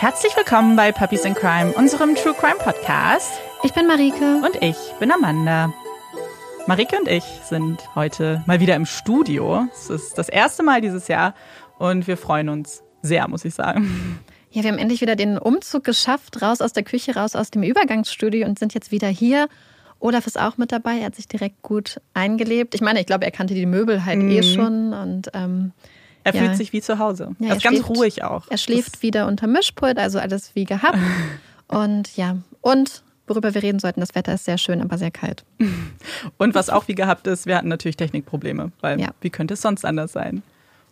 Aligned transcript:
Herzlich 0.00 0.36
willkommen 0.36 0.76
bei 0.76 0.92
Puppies 0.92 1.24
in 1.24 1.34
Crime, 1.34 1.72
unserem 1.72 2.14
True 2.14 2.32
Crime 2.32 2.54
Podcast. 2.60 3.32
Ich 3.64 3.72
bin 3.72 3.88
Marike. 3.88 4.40
Und 4.44 4.62
ich 4.62 4.76
bin 5.00 5.10
Amanda. 5.10 5.74
Marike 6.68 6.96
und 6.96 7.08
ich 7.08 7.24
sind 7.42 7.80
heute 7.96 8.44
mal 8.46 8.60
wieder 8.60 8.76
im 8.76 8.86
Studio. 8.86 9.66
Es 9.74 9.90
ist 9.90 10.16
das 10.16 10.28
erste 10.28 10.62
Mal 10.62 10.80
dieses 10.80 11.08
Jahr 11.08 11.34
und 11.78 12.06
wir 12.06 12.16
freuen 12.16 12.48
uns 12.48 12.84
sehr, 13.02 13.26
muss 13.26 13.44
ich 13.44 13.54
sagen. 13.54 14.20
Ja, 14.50 14.62
wir 14.62 14.70
haben 14.70 14.78
endlich 14.78 15.00
wieder 15.00 15.16
den 15.16 15.36
Umzug 15.36 15.82
geschafft, 15.82 16.42
raus 16.42 16.60
aus 16.60 16.72
der 16.72 16.84
Küche, 16.84 17.16
raus 17.16 17.34
aus 17.34 17.50
dem 17.50 17.64
Übergangsstudio 17.64 18.46
und 18.46 18.56
sind 18.56 18.74
jetzt 18.74 18.92
wieder 18.92 19.08
hier. 19.08 19.48
Olaf 19.98 20.28
ist 20.28 20.38
auch 20.38 20.58
mit 20.58 20.70
dabei, 20.70 20.98
er 20.98 21.06
hat 21.06 21.16
sich 21.16 21.26
direkt 21.26 21.60
gut 21.62 22.00
eingelebt. 22.14 22.76
Ich 22.76 22.82
meine, 22.82 23.00
ich 23.00 23.06
glaube, 23.06 23.24
er 23.24 23.32
kannte 23.32 23.54
die 23.54 23.66
Möbel 23.66 24.04
halt 24.04 24.20
eh 24.20 24.22
mhm. 24.22 24.30
eh 24.30 24.42
schon 24.44 24.92
und 24.94 25.30
ähm, 25.34 25.72
er 26.28 26.34
ja. 26.34 26.42
fühlt 26.42 26.56
sich 26.56 26.72
wie 26.72 26.80
zu 26.80 26.98
Hause. 26.98 27.34
Ja, 27.38 27.48
er 27.48 27.56
ist 27.56 27.62
ganz 27.62 27.88
ruhig 27.88 28.22
auch. 28.22 28.44
Er 28.48 28.58
schläft 28.58 28.94
das 28.94 29.02
wieder 29.02 29.26
unter 29.26 29.46
Mischpult, 29.46 29.98
also 29.98 30.18
alles 30.18 30.54
wie 30.54 30.64
gehabt. 30.64 30.98
und 31.68 32.16
ja, 32.16 32.36
und 32.60 33.02
worüber 33.26 33.54
wir 33.54 33.62
reden 33.62 33.78
sollten, 33.78 34.00
das 34.00 34.14
Wetter 34.14 34.34
ist 34.34 34.44
sehr 34.44 34.58
schön, 34.58 34.80
aber 34.80 34.98
sehr 34.98 35.10
kalt. 35.10 35.44
Und 36.38 36.54
was 36.54 36.70
auch 36.70 36.88
wie 36.88 36.94
gehabt 36.94 37.26
ist, 37.26 37.44
wir 37.44 37.56
hatten 37.56 37.68
natürlich 37.68 37.96
Technikprobleme, 37.96 38.72
weil 38.80 38.98
ja. 38.98 39.10
wie 39.20 39.28
könnte 39.28 39.54
es 39.54 39.60
sonst 39.60 39.84
anders 39.84 40.12
sein? 40.12 40.42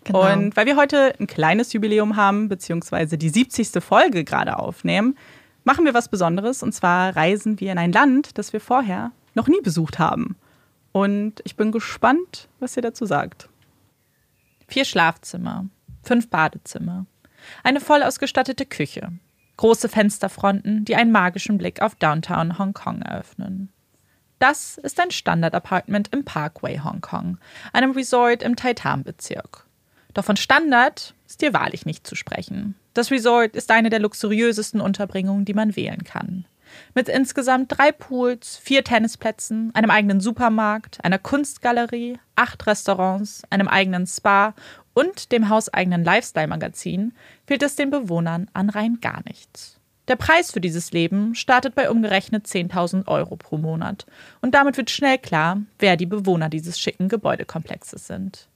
Genau. 0.04 0.32
Und 0.32 0.56
weil 0.56 0.66
wir 0.66 0.76
heute 0.76 1.14
ein 1.18 1.26
kleines 1.26 1.72
Jubiläum 1.72 2.16
haben, 2.16 2.48
beziehungsweise 2.48 3.18
die 3.18 3.28
70. 3.28 3.82
Folge 3.82 4.22
gerade 4.22 4.58
aufnehmen, 4.58 5.16
machen 5.64 5.84
wir 5.84 5.94
was 5.94 6.08
Besonderes. 6.08 6.62
Und 6.62 6.72
zwar 6.72 7.16
reisen 7.16 7.58
wir 7.58 7.72
in 7.72 7.78
ein 7.78 7.92
Land, 7.92 8.38
das 8.38 8.52
wir 8.52 8.60
vorher 8.60 9.10
noch 9.34 9.48
nie 9.48 9.60
besucht 9.62 9.98
haben. 9.98 10.36
Und 10.92 11.42
ich 11.44 11.56
bin 11.56 11.72
gespannt, 11.72 12.48
was 12.60 12.76
ihr 12.76 12.82
dazu 12.82 13.04
sagt. 13.04 13.48
Vier 14.68 14.84
Schlafzimmer, 14.84 15.66
fünf 16.02 16.28
Badezimmer, 16.28 17.06
eine 17.62 17.80
voll 17.80 18.02
ausgestattete 18.02 18.66
Küche, 18.66 19.12
große 19.56 19.88
Fensterfronten, 19.88 20.84
die 20.84 20.96
einen 20.96 21.12
magischen 21.12 21.58
Blick 21.58 21.80
auf 21.82 21.94
Downtown 21.94 22.58
Hongkong 22.58 23.02
eröffnen. 23.02 23.70
Das 24.38 24.76
ist 24.78 25.00
ein 25.00 25.10
Standard-Apartment 25.10 26.08
im 26.12 26.24
Parkway 26.24 26.78
Hongkong, 26.78 27.38
einem 27.72 27.92
Resort 27.92 28.42
im 28.42 28.56
Taitan-Bezirk. 28.56 29.64
Doch 30.12 30.24
von 30.24 30.36
Standard 30.36 31.14
ist 31.26 31.40
hier 31.40 31.54
wahrlich 31.54 31.86
nicht 31.86 32.06
zu 32.06 32.14
sprechen. 32.14 32.74
Das 32.92 33.10
Resort 33.10 33.54
ist 33.54 33.70
eine 33.70 33.90
der 33.90 34.00
luxuriösesten 34.00 34.80
Unterbringungen, 34.80 35.44
die 35.44 35.54
man 35.54 35.76
wählen 35.76 36.04
kann 36.04 36.46
mit 36.94 37.08
insgesamt 37.08 37.76
drei 37.76 37.92
Pools, 37.92 38.56
vier 38.56 38.84
Tennisplätzen, 38.84 39.74
einem 39.74 39.90
eigenen 39.90 40.20
Supermarkt, 40.20 41.04
einer 41.04 41.18
Kunstgalerie, 41.18 42.18
acht 42.36 42.66
Restaurants, 42.66 43.42
einem 43.50 43.68
eigenen 43.68 44.06
Spa 44.06 44.54
und 44.94 45.30
dem 45.30 45.48
hauseigenen 45.48 46.04
Lifestyle-Magazin 46.04 47.12
fehlt 47.46 47.62
es 47.62 47.76
den 47.76 47.90
Bewohnern 47.90 48.48
an 48.54 48.70
rein 48.70 48.98
gar 49.00 49.20
nichts. 49.26 49.78
Der 50.08 50.16
Preis 50.16 50.52
für 50.52 50.60
dieses 50.60 50.92
Leben 50.92 51.34
startet 51.34 51.74
bei 51.74 51.90
umgerechnet 51.90 52.46
10.000 52.46 53.08
Euro 53.08 53.36
pro 53.36 53.58
Monat 53.58 54.06
und 54.40 54.54
damit 54.54 54.76
wird 54.76 54.90
schnell 54.90 55.18
klar, 55.18 55.60
wer 55.78 55.96
die 55.96 56.06
Bewohner 56.06 56.48
dieses 56.48 56.78
schicken 56.78 57.08
Gebäudekomplexes 57.08 58.06
sind. 58.06 58.48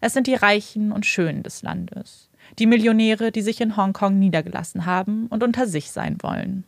Es 0.00 0.12
sind 0.12 0.26
die 0.26 0.34
Reichen 0.34 0.92
und 0.92 1.06
Schönen 1.06 1.42
des 1.42 1.62
Landes, 1.62 2.28
die 2.58 2.66
Millionäre, 2.66 3.32
die 3.32 3.42
sich 3.42 3.60
in 3.60 3.76
Hongkong 3.76 4.18
niedergelassen 4.18 4.84
haben 4.84 5.26
und 5.28 5.42
unter 5.42 5.66
sich 5.66 5.90
sein 5.90 6.18
wollen 6.20 6.64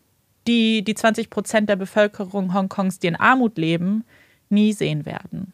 die 0.47 0.83
die 0.83 0.95
20 0.95 1.31
Prozent 1.31 1.69
der 1.69 1.77
Bevölkerung 1.77 2.55
Hongkongs, 2.55 2.99
die 2.99 3.07
in 3.07 3.17
Armut 3.17 3.59
leben, 3.59 4.05
nie 4.49 4.73
sehen 4.73 5.07
werden. 5.07 5.53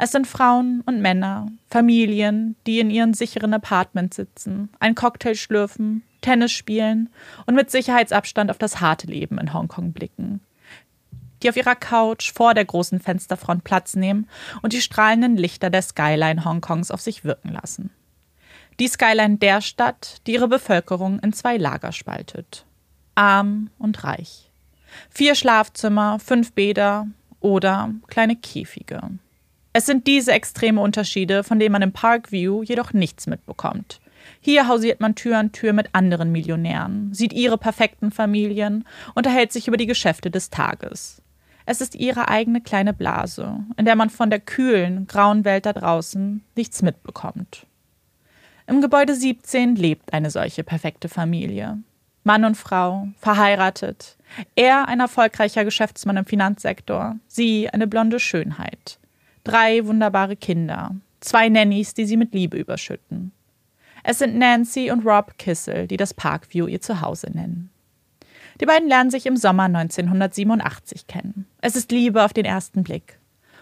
Es 0.00 0.12
sind 0.12 0.28
Frauen 0.28 0.82
und 0.86 1.00
Männer, 1.00 1.48
Familien, 1.68 2.54
die 2.66 2.78
in 2.78 2.90
ihren 2.90 3.14
sicheren 3.14 3.52
Apartments 3.52 4.16
sitzen, 4.16 4.68
einen 4.78 4.94
Cocktail 4.94 5.34
schlürfen, 5.34 6.02
Tennis 6.20 6.52
spielen 6.52 7.10
und 7.46 7.56
mit 7.56 7.70
Sicherheitsabstand 7.70 8.50
auf 8.50 8.58
das 8.58 8.80
harte 8.80 9.08
Leben 9.08 9.38
in 9.38 9.52
Hongkong 9.52 9.92
blicken. 9.92 10.40
Die 11.42 11.48
auf 11.48 11.56
ihrer 11.56 11.74
Couch 11.74 12.32
vor 12.32 12.54
der 12.54 12.64
großen 12.64 13.00
Fensterfront 13.00 13.64
Platz 13.64 13.96
nehmen 13.96 14.28
und 14.62 14.72
die 14.72 14.80
strahlenden 14.80 15.36
Lichter 15.36 15.70
der 15.70 15.82
Skyline 15.82 16.44
Hongkongs 16.44 16.90
auf 16.90 17.00
sich 17.00 17.24
wirken 17.24 17.52
lassen. 17.52 17.90
Die 18.80 18.88
Skyline 18.88 19.38
der 19.38 19.60
Stadt, 19.60 20.18
die 20.26 20.34
ihre 20.34 20.48
Bevölkerung 20.48 21.18
in 21.20 21.32
zwei 21.32 21.56
Lager 21.56 21.90
spaltet 21.90 22.67
arm 23.18 23.70
und 23.78 24.04
reich. 24.04 24.48
Vier 25.10 25.34
Schlafzimmer, 25.34 26.18
fünf 26.20 26.52
Bäder 26.52 27.08
oder 27.40 27.90
kleine 28.06 28.36
Käfige. 28.36 29.00
Es 29.72 29.86
sind 29.86 30.06
diese 30.06 30.32
extreme 30.32 30.80
Unterschiede, 30.80 31.44
von 31.44 31.58
denen 31.58 31.72
man 31.72 31.82
im 31.82 31.92
Parkview 31.92 32.62
jedoch 32.62 32.92
nichts 32.92 33.26
mitbekommt. 33.26 34.00
Hier 34.40 34.68
hausiert 34.68 35.00
man 35.00 35.14
Tür 35.14 35.38
an 35.38 35.52
Tür 35.52 35.72
mit 35.72 35.94
anderen 35.94 36.32
Millionären, 36.32 37.12
sieht 37.12 37.32
ihre 37.32 37.58
perfekten 37.58 38.10
Familien, 38.10 38.84
unterhält 39.14 39.52
sich 39.52 39.68
über 39.68 39.76
die 39.76 39.86
Geschäfte 39.86 40.30
des 40.30 40.50
Tages. 40.50 41.20
Es 41.66 41.80
ist 41.80 41.94
ihre 41.94 42.28
eigene 42.28 42.60
kleine 42.60 42.94
Blase, 42.94 43.64
in 43.76 43.84
der 43.84 43.96
man 43.96 44.10
von 44.10 44.30
der 44.30 44.40
kühlen, 44.40 45.06
grauen 45.06 45.44
Welt 45.44 45.66
da 45.66 45.72
draußen 45.72 46.42
nichts 46.56 46.82
mitbekommt. 46.82 47.66
Im 48.66 48.80
Gebäude 48.80 49.14
17 49.14 49.76
lebt 49.76 50.12
eine 50.12 50.30
solche 50.30 50.62
perfekte 50.62 51.08
Familie. 51.08 51.78
Mann 52.28 52.44
und 52.44 52.58
Frau, 52.58 53.08
verheiratet. 53.18 54.18
Er 54.54 54.86
ein 54.86 55.00
erfolgreicher 55.00 55.64
Geschäftsmann 55.64 56.18
im 56.18 56.26
Finanzsektor, 56.26 57.16
sie 57.26 57.70
eine 57.70 57.86
blonde 57.86 58.20
Schönheit. 58.20 58.98
Drei 59.44 59.86
wunderbare 59.86 60.36
Kinder, 60.36 60.94
zwei 61.20 61.48
Nannies, 61.48 61.94
die 61.94 62.04
sie 62.04 62.18
mit 62.18 62.34
Liebe 62.34 62.58
überschütten. 62.58 63.32
Es 64.04 64.18
sind 64.18 64.36
Nancy 64.36 64.90
und 64.90 65.06
Rob 65.06 65.38
Kissel, 65.38 65.86
die 65.86 65.96
das 65.96 66.12
Parkview 66.12 66.66
ihr 66.66 66.82
Zuhause 66.82 67.30
nennen. 67.32 67.70
Die 68.60 68.66
beiden 68.66 68.90
lernen 68.90 69.10
sich 69.10 69.24
im 69.24 69.38
Sommer 69.38 69.62
1987 69.62 71.06
kennen. 71.06 71.46
Es 71.62 71.76
ist 71.76 71.90
Liebe 71.90 72.22
auf 72.22 72.34
den 72.34 72.44
ersten 72.44 72.82
Blick. 72.82 73.18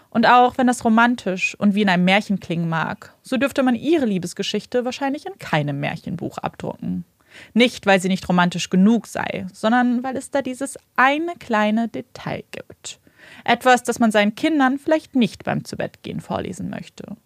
Und 0.09 0.27
auch 0.27 0.57
wenn 0.57 0.67
das 0.67 0.83
romantisch 0.83 1.55
und 1.57 1.73
wie 1.73 1.83
in 1.83 1.89
einem 1.89 2.03
Märchen 2.03 2.41
klingen 2.41 2.67
mag, 2.67 3.13
so 3.21 3.37
dürfte 3.37 3.63
man 3.63 3.75
ihre 3.75 4.05
Liebesgeschichte 4.05 4.83
wahrscheinlich 4.83 5.25
in 5.25 5.39
keinem 5.39 5.79
Märchenbuch 5.79 6.37
abdrucken. 6.39 7.05
Nicht, 7.53 7.85
weil 7.85 8.01
sie 8.01 8.07
nicht 8.07 8.27
romantisch 8.27 8.69
genug 8.69 9.07
sei, 9.07 9.45
sondern 9.53 10.03
weil 10.03 10.15
es 10.17 10.31
da 10.31 10.41
dieses 10.41 10.77
eine 10.95 11.33
kleine 11.35 11.87
Detail 11.87 12.43
gibt. 12.51 12.99
Etwas, 13.43 13.83
das 13.83 13.99
man 13.99 14.11
seinen 14.11 14.35
Kindern 14.35 14.79
vielleicht 14.79 15.15
nicht 15.15 15.43
beim 15.43 15.65
Zubettgehen 15.65 16.21
vorlesen 16.21 16.69
möchte. 16.69 17.17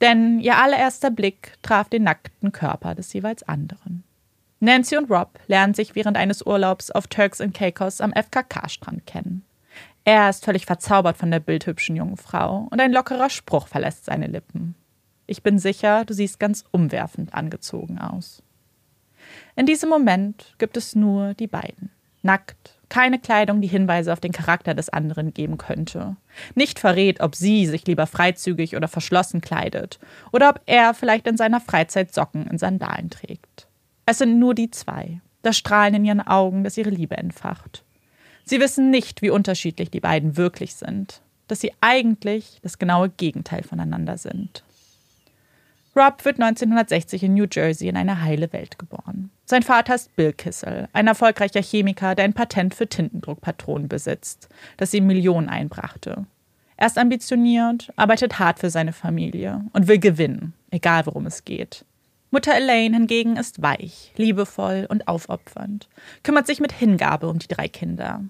Denn 0.00 0.40
ihr 0.40 0.58
allererster 0.58 1.10
Blick 1.10 1.54
traf 1.62 1.88
den 1.88 2.04
nackten 2.04 2.52
Körper 2.52 2.94
des 2.94 3.12
jeweils 3.12 3.42
anderen. 3.42 4.04
Nancy 4.60 4.96
und 4.96 5.10
Rob 5.10 5.38
lernen 5.46 5.74
sich 5.74 5.94
während 5.94 6.16
eines 6.16 6.44
Urlaubs 6.44 6.90
auf 6.90 7.06
Turks 7.06 7.40
and 7.40 7.54
Caicos 7.54 8.00
am 8.00 8.12
FKK-Strand 8.12 9.06
kennen. 9.06 9.44
Er 10.04 10.30
ist 10.30 10.44
völlig 10.44 10.66
verzaubert 10.66 11.16
von 11.16 11.30
der 11.30 11.40
bildhübschen 11.40 11.96
jungen 11.96 12.16
Frau 12.16 12.68
und 12.70 12.80
ein 12.80 12.92
lockerer 12.92 13.28
Spruch 13.28 13.66
verlässt 13.66 14.04
seine 14.04 14.28
Lippen. 14.28 14.74
Ich 15.26 15.42
bin 15.42 15.58
sicher, 15.58 16.04
du 16.04 16.14
siehst 16.14 16.38
ganz 16.38 16.64
umwerfend 16.70 17.34
angezogen 17.34 17.98
aus. 17.98 18.42
In 19.56 19.64
diesem 19.64 19.88
Moment 19.88 20.54
gibt 20.58 20.76
es 20.76 20.94
nur 20.94 21.32
die 21.32 21.46
beiden. 21.46 21.90
Nackt, 22.22 22.74
keine 22.90 23.18
Kleidung, 23.18 23.62
die 23.62 23.68
Hinweise 23.68 24.12
auf 24.12 24.20
den 24.20 24.32
Charakter 24.32 24.74
des 24.74 24.90
anderen 24.90 25.32
geben 25.32 25.56
könnte. 25.56 26.16
Nicht 26.54 26.78
verrät, 26.78 27.20
ob 27.20 27.34
sie 27.34 27.66
sich 27.66 27.86
lieber 27.86 28.06
freizügig 28.06 28.76
oder 28.76 28.86
verschlossen 28.86 29.40
kleidet 29.40 29.98
oder 30.30 30.50
ob 30.50 30.60
er 30.66 30.92
vielleicht 30.92 31.26
in 31.26 31.38
seiner 31.38 31.60
Freizeit 31.60 32.12
Socken 32.12 32.46
in 32.46 32.58
Sandalen 32.58 33.08
trägt. 33.08 33.66
Es 34.04 34.18
sind 34.18 34.38
nur 34.38 34.54
die 34.54 34.70
zwei, 34.70 35.20
das 35.42 35.56
Strahlen 35.56 35.94
in 35.94 36.04
ihren 36.04 36.26
Augen, 36.26 36.62
das 36.62 36.76
ihre 36.76 36.90
Liebe 36.90 37.16
entfacht. 37.16 37.82
Sie 38.44 38.60
wissen 38.60 38.90
nicht, 38.90 39.22
wie 39.22 39.30
unterschiedlich 39.30 39.90
die 39.90 40.00
beiden 40.00 40.36
wirklich 40.36 40.74
sind, 40.74 41.22
dass 41.48 41.60
sie 41.60 41.72
eigentlich 41.80 42.60
das 42.62 42.78
genaue 42.78 43.08
Gegenteil 43.08 43.62
voneinander 43.62 44.18
sind. 44.18 44.64
Rob 45.96 46.26
wird 46.26 46.38
1960 46.38 47.22
in 47.22 47.34
New 47.34 47.46
Jersey 47.50 47.88
in 47.88 47.96
eine 47.96 48.20
heile 48.20 48.52
Welt 48.52 48.78
geboren. 48.78 49.30
Sein 49.46 49.62
Vater 49.62 49.94
ist 49.94 50.14
Bill 50.14 50.34
Kissel, 50.34 50.88
ein 50.92 51.06
erfolgreicher 51.06 51.62
Chemiker, 51.62 52.14
der 52.14 52.26
ein 52.26 52.34
Patent 52.34 52.74
für 52.74 52.86
Tintendruckpatronen 52.86 53.88
besitzt, 53.88 54.50
das 54.76 54.92
ihm 54.92 55.06
Millionen 55.06 55.48
einbrachte. 55.48 56.26
Er 56.76 56.86
ist 56.86 56.98
ambitioniert, 56.98 57.90
arbeitet 57.96 58.38
hart 58.38 58.58
für 58.58 58.68
seine 58.68 58.92
Familie 58.92 59.64
und 59.72 59.88
will 59.88 59.98
gewinnen, 59.98 60.52
egal 60.70 61.06
worum 61.06 61.24
es 61.24 61.46
geht. 61.46 61.86
Mutter 62.30 62.54
Elaine 62.54 62.94
hingegen 62.94 63.38
ist 63.38 63.62
weich, 63.62 64.12
liebevoll 64.16 64.86
und 64.90 65.08
aufopfernd, 65.08 65.88
kümmert 66.22 66.46
sich 66.46 66.60
mit 66.60 66.72
Hingabe 66.72 67.28
um 67.28 67.38
die 67.38 67.48
drei 67.48 67.68
Kinder. 67.68 68.22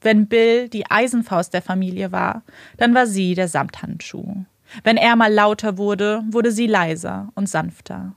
Wenn 0.00 0.28
Bill 0.28 0.68
die 0.68 0.88
Eisenfaust 0.88 1.52
der 1.52 1.62
Familie 1.62 2.12
war, 2.12 2.42
dann 2.76 2.94
war 2.94 3.08
sie 3.08 3.34
der 3.34 3.48
Samthandschuh. 3.48 4.44
Wenn 4.84 4.96
er 4.96 5.16
mal 5.16 5.32
lauter 5.32 5.78
wurde, 5.78 6.22
wurde 6.30 6.52
sie 6.52 6.66
leiser 6.66 7.30
und 7.34 7.48
sanfter. 7.48 8.14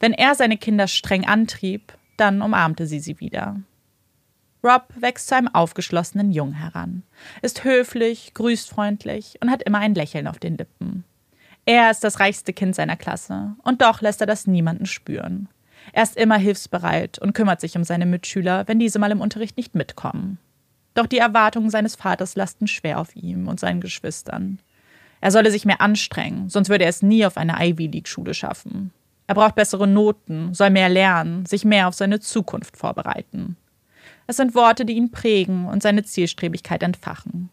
Wenn 0.00 0.12
er 0.12 0.34
seine 0.34 0.58
Kinder 0.58 0.88
streng 0.88 1.26
antrieb, 1.26 1.92
dann 2.16 2.42
umarmte 2.42 2.86
sie 2.86 3.00
sie 3.00 3.20
wieder. 3.20 3.60
Rob 4.62 4.88
wächst 4.96 5.28
zu 5.28 5.36
einem 5.36 5.48
aufgeschlossenen 5.48 6.32
Jungen 6.32 6.54
heran, 6.54 7.02
ist 7.42 7.64
höflich, 7.64 8.32
grüßt 8.32 8.70
freundlich 8.70 9.36
und 9.40 9.50
hat 9.50 9.62
immer 9.62 9.78
ein 9.78 9.94
Lächeln 9.94 10.26
auf 10.26 10.38
den 10.38 10.56
Lippen. 10.56 11.04
Er 11.66 11.90
ist 11.90 12.02
das 12.02 12.18
reichste 12.18 12.52
Kind 12.52 12.74
seiner 12.74 12.96
Klasse, 12.96 13.56
und 13.62 13.82
doch 13.82 14.00
lässt 14.00 14.20
er 14.20 14.26
das 14.26 14.46
niemanden 14.46 14.86
spüren. 14.86 15.48
Er 15.92 16.02
ist 16.02 16.16
immer 16.16 16.38
hilfsbereit 16.38 17.18
und 17.18 17.34
kümmert 17.34 17.60
sich 17.60 17.76
um 17.76 17.84
seine 17.84 18.06
Mitschüler, 18.06 18.66
wenn 18.66 18.78
diese 18.78 18.98
mal 18.98 19.10
im 19.10 19.20
Unterricht 19.20 19.56
nicht 19.56 19.74
mitkommen. 19.74 20.38
Doch 20.94 21.06
die 21.06 21.18
Erwartungen 21.18 21.70
seines 21.70 21.96
Vaters 21.96 22.36
lasten 22.36 22.66
schwer 22.66 23.00
auf 23.00 23.14
ihm 23.16 23.48
und 23.48 23.60
seinen 23.60 23.80
Geschwistern. 23.80 24.60
Er 25.24 25.30
solle 25.30 25.50
sich 25.50 25.64
mehr 25.64 25.80
anstrengen, 25.80 26.50
sonst 26.50 26.68
würde 26.68 26.84
er 26.84 26.90
es 26.90 27.00
nie 27.00 27.24
auf 27.24 27.38
eine 27.38 27.54
Ivy 27.58 27.86
League-Schule 27.86 28.34
schaffen. 28.34 28.90
Er 29.26 29.34
braucht 29.34 29.54
bessere 29.54 29.86
Noten, 29.88 30.52
soll 30.52 30.68
mehr 30.68 30.90
lernen, 30.90 31.46
sich 31.46 31.64
mehr 31.64 31.88
auf 31.88 31.94
seine 31.94 32.20
Zukunft 32.20 32.76
vorbereiten. 32.76 33.56
Es 34.26 34.36
sind 34.36 34.54
Worte, 34.54 34.84
die 34.84 34.92
ihn 34.92 35.12
prägen 35.12 35.64
und 35.64 35.82
seine 35.82 36.04
Zielstrebigkeit 36.04 36.82
entfachen. 36.82 37.48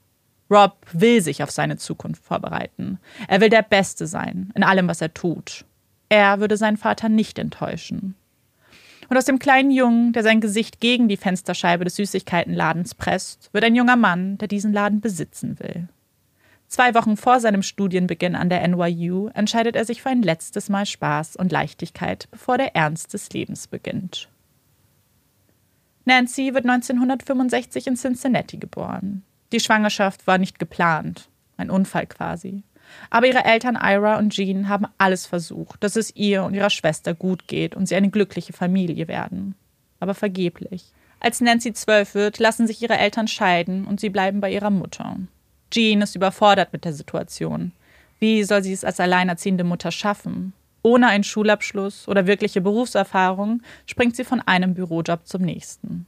Rob 0.49 0.85
will 0.91 1.21
sich 1.21 1.43
auf 1.43 1.51
seine 1.51 1.77
Zukunft 1.77 2.25
vorbereiten. 2.25 2.99
Er 3.29 3.39
will 3.39 3.49
der 3.49 3.61
Beste 3.61 4.05
sein 4.05 4.51
in 4.53 4.63
allem, 4.63 4.89
was 4.89 4.99
er 4.99 5.13
tut. 5.13 5.63
Er 6.09 6.41
würde 6.41 6.57
seinen 6.57 6.75
Vater 6.75 7.07
nicht 7.07 7.39
enttäuschen. 7.39 8.15
Und 9.07 9.15
aus 9.15 9.23
dem 9.23 9.39
kleinen 9.39 9.71
Jungen, 9.71 10.11
der 10.11 10.23
sein 10.23 10.41
Gesicht 10.41 10.81
gegen 10.81 11.07
die 11.07 11.15
Fensterscheibe 11.15 11.85
des 11.85 11.95
Süßigkeitenladens 11.95 12.95
presst, 12.95 13.49
wird 13.53 13.63
ein 13.63 13.75
junger 13.75 13.95
Mann, 13.95 14.37
der 14.39 14.49
diesen 14.49 14.73
Laden 14.73 14.99
besitzen 14.99 15.57
will. 15.61 15.87
Zwei 16.71 16.95
Wochen 16.95 17.17
vor 17.17 17.41
seinem 17.41 17.63
Studienbeginn 17.63 18.33
an 18.33 18.47
der 18.47 18.65
NYU 18.65 19.27
entscheidet 19.33 19.75
er 19.75 19.83
sich 19.83 20.01
für 20.01 20.07
ein 20.07 20.21
letztes 20.21 20.69
Mal 20.69 20.85
Spaß 20.85 21.35
und 21.35 21.51
Leichtigkeit, 21.51 22.29
bevor 22.31 22.57
der 22.57 22.77
Ernst 22.77 23.13
des 23.13 23.29
Lebens 23.31 23.67
beginnt. 23.67 24.29
Nancy 26.05 26.53
wird 26.53 26.65
1965 26.65 27.87
in 27.87 27.97
Cincinnati 27.97 28.55
geboren. 28.55 29.23
Die 29.51 29.59
Schwangerschaft 29.59 30.25
war 30.27 30.37
nicht 30.37 30.59
geplant, 30.59 31.27
ein 31.57 31.69
Unfall 31.69 32.07
quasi. 32.07 32.63
Aber 33.09 33.27
ihre 33.27 33.43
Eltern 33.43 33.75
Ira 33.75 34.17
und 34.17 34.29
Jean 34.29 34.69
haben 34.69 34.87
alles 34.97 35.25
versucht, 35.25 35.83
dass 35.83 35.97
es 35.97 36.15
ihr 36.15 36.45
und 36.45 36.53
ihrer 36.53 36.69
Schwester 36.69 37.13
gut 37.13 37.49
geht 37.49 37.75
und 37.75 37.87
sie 37.87 37.95
eine 37.95 38.11
glückliche 38.11 38.53
Familie 38.53 39.09
werden. 39.09 39.55
Aber 39.99 40.13
vergeblich. 40.13 40.93
Als 41.19 41.41
Nancy 41.41 41.73
zwölf 41.73 42.15
wird, 42.15 42.39
lassen 42.39 42.65
sich 42.65 42.81
ihre 42.81 42.97
Eltern 42.97 43.27
scheiden 43.27 43.85
und 43.85 43.99
sie 43.99 44.09
bleiben 44.09 44.39
bei 44.39 44.53
ihrer 44.53 44.69
Mutter. 44.69 45.17
Jean 45.71 46.01
ist 46.01 46.15
überfordert 46.15 46.73
mit 46.73 46.85
der 46.85 46.93
Situation. 46.93 47.71
Wie 48.19 48.43
soll 48.43 48.61
sie 48.61 48.73
es 48.73 48.83
als 48.83 48.99
alleinerziehende 48.99 49.63
Mutter 49.63 49.91
schaffen? 49.91 50.53
Ohne 50.83 51.07
einen 51.07 51.23
Schulabschluss 51.23 52.07
oder 52.07 52.27
wirkliche 52.27 52.61
Berufserfahrung 52.61 53.61
springt 53.85 54.15
sie 54.15 54.23
von 54.23 54.41
einem 54.41 54.73
Bürojob 54.73 55.27
zum 55.27 55.41
nächsten. 55.43 56.05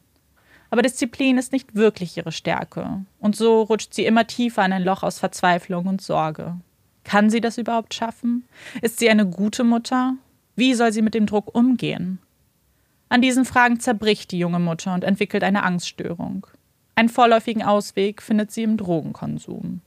Aber 0.70 0.82
Disziplin 0.82 1.38
ist 1.38 1.52
nicht 1.52 1.76
wirklich 1.76 2.18
ihre 2.18 2.32
Stärke. 2.32 3.06
Und 3.20 3.36
so 3.36 3.62
rutscht 3.62 3.94
sie 3.94 4.06
immer 4.06 4.26
tiefer 4.26 4.66
in 4.66 4.74
ein 4.74 4.84
Loch 4.84 5.04
aus 5.04 5.20
Verzweiflung 5.20 5.86
und 5.86 6.02
Sorge. 6.02 6.56
Kann 7.04 7.30
sie 7.30 7.42
das 7.42 7.58
überhaupt 7.58 7.94
schaffen? 7.94 8.46
Ist 8.82 8.98
sie 8.98 9.10
eine 9.10 9.28
gute 9.28 9.64
Mutter? 9.64 10.16
Wie 10.56 10.74
soll 10.74 10.92
sie 10.92 11.02
mit 11.02 11.14
dem 11.14 11.28
Druck 11.28 11.54
umgehen? 11.56 12.20
An 13.10 13.22
diesen 13.22 13.46
Fragen 13.46 13.80
zerbricht 13.80 14.32
die 14.32 14.40
junge 14.40 14.58
Mutter 14.58 14.96
und 14.96 15.04
entwickelt 15.04 15.44
eine 15.44 15.62
Angststörung. 15.62 16.48
Einen 16.96 17.10
vorläufigen 17.10 17.64
Ausweg 17.64 18.22
findet 18.22 18.52
sie 18.52 18.64
im 18.64 18.78
Drogenkonsum. 18.78 19.82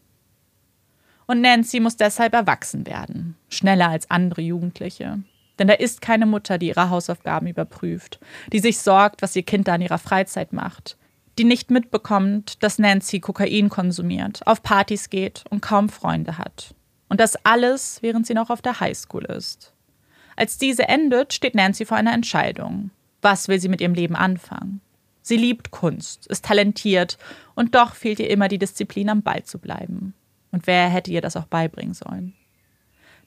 Und 1.27 1.41
Nancy 1.41 1.81
muss 1.81 1.97
deshalb 1.97 2.35
erwachsen 2.35 2.87
werden, 2.87 3.37
schneller 3.49 3.89
als 3.89 4.11
andere 4.11 4.43
Jugendliche. 4.43 5.21
Denn 5.59 5.69
da 5.69 5.75
ist 5.75 6.01
keine 6.01 6.27
Mutter, 6.27 6.59
die 6.59 6.69
ihre 6.69 6.91
Hausaufgaben 6.91 7.49
überprüft, 7.49 8.21
die 8.53 8.59
sich 8.59 8.79
sorgt, 8.79 9.23
was 9.23 9.35
ihr 9.35 9.43
Kind 9.43 9.69
da 9.69 9.75
in 9.75 9.83
ihrer 9.83 9.99
Freizeit 9.99 10.53
macht, 10.53 10.97
die 11.39 11.45
nicht 11.45 11.71
mitbekommt, 11.71 12.63
dass 12.63 12.79
Nancy 12.79 13.21
Kokain 13.21 13.69
konsumiert, 13.69 14.47
auf 14.47 14.63
Partys 14.63 15.11
geht 15.11 15.45
und 15.51 15.63
kaum 15.63 15.89
Freunde 15.89 16.39
hat. 16.39 16.75
Und 17.09 17.21
das 17.21 17.37
alles, 17.45 18.03
während 18.03 18.27
sie 18.27 18.35
noch 18.35 18.51
auf 18.51 18.63
der 18.63 18.81
Highschool 18.81 19.25
ist. 19.25 19.73
Als 20.35 20.59
diese 20.59 20.89
endet, 20.89 21.33
steht 21.33 21.55
Nancy 21.55 21.87
vor 21.87 21.97
einer 21.97 22.13
Entscheidung. 22.13 22.91
Was 23.23 23.49
will 23.49 23.61
sie 23.61 23.69
mit 23.69 23.81
ihrem 23.81 23.95
Leben 23.95 24.17
anfangen? 24.17 24.81
Sie 25.27 25.37
liebt 25.37 25.73
Kunst, 25.73 26.29
ist 26.29 26.45
talentiert 26.45 27.19
und 27.57 27.75
doch 27.75 27.97
fehlt 27.97 28.21
ihr 28.21 28.31
immer 28.31 28.47
die 28.47 28.59
Disziplin, 28.59 29.11
am 29.11 29.23
Ball 29.23 29.43
zu 29.43 29.59
bleiben. 29.59 30.15
Und 30.53 30.69
wer 30.69 30.89
hätte 30.89 31.11
ihr 31.11 31.21
das 31.21 31.37
auch 31.37 31.47
beibringen 31.47 31.95
sollen? 31.95 32.35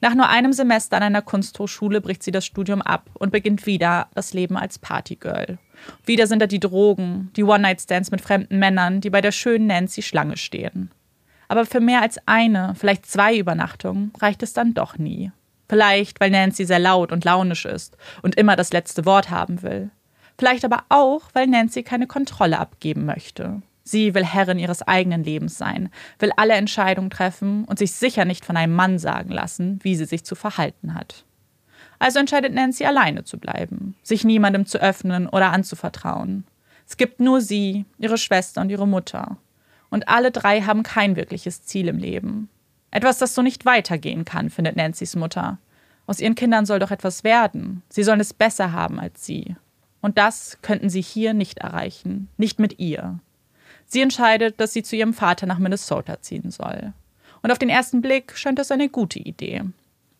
Nach 0.00 0.14
nur 0.14 0.30
einem 0.30 0.54
Semester 0.54 0.96
an 0.96 1.02
einer 1.02 1.20
Kunsthochschule 1.20 2.00
bricht 2.00 2.22
sie 2.22 2.30
das 2.30 2.46
Studium 2.46 2.80
ab 2.80 3.10
und 3.12 3.32
beginnt 3.32 3.66
wieder 3.66 4.08
das 4.14 4.32
Leben 4.32 4.56
als 4.56 4.78
Partygirl. 4.78 5.58
Wieder 6.06 6.26
sind 6.26 6.40
da 6.40 6.46
die 6.46 6.58
Drogen, 6.58 7.32
die 7.36 7.44
One-Night-Stands 7.44 8.10
mit 8.10 8.22
fremden 8.22 8.58
Männern, 8.58 9.02
die 9.02 9.10
bei 9.10 9.20
der 9.20 9.32
schönen 9.32 9.66
Nancy 9.66 10.00
Schlange 10.00 10.38
stehen. 10.38 10.90
Aber 11.48 11.66
für 11.66 11.80
mehr 11.80 12.00
als 12.00 12.18
eine, 12.26 12.74
vielleicht 12.76 13.04
zwei 13.04 13.36
Übernachtungen 13.36 14.10
reicht 14.18 14.42
es 14.42 14.54
dann 14.54 14.72
doch 14.72 14.96
nie. 14.96 15.32
Vielleicht, 15.68 16.18
weil 16.18 16.30
Nancy 16.30 16.64
sehr 16.64 16.78
laut 16.78 17.12
und 17.12 17.26
launisch 17.26 17.66
ist 17.66 17.98
und 18.22 18.36
immer 18.36 18.56
das 18.56 18.72
letzte 18.72 19.04
Wort 19.04 19.28
haben 19.28 19.60
will. 19.60 19.90
Vielleicht 20.40 20.64
aber 20.64 20.84
auch, 20.88 21.24
weil 21.34 21.48
Nancy 21.48 21.82
keine 21.82 22.06
Kontrolle 22.06 22.58
abgeben 22.58 23.04
möchte. 23.04 23.60
Sie 23.82 24.14
will 24.14 24.24
Herrin 24.24 24.58
ihres 24.58 24.80
eigenen 24.80 25.22
Lebens 25.22 25.58
sein, 25.58 25.90
will 26.18 26.32
alle 26.34 26.54
Entscheidungen 26.54 27.10
treffen 27.10 27.66
und 27.66 27.78
sich 27.78 27.92
sicher 27.92 28.24
nicht 28.24 28.46
von 28.46 28.56
einem 28.56 28.74
Mann 28.74 28.98
sagen 28.98 29.32
lassen, 29.32 29.80
wie 29.82 29.94
sie 29.94 30.06
sich 30.06 30.24
zu 30.24 30.34
verhalten 30.34 30.94
hat. 30.94 31.26
Also 31.98 32.20
entscheidet 32.20 32.54
Nancy 32.54 32.86
alleine 32.86 33.24
zu 33.24 33.36
bleiben, 33.36 33.96
sich 34.02 34.24
niemandem 34.24 34.64
zu 34.64 34.80
öffnen 34.80 35.28
oder 35.28 35.52
anzuvertrauen. 35.52 36.44
Es 36.88 36.96
gibt 36.96 37.20
nur 37.20 37.42
sie, 37.42 37.84
ihre 37.98 38.16
Schwester 38.16 38.62
und 38.62 38.70
ihre 38.70 38.88
Mutter. 38.88 39.36
Und 39.90 40.08
alle 40.08 40.30
drei 40.30 40.62
haben 40.62 40.84
kein 40.84 41.16
wirkliches 41.16 41.66
Ziel 41.66 41.86
im 41.88 41.98
Leben. 41.98 42.48
Etwas, 42.90 43.18
das 43.18 43.34
so 43.34 43.42
nicht 43.42 43.66
weitergehen 43.66 44.24
kann, 44.24 44.48
findet 44.48 44.76
Nancy's 44.76 45.16
Mutter. 45.16 45.58
Aus 46.06 46.18
ihren 46.18 46.34
Kindern 46.34 46.64
soll 46.64 46.78
doch 46.78 46.92
etwas 46.92 47.24
werden. 47.24 47.82
Sie 47.90 48.04
sollen 48.04 48.20
es 48.20 48.32
besser 48.32 48.72
haben 48.72 48.98
als 48.98 49.26
sie. 49.26 49.54
Und 50.00 50.18
das 50.18 50.58
könnten 50.62 50.88
sie 50.88 51.02
hier 51.02 51.34
nicht 51.34 51.58
erreichen, 51.58 52.28
nicht 52.36 52.58
mit 52.58 52.78
ihr. 52.78 53.18
Sie 53.86 54.00
entscheidet, 54.00 54.60
dass 54.60 54.72
sie 54.72 54.82
zu 54.82 54.96
ihrem 54.96 55.12
Vater 55.12 55.46
nach 55.46 55.58
Minnesota 55.58 56.20
ziehen 56.20 56.50
soll. 56.50 56.92
Und 57.42 57.50
auf 57.50 57.58
den 57.58 57.68
ersten 57.68 58.02
Blick 58.02 58.36
scheint 58.36 58.58
das 58.58 58.70
eine 58.70 58.88
gute 58.88 59.18
Idee. 59.18 59.62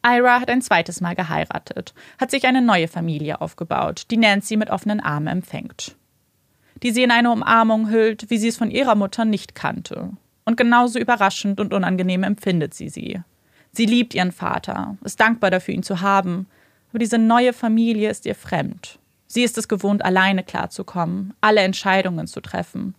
Ira 0.04 0.40
hat 0.40 0.50
ein 0.50 0.62
zweites 0.62 1.00
Mal 1.00 1.14
geheiratet, 1.14 1.94
hat 2.18 2.30
sich 2.30 2.46
eine 2.46 2.62
neue 2.62 2.88
Familie 2.88 3.40
aufgebaut, 3.40 4.06
die 4.10 4.16
Nancy 4.16 4.56
mit 4.56 4.70
offenen 4.70 5.00
Armen 5.00 5.26
empfängt. 5.26 5.96
Die 6.82 6.90
sie 6.90 7.02
in 7.02 7.10
eine 7.10 7.30
Umarmung 7.30 7.90
hüllt, 7.90 8.30
wie 8.30 8.38
sie 8.38 8.48
es 8.48 8.56
von 8.56 8.70
ihrer 8.70 8.94
Mutter 8.94 9.26
nicht 9.26 9.54
kannte. 9.54 10.10
Und 10.44 10.56
genauso 10.56 10.98
überraschend 10.98 11.60
und 11.60 11.74
unangenehm 11.74 12.22
empfindet 12.22 12.72
sie 12.72 12.88
sie. 12.88 13.20
Sie 13.72 13.86
liebt 13.86 14.14
ihren 14.14 14.32
Vater, 14.32 14.96
ist 15.04 15.20
dankbar 15.20 15.50
dafür, 15.50 15.74
ihn 15.74 15.82
zu 15.82 16.00
haben, 16.00 16.46
aber 16.88 16.98
diese 16.98 17.18
neue 17.18 17.52
Familie 17.52 18.10
ist 18.10 18.26
ihr 18.26 18.34
fremd. 18.34 18.98
Sie 19.32 19.44
ist 19.44 19.56
es 19.58 19.68
gewohnt, 19.68 20.04
alleine 20.04 20.42
klarzukommen, 20.42 21.34
alle 21.40 21.60
Entscheidungen 21.60 22.26
zu 22.26 22.40
treffen. 22.40 22.96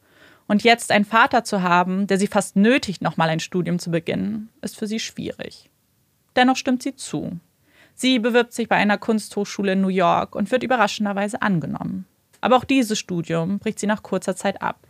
Und 0.47 0.63
jetzt 0.63 0.89
einen 0.89 1.03
Vater 1.03 1.43
zu 1.43 1.61
haben, 1.61 2.07
der 2.07 2.17
sie 2.17 2.27
fast 2.27 2.55
nötigt, 2.55 3.01
nochmal 3.01 3.27
ein 3.27 3.41
Studium 3.41 3.79
zu 3.79 3.91
beginnen, 3.91 4.47
ist 4.61 4.77
für 4.77 4.87
sie 4.87 5.01
schwierig. 5.01 5.69
Dennoch 6.37 6.55
stimmt 6.55 6.83
sie 6.83 6.95
zu. 6.95 7.37
Sie 7.95 8.17
bewirbt 8.17 8.53
sich 8.53 8.69
bei 8.69 8.77
einer 8.77 8.97
Kunsthochschule 8.97 9.73
in 9.73 9.81
New 9.81 9.89
York 9.89 10.33
und 10.33 10.49
wird 10.51 10.63
überraschenderweise 10.63 11.41
angenommen. 11.41 12.05
Aber 12.39 12.55
auch 12.55 12.63
dieses 12.63 12.97
Studium 12.97 13.59
bricht 13.59 13.79
sie 13.79 13.87
nach 13.87 14.01
kurzer 14.01 14.37
Zeit 14.37 14.61
ab. 14.61 14.87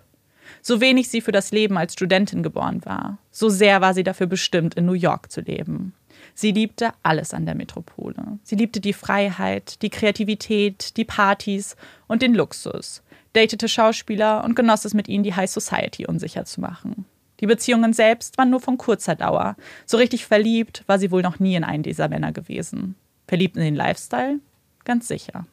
So 0.61 0.79
wenig 0.79 1.09
sie 1.09 1.21
für 1.21 1.31
das 1.31 1.51
Leben 1.51 1.75
als 1.75 1.93
Studentin 1.93 2.43
geboren 2.43 2.85
war, 2.85 3.17
so 3.31 3.49
sehr 3.49 3.81
war 3.81 3.95
sie 3.95 4.03
dafür 4.03 4.27
bestimmt, 4.27 4.75
in 4.75 4.85
New 4.85 4.93
York 4.93 5.31
zu 5.31 5.41
leben. 5.41 5.95
Sie 6.33 6.51
liebte 6.51 6.91
alles 7.03 7.33
an 7.33 7.45
der 7.45 7.55
Metropole. 7.55 8.39
Sie 8.43 8.55
liebte 8.55 8.79
die 8.79 8.93
Freiheit, 8.93 9.81
die 9.81 9.89
Kreativität, 9.89 10.97
die 10.97 11.05
Partys 11.05 11.75
und 12.07 12.21
den 12.21 12.33
Luxus, 12.33 13.03
datete 13.33 13.67
Schauspieler 13.67 14.43
und 14.43 14.55
genoss 14.55 14.85
es 14.85 14.93
mit 14.93 15.07
ihnen, 15.07 15.23
die 15.23 15.35
High 15.35 15.49
Society 15.49 16.05
unsicher 16.05 16.45
zu 16.45 16.61
machen. 16.61 17.05
Die 17.39 17.47
Beziehungen 17.47 17.93
selbst 17.93 18.37
waren 18.37 18.51
nur 18.51 18.59
von 18.59 18.77
kurzer 18.77 19.15
Dauer. 19.15 19.55
So 19.85 19.97
richtig 19.97 20.25
verliebt 20.25 20.83
war 20.87 20.99
sie 20.99 21.11
wohl 21.11 21.23
noch 21.23 21.39
nie 21.39 21.55
in 21.55 21.63
einen 21.63 21.83
dieser 21.83 22.07
Männer 22.07 22.31
gewesen. 22.31 22.95
Verliebt 23.27 23.57
in 23.57 23.63
den 23.63 23.75
Lifestyle? 23.75 24.39
Ganz 24.85 25.07
sicher. 25.07 25.45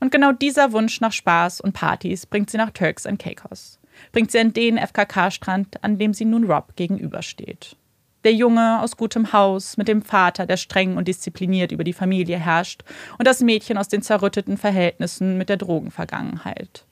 Und 0.00 0.10
genau 0.10 0.32
dieser 0.32 0.72
Wunsch 0.72 1.00
nach 1.02 1.12
Spaß 1.12 1.60
und 1.60 1.74
Partys 1.74 2.24
bringt 2.24 2.48
sie 2.50 2.56
nach 2.56 2.70
Turks 2.70 3.04
and 3.04 3.18
Caicos. 3.18 3.78
Bringt 4.12 4.30
sie 4.30 4.38
an 4.38 4.54
den 4.54 4.78
FKK-Strand, 4.78 5.84
an 5.84 5.98
dem 5.98 6.14
sie 6.14 6.24
nun 6.24 6.50
Rob 6.50 6.74
gegenübersteht. 6.76 7.76
Der 8.24 8.34
Junge 8.34 8.82
aus 8.82 8.96
gutem 8.96 9.32
Haus 9.32 9.78
mit 9.78 9.88
dem 9.88 10.02
Vater, 10.02 10.44
der 10.44 10.58
streng 10.58 10.96
und 10.96 11.08
diszipliniert 11.08 11.72
über 11.72 11.84
die 11.84 11.94
Familie 11.94 12.38
herrscht, 12.38 12.82
und 13.18 13.26
das 13.26 13.40
Mädchen 13.40 13.78
aus 13.78 13.88
den 13.88 14.02
zerrütteten 14.02 14.58
Verhältnissen 14.58 15.38
mit 15.38 15.48
der 15.48 15.56
Drogenvergangenheit. 15.56 16.84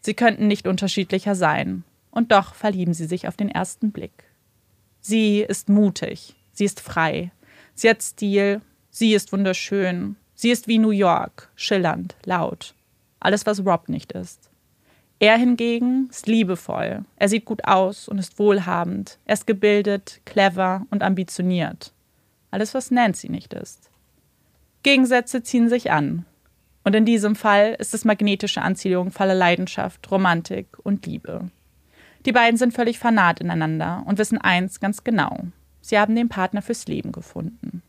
Sie 0.00 0.14
könnten 0.14 0.48
nicht 0.48 0.66
unterschiedlicher 0.66 1.36
sein, 1.36 1.84
und 2.10 2.32
doch 2.32 2.54
verlieben 2.54 2.94
sie 2.94 3.06
sich 3.06 3.28
auf 3.28 3.36
den 3.36 3.48
ersten 3.48 3.92
Blick. 3.92 4.24
Sie 5.00 5.40
ist 5.40 5.68
mutig, 5.68 6.34
sie 6.52 6.64
ist 6.64 6.80
frei, 6.80 7.30
sie 7.74 7.88
hat 7.88 8.02
Stil, 8.02 8.60
sie 8.90 9.14
ist 9.14 9.32
wunderschön, 9.32 10.16
sie 10.34 10.50
ist 10.50 10.66
wie 10.66 10.78
New 10.78 10.90
York, 10.90 11.50
schillernd, 11.54 12.16
laut. 12.24 12.74
Alles, 13.20 13.46
was 13.46 13.64
Rob 13.64 13.88
nicht 13.88 14.12
ist. 14.12 14.50
Er 15.18 15.36
hingegen 15.36 16.08
ist 16.10 16.26
liebevoll. 16.26 17.04
Er 17.16 17.28
sieht 17.28 17.44
gut 17.44 17.64
aus 17.64 18.08
und 18.08 18.18
ist 18.18 18.38
wohlhabend. 18.38 19.18
Er 19.24 19.34
ist 19.34 19.46
gebildet, 19.46 20.20
clever 20.24 20.86
und 20.90 21.02
ambitioniert. 21.02 21.92
Alles, 22.50 22.74
was 22.74 22.90
Nancy 22.90 23.30
nicht 23.30 23.54
ist. 23.54 23.90
Gegensätze 24.82 25.42
ziehen 25.42 25.68
sich 25.68 25.90
an. 25.90 26.26
Und 26.84 26.94
in 26.94 27.06
diesem 27.06 27.34
Fall 27.34 27.74
ist 27.78 27.94
es 27.94 28.04
magnetische 28.04 28.60
Anziehung 28.60 29.10
voller 29.10 29.34
Leidenschaft, 29.34 30.10
Romantik 30.10 30.66
und 30.82 31.06
Liebe. 31.06 31.48
Die 32.26 32.32
beiden 32.32 32.58
sind 32.58 32.74
völlig 32.74 32.98
fanat 32.98 33.40
ineinander 33.40 34.02
und 34.06 34.18
wissen 34.18 34.38
eins 34.38 34.80
ganz 34.80 35.04
genau. 35.04 35.38
Sie 35.80 35.98
haben 35.98 36.14
den 36.14 36.28
Partner 36.28 36.62
fürs 36.62 36.86
Leben 36.86 37.12
gefunden. 37.12 37.82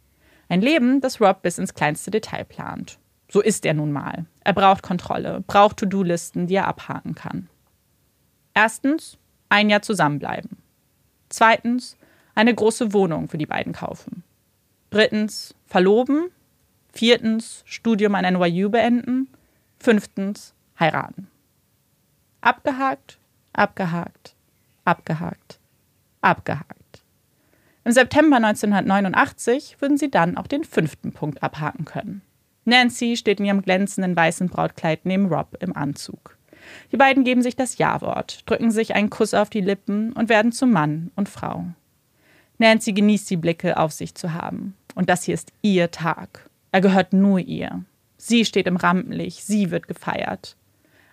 Ein 0.47 0.61
Leben, 0.61 1.01
das 1.01 1.19
Rob 1.19 1.41
bis 1.41 1.57
ins 1.57 1.73
kleinste 1.73 2.11
Detail 2.11 2.45
plant. 2.45 2.97
So 3.35 3.41
ist 3.41 3.65
er 3.65 3.73
nun 3.73 3.91
mal. 3.91 4.27
Er 4.45 4.53
braucht 4.53 4.81
Kontrolle, 4.81 5.43
braucht 5.45 5.75
To-Do-Listen, 5.75 6.47
die 6.47 6.55
er 6.55 6.69
abhaken 6.69 7.15
kann. 7.15 7.49
Erstens, 8.53 9.17
ein 9.49 9.69
Jahr 9.69 9.81
zusammenbleiben. 9.81 10.55
Zweitens, 11.27 11.97
eine 12.33 12.55
große 12.55 12.93
Wohnung 12.93 13.27
für 13.27 13.37
die 13.37 13.45
beiden 13.45 13.73
kaufen. 13.73 14.23
Drittens, 14.89 15.53
verloben. 15.65 16.31
Viertens, 16.93 17.63
Studium 17.65 18.15
an 18.15 18.35
NYU 18.35 18.69
beenden. 18.69 19.27
Fünftens, 19.81 20.53
heiraten. 20.79 21.27
Abgehakt, 22.39 23.17
abgehakt, 23.51 24.33
abgehakt, 24.85 25.59
abgehakt. 26.21 27.03
Im 27.83 27.91
September 27.91 28.37
1989 28.37 29.81
würden 29.81 29.97
sie 29.97 30.09
dann 30.09 30.37
auch 30.37 30.47
den 30.47 30.63
fünften 30.63 31.11
Punkt 31.11 31.43
abhaken 31.43 31.83
können. 31.83 32.21
Nancy 32.65 33.15
steht 33.15 33.39
in 33.39 33.45
ihrem 33.45 33.61
glänzenden 33.61 34.15
weißen 34.15 34.49
Brautkleid 34.49 35.05
neben 35.05 35.27
Rob 35.27 35.55
im 35.59 35.75
Anzug. 35.75 36.37
Die 36.91 36.97
beiden 36.97 37.23
geben 37.23 37.41
sich 37.41 37.55
das 37.55 37.77
Ja-Wort, 37.77 38.41
drücken 38.47 38.71
sich 38.71 38.95
einen 38.95 39.09
Kuss 39.09 39.33
auf 39.33 39.49
die 39.49 39.61
Lippen 39.61 40.13
und 40.13 40.29
werden 40.29 40.51
zu 40.51 40.65
Mann 40.65 41.11
und 41.15 41.29
Frau. 41.29 41.65
Nancy 42.57 42.93
genießt 42.93 43.29
die 43.29 43.37
Blicke 43.37 43.77
auf 43.77 43.91
sich 43.91 44.15
zu 44.15 44.33
haben. 44.33 44.75
Und 44.95 45.09
das 45.09 45.23
hier 45.23 45.35
ist 45.35 45.51
ihr 45.61 45.91
Tag. 45.91 46.49
Er 46.71 46.81
gehört 46.81 47.13
nur 47.13 47.39
ihr. 47.39 47.83
Sie 48.17 48.45
steht 48.45 48.65
im 48.65 48.77
Rampenlicht, 48.77 49.45
sie 49.45 49.71
wird 49.71 49.87
gefeiert. 49.87 50.55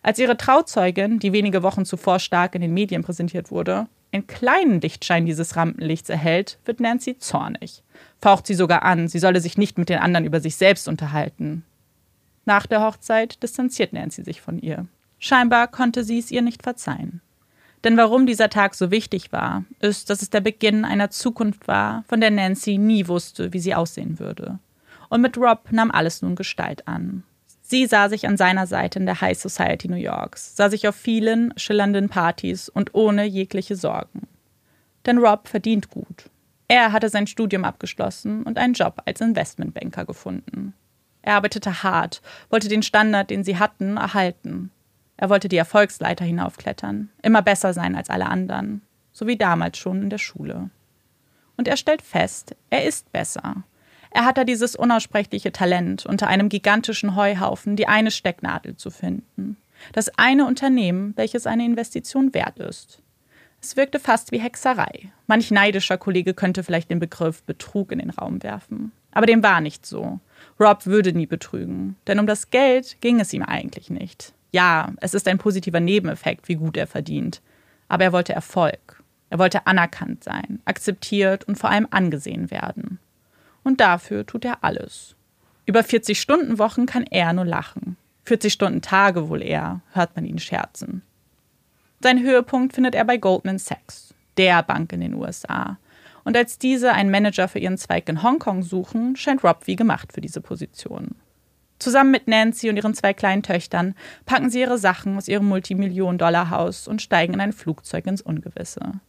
Als 0.03 0.19
ihre 0.19 0.37
Trauzeugin, 0.37 1.19
die 1.19 1.33
wenige 1.33 1.63
Wochen 1.63 1.85
zuvor 1.85 2.19
stark 2.19 2.55
in 2.55 2.61
den 2.61 2.75
Medien 2.75 3.03
präsentiert 3.03 3.51
wurde, 3.51 3.87
einen 4.13 4.27
kleinen 4.27 4.81
Lichtschein 4.81 5.27
dieses 5.27 5.57
Rampenlichts 5.57 6.09
erhält, 6.09 6.59
wird 6.65 6.81
Nancy 6.81 7.19
zornig. 7.19 7.83
Faucht 8.21 8.47
sie 8.47 8.55
sogar 8.55 8.83
an, 8.83 9.09
sie 9.09 9.19
solle 9.19 9.41
sich 9.41 9.57
nicht 9.57 9.79
mit 9.79 9.89
den 9.89 9.99
anderen 9.99 10.27
über 10.27 10.41
sich 10.41 10.57
selbst 10.57 10.87
unterhalten. 10.87 11.65
Nach 12.45 12.67
der 12.67 12.83
Hochzeit 12.83 13.43
distanziert 13.43 13.93
Nancy 13.93 14.23
sich 14.23 14.41
von 14.41 14.59
ihr. 14.59 14.87
Scheinbar 15.19 15.69
konnte 15.69 16.05
sie 16.05 16.19
es 16.19 16.31
ihr 16.31 16.43
nicht 16.43 16.63
verzeihen. 16.63 17.21
Denn 17.85 17.97
warum 17.97 18.27
dieser 18.27 18.49
Tag 18.49 18.75
so 18.75 18.91
wichtig 18.91 19.33
war, 19.33 19.65
ist, 19.81 20.11
dass 20.11 20.23
es 20.23 20.31
der 20.31 20.41
Beginn 20.41 20.85
einer 20.85 21.11
Zukunft 21.11 21.67
war, 21.67 22.05
von 22.07 22.21
der 22.21 22.31
Nancy 22.31 22.79
nie 22.79 23.09
wusste, 23.09 23.53
wie 23.53 23.59
sie 23.59 23.75
aussehen 23.75 24.19
würde. 24.19 24.59
Und 25.09 25.21
mit 25.21 25.37
Rob 25.37 25.73
nahm 25.73 25.91
alles 25.91 26.23
nun 26.23 26.37
Gestalt 26.37 26.87
an. 26.87 27.25
Sie 27.73 27.87
sah 27.87 28.11
sich 28.11 28.29
an 28.29 28.37
seiner 28.37 28.67
Seite 28.67 28.99
in 28.99 29.07
der 29.07 29.23
High 29.23 29.39
Society 29.39 29.89
New 29.89 29.97
Yorks, 29.97 30.55
sah 30.57 30.69
sich 30.69 30.87
auf 30.89 30.95
vielen 30.95 31.55
schillernden 31.57 32.11
Partys 32.11 32.69
und 32.69 32.95
ohne 32.95 33.25
jegliche 33.25 33.77
Sorgen. 33.77 34.29
Denn 35.07 35.17
Rob 35.17 35.49
verdient 35.49 35.89
gut. 35.89 36.29
Er 36.69 36.93
hatte 36.93 37.09
sein 37.09 37.27
Studium 37.27 37.65
abgeschlossen 37.65 38.43
und 38.43 38.59
einen 38.59 38.75
Job 38.75 39.01
als 39.07 39.23
Investmentbanker 39.23 40.05
gefunden. 40.05 40.75
Er 41.23 41.37
arbeitete 41.37 41.83
hart, 41.83 42.21
wollte 42.51 42.69
den 42.69 42.83
Standard, 42.83 43.31
den 43.31 43.43
sie 43.43 43.59
hatten, 43.59 43.97
erhalten. 43.97 44.71
Er 45.17 45.31
wollte 45.31 45.49
die 45.49 45.57
Erfolgsleiter 45.57 46.27
hinaufklettern, 46.27 47.09
immer 47.23 47.41
besser 47.41 47.73
sein 47.73 47.97
als 47.97 48.11
alle 48.11 48.27
anderen, 48.27 48.83
so 49.13 49.27
wie 49.27 49.39
damals 49.39 49.79
schon 49.79 50.03
in 50.03 50.11
der 50.11 50.19
Schule. 50.19 50.69
Und 51.57 51.69
er 51.69 51.79
stellt 51.79 52.03
fest, 52.03 52.55
er 52.69 52.85
ist 52.85 53.11
besser. 53.13 53.65
Er 54.15 54.25
hat 54.25 54.37
da 54.37 54.45
dieses 54.45 54.77
unaussprechliche 54.77 55.53
Talent, 55.53 56.05
unter 56.05 56.27
einem 56.27 56.49
gigantischen 56.49 57.17
Heuhaufen 57.17 57.77
die 57.77 57.89
eine 57.89 58.11
Stecknadel 58.11 58.77
zu 58.77 58.91
finden. 58.91 59.57
Das 59.93 60.11
eine 60.19 60.47
Unternehmen, 60.47 61.15
welches 61.17 61.47
eine 61.47 61.65
Investition 61.65 62.35
wert 62.35 62.59
ist. 62.59 63.01
Es 63.61 63.77
wirkte 63.77 63.99
fast 63.99 64.33
wie 64.33 64.41
Hexerei. 64.41 65.13
Manch 65.27 65.51
neidischer 65.51 65.97
Kollege 65.97 66.35
könnte 66.35 66.63
vielleicht 66.63 66.91
den 66.91 66.99
Begriff 66.99 67.43
Betrug 67.45 67.93
in 67.93 68.01
den 68.01 68.11
Raum 68.11 68.43
werfen. 68.43 68.93
Aber 69.13 69.27
dem 69.27 69.43
war 69.43 69.61
nicht 69.61 69.87
so. 69.87 70.21
Rob 70.59 70.87
würde 70.87 71.13
nie 71.13 71.27
betrügen, 71.27 71.97
denn 72.07 72.19
um 72.19 72.27
das 72.27 72.51
Geld 72.51 73.01
ging 73.01 73.21
es 73.21 73.33
ihm 73.33 73.43
eigentlich 73.43 73.89
nicht. 73.89 74.35
Ja, 74.51 74.93
es 75.01 75.15
ist 75.15 75.29
ein 75.29 75.39
positiver 75.39 75.81
Nebeneffekt, 75.81 76.49
wie 76.49 76.57
gut 76.57 76.77
er 76.77 76.87
verdient. 76.87 77.41
Aber 77.89 78.05
er 78.05 78.13
wollte 78.13 78.33
Erfolg. 78.33 79.03
Er 79.31 79.39
wollte 79.39 79.67
anerkannt 79.67 80.25
sein, 80.25 80.61
akzeptiert 80.67 81.45
und 81.45 81.57
vor 81.57 81.71
allem 81.71 81.87
angesehen 81.91 82.51
werden. 82.51 82.99
Und 83.65 83.81
dafür 83.81 84.27
tut 84.27 84.45
er 84.45 84.63
alles. 84.63 85.15
Über 85.67 85.85
40 85.85 86.21
Stunden 86.21 86.59
Wochen 86.59 86.87
kann 86.87 87.05
er 87.05 87.33
nur 87.33 87.45
lachen. 87.45 87.97
40 88.25 88.53
Stunden 88.53 88.83
Tage 88.83 89.29
wohl 89.29 89.43
eher, 89.43 89.81
hört 89.93 90.17
man 90.17 90.25
ihn 90.25 90.39
scherzen. 90.39 91.03
Sein 92.01 92.23
Höhepunkt 92.23 92.75
findet 92.75 92.95
er 92.95 93.05
bei 93.05 93.17
Goldman 93.17 93.59
Sachs, 93.59 94.15
der 94.37 94.63
Bank 94.63 94.93
in 94.93 95.01
den 95.01 95.15
USA. 95.15 95.79
Und 96.25 96.37
als 96.37 96.59
diese 96.59 96.93
einen 96.93 97.11
Manager 97.11 97.49
für 97.49 97.59
ihren 97.59 97.79
Zweig 97.79 98.09
in 98.09 98.23
Hongkong 98.23 98.63
suchen, 98.63 99.17
scheint 99.17 99.45
Rob 99.45 99.67
wie 99.67 99.77
gemacht 99.77 100.13
für 100.13 100.21
diese 100.21 100.41
Position. 100.41 101.17
Zusammen 101.79 102.13
mit 102.13 102.29
Nancy 102.29 102.71
und 102.71 102.77
ihren 102.77 102.95
zwei 102.95 103.13
kleinen 103.13 103.43
Töchtern 103.43 103.97
packen 104.25 104.51
sie 104.51 104.61
ihre 104.61 104.79
Sachen 104.79 105.17
aus 105.17 105.27
ihrem 105.27 105.49
Multimillion-Dollar-Haus 105.49 106.87
und 106.87 107.03
steigen 107.03 107.35
in 107.35 107.41
ein 107.41 107.53
Flugzeug 107.53 108.07
ins 108.07 108.23
Ungewisse. 108.23 109.01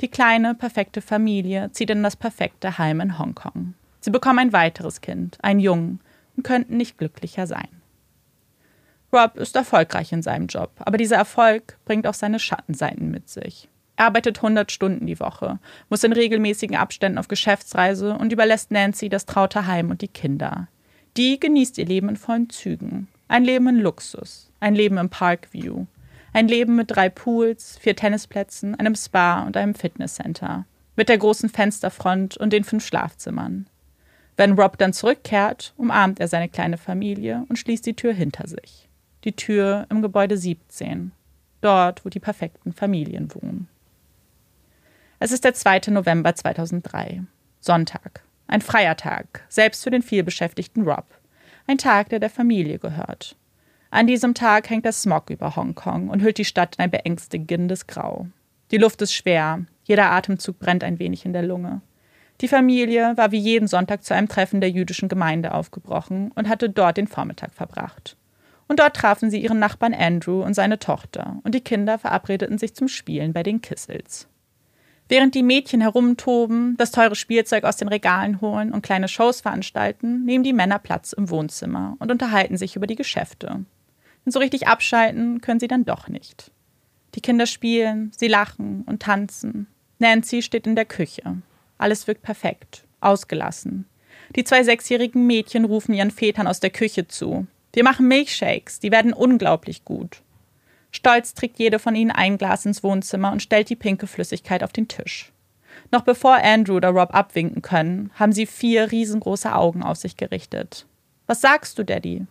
Die 0.00 0.08
kleine, 0.08 0.54
perfekte 0.54 1.00
Familie 1.00 1.70
zieht 1.72 1.90
in 1.90 2.02
das 2.02 2.16
perfekte 2.16 2.78
Heim 2.78 3.00
in 3.00 3.18
Hongkong. 3.18 3.74
Sie 4.00 4.10
bekommen 4.10 4.38
ein 4.38 4.52
weiteres 4.52 5.00
Kind, 5.00 5.38
einen 5.42 5.60
Jungen, 5.60 6.00
und 6.36 6.44
könnten 6.44 6.76
nicht 6.76 6.98
glücklicher 6.98 7.46
sein. 7.46 7.68
Rob 9.12 9.36
ist 9.36 9.56
erfolgreich 9.56 10.12
in 10.12 10.22
seinem 10.22 10.46
Job, 10.46 10.70
aber 10.78 10.98
dieser 10.98 11.16
Erfolg 11.16 11.78
bringt 11.84 12.06
auch 12.06 12.14
seine 12.14 12.38
Schattenseiten 12.38 13.10
mit 13.10 13.28
sich. 13.28 13.68
Er 13.96 14.06
arbeitet 14.06 14.38
100 14.38 14.70
Stunden 14.70 15.06
die 15.06 15.18
Woche, 15.18 15.58
muss 15.88 16.04
in 16.04 16.12
regelmäßigen 16.12 16.76
Abständen 16.76 17.18
auf 17.18 17.26
Geschäftsreise 17.26 18.14
und 18.14 18.32
überlässt 18.32 18.70
Nancy 18.70 19.08
das 19.08 19.26
traute 19.26 19.66
Heim 19.66 19.90
und 19.90 20.02
die 20.02 20.08
Kinder. 20.08 20.68
Die 21.16 21.40
genießt 21.40 21.78
ihr 21.78 21.86
Leben 21.86 22.10
in 22.10 22.16
vollen 22.16 22.48
Zügen. 22.50 23.08
Ein 23.26 23.44
Leben 23.44 23.66
in 23.68 23.80
Luxus, 23.80 24.52
ein 24.60 24.74
Leben 24.74 24.98
im 24.98 25.10
Parkview, 25.10 25.86
ein 26.32 26.46
Leben 26.46 26.76
mit 26.76 26.90
drei 26.90 27.08
Pools, 27.08 27.76
vier 27.78 27.96
Tennisplätzen, 27.96 28.74
einem 28.76 28.94
Spa 28.94 29.42
und 29.42 29.56
einem 29.56 29.74
Fitnesscenter, 29.74 30.64
mit 30.94 31.08
der 31.08 31.18
großen 31.18 31.48
Fensterfront 31.48 32.36
und 32.36 32.52
den 32.52 32.64
fünf 32.64 32.86
Schlafzimmern. 32.86 33.66
Wenn 34.38 34.52
Rob 34.52 34.78
dann 34.78 34.92
zurückkehrt, 34.92 35.74
umarmt 35.76 36.20
er 36.20 36.28
seine 36.28 36.48
kleine 36.48 36.78
Familie 36.78 37.44
und 37.48 37.58
schließt 37.58 37.84
die 37.84 37.96
Tür 37.96 38.14
hinter 38.14 38.46
sich. 38.46 38.88
Die 39.24 39.32
Tür 39.32 39.86
im 39.90 40.00
Gebäude 40.00 40.38
17, 40.38 41.10
dort, 41.60 42.04
wo 42.04 42.08
die 42.08 42.20
perfekten 42.20 42.72
Familien 42.72 43.34
wohnen. 43.34 43.68
Es 45.18 45.32
ist 45.32 45.42
der 45.42 45.54
2. 45.54 45.90
November 45.90 46.36
2003, 46.36 47.24
Sonntag. 47.58 48.22
Ein 48.46 48.60
freier 48.60 48.96
Tag, 48.96 49.44
selbst 49.48 49.82
für 49.82 49.90
den 49.90 50.02
vielbeschäftigten 50.02 50.84
Rob. 50.88 51.06
Ein 51.66 51.78
Tag, 51.78 52.10
der 52.10 52.20
der 52.20 52.30
Familie 52.30 52.78
gehört. 52.78 53.34
An 53.90 54.06
diesem 54.06 54.34
Tag 54.34 54.70
hängt 54.70 54.84
der 54.84 54.92
Smog 54.92 55.30
über 55.30 55.56
Hongkong 55.56 56.10
und 56.10 56.22
hüllt 56.22 56.38
die 56.38 56.44
Stadt 56.44 56.76
in 56.76 56.84
ein 56.84 56.92
beängstigendes 56.92 57.88
Grau. 57.88 58.28
Die 58.70 58.78
Luft 58.78 59.02
ist 59.02 59.14
schwer, 59.14 59.64
jeder 59.82 60.12
Atemzug 60.12 60.60
brennt 60.60 60.84
ein 60.84 61.00
wenig 61.00 61.24
in 61.24 61.32
der 61.32 61.42
Lunge. 61.42 61.80
Die 62.40 62.48
Familie 62.48 63.16
war 63.16 63.32
wie 63.32 63.38
jeden 63.38 63.66
Sonntag 63.66 64.04
zu 64.04 64.14
einem 64.14 64.28
Treffen 64.28 64.60
der 64.60 64.70
jüdischen 64.70 65.08
Gemeinde 65.08 65.52
aufgebrochen 65.54 66.30
und 66.34 66.48
hatte 66.48 66.70
dort 66.70 66.96
den 66.96 67.08
Vormittag 67.08 67.52
verbracht. 67.52 68.16
Und 68.68 68.80
dort 68.80 68.94
trafen 68.94 69.30
sie 69.30 69.40
ihren 69.40 69.58
Nachbarn 69.58 69.94
Andrew 69.94 70.42
und 70.42 70.54
seine 70.54 70.78
Tochter, 70.78 71.38
und 71.42 71.54
die 71.54 71.62
Kinder 71.62 71.98
verabredeten 71.98 72.58
sich 72.58 72.74
zum 72.74 72.86
Spielen 72.86 73.32
bei 73.32 73.42
den 73.42 73.62
Kissels. 73.62 74.28
Während 75.08 75.34
die 75.34 75.42
Mädchen 75.42 75.80
herumtoben, 75.80 76.76
das 76.76 76.90
teure 76.90 77.14
Spielzeug 77.14 77.64
aus 77.64 77.78
den 77.78 77.88
Regalen 77.88 78.42
holen 78.42 78.72
und 78.72 78.82
kleine 78.82 79.08
Shows 79.08 79.40
veranstalten, 79.40 80.24
nehmen 80.24 80.44
die 80.44 80.52
Männer 80.52 80.78
Platz 80.78 81.14
im 81.14 81.30
Wohnzimmer 81.30 81.96
und 81.98 82.10
unterhalten 82.10 82.58
sich 82.58 82.76
über 82.76 82.86
die 82.86 82.94
Geschäfte. 82.94 83.64
Und 84.26 84.32
so 84.32 84.38
richtig 84.38 84.68
abschalten 84.68 85.40
können 85.40 85.60
sie 85.60 85.68
dann 85.68 85.86
doch 85.86 86.08
nicht. 86.08 86.50
Die 87.14 87.22
Kinder 87.22 87.46
spielen, 87.46 88.12
sie 88.14 88.28
lachen 88.28 88.82
und 88.82 89.00
tanzen. 89.00 89.66
Nancy 89.98 90.42
steht 90.42 90.66
in 90.66 90.76
der 90.76 90.84
Küche. 90.84 91.38
Alles 91.78 92.06
wirkt 92.06 92.22
perfekt, 92.22 92.84
ausgelassen. 93.00 93.86
Die 94.36 94.44
zwei 94.44 94.62
sechsjährigen 94.62 95.26
Mädchen 95.26 95.64
rufen 95.64 95.94
ihren 95.94 96.10
Vätern 96.10 96.46
aus 96.46 96.60
der 96.60 96.70
Küche 96.70 97.08
zu. 97.08 97.46
Wir 97.72 97.84
machen 97.84 98.08
Milchshakes, 98.08 98.80
die 98.80 98.90
werden 98.90 99.12
unglaublich 99.12 99.84
gut. 99.84 100.22
Stolz 100.90 101.34
trägt 101.34 101.58
jede 101.58 101.78
von 101.78 101.94
ihnen 101.94 102.10
ein 102.10 102.38
Glas 102.38 102.66
ins 102.66 102.82
Wohnzimmer 102.82 103.32
und 103.32 103.42
stellt 103.42 103.70
die 103.70 103.76
pinke 103.76 104.06
Flüssigkeit 104.06 104.62
auf 104.62 104.72
den 104.72 104.88
Tisch. 104.88 105.32
Noch 105.90 106.02
bevor 106.02 106.36
Andrew 106.42 106.76
oder 106.76 106.88
Rob 106.88 107.14
abwinken 107.14 107.62
können, 107.62 108.10
haben 108.14 108.32
sie 108.32 108.46
vier 108.46 108.90
riesengroße 108.90 109.54
Augen 109.54 109.82
auf 109.82 109.96
sich 109.96 110.16
gerichtet. 110.16 110.86
Was 111.26 111.40
sagst 111.40 111.78
du, 111.78 111.84
Daddy? 111.84 112.26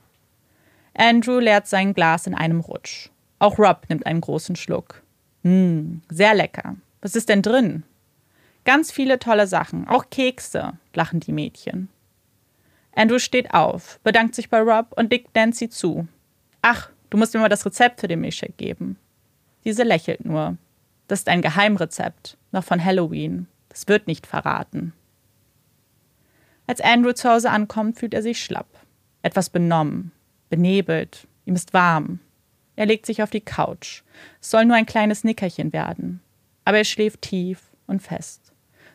Andrew 0.94 1.40
leert 1.40 1.68
sein 1.68 1.94
Glas 1.94 2.28
in 2.28 2.34
einem 2.36 2.60
Rutsch. 2.60 3.10
Auch 3.40 3.60
Rob 3.60 3.84
nimmt 3.90 4.06
einen 4.06 4.22
großen 4.22 4.56
Schluck. 4.56 5.04
Hm, 5.44 6.02
sehr 6.10 6.34
lecker. 6.34 6.76
Was 7.02 7.16
ist 7.16 7.30
denn 7.30 7.44
drin? 7.44 7.84
Ganz 8.68 8.92
viele 8.92 9.18
tolle 9.18 9.48
Sachen, 9.48 9.88
auch 9.88 10.10
Kekse, 10.10 10.74
lachen 10.94 11.22
die 11.22 11.32
Mädchen. 11.32 11.88
Andrew 12.94 13.18
steht 13.18 13.54
auf, 13.54 13.98
bedankt 14.04 14.36
sich 14.36 14.50
bei 14.50 14.60
Rob 14.60 14.88
und 14.98 15.10
nickt 15.10 15.34
Nancy 15.34 15.70
zu. 15.70 16.06
Ach, 16.62 16.90
du 17.10 17.16
musst 17.16 17.34
mir 17.34 17.40
mal 17.40 17.48
das 17.48 17.66
Rezept 17.66 18.02
für 18.02 18.10
den 18.10 18.20
Milchshake 18.20 18.56
geben. 18.58 18.98
Diese 19.64 19.84
lächelt 19.84 20.26
nur. 20.26 20.58
Das 21.08 21.20
ist 21.20 21.30
ein 21.30 21.42
Geheimrezept, 21.42 22.38
noch 22.52 22.66
von 22.66 22.84
Halloween. 22.84 23.48
Das 23.70 23.88
wird 23.88 24.06
nicht 24.06 24.28
verraten. 24.28 24.92
Als 26.66 26.82
Andrew 26.82 27.14
zu 27.14 27.30
Hause 27.30 27.50
ankommt, 27.52 27.98
fühlt 27.98 28.14
er 28.14 28.22
sich 28.22 28.44
schlapp, 28.44 28.68
etwas 29.22 29.50
benommen, 29.50 30.12
benebelt, 30.50 31.26
ihm 31.46 31.56
ist 31.56 31.74
warm. 31.74 32.20
Er 32.76 32.86
legt 32.86 33.06
sich 33.06 33.24
auf 33.24 33.30
die 33.30 33.40
Couch. 33.40 34.04
Es 34.42 34.52
soll 34.52 34.66
nur 34.66 34.76
ein 34.76 34.86
kleines 34.86 35.24
Nickerchen 35.24 35.72
werden. 35.72 36.20
Aber 36.66 36.80
er 36.80 36.84
schläft 36.84 37.22
tief 37.22 37.62
und 37.86 38.02
fest. 38.02 38.47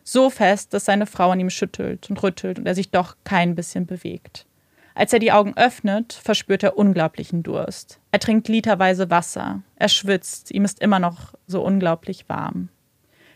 So 0.05 0.31
fest, 0.31 0.75
dass 0.75 0.85
seine 0.85 1.07
Frau 1.07 1.31
an 1.31 1.41
ihm 1.41 1.51
schüttelt 1.51 2.11
und 2.11 2.23
rüttelt 2.23 2.59
und 2.59 2.67
er 2.67 2.75
sich 2.75 2.91
doch 2.91 3.17
kein 3.25 3.55
bisschen 3.55 3.87
bewegt. 3.87 4.47
Als 4.95 5.13
er 5.13 5.19
die 5.19 5.33
Augen 5.33 5.57
öffnet, 5.57 6.13
verspürt 6.13 6.63
er 6.63 6.77
unglaublichen 6.77 7.43
Durst. 7.43 7.99
Er 8.11 8.19
trinkt 8.19 8.49
literweise 8.49 9.11
Wasser. 9.11 9.63
Er 9.77 9.89
schwitzt. 9.89 10.51
Ihm 10.51 10.65
ist 10.65 10.81
immer 10.81 10.99
noch 10.99 11.35
so 11.47 11.63
unglaublich 11.63 12.29
warm. 12.29 12.69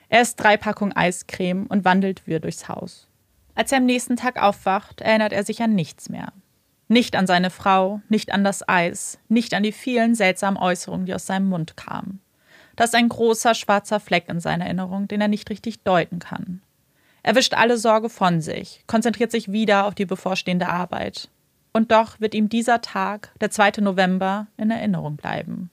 Er 0.09 0.21
isst 0.21 0.39
drei 0.39 0.57
Packungen 0.57 0.95
Eiscreme 0.95 1.67
und 1.67 1.85
wandelt 1.85 2.27
wirr 2.27 2.41
durchs 2.41 2.69
Haus. 2.69 3.09
Als 3.55 3.73
er 3.73 3.79
am 3.79 3.87
nächsten 3.87 4.17
Tag 4.17 4.41
aufwacht, 4.41 5.01
erinnert 5.01 5.33
er 5.33 5.45
sich 5.45 5.63
an 5.63 5.75
nichts 5.75 6.11
mehr. 6.11 6.33
Nicht 6.89 7.17
an 7.17 7.27
seine 7.27 7.51
Frau, 7.51 8.01
nicht 8.09 8.33
an 8.33 8.45
das 8.45 8.69
Eis, 8.69 9.19
nicht 9.29 9.55
an 9.55 9.63
die 9.63 9.73
vielen 9.73 10.15
seltsamen 10.15 10.59
Äußerungen, 10.59 11.07
die 11.07 11.15
aus 11.15 11.27
seinem 11.27 11.49
Mund 11.49 11.77
kamen. 11.77 12.21
Da 12.77 12.85
ist 12.85 12.95
ein 12.95 13.09
großer 13.09 13.55
schwarzer 13.55 14.01
Fleck 14.01 14.29
in 14.29 14.41
seiner 14.41 14.67
Erinnerung, 14.67 15.09
den 15.09 15.21
er 15.21 15.29
nicht 15.29 15.51
richtig 15.51 15.83
deuten 15.83 16.19
kann. 16.19 16.61
Er 17.23 17.35
wischt 17.35 17.55
alle 17.55 17.79
Sorge 17.79 18.09
von 18.09 18.41
sich, 18.41 18.85
konzentriert 18.87 19.33
sich 19.33 19.51
wieder 19.51 19.87
auf 19.87 19.95
die 19.95 20.07
bevorstehende 20.07 20.69
Arbeit. 20.69 21.29
Und 21.73 21.91
doch 21.91 22.21
wird 22.21 22.35
ihm 22.35 22.49
dieser 22.49 22.81
Tag, 22.83 23.33
der 23.41 23.51
2. 23.51 23.81
November, 23.81 24.47
in 24.57 24.71
Erinnerung 24.71 25.17
bleiben. 25.17 25.71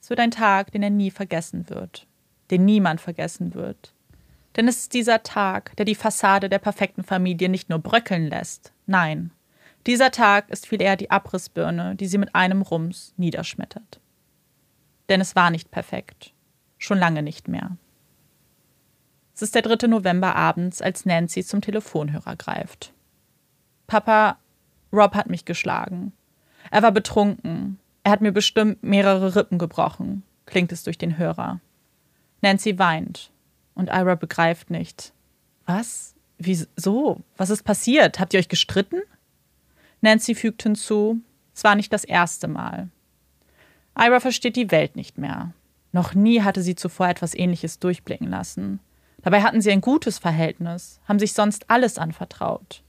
Es 0.00 0.10
wird 0.10 0.20
ein 0.20 0.30
Tag, 0.30 0.70
den 0.72 0.82
er 0.82 0.90
nie 0.90 1.10
vergessen 1.10 1.68
wird, 1.68 2.06
den 2.50 2.64
niemand 2.64 3.00
vergessen 3.00 3.54
wird. 3.54 3.92
Denn 4.56 4.68
es 4.68 4.78
ist 4.78 4.94
dieser 4.94 5.22
Tag, 5.22 5.74
der 5.76 5.84
die 5.84 5.94
Fassade 5.94 6.48
der 6.48 6.58
perfekten 6.60 7.02
Familie 7.02 7.48
nicht 7.48 7.70
nur 7.70 7.78
bröckeln 7.78 8.28
lässt, 8.28 8.72
nein, 8.86 9.32
dieser 9.86 10.10
Tag 10.10 10.48
ist 10.50 10.66
viel 10.66 10.80
eher 10.80 10.96
die 10.96 11.10
Abrissbirne, 11.10 11.94
die 11.94 12.06
sie 12.06 12.16
mit 12.18 12.34
einem 12.34 12.62
Rums 12.62 13.12
niederschmettert. 13.16 14.00
Denn 15.08 15.20
es 15.20 15.36
war 15.36 15.50
nicht 15.50 15.70
perfekt. 15.70 16.32
Schon 16.78 16.98
lange 16.98 17.22
nicht 17.22 17.48
mehr. 17.48 17.76
Es 19.34 19.42
ist 19.42 19.54
der 19.54 19.62
3. 19.62 19.88
November 19.88 20.36
abends, 20.36 20.80
als 20.80 21.06
Nancy 21.06 21.44
zum 21.44 21.60
Telefonhörer 21.60 22.36
greift. 22.36 22.92
Papa, 23.86 24.38
Rob 24.92 25.14
hat 25.14 25.28
mich 25.28 25.44
geschlagen. 25.44 26.12
Er 26.70 26.82
war 26.82 26.92
betrunken. 26.92 27.78
Er 28.04 28.12
hat 28.12 28.20
mir 28.20 28.32
bestimmt 28.32 28.82
mehrere 28.82 29.34
Rippen 29.34 29.58
gebrochen, 29.58 30.22
klingt 30.46 30.72
es 30.72 30.82
durch 30.84 30.98
den 30.98 31.18
Hörer. 31.18 31.60
Nancy 32.42 32.78
weint 32.78 33.30
und 33.74 33.88
Ira 33.88 34.14
begreift 34.14 34.70
nicht. 34.70 35.12
Was? 35.66 36.14
Wieso? 36.38 37.22
Was 37.36 37.50
ist 37.50 37.62
passiert? 37.62 38.20
Habt 38.20 38.34
ihr 38.34 38.40
euch 38.40 38.48
gestritten? 38.48 39.00
Nancy 40.00 40.34
fügt 40.34 40.62
hinzu, 40.62 41.20
es 41.54 41.64
war 41.64 41.74
nicht 41.74 41.92
das 41.92 42.04
erste 42.04 42.46
Mal. 42.46 42.90
Ira 43.98 44.20
versteht 44.20 44.56
die 44.56 44.70
Welt 44.70 44.96
nicht 44.96 45.18
mehr. 45.18 45.52
Noch 45.92 46.14
nie 46.14 46.42
hatte 46.42 46.62
sie 46.62 46.74
zuvor 46.74 47.08
etwas 47.08 47.34
Ähnliches 47.34 47.78
durchblicken 47.78 48.28
lassen. 48.28 48.80
Dabei 49.22 49.42
hatten 49.42 49.60
sie 49.60 49.70
ein 49.70 49.80
gutes 49.80 50.18
Verhältnis, 50.18 51.00
haben 51.08 51.18
sich 51.18 51.32
sonst 51.32 51.70
alles 51.70 51.98
anvertraut. 51.98 52.82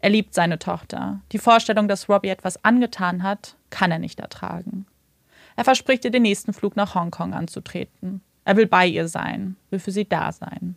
Er 0.00 0.10
liebt 0.10 0.32
seine 0.32 0.58
Tochter. 0.58 1.20
Die 1.32 1.38
Vorstellung, 1.38 1.88
dass 1.88 2.08
Robbie 2.08 2.28
etwas 2.28 2.64
angetan 2.64 3.22
hat, 3.22 3.56
kann 3.70 3.90
er 3.90 3.98
nicht 3.98 4.20
ertragen. 4.20 4.86
Er 5.56 5.64
verspricht 5.64 6.04
ihr, 6.04 6.12
den 6.12 6.22
nächsten 6.22 6.52
Flug 6.52 6.76
nach 6.76 6.94
Hongkong 6.94 7.34
anzutreten. 7.34 8.20
Er 8.44 8.56
will 8.56 8.66
bei 8.66 8.86
ihr 8.86 9.08
sein, 9.08 9.56
will 9.70 9.80
für 9.80 9.90
sie 9.90 10.08
da 10.08 10.30
sein. 10.30 10.76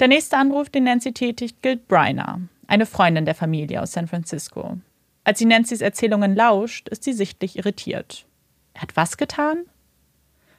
Der 0.00 0.08
nächste 0.08 0.36
Anruf, 0.36 0.68
den 0.68 0.84
Nancy 0.84 1.12
tätigt, 1.12 1.62
gilt 1.62 1.86
Bryna, 1.86 2.40
eine 2.66 2.86
Freundin 2.86 3.24
der 3.24 3.34
Familie 3.34 3.80
aus 3.80 3.92
San 3.92 4.08
Francisco. 4.08 4.78
Als 5.24 5.38
sie 5.38 5.44
Nancy's 5.44 5.80
Erzählungen 5.80 6.34
lauscht, 6.34 6.88
ist 6.88 7.04
sie 7.04 7.12
sichtlich 7.12 7.58
irritiert. 7.58 8.26
Er 8.74 8.82
hat 8.82 8.96
was 8.96 9.16
getan? 9.16 9.64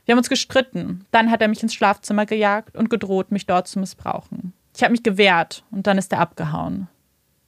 Wir 0.05 0.13
haben 0.13 0.19
uns 0.19 0.29
gestritten. 0.29 1.05
Dann 1.11 1.31
hat 1.31 1.41
er 1.41 1.47
mich 1.47 1.63
ins 1.63 1.73
Schlafzimmer 1.73 2.25
gejagt 2.25 2.75
und 2.75 2.89
gedroht, 2.89 3.31
mich 3.31 3.45
dort 3.45 3.67
zu 3.67 3.79
missbrauchen. 3.79 4.53
Ich 4.75 4.83
habe 4.83 4.91
mich 4.91 5.03
gewehrt 5.03 5.63
und 5.71 5.87
dann 5.87 5.97
ist 5.97 6.11
er 6.11 6.19
abgehauen. 6.19 6.87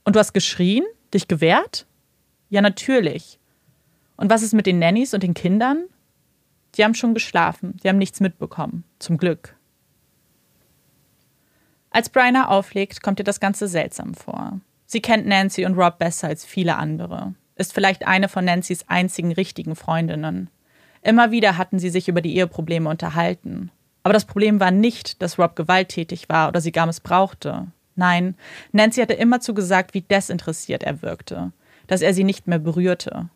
Und 0.04 0.16
du 0.16 0.20
hast 0.20 0.34
geschrien? 0.34 0.84
Dich 1.14 1.28
gewehrt? 1.28 1.86
Ja, 2.50 2.62
natürlich. 2.62 3.40
Und 4.18 4.30
was 4.30 4.44
ist 4.44 4.54
mit 4.54 4.66
den 4.66 4.80
Nannies 4.80 5.14
und 5.14 5.24
den 5.24 5.34
Kindern? 5.34 5.86
Die 6.76 6.84
haben 6.84 6.96
schon 6.96 7.14
geschlafen, 7.14 7.78
die 7.84 7.90
haben 7.90 7.98
nichts 7.98 8.20
mitbekommen. 8.20 8.84
Zum 9.00 9.18
Glück. 9.18 9.56
Als 11.92 12.10
Bryna 12.10 12.48
auflegt, 12.48 13.04
kommt 13.04 13.20
ihr 13.20 13.26
das 13.26 13.40
Ganze 13.40 13.68
seltsam 13.68 14.16
vor. 14.16 14.60
Sie 14.94 15.02
kennt 15.02 15.26
Nancy 15.26 15.66
und 15.66 15.76
Rob 15.76 15.98
besser 15.98 16.28
als 16.28 16.46
viele 16.46 16.76
andere, 16.76 17.34
ist 17.56 17.74
vielleicht 17.74 18.06
eine 18.06 18.30
von 18.30 18.46
Nancy's 18.46 18.86
einzigen 18.88 19.32
richtigen 19.32 19.76
Freundinnen. 19.76 20.52
Immer 21.02 21.32
wieder 21.32 21.58
hatten 21.58 21.80
sie 21.80 21.90
sich 21.90 22.08
über 22.10 22.22
die 22.22 22.36
Eheprobleme 22.36 22.88
unterhalten. 22.88 23.72
Aber 24.04 24.14
das 24.14 24.26
Problem 24.26 24.60
war 24.60 24.70
nicht, 24.70 25.24
dass 25.24 25.40
Rob 25.40 25.56
gewalttätig 25.56 26.30
war 26.30 26.48
oder 26.48 26.62
sie 26.62 26.72
gar 26.72 26.86
missbrauchte. 26.86 27.72
Nein, 27.96 28.36
Nancy 28.72 29.02
hatte 29.02 29.16
immerzu 29.16 29.56
gesagt, 29.56 29.96
wie 29.96 30.02
desinteressiert 30.02 30.84
er 30.84 31.02
wirkte, 31.02 31.54
dass 31.88 32.04
er 32.04 32.14
sie 32.14 32.24
nicht 32.24 32.46
mehr 32.46 32.60
berührte. 32.60 33.30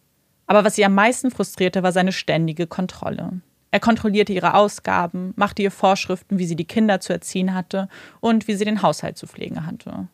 Aber 0.46 0.64
was 0.64 0.76
sie 0.76 0.86
am 0.86 0.94
meisten 0.94 1.32
frustrierte, 1.32 1.82
war 1.82 1.92
seine 1.92 2.12
ständige 2.12 2.68
Kontrolle. 2.68 3.42
Er 3.72 3.80
kontrollierte 3.80 4.32
ihre 4.32 4.54
Ausgaben, 4.54 5.34
machte 5.36 5.64
ihr 5.64 5.72
Vorschriften, 5.72 6.38
wie 6.38 6.46
sie 6.46 6.56
die 6.56 6.66
Kinder 6.66 7.00
zu 7.00 7.14
erziehen 7.14 7.56
hatte 7.56 7.90
und 8.20 8.48
wie 8.48 8.54
sie 8.54 8.66
den 8.66 8.84
Haushalt 8.84 9.18
zu 9.18 9.26
pflegen 9.26 9.66
hatte. 9.66 10.08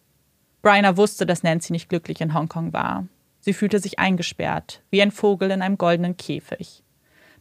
Bryna 0.63 0.95
wusste, 0.95 1.25
dass 1.25 1.43
Nancy 1.43 1.73
nicht 1.73 1.89
glücklich 1.89 2.21
in 2.21 2.33
Hongkong 2.33 2.71
war. 2.71 3.05
Sie 3.41 3.53
fühlte 3.53 3.79
sich 3.79 3.99
eingesperrt, 3.99 4.81
wie 4.89 5.01
ein 5.01 5.11
Vogel 5.11 5.51
in 5.51 5.61
einem 5.61 5.77
goldenen 5.77 6.15
Käfig. 6.15 6.83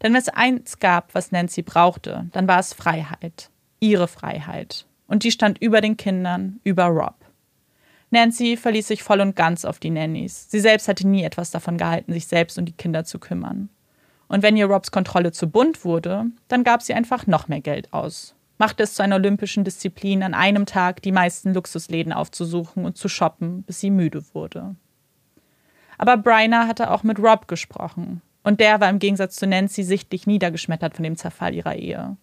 Denn 0.02 0.12
wenn 0.12 0.20
es 0.20 0.28
eins 0.28 0.80
gab, 0.80 1.14
was 1.14 1.30
Nancy 1.30 1.62
brauchte, 1.62 2.26
dann 2.32 2.48
war 2.48 2.58
es 2.58 2.74
Freiheit. 2.74 3.50
Ihre 3.78 4.08
Freiheit. 4.08 4.86
Und 5.06 5.22
die 5.22 5.30
stand 5.30 5.62
über 5.62 5.80
den 5.80 5.96
Kindern, 5.96 6.58
über 6.64 6.86
Rob. 6.86 7.14
Nancy 8.10 8.56
verließ 8.56 8.88
sich 8.88 9.04
voll 9.04 9.20
und 9.20 9.36
ganz 9.36 9.64
auf 9.64 9.78
die 9.78 9.90
Nannies. 9.90 10.50
Sie 10.50 10.60
selbst 10.60 10.88
hatte 10.88 11.06
nie 11.06 11.22
etwas 11.22 11.52
davon 11.52 11.78
gehalten, 11.78 12.12
sich 12.12 12.26
selbst 12.26 12.58
um 12.58 12.64
die 12.64 12.72
Kinder 12.72 13.04
zu 13.04 13.20
kümmern. 13.20 13.68
Und 14.26 14.42
wenn 14.42 14.56
ihr 14.56 14.66
Robs 14.66 14.90
Kontrolle 14.90 15.30
zu 15.30 15.48
bunt 15.48 15.84
wurde, 15.84 16.26
dann 16.48 16.64
gab 16.64 16.82
sie 16.82 16.94
einfach 16.94 17.28
noch 17.28 17.46
mehr 17.46 17.60
Geld 17.60 17.92
aus. 17.92 18.34
Machte 18.58 18.82
es 18.82 18.94
zu 18.94 19.02
einer 19.02 19.16
olympischen 19.16 19.64
Disziplin, 19.64 20.22
an 20.22 20.34
einem 20.34 20.66
Tag 20.66 21.02
die 21.02 21.12
meisten 21.12 21.54
Luxusläden 21.54 22.12
aufzusuchen 22.12 22.84
und 22.84 22.96
zu 22.96 23.08
shoppen, 23.08 23.62
bis 23.64 23.80
sie 23.80 23.90
müde 23.90 24.22
wurde. 24.34 24.76
Aber 25.98 26.16
Bryna 26.16 26.66
hatte 26.66 26.90
auch 26.90 27.02
mit 27.02 27.18
Rob 27.18 27.48
gesprochen. 27.48 28.22
Und 28.42 28.60
der 28.60 28.80
war 28.80 28.90
im 28.90 28.98
Gegensatz 28.98 29.36
zu 29.36 29.46
Nancy 29.46 29.84
sichtlich 29.84 30.26
niedergeschmettert 30.26 30.94
von 30.94 31.04
dem 31.04 31.16
Zerfall 31.16 31.54
ihrer 31.54 31.76
Ehe. 31.76 32.16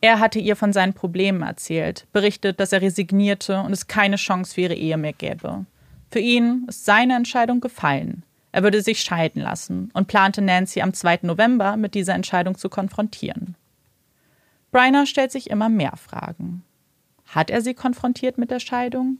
Er 0.00 0.20
hatte 0.20 0.38
ihr 0.38 0.54
von 0.54 0.72
seinen 0.72 0.92
Problemen 0.92 1.42
erzählt, 1.42 2.06
berichtet, 2.12 2.60
dass 2.60 2.72
er 2.72 2.82
resignierte 2.82 3.60
und 3.60 3.72
es 3.72 3.86
keine 3.86 4.16
Chance 4.16 4.54
für 4.54 4.60
ihre 4.62 4.74
Ehe 4.74 4.96
mehr 4.96 5.14
gäbe. 5.14 5.64
Für 6.10 6.18
ihn 6.20 6.66
ist 6.68 6.84
seine 6.84 7.16
Entscheidung 7.16 7.60
gefallen. 7.60 8.22
Er 8.52 8.62
würde 8.62 8.82
sich 8.82 9.00
scheiden 9.00 9.42
lassen 9.42 9.90
und 9.94 10.06
plante 10.06 10.40
Nancy 10.40 10.80
am 10.80 10.92
2. 10.92 11.20
November 11.22 11.76
mit 11.76 11.94
dieser 11.94 12.14
Entscheidung 12.14 12.56
zu 12.56 12.68
konfrontieren. 12.68 13.56
Bryna 14.74 15.06
stellt 15.06 15.30
sich 15.30 15.50
immer 15.50 15.68
mehr 15.68 15.96
Fragen. 15.96 16.64
Hat 17.26 17.48
er 17.48 17.62
sie 17.62 17.74
konfrontiert 17.74 18.38
mit 18.38 18.50
der 18.50 18.58
Scheidung? 18.58 19.18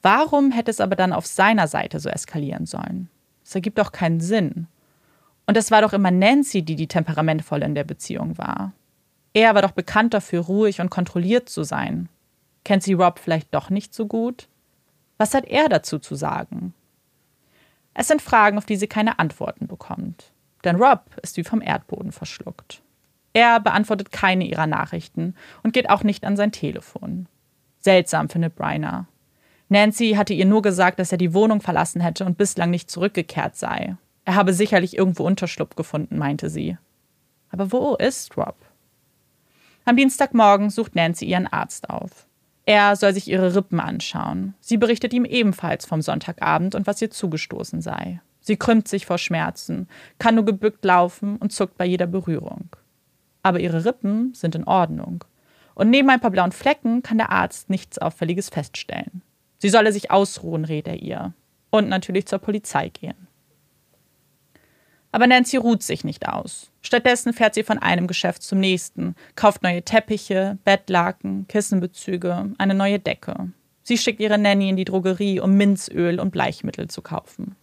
Warum 0.00 0.50
hätte 0.50 0.70
es 0.70 0.80
aber 0.80 0.96
dann 0.96 1.12
auf 1.12 1.26
seiner 1.26 1.68
Seite 1.68 2.00
so 2.00 2.08
eskalieren 2.08 2.64
sollen? 2.64 3.10
Es 3.44 3.54
ergibt 3.54 3.76
doch 3.76 3.92
keinen 3.92 4.20
Sinn. 4.20 4.66
Und 5.46 5.58
es 5.58 5.70
war 5.70 5.82
doch 5.82 5.92
immer 5.92 6.10
Nancy, 6.10 6.62
die 6.62 6.74
die 6.74 6.86
temperamentvolle 6.86 7.66
in 7.66 7.74
der 7.74 7.84
Beziehung 7.84 8.38
war. 8.38 8.72
Er 9.34 9.54
war 9.54 9.60
doch 9.60 9.72
bekannt 9.72 10.14
dafür, 10.14 10.40
ruhig 10.40 10.80
und 10.80 10.88
kontrolliert 10.88 11.50
zu 11.50 11.64
sein. 11.64 12.08
Kennt 12.64 12.82
sie 12.82 12.94
Rob 12.94 13.18
vielleicht 13.18 13.54
doch 13.54 13.68
nicht 13.68 13.92
so 13.92 14.06
gut? 14.06 14.48
Was 15.18 15.34
hat 15.34 15.44
er 15.44 15.68
dazu 15.68 15.98
zu 15.98 16.14
sagen? 16.14 16.72
Es 17.92 18.08
sind 18.08 18.22
Fragen, 18.22 18.56
auf 18.56 18.64
die 18.64 18.76
sie 18.76 18.88
keine 18.88 19.18
Antworten 19.18 19.66
bekommt. 19.66 20.32
Denn 20.64 20.76
Rob 20.76 21.02
ist 21.22 21.36
wie 21.36 21.44
vom 21.44 21.60
Erdboden 21.60 22.10
verschluckt. 22.10 22.80
Er 23.34 23.60
beantwortet 23.60 24.12
keine 24.12 24.46
ihrer 24.46 24.66
Nachrichten 24.66 25.34
und 25.62 25.74
geht 25.74 25.90
auch 25.90 26.04
nicht 26.04 26.24
an 26.24 26.36
sein 26.36 26.52
Telefon. 26.52 27.26
Seltsam 27.80 28.30
findet 28.30 28.54
Bryna. 28.54 29.06
Nancy 29.68 30.12
hatte 30.12 30.34
ihr 30.34 30.46
nur 30.46 30.62
gesagt, 30.62 30.98
dass 30.98 31.12
er 31.12 31.18
die 31.18 31.34
Wohnung 31.34 31.60
verlassen 31.60 32.00
hätte 32.00 32.24
und 32.24 32.38
bislang 32.38 32.70
nicht 32.70 32.90
zurückgekehrt 32.90 33.56
sei. 33.56 33.96
Er 34.24 34.36
habe 34.36 34.54
sicherlich 34.54 34.96
irgendwo 34.96 35.24
Unterschlupf 35.26 35.74
gefunden, 35.74 36.16
meinte 36.16 36.48
sie. 36.48 36.78
Aber 37.50 37.72
wo 37.72 37.96
ist 37.96 38.36
Rob? 38.36 38.56
Am 39.84 39.96
Dienstagmorgen 39.96 40.70
sucht 40.70 40.94
Nancy 40.94 41.26
ihren 41.26 41.46
Arzt 41.46 41.90
auf. 41.90 42.26
Er 42.66 42.96
soll 42.96 43.12
sich 43.12 43.28
ihre 43.28 43.54
Rippen 43.54 43.80
anschauen. 43.80 44.54
Sie 44.60 44.78
berichtet 44.78 45.12
ihm 45.12 45.24
ebenfalls 45.24 45.84
vom 45.84 46.00
Sonntagabend 46.00 46.74
und 46.74 46.86
was 46.86 47.02
ihr 47.02 47.10
zugestoßen 47.10 47.82
sei. 47.82 48.20
Sie 48.40 48.56
krümmt 48.56 48.88
sich 48.88 49.06
vor 49.06 49.18
Schmerzen, 49.18 49.88
kann 50.18 50.36
nur 50.36 50.44
gebückt 50.44 50.84
laufen 50.84 51.36
und 51.36 51.52
zuckt 51.52 51.76
bei 51.76 51.84
jeder 51.84 52.06
Berührung. 52.06 52.70
Aber 53.44 53.60
ihre 53.60 53.84
Rippen 53.84 54.34
sind 54.34 54.56
in 54.56 54.64
Ordnung. 54.64 55.22
Und 55.76 55.90
neben 55.90 56.10
ein 56.10 56.20
paar 56.20 56.32
blauen 56.32 56.50
Flecken 56.50 57.02
kann 57.02 57.18
der 57.18 57.30
Arzt 57.30 57.70
nichts 57.70 57.98
Auffälliges 57.98 58.48
feststellen. 58.48 59.22
Sie 59.58 59.68
solle 59.68 59.92
sich 59.92 60.10
ausruhen, 60.10 60.64
rät 60.64 60.88
er 60.88 61.00
ihr. 61.00 61.34
Und 61.70 61.88
natürlich 61.88 62.26
zur 62.26 62.38
Polizei 62.38 62.88
gehen. 62.88 63.28
Aber 65.12 65.26
Nancy 65.26 65.58
ruht 65.58 65.82
sich 65.82 66.04
nicht 66.04 66.28
aus. 66.28 66.70
Stattdessen 66.80 67.32
fährt 67.32 67.54
sie 67.54 67.62
von 67.62 67.78
einem 67.78 68.06
Geschäft 68.06 68.42
zum 68.42 68.58
nächsten, 68.58 69.14
kauft 69.36 69.62
neue 69.62 69.82
Teppiche, 69.82 70.58
Bettlaken, 70.64 71.46
Kissenbezüge, 71.46 72.52
eine 72.58 72.74
neue 72.74 72.98
Decke. 72.98 73.52
Sie 73.82 73.98
schickt 73.98 74.20
ihre 74.20 74.38
Nanny 74.38 74.70
in 74.70 74.76
die 74.76 74.84
Drogerie, 74.84 75.38
um 75.38 75.52
Minzöl 75.52 76.18
und 76.18 76.30
Bleichmittel 76.30 76.88
zu 76.88 77.02
kaufen. 77.02 77.54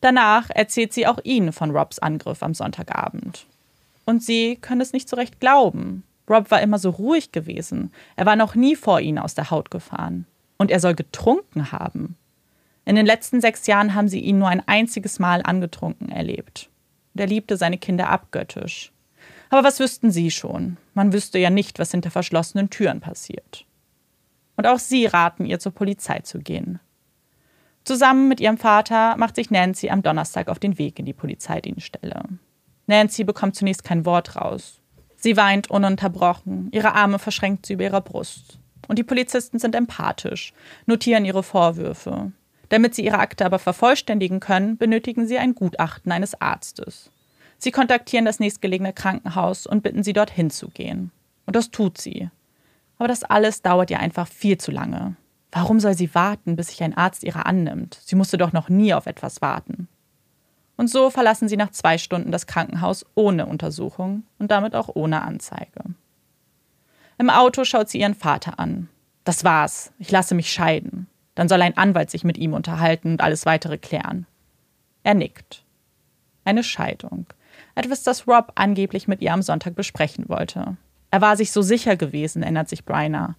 Danach 0.00 0.50
erzählt 0.50 0.92
sie 0.92 1.06
auch 1.06 1.18
ihn 1.24 1.52
von 1.52 1.70
Robs 1.70 1.98
Angriff 1.98 2.42
am 2.42 2.52
Sonntagabend. 2.52 3.46
Und 4.04 4.22
sie 4.22 4.56
können 4.56 4.80
es 4.80 4.92
nicht 4.92 5.08
so 5.08 5.16
recht 5.16 5.40
glauben. 5.40 6.04
Rob 6.28 6.50
war 6.50 6.62
immer 6.62 6.78
so 6.78 6.90
ruhig 6.90 7.32
gewesen. 7.32 7.92
Er 8.16 8.26
war 8.26 8.36
noch 8.36 8.54
nie 8.54 8.76
vor 8.76 9.00
ihnen 9.00 9.18
aus 9.18 9.34
der 9.34 9.50
Haut 9.50 9.70
gefahren. 9.70 10.26
Und 10.56 10.70
er 10.70 10.80
soll 10.80 10.94
getrunken 10.94 11.72
haben. 11.72 12.16
In 12.84 12.96
den 12.96 13.06
letzten 13.06 13.40
sechs 13.40 13.66
Jahren 13.66 13.94
haben 13.94 14.08
sie 14.08 14.20
ihn 14.20 14.38
nur 14.38 14.48
ein 14.48 14.66
einziges 14.66 15.18
Mal 15.18 15.42
angetrunken 15.42 16.10
erlebt. 16.10 16.70
Der 17.14 17.26
liebte 17.26 17.56
seine 17.56 17.78
Kinder 17.78 18.10
abgöttisch. 18.10 18.92
Aber 19.50 19.64
was 19.64 19.80
wüssten 19.80 20.10
sie 20.10 20.30
schon? 20.30 20.76
Man 20.94 21.12
wüsste 21.12 21.38
ja 21.38 21.50
nicht, 21.50 21.78
was 21.78 21.90
hinter 21.90 22.10
verschlossenen 22.10 22.70
Türen 22.70 23.00
passiert. 23.00 23.64
Und 24.56 24.66
auch 24.66 24.78
sie 24.78 25.06
raten 25.06 25.46
ihr, 25.46 25.58
zur 25.58 25.72
Polizei 25.72 26.20
zu 26.20 26.40
gehen. 26.40 26.80
Zusammen 27.84 28.28
mit 28.28 28.40
ihrem 28.40 28.58
Vater 28.58 29.16
macht 29.16 29.36
sich 29.36 29.50
Nancy 29.50 29.90
am 29.90 30.02
Donnerstag 30.02 30.48
auf 30.48 30.58
den 30.58 30.78
Weg 30.78 30.98
in 30.98 31.04
die 31.04 31.12
Polizeidienststelle. 31.12 32.24
Nancy 32.86 33.24
bekommt 33.24 33.56
zunächst 33.56 33.84
kein 33.84 34.04
Wort 34.04 34.36
raus. 34.36 34.80
Sie 35.16 35.36
weint 35.36 35.70
ununterbrochen, 35.70 36.68
ihre 36.72 36.94
Arme 36.94 37.18
verschränkt 37.18 37.66
sie 37.66 37.74
über 37.74 37.84
ihrer 37.84 38.00
Brust. 38.02 38.58
Und 38.88 38.98
die 38.98 39.04
Polizisten 39.04 39.58
sind 39.58 39.74
empathisch, 39.74 40.52
notieren 40.86 41.24
ihre 41.24 41.42
Vorwürfe. 41.42 42.32
Damit 42.68 42.94
sie 42.94 43.04
ihre 43.04 43.18
Akte 43.18 43.46
aber 43.46 43.58
vervollständigen 43.58 44.40
können, 44.40 44.76
benötigen 44.76 45.26
sie 45.26 45.38
ein 45.38 45.54
Gutachten 45.54 46.12
eines 46.12 46.40
Arztes. 46.40 47.10
Sie 47.58 47.70
kontaktieren 47.70 48.24
das 48.24 48.40
nächstgelegene 48.40 48.92
Krankenhaus 48.92 49.66
und 49.66 49.82
bitten 49.82 50.02
sie, 50.02 50.12
dorthin 50.12 50.50
zu 50.50 50.68
gehen. 50.68 51.10
Und 51.46 51.56
das 51.56 51.70
tut 51.70 51.98
sie. 51.98 52.28
Aber 52.98 53.08
das 53.08 53.24
alles 53.24 53.62
dauert 53.62 53.90
ihr 53.90 54.00
einfach 54.00 54.28
viel 54.28 54.58
zu 54.58 54.70
lange. 54.70 55.16
Warum 55.52 55.80
soll 55.80 55.94
sie 55.94 56.14
warten, 56.14 56.56
bis 56.56 56.68
sich 56.68 56.82
ein 56.82 56.96
Arzt 56.96 57.22
ihrer 57.22 57.46
annimmt? 57.46 57.98
Sie 58.04 58.16
musste 58.16 58.36
doch 58.36 58.52
noch 58.52 58.68
nie 58.68 58.92
auf 58.92 59.06
etwas 59.06 59.40
warten. 59.40 59.88
Und 60.76 60.88
so 60.88 61.10
verlassen 61.10 61.48
sie 61.48 61.56
nach 61.56 61.70
zwei 61.70 61.98
Stunden 61.98 62.32
das 62.32 62.46
Krankenhaus 62.46 63.06
ohne 63.14 63.46
Untersuchung 63.46 64.24
und 64.38 64.50
damit 64.50 64.74
auch 64.74 64.90
ohne 64.94 65.22
Anzeige. 65.22 65.82
Im 67.18 67.30
Auto 67.30 67.64
schaut 67.64 67.88
sie 67.88 68.00
ihren 68.00 68.14
Vater 68.14 68.58
an. 68.58 68.88
Das 69.22 69.44
war's, 69.44 69.92
ich 69.98 70.10
lasse 70.10 70.34
mich 70.34 70.52
scheiden. 70.52 71.06
Dann 71.34 71.48
soll 71.48 71.62
ein 71.62 71.76
Anwalt 71.76 72.10
sich 72.10 72.24
mit 72.24 72.38
ihm 72.38 72.52
unterhalten 72.52 73.12
und 73.12 73.20
alles 73.20 73.46
weitere 73.46 73.78
klären. 73.78 74.26
Er 75.02 75.14
nickt. 75.14 75.64
Eine 76.44 76.62
Scheidung. 76.62 77.26
Etwas, 77.74 78.02
das 78.02 78.26
Rob 78.26 78.52
angeblich 78.54 79.08
mit 79.08 79.20
ihr 79.20 79.32
am 79.32 79.42
Sonntag 79.42 79.74
besprechen 79.74 80.28
wollte. 80.28 80.76
Er 81.10 81.20
war 81.20 81.36
sich 81.36 81.52
so 81.52 81.62
sicher 81.62 81.96
gewesen, 81.96 82.42
erinnert 82.42 82.68
sich 82.68 82.84
Bryna. 82.84 83.36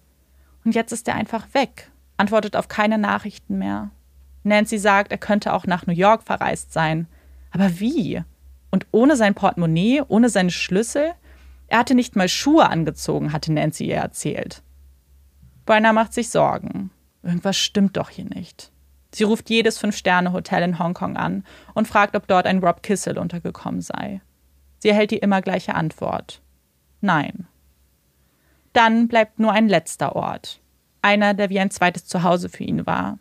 Und 0.64 0.74
jetzt 0.74 0.92
ist 0.92 1.06
er 1.08 1.14
einfach 1.14 1.52
weg, 1.52 1.90
antwortet 2.16 2.56
auf 2.56 2.68
keine 2.68 2.98
Nachrichten 2.98 3.58
mehr. 3.58 3.90
Nancy 4.42 4.78
sagt, 4.78 5.12
er 5.12 5.18
könnte 5.18 5.52
auch 5.52 5.66
nach 5.66 5.86
New 5.86 5.92
York 5.92 6.22
verreist 6.22 6.72
sein. 6.72 7.06
Aber 7.50 7.80
wie? 7.80 8.22
Und 8.70 8.86
ohne 8.90 9.16
sein 9.16 9.34
Portemonnaie, 9.34 10.02
ohne 10.08 10.28
seine 10.28 10.50
Schlüssel? 10.50 11.12
Er 11.68 11.78
hatte 11.78 11.94
nicht 11.94 12.16
mal 12.16 12.28
Schuhe 12.28 12.68
angezogen, 12.68 13.32
hatte 13.32 13.52
Nancy 13.52 13.86
ihr 13.86 13.96
erzählt. 13.96 14.62
Bryna 15.64 15.92
macht 15.92 16.12
sich 16.12 16.28
Sorgen. 16.28 16.90
Irgendwas 17.22 17.56
stimmt 17.56 17.96
doch 17.96 18.10
hier 18.10 18.26
nicht. 18.26 18.70
Sie 19.12 19.24
ruft 19.24 19.50
jedes 19.50 19.78
Fünf-Sterne-Hotel 19.78 20.62
in 20.62 20.78
Hongkong 20.78 21.16
an 21.16 21.44
und 21.74 21.88
fragt, 21.88 22.14
ob 22.14 22.26
dort 22.28 22.46
ein 22.46 22.58
Rob 22.58 22.82
Kissel 22.82 23.18
untergekommen 23.18 23.80
sei. 23.80 24.20
Sie 24.78 24.90
erhält 24.90 25.10
die 25.10 25.18
immer 25.18 25.42
gleiche 25.42 25.74
Antwort. 25.74 26.42
Nein. 27.00 27.46
Dann 28.72 29.08
bleibt 29.08 29.38
nur 29.38 29.52
ein 29.52 29.68
letzter 29.68 30.14
Ort. 30.14 30.60
Einer, 31.02 31.34
der 31.34 31.50
wie 31.50 31.58
ein 31.58 31.70
zweites 31.70 32.04
Zuhause 32.04 32.48
für 32.48 32.64
ihn 32.64 32.86
war. 32.86 33.18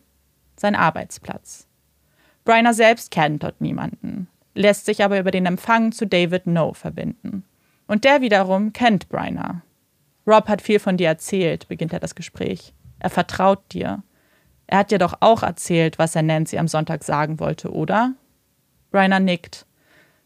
Sein 0.58 0.76
Arbeitsplatz. 0.76 1.68
Bryner 2.46 2.74
selbst 2.74 3.12
kennt 3.12 3.44
dort 3.44 3.60
niemanden, 3.60 4.28
lässt 4.54 4.86
sich 4.86 5.04
aber 5.04 5.20
über 5.20 5.32
den 5.32 5.46
Empfang 5.46 5.92
zu 5.92 6.08
David 6.08 6.48
No 6.48 6.74
verbinden. 6.74 7.44
Und 7.88 8.04
der 8.04 8.22
wiederum 8.22 8.72
kennt 8.72 9.10
Bryner. 9.10 9.62
Rob 10.26 10.48
hat 10.48 10.62
viel 10.62 10.80
von 10.80 10.98
dir 10.98 11.08
erzählt, 11.08 11.68
beginnt 11.68 11.94
er 11.94 12.00
das 12.00 12.16
Gespräch. 12.16 12.74
Er 13.00 13.10
vertraut 13.10 13.62
dir. 13.74 14.04
Er 14.68 14.80
hat 14.80 14.92
dir 14.92 14.98
doch 14.98 15.16
auch 15.20 15.44
erzählt, 15.44 16.00
was 16.00 16.16
er 16.16 16.24
Nancy 16.24 16.58
am 16.58 16.68
Sonntag 16.68 17.04
sagen 17.04 17.40
wollte, 17.40 17.72
oder? 17.72 18.14
Rainer 18.92 19.20
nickt. 19.20 19.66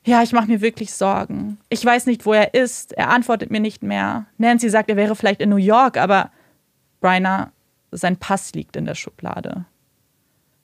Ja, 0.06 0.24
ich 0.24 0.32
mache 0.32 0.48
mir 0.48 0.62
wirklich 0.62 0.94
Sorgen. 0.94 1.60
Ich 1.70 1.84
weiß 1.84 2.06
nicht, 2.06 2.26
wo 2.26 2.34
er 2.34 2.54
ist. 2.54 2.94
Er 2.94 3.10
antwortet 3.10 3.52
mir 3.52 3.60
nicht 3.60 3.84
mehr. 3.84 4.28
Nancy 4.38 4.70
sagt, 4.70 4.90
er 4.90 4.96
wäre 4.96 5.16
vielleicht 5.16 5.42
in 5.42 5.50
New 5.50 5.58
York, 5.58 5.98
aber 5.98 6.32
Rainer, 7.02 7.52
sein 7.92 8.18
Pass 8.18 8.54
liegt 8.54 8.78
in 8.78 8.86
der 8.86 8.96
Schublade. 8.96 9.66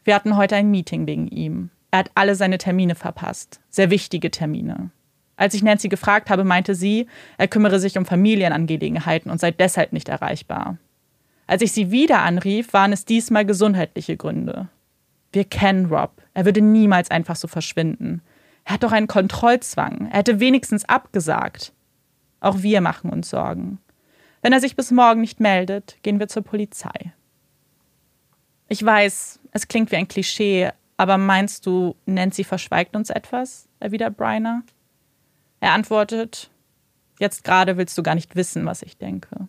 Wir 0.06 0.14
hatten 0.14 0.38
heute 0.38 0.56
ein 0.56 0.70
Meeting 0.70 1.08
wegen 1.08 1.28
ihm. 1.28 1.72
Er 1.90 2.00
hat 2.00 2.12
alle 2.14 2.36
seine 2.36 2.60
Termine 2.60 2.94
verpasst. 2.94 3.60
Sehr 3.70 3.90
wichtige 3.90 4.30
Termine. 4.30 4.92
Als 5.36 5.56
ich 5.56 5.64
Nancy 5.64 5.90
gefragt 5.90 6.30
habe, 6.30 6.44
meinte 6.44 6.76
sie, 6.76 7.08
er 7.40 7.48
kümmere 7.48 7.80
sich 7.80 7.98
um 7.98 8.06
Familienangelegenheiten 8.06 9.32
und 9.32 9.40
sei 9.40 9.50
deshalb 9.50 9.94
nicht 9.94 10.08
erreichbar. 10.08 10.78
Als 11.48 11.64
ich 11.64 11.72
sie 11.72 11.90
wieder 11.90 12.22
anrief, 12.22 12.72
waren 12.72 12.94
es 12.94 13.06
diesmal 13.06 13.46
gesundheitliche 13.46 14.16
Gründe. 14.16 14.70
Wir 15.34 15.44
kennen 15.44 15.88
Rob. 15.88 16.22
Er 16.36 16.46
würde 16.46 16.62
niemals 16.62 17.10
einfach 17.10 17.36
so 17.36 17.48
verschwinden. 17.48 18.22
Er 18.64 18.76
hat 18.76 18.84
doch 18.84 18.92
einen 18.92 19.08
Kontrollzwang. 19.08 20.10
Er 20.12 20.20
hätte 20.20 20.40
wenigstens 20.40 20.86
abgesagt. 20.86 21.74
Auch 22.40 22.62
wir 22.62 22.80
machen 22.80 23.10
uns 23.10 23.32
Sorgen. 23.32 23.80
Wenn 24.44 24.54
er 24.54 24.60
sich 24.60 24.76
bis 24.76 24.92
morgen 24.92 25.22
nicht 25.22 25.40
meldet, 25.40 25.98
gehen 26.04 26.20
wir 26.20 26.28
zur 26.28 26.44
Polizei. 26.44 27.12
Ich 28.68 28.84
weiß, 28.84 29.40
es 29.52 29.68
klingt 29.68 29.92
wie 29.92 29.96
ein 29.96 30.08
Klischee, 30.08 30.72
aber 30.98 31.18
meinst 31.18 31.66
du, 31.66 31.96
Nancy 32.06 32.44
verschweigt 32.44 32.96
uns 32.96 33.10
etwas? 33.10 33.68
erwidert 33.80 34.18
Bryner. 34.18 34.64
Er 35.60 35.74
antwortet, 35.74 36.50
jetzt 37.20 37.44
gerade 37.44 37.78
willst 37.78 37.98
du 37.98 38.04
gar 38.04 38.16
nicht 38.16 38.36
wissen, 38.36 38.66
was 38.66 38.82
ich 38.82 38.98
denke. 38.98 39.48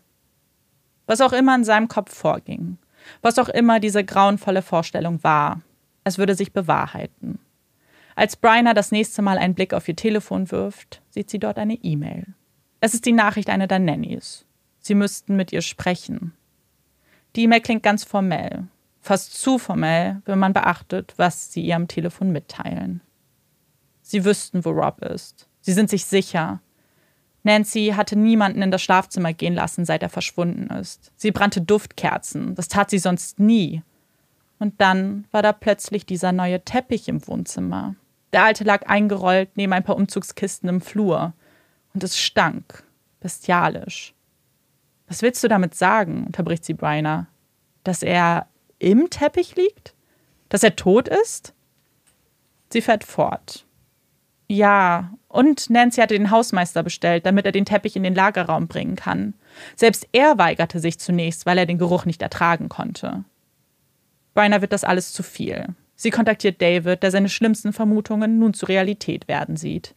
Was 1.06 1.20
auch 1.20 1.32
immer 1.32 1.54
in 1.54 1.64
seinem 1.64 1.88
Kopf 1.88 2.14
vorging, 2.14 2.78
was 3.22 3.38
auch 3.38 3.48
immer 3.48 3.80
diese 3.80 4.04
grauenvolle 4.04 4.62
Vorstellung 4.62 5.22
war, 5.22 5.62
es 6.04 6.18
würde 6.18 6.34
sich 6.34 6.52
bewahrheiten. 6.52 7.38
Als 8.16 8.36
Bryna 8.36 8.74
das 8.74 8.92
nächste 8.92 9.22
Mal 9.22 9.38
einen 9.38 9.54
Blick 9.54 9.72
auf 9.72 9.88
ihr 9.88 9.96
Telefon 9.96 10.50
wirft, 10.50 11.02
sieht 11.10 11.30
sie 11.30 11.38
dort 11.38 11.58
eine 11.58 11.74
E-Mail. 11.74 12.34
Es 12.80 12.94
ist 12.94 13.06
die 13.06 13.12
Nachricht 13.12 13.50
einer 13.50 13.66
der 13.66 13.78
Nannies. 13.78 14.44
Sie 14.78 14.94
müssten 14.94 15.36
mit 15.36 15.52
ihr 15.52 15.62
sprechen. 15.62 16.32
Die 17.34 17.42
E-Mail 17.44 17.60
klingt 17.60 17.82
ganz 17.82 18.04
formell, 18.04 18.68
fast 19.06 19.40
zu 19.40 19.58
formell, 19.58 20.20
wenn 20.24 20.38
man 20.38 20.52
beachtet, 20.52 21.14
was 21.16 21.52
sie 21.52 21.62
ihr 21.62 21.76
am 21.76 21.88
Telefon 21.88 22.32
mitteilen. 22.32 23.00
Sie 24.02 24.24
wüssten, 24.24 24.64
wo 24.64 24.70
Rob 24.70 25.00
ist. 25.02 25.48
Sie 25.60 25.72
sind 25.72 25.90
sich 25.90 26.04
sicher. 26.04 26.60
Nancy 27.42 27.92
hatte 27.96 28.16
niemanden 28.16 28.62
in 28.62 28.70
das 28.70 28.82
Schlafzimmer 28.82 29.32
gehen 29.32 29.54
lassen, 29.54 29.84
seit 29.84 30.02
er 30.02 30.08
verschwunden 30.08 30.68
ist. 30.74 31.12
Sie 31.16 31.30
brannte 31.30 31.60
Duftkerzen, 31.60 32.54
das 32.56 32.68
tat 32.68 32.90
sie 32.90 32.98
sonst 32.98 33.38
nie. 33.38 33.82
Und 34.58 34.80
dann 34.80 35.26
war 35.30 35.42
da 35.42 35.52
plötzlich 35.52 36.06
dieser 36.06 36.32
neue 36.32 36.64
Teppich 36.64 37.08
im 37.08 37.26
Wohnzimmer. 37.26 37.94
Der 38.32 38.44
alte 38.44 38.64
lag 38.64 38.88
eingerollt 38.88 39.50
neben 39.54 39.72
ein 39.72 39.84
paar 39.84 39.96
Umzugskisten 39.96 40.68
im 40.68 40.80
Flur. 40.80 41.32
Und 41.94 42.02
es 42.02 42.18
stank. 42.18 42.82
Bestialisch. 43.20 44.14
Was 45.06 45.22
willst 45.22 45.44
du 45.44 45.48
damit 45.48 45.74
sagen? 45.74 46.24
unterbricht 46.26 46.64
sie 46.64 46.74
Bryner. 46.74 47.28
Dass 47.84 48.02
er 48.02 48.46
im 48.78 49.10
Teppich 49.10 49.56
liegt? 49.56 49.94
Dass 50.48 50.62
er 50.62 50.76
tot 50.76 51.08
ist? 51.08 51.54
Sie 52.70 52.80
fährt 52.80 53.04
fort. 53.04 53.64
Ja, 54.48 55.12
und 55.28 55.70
Nancy 55.70 56.00
hatte 56.00 56.14
den 56.14 56.30
Hausmeister 56.30 56.82
bestellt, 56.82 57.26
damit 57.26 57.46
er 57.46 57.52
den 57.52 57.64
Teppich 57.64 57.96
in 57.96 58.04
den 58.04 58.14
Lagerraum 58.14 58.68
bringen 58.68 58.94
kann. 58.94 59.34
Selbst 59.74 60.06
er 60.12 60.38
weigerte 60.38 60.78
sich 60.78 60.98
zunächst, 60.98 61.46
weil 61.46 61.58
er 61.58 61.66
den 61.66 61.78
Geruch 61.78 62.04
nicht 62.04 62.22
ertragen 62.22 62.68
konnte. 62.68 63.24
Bryner 64.34 64.60
wird 64.60 64.72
das 64.72 64.84
alles 64.84 65.12
zu 65.12 65.22
viel. 65.22 65.74
Sie 65.96 66.10
kontaktiert 66.10 66.60
David, 66.60 67.02
der 67.02 67.10
seine 67.10 67.28
schlimmsten 67.28 67.72
Vermutungen 67.72 68.38
nun 68.38 68.54
zur 68.54 68.68
Realität 68.68 69.28
werden 69.28 69.56
sieht. 69.56 69.94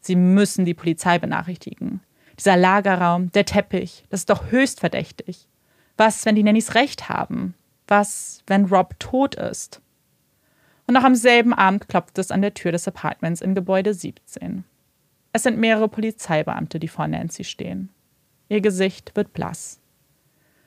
Sie 0.00 0.16
müssen 0.16 0.64
die 0.64 0.74
Polizei 0.74 1.18
benachrichtigen. 1.18 2.00
Dieser 2.38 2.56
Lagerraum, 2.56 3.32
der 3.32 3.44
Teppich, 3.44 4.04
das 4.10 4.20
ist 4.20 4.30
doch 4.30 4.50
höchst 4.50 4.80
verdächtig. 4.80 5.48
Was, 5.96 6.26
wenn 6.26 6.34
die 6.34 6.42
Nannys 6.42 6.74
recht 6.74 7.08
haben? 7.08 7.54
Was, 7.88 8.42
wenn 8.46 8.66
Rob 8.66 8.98
tot 8.98 9.34
ist? 9.34 9.80
Und 10.86 10.94
noch 10.94 11.04
am 11.04 11.14
selben 11.14 11.52
Abend 11.52 11.88
klopft 11.88 12.18
es 12.18 12.30
an 12.30 12.42
der 12.42 12.54
Tür 12.54 12.72
des 12.72 12.86
Apartments 12.86 13.40
in 13.40 13.54
Gebäude 13.54 13.94
17. 13.94 14.64
Es 15.32 15.42
sind 15.42 15.58
mehrere 15.58 15.88
Polizeibeamte, 15.88 16.78
die 16.78 16.88
vor 16.88 17.06
Nancy 17.06 17.44
stehen. 17.44 17.90
Ihr 18.48 18.60
Gesicht 18.60 19.14
wird 19.16 19.32
blass. 19.32 19.80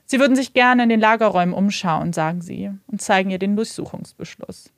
Sie 0.05 0.19
würden 0.19 0.35
sich 0.35 0.53
gerne 0.53 0.83
in 0.83 0.89
den 0.89 0.99
Lagerräumen 0.99 1.53
umschauen, 1.53 2.13
sagen 2.13 2.41
sie, 2.41 2.71
und 2.87 3.01
zeigen 3.01 3.29
ihr 3.29 3.39
den 3.39 3.55
Durchsuchungsbeschluss. 3.55 4.71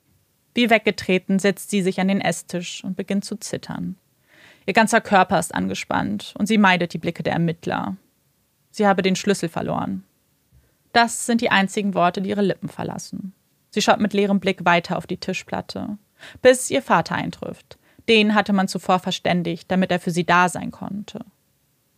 Wie 0.54 0.70
weggetreten 0.70 1.38
setzt 1.38 1.70
sie 1.70 1.82
sich 1.82 2.00
an 2.00 2.08
den 2.08 2.20
Esstisch 2.20 2.84
und 2.84 2.96
beginnt 2.96 3.24
zu 3.24 3.36
zittern. 3.36 3.96
Ihr 4.66 4.74
ganzer 4.74 5.00
Körper 5.00 5.38
ist 5.38 5.54
angespannt 5.54 6.34
und 6.38 6.46
sie 6.46 6.58
meidet 6.58 6.92
die 6.92 6.98
Blicke 6.98 7.22
der 7.22 7.32
Ermittler. 7.32 7.96
Sie 8.70 8.86
habe 8.86 9.02
den 9.02 9.16
Schlüssel 9.16 9.48
verloren. 9.48 10.04
Das 10.92 11.26
sind 11.26 11.40
die 11.40 11.50
einzigen 11.50 11.94
Worte, 11.94 12.20
die 12.22 12.30
ihre 12.30 12.42
Lippen 12.42 12.68
verlassen. 12.68 13.34
Sie 13.70 13.80
schaut 13.80 14.00
mit 14.00 14.12
leerem 14.12 14.40
Blick 14.40 14.64
weiter 14.64 14.98
auf 14.98 15.06
die 15.06 15.16
Tischplatte, 15.16 15.96
bis 16.42 16.70
ihr 16.70 16.82
Vater 16.82 17.14
eintrifft. 17.14 17.78
Den 18.08 18.34
hatte 18.34 18.52
man 18.52 18.68
zuvor 18.68 18.98
verständigt, 18.98 19.70
damit 19.70 19.90
er 19.90 20.00
für 20.00 20.10
sie 20.10 20.24
da 20.24 20.48
sein 20.48 20.70
konnte. 20.70 21.24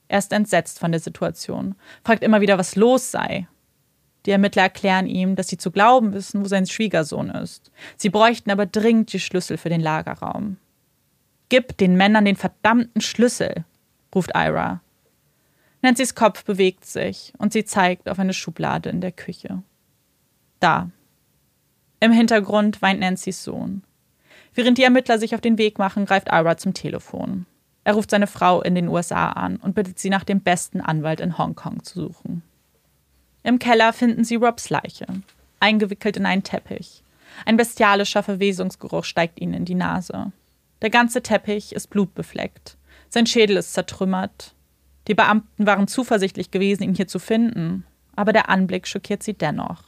Er 0.07 0.18
ist 0.18 0.33
entsetzt 0.33 0.78
von 0.78 0.92
der 0.92 1.00
Situation, 1.00 1.74
fragt 2.04 2.22
immer 2.22 2.40
wieder, 2.40 2.59
was 2.59 2.76
los 2.76 3.11
sei. 3.11 3.48
Die 4.26 4.30
Ermittler 4.30 4.62
erklären 4.62 5.07
ihm, 5.07 5.35
dass 5.37 5.48
sie 5.48 5.59
zu 5.59 5.70
glauben 5.70 6.12
wissen, 6.12 6.42
wo 6.42 6.48
sein 6.48 6.66
Schwiegersohn 6.66 7.30
ist. 7.30 7.70
Sie 7.96 8.11
bräuchten 8.11 8.50
aber 8.50 8.66
dringend 8.66 9.12
die 9.12 9.20
Schlüssel 9.20 9.57
für 9.57 9.68
den 9.68 9.80
Lagerraum. 9.80 10.59
Gib 11.48 11.76
den 11.76 11.96
Männern 11.96 12.24
den 12.24 12.37
verdammten 12.37 13.00
Schlüssel, 13.00 13.64
ruft 14.14 14.30
Ira. 14.35 14.80
Nancy's 15.85 16.14
Kopf 16.14 16.47
bewegt 16.47 16.87
sich 16.87 17.35
und 17.37 17.53
sie 17.53 17.66
zeigt 17.66 18.09
auf 18.09 18.18
eine 18.18 18.33
Schublade 18.33 18.88
in 18.88 19.03
der 19.03 19.12
Küche. 19.12 19.62
Da. 20.59 20.88
Im 22.01 22.11
Hintergrund 22.11 22.81
weint 22.81 23.01
Nancy's 23.01 23.44
Sohn. 23.44 23.83
Während 24.55 24.79
die 24.79 24.83
Ermittler 24.83 25.18
sich 25.18 25.35
auf 25.35 25.42
den 25.42 25.59
Weg 25.59 25.79
machen, 25.79 26.07
greift 26.07 26.29
Ira 26.29 26.57
zum 26.57 26.73
Telefon. 26.73 27.44
Er 27.85 27.92
ruft 27.92 28.12
seine 28.12 28.27
Frau 28.27 28.62
in 28.62 28.75
den 28.75 28.88
USA 28.88 29.33
an 29.33 29.57
und 29.57 29.75
bittet 29.75 29.99
sie 29.99 30.09
nach 30.09 30.25
dem 30.25 30.40
besten 30.40 30.81
Anwalt 30.81 31.20
in 31.20 31.37
Hongkong 31.37 31.83
zu 31.83 32.01
suchen. 32.01 32.42
Im 33.42 33.59
Keller 33.59 33.92
finden 33.92 34.25
sie 34.25 34.37
Robs 34.37 34.70
Leiche, 34.70 35.05
eingewickelt 35.61 36.16
in 36.16 36.25
einen 36.25 36.44
Teppich. 36.44 37.03
Ein 37.44 37.59
bestialischer 37.59 38.23
Verwesungsgeruch 38.23 39.05
steigt 39.05 39.38
ihnen 39.38 39.53
in 39.53 39.64
die 39.66 39.75
Nase. 39.75 40.33
Der 40.81 40.88
ganze 40.88 41.20
Teppich 41.20 41.75
ist 41.75 41.88
blutbefleckt. 41.88 42.79
Sein 43.11 43.27
Schädel 43.27 43.59
ist 43.59 43.75
zertrümmert. 43.75 44.55
Die 45.08 45.14
Beamten 45.14 45.66
waren 45.66 45.86
zuversichtlich 45.86 46.50
gewesen, 46.50 46.82
ihn 46.82 46.94
hier 46.94 47.08
zu 47.08 47.18
finden, 47.18 47.84
aber 48.16 48.32
der 48.32 48.48
Anblick 48.48 48.86
schockiert 48.86 49.22
sie 49.22 49.34
dennoch. 49.34 49.84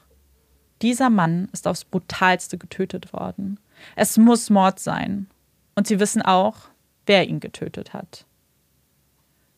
Dieser 0.82 1.08
Mann 1.08 1.48
ist 1.52 1.66
aufs 1.66 1.84
brutalste 1.84 2.58
getötet 2.58 3.12
worden. 3.12 3.58
Es 3.94 4.18
muss 4.18 4.50
Mord 4.50 4.78
sein. 4.78 5.28
Und 5.74 5.86
sie 5.86 6.00
wissen 6.00 6.22
auch, 6.22 6.68
wer 7.06 7.28
ihn 7.28 7.40
getötet 7.40 7.94
hat. 7.94 8.26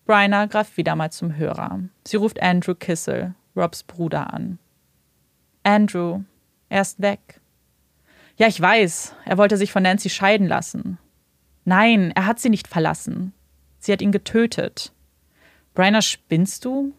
Bryna 0.04 0.46
greift 0.46 0.76
wieder 0.76 0.96
mal 0.96 1.10
zum 1.10 1.36
Hörer. 1.36 1.80
Sie 2.06 2.16
ruft 2.16 2.40
Andrew 2.40 2.74
Kissel, 2.74 3.34
Robs 3.56 3.82
Bruder 3.82 4.32
an. 4.32 4.58
Andrew, 5.64 6.22
er 6.68 6.82
ist 6.82 7.00
weg. 7.00 7.40
Ja, 8.36 8.46
ich 8.46 8.60
weiß, 8.60 9.14
er 9.24 9.36
wollte 9.38 9.56
sich 9.56 9.72
von 9.72 9.82
Nancy 9.82 10.08
scheiden 10.08 10.46
lassen. 10.46 10.98
Nein, 11.64 12.12
er 12.14 12.26
hat 12.26 12.38
sie 12.38 12.48
nicht 12.48 12.68
verlassen. 12.68 13.34
Sie 13.80 13.92
hat 13.92 14.00
ihn 14.00 14.12
getötet. 14.12 14.92
Bryna, 15.78 16.02
spinnst 16.02 16.64
du? 16.64 16.92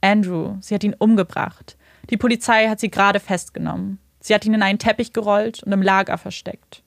Andrew, 0.00 0.58
sie 0.60 0.76
hat 0.76 0.84
ihn 0.84 0.94
umgebracht. 0.94 1.76
Die 2.08 2.16
Polizei 2.16 2.68
hat 2.68 2.78
sie 2.78 2.88
gerade 2.88 3.18
festgenommen. 3.18 3.98
Sie 4.20 4.32
hat 4.32 4.44
ihn 4.44 4.54
in 4.54 4.62
einen 4.62 4.78
Teppich 4.78 5.12
gerollt 5.12 5.64
und 5.64 5.72
im 5.72 5.82
Lager 5.82 6.16
versteckt. 6.16 6.84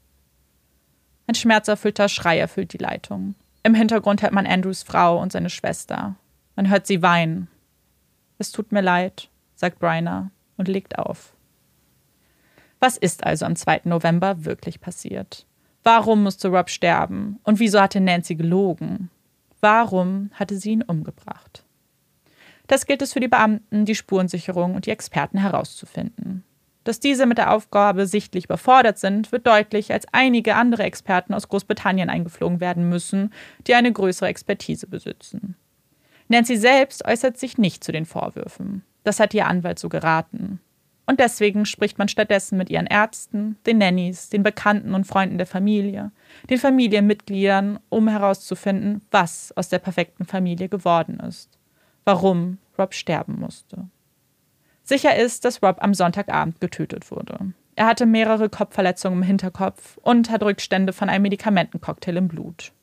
Ein 1.28 1.36
schmerzerfüllter 1.36 2.08
Schrei 2.08 2.40
erfüllt 2.40 2.72
die 2.72 2.78
Leitung. 2.78 3.36
Im 3.64 3.76
Hintergrund 3.76 4.22
hört 4.22 4.32
man 4.32 4.48
Andrews 4.48 4.84
Frau 4.84 5.22
und 5.22 5.34
seine 5.34 5.50
Schwester. 5.50 6.16
Man 6.56 6.70
hört 6.70 6.88
sie 6.88 7.02
weinen. 7.02 7.50
Es 8.38 8.54
tut 8.54 8.72
mir 8.72 8.80
leid, 8.80 9.30
sagt 9.56 9.80
Bryna 9.80 10.32
und 10.56 10.70
legt 10.70 10.98
auf. 10.98 11.34
Was 12.80 12.96
ist 12.96 13.26
also 13.26 13.46
am 13.46 13.58
2. 13.58 13.82
November 13.84 14.46
wirklich 14.46 14.80
passiert? 14.80 15.46
Warum 15.84 16.24
musste 16.24 16.48
Rob 16.48 16.70
sterben? 16.70 17.42
Und 17.44 17.60
wieso 17.60 17.82
hatte 17.82 18.00
Nancy 18.00 18.36
gelogen? 18.36 19.10
Warum 19.60 20.30
hatte 20.34 20.58
sie 20.58 20.72
ihn 20.72 20.84
umgebracht? 20.84 21.64
Das 22.68 22.86
gilt 22.86 23.02
es 23.02 23.14
für 23.14 23.20
die 23.20 23.28
Beamten, 23.28 23.86
die 23.86 23.96
Spurensicherung 23.96 24.76
und 24.76 24.86
die 24.86 24.92
Experten 24.92 25.38
herauszufinden. 25.38 26.44
Dass 26.84 27.00
diese 27.00 27.26
mit 27.26 27.38
der 27.38 27.52
Aufgabe 27.52 28.08
sichtlich 28.08 28.46
überfordert 28.46 28.98
sind, 28.98 29.32
wird 29.32 29.46
deutlich, 29.46 29.92
als 29.92 30.06
einige 30.14 30.56
andere 30.56 30.84
Experten 30.84 31.34
aus 31.34 31.50
Großbritannien 31.50 32.10
eingeflogen 32.10 32.62
werden 32.62 32.88
müssen, 32.88 33.34
die 33.68 33.74
eine 33.74 33.92
größere 33.92 34.30
Expertise 34.30 34.88
besitzen. 34.88 35.56
Nancy 36.30 36.58
selbst 36.58 37.06
äußert 37.06 37.38
sich 37.38 37.58
nicht 37.58 37.84
zu 37.84 37.92
den 37.92 38.06
Vorwürfen. 38.06 38.84
Das 39.04 39.20
hat 39.20 39.34
ihr 39.34 39.48
Anwalt 39.48 39.80
so 39.80 39.90
geraten. 39.90 40.60
Und 41.10 41.22
deswegen 41.22 41.66
spricht 41.66 41.98
man 41.98 42.10
stattdessen 42.10 42.58
mit 42.58 42.70
ihren 42.70 42.86
Ärzten, 42.86 43.58
den 43.66 43.78
Nannies, 43.78 44.28
den 44.28 44.44
Bekannten 44.44 44.94
und 44.94 45.08
Freunden 45.08 45.38
der 45.38 45.48
Familie, 45.48 46.12
den 46.50 46.58
Familienmitgliedern, 46.58 47.80
um 47.88 48.10
herauszufinden, 48.10 49.02
was 49.10 49.54
aus 49.56 49.70
der 49.70 49.80
perfekten 49.80 50.26
Familie 50.26 50.68
geworden 50.68 51.22
ist, 51.22 51.58
warum 52.04 52.58
Rob 52.78 52.94
sterben 52.94 53.40
musste. 53.40 53.88
Sicher 54.84 55.16
ist, 55.16 55.46
dass 55.46 55.64
Rob 55.64 55.78
am 55.80 55.94
Sonntagabend 55.94 56.60
getötet 56.60 57.10
wurde. 57.10 57.54
Er 57.76 57.86
hatte 57.86 58.06
mehrere 58.06 58.50
Kopfverletzungen 58.50 59.20
im 59.20 59.26
Hinterkopf 59.26 59.98
und 60.02 60.30
hat 60.30 60.44
Rückstände 60.44 60.92
von 60.92 61.10
einem 61.10 61.24
Medikamentencocktail 61.24 62.18
im 62.18 62.28
Blut. 62.28 62.74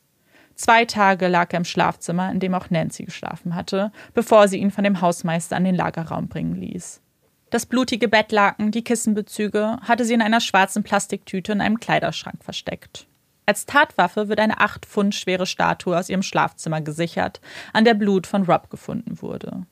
Zwei 0.55 0.85
Tage 0.85 1.29
lag 1.29 1.53
er 1.53 1.59
im 1.59 1.65
Schlafzimmer, 1.65 2.31
in 2.31 2.41
dem 2.41 2.55
auch 2.55 2.71
Nancy 2.71 3.05
geschlafen 3.05 3.55
hatte, 3.55 3.93
bevor 4.15 4.49
sie 4.49 4.59
ihn 4.59 4.71
von 4.71 4.85
dem 4.85 5.01
Hausmeister 5.01 5.57
an 5.57 5.65
den 5.65 5.75
Lagerraum 5.75 6.29
bringen 6.29 6.55
ließ. 6.55 7.03
Das 7.55 7.67
blutige 7.67 8.09
Bettlaken, 8.09 8.73
die 8.73 8.83
Kissenbezüge, 8.83 9.79
hatte 9.83 10.05
sie 10.05 10.15
in 10.15 10.23
einer 10.23 10.41
schwarzen 10.41 10.83
Plastiktüte 10.83 11.53
in 11.53 11.61
einem 11.61 11.79
Kleiderschrank 11.79 12.43
versteckt. 12.43 13.07
Als 13.47 13.65
Tatwaffe 13.65 14.29
wird 14.29 14.41
eine 14.41 14.59
acht 14.59 14.87
Pfund 14.87 15.15
schwere 15.15 15.47
Statue 15.47 15.97
aus 15.97 16.09
ihrem 16.09 16.25
Schlafzimmer 16.25 16.81
gesichert, 16.81 17.41
an 17.73 17.85
der 17.85 17.95
Blut 17.95 18.27
von 18.27 18.43
Rob 18.43 18.71
gefunden 18.71 19.23
wurde. 19.23 19.67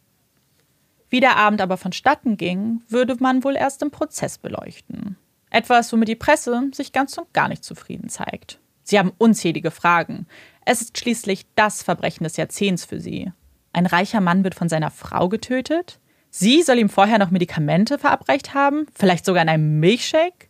Wie 1.10 1.18
der 1.18 1.36
Abend 1.36 1.60
aber 1.60 1.76
vonstatten 1.76 2.36
ging, 2.36 2.82
würde 2.86 3.16
man 3.18 3.42
wohl 3.42 3.56
erst 3.56 3.82
im 3.82 3.90
Prozess 3.90 4.38
beleuchten. 4.38 5.16
Etwas, 5.50 5.92
womit 5.92 6.06
die 6.06 6.14
Presse 6.14 6.70
sich 6.72 6.92
ganz 6.92 7.18
und 7.18 7.34
gar 7.34 7.48
nicht 7.48 7.64
zufrieden 7.64 8.08
zeigt. 8.08 8.60
Sie 8.84 8.96
haben 8.96 9.10
unzählige 9.18 9.72
Fragen. 9.72 10.28
Es 10.64 10.82
ist 10.82 10.98
schließlich 10.98 11.46
das 11.56 11.82
Verbrechen 11.82 12.22
des 12.22 12.36
Jahrzehnts 12.36 12.84
für 12.84 13.00
sie. 13.00 13.32
Ein 13.72 13.86
reicher 13.86 14.20
Mann 14.20 14.44
wird 14.44 14.54
von 14.54 14.68
seiner 14.68 14.92
Frau 14.92 15.28
getötet? 15.28 15.98
Sie 16.34 16.62
soll 16.62 16.78
ihm 16.78 16.88
vorher 16.88 17.18
noch 17.18 17.30
Medikamente 17.30 17.98
verabreicht 17.98 18.54
haben? 18.54 18.86
Vielleicht 18.94 19.26
sogar 19.26 19.42
in 19.42 19.50
einem 19.50 19.80
Milchshake? 19.80 20.48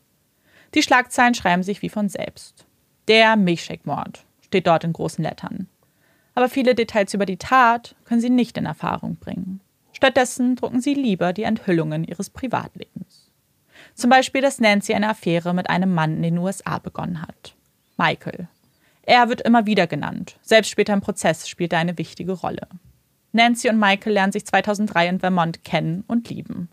Die 0.76 0.82
Schlagzeilen 0.82 1.34
schreiben 1.34 1.64
sich 1.64 1.82
wie 1.82 1.88
von 1.88 2.08
selbst. 2.08 2.66
Der 3.08 3.34
Milchshake-Mord 3.34 4.24
steht 4.42 4.68
dort 4.68 4.84
in 4.84 4.92
großen 4.92 5.24
Lettern. 5.24 5.66
Aber 6.36 6.48
viele 6.48 6.76
Details 6.76 7.12
über 7.14 7.26
die 7.26 7.36
Tat 7.36 7.96
können 8.04 8.20
sie 8.20 8.30
nicht 8.30 8.56
in 8.56 8.64
Erfahrung 8.64 9.16
bringen. 9.16 9.60
Stattdessen 9.92 10.54
drucken 10.54 10.80
sie 10.80 10.94
lieber 10.94 11.32
die 11.32 11.42
Enthüllungen 11.42 12.04
ihres 12.04 12.30
Privatlebens. 12.30 13.32
Zum 13.96 14.08
Beispiel, 14.08 14.40
dass 14.40 14.60
Nancy 14.60 14.94
eine 14.94 15.08
Affäre 15.08 15.52
mit 15.52 15.68
einem 15.68 15.92
Mann 15.92 16.18
in 16.18 16.22
den 16.22 16.38
USA 16.38 16.78
begonnen 16.78 17.22
hat. 17.22 17.56
Michael, 17.98 18.46
er 19.02 19.28
wird 19.28 19.40
immer 19.40 19.66
wieder 19.66 19.88
genannt. 19.88 20.38
Selbst 20.42 20.70
später 20.70 20.92
im 20.92 21.00
Prozess 21.00 21.48
spielt 21.48 21.72
er 21.72 21.80
eine 21.80 21.98
wichtige 21.98 22.32
Rolle. 22.32 22.68
Nancy 23.32 23.68
und 23.68 23.78
Michael 23.78 24.12
lernen 24.12 24.32
sich 24.32 24.46
2003 24.46 25.08
in 25.08 25.20
Vermont 25.20 25.64
kennen 25.64 26.04
und 26.06 26.28
lieben. 26.28 26.68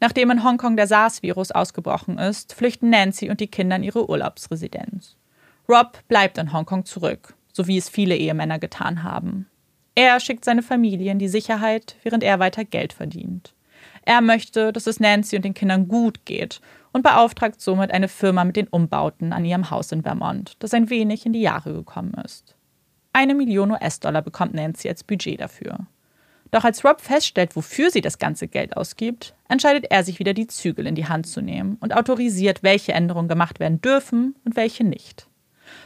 Nachdem 0.00 0.30
in 0.30 0.44
Hongkong 0.44 0.76
der 0.76 0.86
SARS-Virus 0.86 1.50
ausgebrochen 1.50 2.18
ist, 2.18 2.54
flüchten 2.54 2.90
Nancy 2.90 3.30
und 3.30 3.40
die 3.40 3.48
Kinder 3.48 3.76
in 3.76 3.82
ihre 3.82 4.08
Urlaubsresidenz. 4.08 5.16
Rob 5.68 5.98
bleibt 6.08 6.38
in 6.38 6.52
Hongkong 6.52 6.84
zurück, 6.84 7.34
so 7.52 7.66
wie 7.66 7.78
es 7.78 7.88
viele 7.88 8.16
Ehemänner 8.16 8.58
getan 8.58 9.02
haben. 9.02 9.46
Er 9.94 10.20
schickt 10.20 10.44
seine 10.44 10.62
Familie 10.62 11.12
in 11.12 11.18
die 11.18 11.28
Sicherheit, 11.28 11.96
während 12.02 12.22
er 12.22 12.38
weiter 12.38 12.64
Geld 12.64 12.92
verdient. 12.92 13.54
Er 14.04 14.20
möchte, 14.20 14.72
dass 14.72 14.86
es 14.86 15.00
Nancy 15.00 15.36
und 15.36 15.44
den 15.44 15.54
Kindern 15.54 15.88
gut 15.88 16.26
geht 16.26 16.60
und 16.92 17.02
beauftragt 17.02 17.60
somit 17.60 17.90
eine 17.90 18.08
Firma 18.08 18.44
mit 18.44 18.56
den 18.56 18.68
Umbauten 18.68 19.32
an 19.32 19.44
ihrem 19.44 19.70
Haus 19.70 19.92
in 19.92 20.02
Vermont, 20.02 20.56
das 20.58 20.74
ein 20.74 20.90
wenig 20.90 21.26
in 21.26 21.32
die 21.32 21.40
Jahre 21.40 21.72
gekommen 21.72 22.14
ist. 22.24 22.54
Eine 23.12 23.34
Million 23.34 23.70
US-Dollar 23.70 24.22
bekommt 24.22 24.54
Nancy 24.54 24.88
als 24.88 25.04
Budget 25.04 25.40
dafür. 25.40 25.86
Doch 26.54 26.62
als 26.62 26.84
Rob 26.84 27.00
feststellt, 27.00 27.56
wofür 27.56 27.90
sie 27.90 28.00
das 28.00 28.20
ganze 28.20 28.46
Geld 28.46 28.76
ausgibt, 28.76 29.34
entscheidet 29.48 29.90
er 29.90 30.04
sich 30.04 30.20
wieder 30.20 30.34
die 30.34 30.46
Zügel 30.46 30.86
in 30.86 30.94
die 30.94 31.08
Hand 31.08 31.26
zu 31.26 31.40
nehmen 31.40 31.78
und 31.80 31.92
autorisiert, 31.96 32.62
welche 32.62 32.92
Änderungen 32.92 33.26
gemacht 33.26 33.58
werden 33.58 33.80
dürfen 33.80 34.36
und 34.44 34.54
welche 34.54 34.84
nicht. 34.84 35.26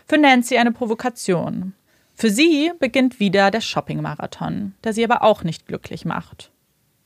Für 0.06 0.18
Nancy 0.18 0.58
eine 0.58 0.72
Provokation. 0.72 1.72
Für 2.14 2.28
sie 2.28 2.70
beginnt 2.78 3.18
wieder 3.18 3.50
der 3.50 3.62
Shopping-Marathon, 3.62 4.74
der 4.84 4.92
sie 4.92 5.04
aber 5.04 5.22
auch 5.22 5.42
nicht 5.42 5.64
glücklich 5.64 6.04
macht. 6.04 6.50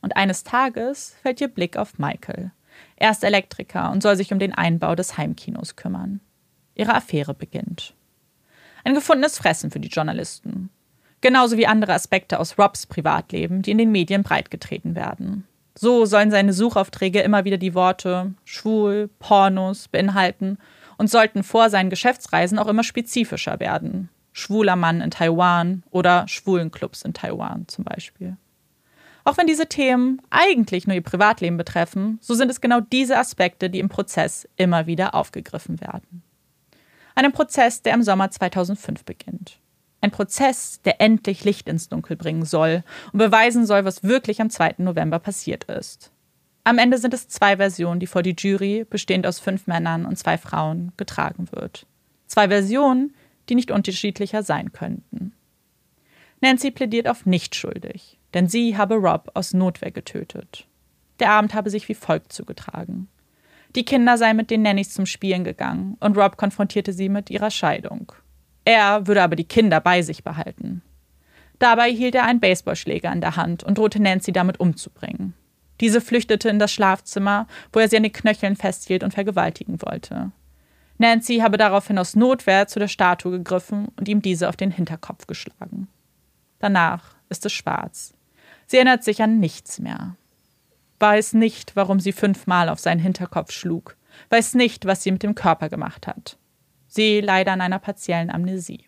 Und 0.01 0.17
eines 0.17 0.43
Tages 0.43 1.15
fällt 1.21 1.39
ihr 1.39 1.47
Blick 1.47 1.77
auf 1.77 1.97
Michael. 1.97 2.51
Er 2.97 3.11
ist 3.11 3.23
Elektriker 3.23 3.91
und 3.91 4.03
soll 4.03 4.17
sich 4.17 4.33
um 4.33 4.39
den 4.39 4.53
Einbau 4.53 4.93
des 4.93 5.17
Heimkinos 5.17 5.77
kümmern. 5.77 6.19
Ihre 6.75 6.95
Affäre 6.95 7.33
beginnt. 7.33 7.93
Ein 8.83 8.93
gefundenes 8.93 9.37
Fressen 9.37 9.71
für 9.71 9.79
die 9.79 9.87
Journalisten. 9.87 10.69
Genauso 11.23 11.55
wie 11.55 11.67
andere 11.67 11.93
Aspekte 11.93 12.37
aus 12.37 12.59
Robs 12.59 12.85
Privatleben, 12.85 13.61
die 13.61 13.71
in 13.71 13.77
den 13.77 13.93
Medien 13.93 14.23
breitgetreten 14.23 14.93
werden. 14.93 15.47
So 15.73 16.03
sollen 16.03 16.31
seine 16.31 16.51
Suchaufträge 16.51 17.21
immer 17.21 17.45
wieder 17.45 17.55
die 17.55 17.73
Worte 17.73 18.33
schwul, 18.43 19.09
Pornos 19.19 19.87
beinhalten 19.87 20.57
und 20.97 21.09
sollten 21.09 21.43
vor 21.43 21.69
seinen 21.69 21.89
Geschäftsreisen 21.89 22.59
auch 22.59 22.67
immer 22.67 22.83
spezifischer 22.83 23.61
werden. 23.61 24.09
Schwuler 24.33 24.75
Mann 24.75 24.99
in 24.99 25.11
Taiwan 25.11 25.83
oder 25.91 26.27
Schwulenclubs 26.27 27.03
in 27.03 27.13
Taiwan 27.13 27.69
zum 27.69 27.85
Beispiel. 27.85 28.35
Auch 29.23 29.37
wenn 29.37 29.47
diese 29.47 29.67
Themen 29.67 30.21
eigentlich 30.29 30.87
nur 30.87 30.95
ihr 30.95 31.01
Privatleben 31.01 31.55
betreffen, 31.55 32.17
so 32.19 32.33
sind 32.33 32.51
es 32.51 32.59
genau 32.59 32.81
diese 32.81 33.17
Aspekte, 33.17 33.69
die 33.69 33.79
im 33.79 33.87
Prozess 33.87 34.45
immer 34.57 34.87
wieder 34.87 35.15
aufgegriffen 35.15 35.79
werden. 35.79 36.21
Einem 37.15 37.31
Prozess, 37.31 37.81
der 37.81 37.93
im 37.93 38.03
Sommer 38.03 38.29
2005 38.29 39.05
beginnt. 39.05 39.62
Ein 40.03 40.11
Prozess, 40.11 40.81
der 40.81 40.99
endlich 40.99 41.45
Licht 41.45 41.69
ins 41.69 41.87
Dunkel 41.87 42.17
bringen 42.17 42.43
soll 42.43 42.83
und 43.13 43.19
beweisen 43.19 43.65
soll, 43.65 43.85
was 43.85 44.03
wirklich 44.03 44.41
am 44.41 44.49
2. 44.49 44.75
November 44.79 45.17
passiert 45.17 45.63
ist. 45.63 46.11
Am 46.65 46.77
Ende 46.77 46.97
sind 46.97 47.13
es 47.13 47.29
zwei 47.29 47.55
Versionen, 47.55 48.01
die 48.01 48.07
vor 48.07 48.21
die 48.21 48.35
Jury, 48.37 48.85
bestehend 48.89 49.25
aus 49.25 49.39
fünf 49.39 49.65
Männern 49.65 50.05
und 50.05 50.17
zwei 50.17 50.37
Frauen, 50.37 50.91
getragen 50.97 51.47
wird. 51.53 51.85
Zwei 52.27 52.49
Versionen, 52.49 53.13
die 53.47 53.55
nicht 53.55 53.71
unterschiedlicher 53.71 54.43
sein 54.43 54.73
könnten. 54.73 55.31
Nancy 56.41 56.71
plädiert 56.71 57.07
auf 57.07 57.25
nicht 57.25 57.55
schuldig, 57.55 58.19
denn 58.33 58.49
sie 58.49 58.77
habe 58.77 58.95
Rob 58.95 59.31
aus 59.35 59.53
Notwehr 59.53 59.91
getötet. 59.91 60.67
Der 61.21 61.29
Abend 61.29 61.53
habe 61.53 61.69
sich 61.69 61.87
wie 61.87 61.95
folgt 61.95 62.33
zugetragen. 62.33 63.07
Die 63.73 63.85
Kinder 63.85 64.17
seien 64.17 64.35
mit 64.35 64.51
den 64.51 64.63
Nannies 64.63 64.93
zum 64.93 65.05
Spielen 65.05 65.45
gegangen 65.45 65.95
und 66.01 66.17
Rob 66.17 66.35
konfrontierte 66.35 66.91
sie 66.91 67.07
mit 67.07 67.29
ihrer 67.29 67.51
Scheidung. 67.51 68.11
Er 68.65 69.07
würde 69.07 69.21
aber 69.23 69.35
die 69.35 69.43
Kinder 69.43 69.79
bei 69.81 70.01
sich 70.01 70.23
behalten. 70.23 70.81
Dabei 71.59 71.91
hielt 71.91 72.15
er 72.15 72.25
einen 72.25 72.39
Baseballschläger 72.39 73.11
in 73.11 73.21
der 73.21 73.35
Hand 73.35 73.63
und 73.63 73.77
drohte 73.77 74.01
Nancy 74.01 74.31
damit 74.31 74.59
umzubringen. 74.59 75.33
Diese 75.79 76.01
flüchtete 76.01 76.49
in 76.49 76.59
das 76.59 76.71
Schlafzimmer, 76.71 77.47
wo 77.71 77.79
er 77.79 77.89
sie 77.89 77.97
an 77.97 78.03
den 78.03 78.13
Knöcheln 78.13 78.55
festhielt 78.55 79.03
und 79.03 79.13
vergewaltigen 79.13 79.81
wollte. 79.81 80.31
Nancy 80.97 81.39
habe 81.39 81.57
daraufhin 81.57 81.97
aus 81.97 82.15
Notwehr 82.15 82.67
zu 82.67 82.79
der 82.79 82.87
Statue 82.87 83.31
gegriffen 83.31 83.87
und 83.97 84.07
ihm 84.07 84.21
diese 84.21 84.47
auf 84.47 84.55
den 84.55 84.71
Hinterkopf 84.71 85.27
geschlagen. 85.27 85.87
Danach 86.59 87.15
ist 87.29 87.45
es 87.45 87.51
schwarz. 87.51 88.13
Sie 88.67 88.77
erinnert 88.77 89.03
sich 89.03 89.21
an 89.21 89.39
nichts 89.39 89.79
mehr. 89.79 90.15
Weiß 90.99 91.33
nicht, 91.33 91.75
warum 91.75 91.99
sie 91.99 92.13
fünfmal 92.13 92.69
auf 92.69 92.79
seinen 92.79 92.99
Hinterkopf 92.99 93.51
schlug. 93.51 93.97
Weiß 94.29 94.53
nicht, 94.53 94.85
was 94.85 95.03
sie 95.03 95.11
mit 95.11 95.23
dem 95.23 95.35
Körper 95.35 95.67
gemacht 95.67 96.07
hat. 96.07 96.37
Sie 96.95 97.21
leider 97.21 97.53
an 97.53 97.61
einer 97.61 97.79
partiellen 97.79 98.29
Amnesie. 98.29 98.85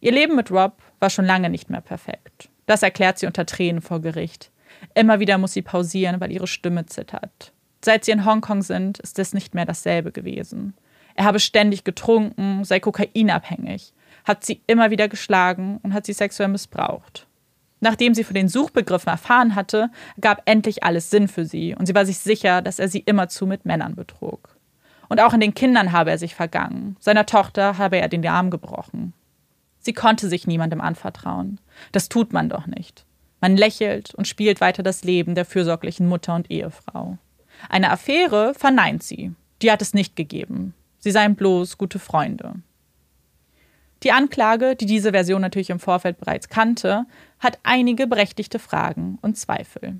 Ihr 0.00 0.12
Leben 0.12 0.36
mit 0.36 0.52
Rob 0.52 0.80
war 1.00 1.10
schon 1.10 1.24
lange 1.24 1.50
nicht 1.50 1.68
mehr 1.68 1.80
perfekt. 1.80 2.48
Das 2.66 2.84
erklärt 2.84 3.18
sie 3.18 3.26
unter 3.26 3.44
Tränen 3.44 3.80
vor 3.80 4.00
Gericht. 4.00 4.52
Immer 4.94 5.18
wieder 5.18 5.36
muss 5.36 5.52
sie 5.52 5.62
pausieren, 5.62 6.20
weil 6.20 6.30
ihre 6.30 6.46
Stimme 6.46 6.86
zittert. 6.86 7.52
Seit 7.84 8.04
sie 8.04 8.12
in 8.12 8.24
Hongkong 8.24 8.62
sind, 8.62 9.00
ist 9.00 9.18
es 9.18 9.34
nicht 9.34 9.52
mehr 9.52 9.64
dasselbe 9.64 10.12
gewesen. 10.12 10.74
Er 11.16 11.24
habe 11.24 11.40
ständig 11.40 11.82
getrunken, 11.82 12.62
sei 12.62 12.78
kokainabhängig, 12.78 13.92
hat 14.22 14.44
sie 14.44 14.60
immer 14.68 14.92
wieder 14.92 15.08
geschlagen 15.08 15.80
und 15.82 15.92
hat 15.92 16.06
sie 16.06 16.12
sexuell 16.12 16.50
missbraucht. 16.50 17.26
Nachdem 17.80 18.14
sie 18.14 18.22
von 18.22 18.34
den 18.34 18.48
Suchbegriffen 18.48 19.10
erfahren 19.10 19.56
hatte, 19.56 19.90
gab 20.20 20.42
endlich 20.44 20.84
alles 20.84 21.10
Sinn 21.10 21.26
für 21.26 21.44
sie 21.44 21.74
und 21.74 21.86
sie 21.86 21.96
war 21.96 22.06
sich 22.06 22.18
sicher, 22.18 22.62
dass 22.62 22.78
er 22.78 22.86
sie 22.86 23.00
immerzu 23.00 23.44
mit 23.44 23.64
Männern 23.64 23.96
betrug. 23.96 24.59
Und 25.10 25.20
auch 25.20 25.34
in 25.34 25.40
den 25.40 25.54
Kindern 25.54 25.90
habe 25.90 26.12
er 26.12 26.18
sich 26.18 26.36
vergangen. 26.36 26.96
Seiner 27.00 27.26
Tochter 27.26 27.78
habe 27.78 27.98
er 27.98 28.08
den 28.08 28.24
Arm 28.26 28.48
gebrochen. 28.48 29.12
Sie 29.80 29.92
konnte 29.92 30.28
sich 30.28 30.46
niemandem 30.46 30.80
anvertrauen. 30.80 31.58
Das 31.90 32.08
tut 32.08 32.32
man 32.32 32.48
doch 32.48 32.66
nicht. 32.66 33.04
Man 33.40 33.56
lächelt 33.56 34.14
und 34.14 34.28
spielt 34.28 34.60
weiter 34.60 34.84
das 34.84 35.02
Leben 35.02 35.34
der 35.34 35.44
fürsorglichen 35.44 36.08
Mutter 36.08 36.36
und 36.36 36.48
Ehefrau. 36.48 37.18
Eine 37.68 37.90
Affäre 37.90 38.54
verneint 38.54 39.02
sie. 39.02 39.32
Die 39.62 39.72
hat 39.72 39.82
es 39.82 39.94
nicht 39.94 40.14
gegeben. 40.14 40.74
Sie 40.98 41.10
seien 41.10 41.34
bloß 41.34 41.76
gute 41.76 41.98
Freunde. 41.98 42.54
Die 44.04 44.12
Anklage, 44.12 44.76
die 44.76 44.86
diese 44.86 45.10
Version 45.10 45.42
natürlich 45.42 45.70
im 45.70 45.80
Vorfeld 45.80 46.20
bereits 46.20 46.48
kannte, 46.48 47.04
hat 47.40 47.58
einige 47.64 48.06
berechtigte 48.06 48.60
Fragen 48.60 49.18
und 49.22 49.36
Zweifel. 49.36 49.98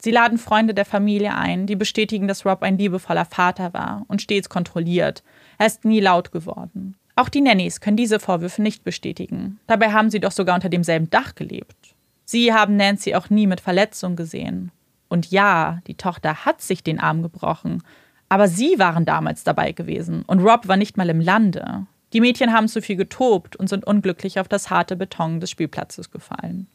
Sie 0.00 0.10
laden 0.12 0.38
Freunde 0.38 0.74
der 0.74 0.84
Familie 0.84 1.34
ein, 1.34 1.66
die 1.66 1.74
bestätigen, 1.74 2.28
dass 2.28 2.46
Rob 2.46 2.62
ein 2.62 2.78
liebevoller 2.78 3.24
Vater 3.24 3.72
war 3.74 4.04
und 4.06 4.22
stets 4.22 4.48
kontrolliert. 4.48 5.24
Er 5.58 5.66
ist 5.66 5.84
nie 5.84 6.00
laut 6.00 6.30
geworden. 6.30 6.96
Auch 7.16 7.28
die 7.28 7.40
Nannies 7.40 7.80
können 7.80 7.96
diese 7.96 8.20
Vorwürfe 8.20 8.62
nicht 8.62 8.84
bestätigen. 8.84 9.58
Dabei 9.66 9.92
haben 9.92 10.08
sie 10.08 10.20
doch 10.20 10.30
sogar 10.30 10.54
unter 10.54 10.68
demselben 10.68 11.10
Dach 11.10 11.34
gelebt. 11.34 11.96
Sie 12.24 12.52
haben 12.52 12.76
Nancy 12.76 13.16
auch 13.16 13.28
nie 13.28 13.48
mit 13.48 13.60
Verletzung 13.60 14.14
gesehen. 14.14 14.70
Und 15.08 15.30
ja, 15.32 15.80
die 15.88 15.96
Tochter 15.96 16.44
hat 16.44 16.62
sich 16.62 16.84
den 16.84 17.00
Arm 17.00 17.22
gebrochen, 17.22 17.82
aber 18.28 18.46
sie 18.46 18.78
waren 18.78 19.04
damals 19.04 19.42
dabei 19.42 19.72
gewesen 19.72 20.22
und 20.26 20.40
Rob 20.40 20.68
war 20.68 20.76
nicht 20.76 20.96
mal 20.96 21.08
im 21.08 21.20
Lande. 21.20 21.86
Die 22.12 22.20
Mädchen 22.20 22.52
haben 22.52 22.68
zu 22.68 22.80
viel 22.82 22.96
getobt 22.96 23.56
und 23.56 23.68
sind 23.68 23.86
unglücklich 23.86 24.38
auf 24.38 24.48
das 24.48 24.70
harte 24.70 24.96
Beton 24.96 25.40
des 25.40 25.50
Spielplatzes 25.50 26.10
gefallen. 26.10 26.68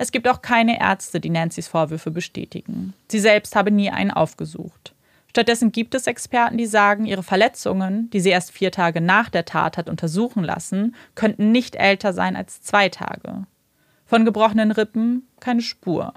Es 0.00 0.12
gibt 0.12 0.26
auch 0.26 0.40
keine 0.40 0.80
Ärzte, 0.80 1.20
die 1.20 1.28
Nancy's 1.28 1.68
Vorwürfe 1.68 2.10
bestätigen. 2.10 2.94
Sie 3.08 3.20
selbst 3.20 3.54
habe 3.54 3.70
nie 3.70 3.90
einen 3.90 4.10
aufgesucht. 4.10 4.94
Stattdessen 5.28 5.72
gibt 5.72 5.94
es 5.94 6.06
Experten, 6.06 6.56
die 6.56 6.64
sagen, 6.64 7.04
ihre 7.04 7.22
Verletzungen, 7.22 8.08
die 8.08 8.20
sie 8.20 8.30
erst 8.30 8.50
vier 8.50 8.72
Tage 8.72 9.02
nach 9.02 9.28
der 9.28 9.44
Tat 9.44 9.76
hat 9.76 9.90
untersuchen 9.90 10.42
lassen, 10.42 10.94
könnten 11.16 11.52
nicht 11.52 11.76
älter 11.76 12.14
sein 12.14 12.34
als 12.34 12.62
zwei 12.62 12.88
Tage. 12.88 13.44
Von 14.06 14.24
gebrochenen 14.24 14.70
Rippen 14.70 15.28
keine 15.38 15.60
Spur. 15.60 16.14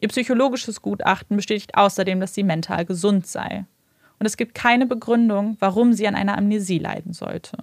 Ihr 0.00 0.08
psychologisches 0.08 0.80
Gutachten 0.80 1.36
bestätigt 1.36 1.74
außerdem, 1.74 2.20
dass 2.20 2.32
sie 2.32 2.44
mental 2.44 2.86
gesund 2.86 3.26
sei. 3.26 3.66
Und 4.18 4.24
es 4.24 4.38
gibt 4.38 4.54
keine 4.54 4.86
Begründung, 4.86 5.58
warum 5.60 5.92
sie 5.92 6.08
an 6.08 6.14
einer 6.14 6.38
Amnesie 6.38 6.78
leiden 6.78 7.12
sollte. 7.12 7.58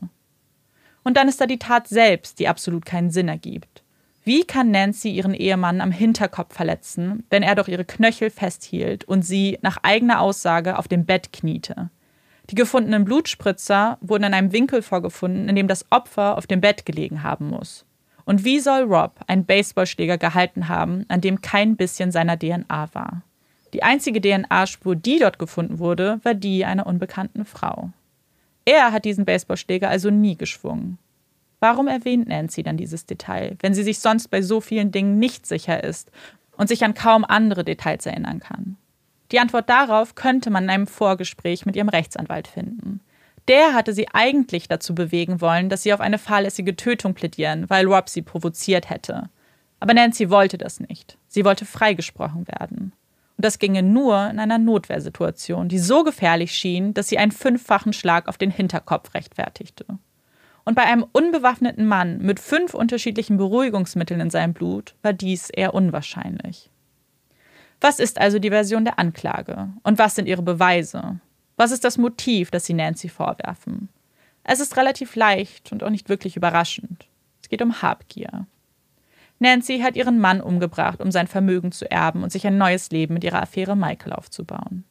Und 1.04 1.18
dann 1.18 1.28
ist 1.28 1.42
da 1.42 1.48
die 1.48 1.58
Tat 1.58 1.88
selbst, 1.88 2.38
die 2.38 2.48
absolut 2.48 2.86
keinen 2.86 3.10
Sinn 3.10 3.30
ergibt. 3.30 3.82
Wie 4.28 4.44
kann 4.44 4.72
Nancy 4.72 5.12
ihren 5.12 5.36
Ehemann 5.36 5.82
am 5.82 5.92
Hinterkopf 5.92 6.56
verletzen, 6.56 7.24
wenn 7.30 7.44
er 7.44 7.54
doch 7.54 7.68
ihre 7.68 7.86
Knöchel 7.86 8.32
festhielt 8.32 9.04
und 9.04 9.22
sie 9.22 9.60
nach 9.62 9.78
eigener 9.84 10.20
Aussage 10.20 10.80
auf 10.80 10.88
dem 10.88 11.06
Bett 11.06 11.32
kniete? 11.32 11.92
Die 12.50 12.56
gefundenen 12.56 13.06
Blutspritzer 13.06 14.00
wurden 14.02 14.24
in 14.24 14.34
einem 14.34 14.52
Winkel 14.52 14.82
vorgefunden, 14.82 15.48
in 15.48 15.56
dem 15.56 15.68
das 15.68 15.86
Opfer 15.92 16.40
auf 16.40 16.48
dem 16.48 16.60
Bett 16.60 16.88
gelegen 16.88 17.22
haben 17.22 17.50
muss. 17.50 17.86
Und 18.26 18.44
wie 18.44 18.60
soll 18.60 18.86
Rob 18.92 19.20
einen 19.28 19.46
Baseballschläger 19.46 20.18
gehalten 20.18 20.70
haben, 20.70 21.06
an 21.08 21.22
dem 21.22 21.42
kein 21.42 21.76
bisschen 21.76 22.12
seiner 22.12 22.40
DNA 22.40 22.90
war? 22.94 23.22
Die 23.74 23.84
einzige 23.84 24.22
DNA-Spur, 24.22 24.96
die 24.96 25.20
dort 25.20 25.38
gefunden 25.38 25.78
wurde, 25.78 26.20
war 26.24 26.34
die 26.34 26.66
einer 26.66 26.88
unbekannten 26.88 27.46
Frau. 27.46 27.92
Er 28.66 28.92
hat 28.92 29.06
diesen 29.06 29.26
Baseballschläger 29.26 29.88
also 29.88 30.10
nie 30.10 30.36
geschwungen. 30.36 30.98
Warum 31.66 31.88
erwähnt 31.88 32.28
Nancy 32.28 32.62
dann 32.62 32.78
dieses 32.78 33.08
Detail, 33.08 33.58
wenn 33.60 33.74
sie 33.74 33.82
sich 33.82 33.98
sonst 33.98 34.28
bei 34.28 34.44
so 34.44 34.62
vielen 34.62 34.92
Dingen 34.92 35.18
nicht 35.18 35.48
sicher 35.48 35.84
ist 35.84 36.12
und 36.58 36.68
sich 36.68 36.84
an 36.84 36.94
kaum 36.94 37.26
andere 37.26 37.64
Details 37.64 38.06
erinnern 38.06 38.40
kann? 38.40 38.78
Die 39.32 39.40
Antwort 39.40 39.68
darauf 39.68 40.14
könnte 40.14 40.52
man 40.52 40.66
in 40.66 40.70
einem 40.70 40.86
Vorgespräch 40.86 41.66
mit 41.66 41.76
ihrem 41.76 41.90
Rechtsanwalt 41.90 42.48
finden. 42.48 43.00
Der 43.48 43.74
hatte 43.74 43.94
sie 43.94 44.08
eigentlich 44.14 44.68
dazu 44.68 44.94
bewegen 44.94 45.42
wollen, 45.42 45.70
dass 45.70 45.82
sie 45.82 45.92
auf 45.92 46.02
eine 46.02 46.20
fahrlässige 46.20 46.76
Tötung 46.76 47.16
plädieren, 47.16 47.68
weil 47.68 47.88
Rob 47.88 48.10
sie 48.10 48.22
provoziert 48.22 48.92
hätte. 48.92 49.32
Aber 49.80 49.96
Nancy 49.96 50.30
wollte 50.30 50.60
das 50.60 50.80
nicht. 50.80 51.18
Sie 51.28 51.46
wollte 51.46 51.66
freigesprochen 51.66 52.48
werden. 52.48 52.94
Und 53.38 53.44
das 53.44 53.58
ginge 53.58 53.82
nur 53.82 54.30
in 54.30 54.38
einer 54.38 54.60
Notwehrsituation, 54.60 55.68
die 55.68 55.80
so 55.80 56.04
gefährlich 56.04 56.52
schien, 56.52 56.94
dass 56.94 57.10
sie 57.10 57.18
einen 57.18 57.32
fünffachen 57.32 57.92
Schlag 57.92 58.28
auf 58.28 58.38
den 58.38 58.52
Hinterkopf 58.52 59.16
rechtfertigte. 59.16 59.86
Und 60.66 60.74
bei 60.74 60.84
einem 60.84 61.06
unbewaffneten 61.12 61.88
Mann 61.88 62.18
mit 62.18 62.40
fünf 62.40 62.74
unterschiedlichen 62.74 63.38
Beruhigungsmitteln 63.38 64.20
in 64.20 64.30
seinem 64.32 64.54
Blut 64.54 64.96
war 65.04 65.14
dies 65.14 65.50
eher 65.52 65.76
unwahrscheinlich. 65.76 66.72
Was 67.80 68.00
ist 68.00 68.20
also 68.20 68.40
die 68.40 68.50
Version 68.50 68.84
der 68.84 68.98
Anklage? 68.98 69.70
Und 69.84 70.00
was 70.00 70.16
sind 70.16 70.28
ihre 70.28 70.42
Beweise? 70.42 71.20
Was 71.56 71.72
ist 71.72 71.84
das 71.84 72.00
Motiv, 72.00 72.50
das 72.50 72.66
sie 72.66 72.74
Nancy 72.74 73.10
vorwerfen? 73.10 73.90
Es 74.44 74.60
ist 74.60 74.76
relativ 74.76 75.16
leicht 75.16 75.72
und 75.72 75.84
auch 75.84 75.90
nicht 75.90 76.10
wirklich 76.10 76.36
überraschend. 76.36 77.08
Es 77.42 77.50
geht 77.50 77.62
um 77.62 77.82
Habgier. 77.82 78.48
Nancy 79.38 79.80
hat 79.80 79.96
ihren 79.96 80.20
Mann 80.20 80.42
umgebracht, 80.42 81.02
um 81.02 81.12
sein 81.12 81.28
Vermögen 81.28 81.72
zu 81.72 81.90
erben 81.90 82.24
und 82.24 82.32
sich 82.32 82.48
ein 82.48 82.58
neues 82.58 82.90
Leben 82.90 83.14
mit 83.14 83.24
ihrer 83.24 83.42
Affäre 83.42 83.76
Michael 83.76 84.14
aufzubauen. 84.14 84.84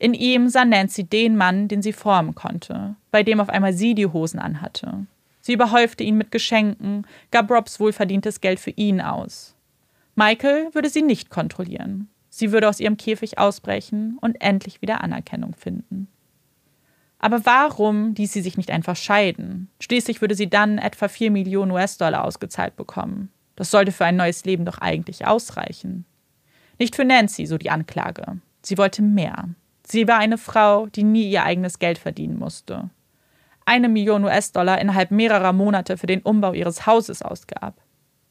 In 0.00 0.14
ihm 0.14 0.48
sah 0.48 0.64
Nancy 0.64 1.04
den 1.04 1.36
Mann, 1.36 1.68
den 1.68 1.82
sie 1.82 1.92
formen 1.92 2.34
konnte, 2.34 2.96
bei 3.10 3.22
dem 3.22 3.38
auf 3.38 3.50
einmal 3.50 3.74
sie 3.74 3.94
die 3.94 4.06
Hosen 4.06 4.40
anhatte. 4.40 5.06
Sie 5.42 5.52
überhäufte 5.52 6.02
ihn 6.02 6.16
mit 6.16 6.30
Geschenken, 6.30 7.06
gab 7.30 7.50
Robs 7.50 7.78
wohlverdientes 7.78 8.40
Geld 8.40 8.60
für 8.60 8.70
ihn 8.70 9.02
aus. 9.02 9.54
Michael 10.14 10.70
würde 10.72 10.88
sie 10.88 11.02
nicht 11.02 11.28
kontrollieren. 11.28 12.08
Sie 12.30 12.50
würde 12.50 12.70
aus 12.70 12.80
ihrem 12.80 12.96
Käfig 12.96 13.38
ausbrechen 13.38 14.16
und 14.22 14.40
endlich 14.40 14.80
wieder 14.80 15.04
Anerkennung 15.04 15.54
finden. 15.54 16.08
Aber 17.18 17.44
warum 17.44 18.14
ließ 18.14 18.32
sie 18.32 18.40
sich 18.40 18.56
nicht 18.56 18.70
einfach 18.70 18.96
scheiden? 18.96 19.68
Schließlich 19.80 20.22
würde 20.22 20.34
sie 20.34 20.48
dann 20.48 20.78
etwa 20.78 21.08
4 21.08 21.30
Millionen 21.30 21.72
US-Dollar 21.72 22.24
ausgezahlt 22.24 22.74
bekommen. 22.76 23.30
Das 23.54 23.70
sollte 23.70 23.92
für 23.92 24.06
ein 24.06 24.16
neues 24.16 24.46
Leben 24.46 24.64
doch 24.64 24.78
eigentlich 24.78 25.26
ausreichen. 25.26 26.06
Nicht 26.78 26.96
für 26.96 27.04
Nancy, 27.04 27.44
so 27.44 27.58
die 27.58 27.68
Anklage. 27.68 28.38
Sie 28.62 28.78
wollte 28.78 29.02
mehr. 29.02 29.50
Sie 29.90 30.06
war 30.06 30.18
eine 30.18 30.38
Frau, 30.38 30.86
die 30.86 31.02
nie 31.02 31.28
ihr 31.28 31.42
eigenes 31.42 31.80
Geld 31.80 31.98
verdienen 31.98 32.38
musste. 32.38 32.90
Eine 33.66 33.88
Million 33.88 34.24
US-Dollar 34.24 34.80
innerhalb 34.80 35.10
mehrerer 35.10 35.52
Monate 35.52 35.96
für 35.96 36.06
den 36.06 36.22
Umbau 36.22 36.52
ihres 36.52 36.86
Hauses 36.86 37.22
ausgab. 37.22 37.74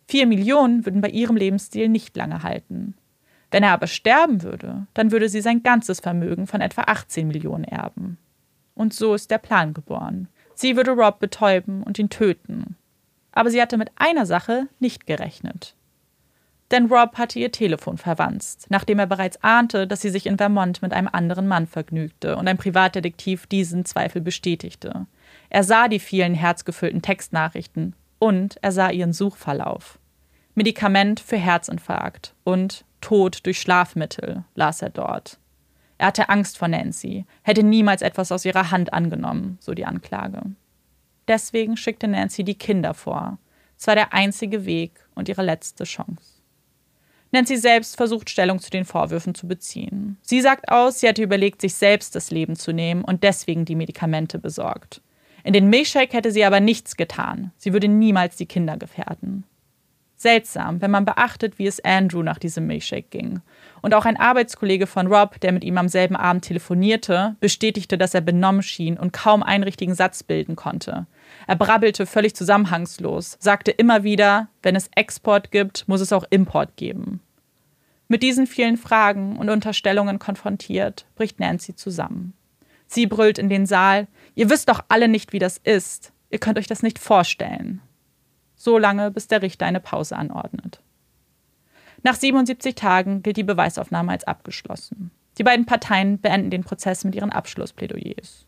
Vier 0.08 0.26
Millionen 0.26 0.86
würden 0.86 1.02
bei 1.02 1.10
ihrem 1.10 1.36
Lebensstil 1.36 1.90
nicht 1.90 2.16
lange 2.16 2.44
halten. 2.44 2.96
Wenn 3.52 3.64
er 3.64 3.74
aber 3.74 3.88
sterben 3.88 4.42
würde, 4.42 4.88
dann 4.94 5.12
würde 5.12 5.28
sie 5.28 5.42
sein 5.42 5.62
ganzes 5.62 6.00
Vermögen 6.00 6.48
von 6.48 6.62
etwa 6.62 6.84
18 6.84 7.28
Millionen 7.28 7.66
erben. 7.66 8.18
Und 8.74 8.94
so 8.94 9.14
ist 9.14 9.30
der 9.30 9.38
Plan 9.38 9.74
geboren. 9.74 10.30
Sie 10.56 10.78
würde 10.78 10.92
Rob 10.92 11.20
betäuben 11.20 11.84
und 11.84 12.00
ihn 12.00 12.10
töten. 12.10 12.78
Aber 13.34 13.50
sie 13.50 13.62
hatte 13.62 13.78
mit 13.78 13.92
einer 13.98 14.26
Sache 14.26 14.68
nicht 14.80 15.06
gerechnet. 15.06 15.76
Denn 16.72 16.86
Rob 16.86 17.18
hatte 17.18 17.40
ihr 17.40 17.52
Telefon 17.52 17.98
verwanzt, 17.98 18.68
nachdem 18.70 19.00
er 19.00 19.08
bereits 19.08 19.44
ahnte, 19.44 19.88
dass 19.88 20.02
sie 20.02 20.10
sich 20.10 20.28
in 20.28 20.38
Vermont 20.38 20.82
mit 20.82 20.94
einem 20.94 21.10
anderen 21.12 21.48
Mann 21.48 21.66
vergnügte 21.66 22.38
und 22.38 22.48
ein 22.48 22.58
Privatdetektiv 22.58 23.48
diesen 23.48 23.86
Zweifel 23.86 24.22
bestätigte. 24.22 25.08
Er 25.50 25.64
sah 25.64 25.88
die 25.88 26.00
vielen 26.00 26.36
herzgefüllten 26.36 27.02
Textnachrichten 27.02 27.96
und 28.20 28.58
er 28.62 28.72
sah 28.72 28.92
ihren 28.92 29.14
Suchverlauf. 29.14 29.98
Medikament 30.54 31.20
für 31.20 31.38
Herzinfarkt 31.38 32.36
und 32.44 32.86
Tod 33.02 33.46
durch 33.46 33.60
Schlafmittel 33.60 34.44
las 34.56 34.82
er 34.82 34.90
dort. 34.90 35.40
Er 35.98 36.08
hatte 36.08 36.30
Angst 36.30 36.58
vor 36.58 36.68
Nancy, 36.68 37.26
hätte 37.44 37.64
niemals 37.64 38.02
etwas 38.02 38.32
aus 38.32 38.46
ihrer 38.46 38.72
Hand 38.72 38.94
angenommen, 38.94 39.58
so 39.60 39.74
die 39.74 39.86
Anklage. 39.86 40.42
Deswegen 41.28 41.78
schickte 41.78 42.08
Nancy 42.08 42.44
die 42.44 42.58
Kinder 42.58 42.94
vor. 42.94 43.38
Es 43.78 43.88
war 43.88 43.96
der 43.96 44.14
einzige 44.14 44.66
Weg 44.66 45.08
und 45.16 45.30
ihre 45.30 45.44
letzte 45.44 45.84
Chance. 45.84 46.39
Nancy 47.32 47.58
selbst 47.58 47.96
versucht 47.96 48.30
Stellung 48.30 48.60
zu 48.60 48.72
den 48.72 48.86
Vorwürfen 48.86 49.36
zu 49.36 49.48
beziehen. 49.48 50.18
Sie 50.22 50.42
sagt 50.42 50.70
aus, 50.70 51.00
sie 51.00 51.08
hatte 51.08 51.22
überlegt, 51.22 51.62
sich 51.62 51.76
selbst 51.76 52.16
das 52.16 52.32
Leben 52.32 52.56
zu 52.56 52.72
nehmen 52.72 53.04
und 53.04 53.24
deswegen 53.24 53.66
die 53.66 53.76
Medikamente 53.76 54.40
besorgt. 54.40 55.02
In 55.44 55.54
den 55.54 55.70
Milchshake 55.70 56.14
hätte 56.14 56.32
sie 56.32 56.44
aber 56.44 56.60
nichts 56.60 56.98
getan. 56.98 57.52
Sie 57.58 57.72
würde 57.72 57.88
niemals 57.88 58.36
die 58.36 58.46
Kinder 58.46 58.78
gefährden. 58.78 59.44
Seltsam, 60.22 60.82
wenn 60.82 60.92
man 60.92 61.06
beachtet, 61.06 61.60
wie 61.60 61.68
es 61.68 61.80
Andrew 61.80 62.24
nach 62.24 62.40
diesem 62.40 62.68
Milchshake 62.68 63.08
ging. 63.10 63.40
Und 63.82 63.94
auch 63.94 64.04
ein 64.04 64.20
Arbeitskollege 64.20 64.86
von 64.86 65.08
Rob, 65.08 65.40
der 65.40 65.54
mit 65.54 65.64
ihm 65.64 65.78
am 65.78 65.88
selben 65.88 66.18
Abend 66.18 66.44
telefonierte, 66.44 67.38
bestätigte, 67.40 67.98
dass 67.98 68.14
er 68.14 68.20
benommen 68.20 68.62
schien 68.62 68.98
und 68.98 69.14
kaum 69.14 69.44
einen 69.44 69.64
richtigen 69.64 69.96
Satz 69.96 70.24
bilden 70.24 70.58
konnte. 70.58 71.08
Er 71.48 71.56
brabbelte 71.56 72.06
völlig 72.06 72.36
zusammenhangslos, 72.36 73.38
sagte 73.40 73.72
immer 73.72 74.04
wieder, 74.04 74.50
wenn 74.62 74.76
es 74.76 74.90
Export 74.94 75.52
gibt, 75.52 75.88
muss 75.88 76.02
es 76.02 76.12
auch 76.12 76.26
Import 76.30 76.76
geben. 76.76 77.22
Mit 78.10 78.22
diesen 78.22 78.46
vielen 78.46 78.76
Fragen 78.76 79.38
und 79.38 79.50
Unterstellungen 79.50 80.20
konfrontiert, 80.20 81.06
bricht 81.16 81.40
Nancy 81.40 81.78
zusammen. 81.78 82.34
Sie 82.88 83.08
brüllt 83.08 83.38
in 83.38 83.48
den 83.48 83.66
Saal, 83.66 84.08
ihr 84.36 84.50
wisst 84.50 84.68
doch 84.68 84.84
alle 84.90 85.08
nicht, 85.08 85.32
wie 85.32 85.40
das 85.40 85.60
ist. 85.60 86.12
Ihr 86.30 86.40
könnt 86.40 86.58
euch 86.60 86.68
das 86.68 86.84
nicht 86.84 87.00
vorstellen 87.00 87.80
so 88.60 88.78
lange, 88.78 89.10
bis 89.10 89.28
der 89.28 89.42
Richter 89.42 89.66
eine 89.66 89.80
Pause 89.80 90.18
anordnet. 90.18 90.82
Nach 92.04 92.16
77 92.16 92.76
Tagen 92.76 93.24
gilt 93.24 93.38
die 93.38 93.44
Beweisaufnahme 93.44 94.12
als 94.12 94.26
abgeschlossen. 94.26 95.12
Die 95.38 95.44
beiden 95.44 95.66
Parteien 95.66 96.20
beenden 96.20 96.52
den 96.52 96.64
Prozess 96.64 97.06
mit 97.06 97.16
ihren 97.16 97.32
Abschlussplädoyers. 97.32 98.46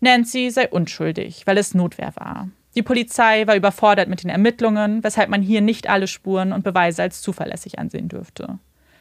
Nancy 0.00 0.50
sei 0.50 0.68
unschuldig, 0.68 1.46
weil 1.46 1.56
es 1.58 1.74
Notwehr 1.74 2.12
war. 2.16 2.48
Die 2.74 2.82
Polizei 2.82 3.46
war 3.46 3.56
überfordert 3.56 4.08
mit 4.08 4.22
den 4.22 4.30
Ermittlungen, 4.30 5.02
weshalb 5.02 5.30
man 5.30 5.42
hier 5.42 5.60
nicht 5.60 5.88
alle 5.88 6.06
Spuren 6.06 6.52
und 6.52 6.64
Beweise 6.64 7.02
als 7.02 7.22
zuverlässig 7.22 7.78
ansehen 7.78 8.08
dürfte. 8.08 8.58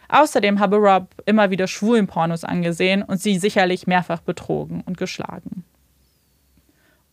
Außerdem 0.09 0.59
habe 0.59 0.77
Rob 0.77 1.15
immer 1.25 1.51
wieder 1.51 1.67
schwulen 1.67 2.07
Pornos 2.07 2.43
angesehen 2.43 3.01
und 3.03 3.21
sie 3.21 3.37
sicherlich 3.37 3.87
mehrfach 3.87 4.21
betrogen 4.21 4.81
und 4.85 4.97
geschlagen. 4.97 5.63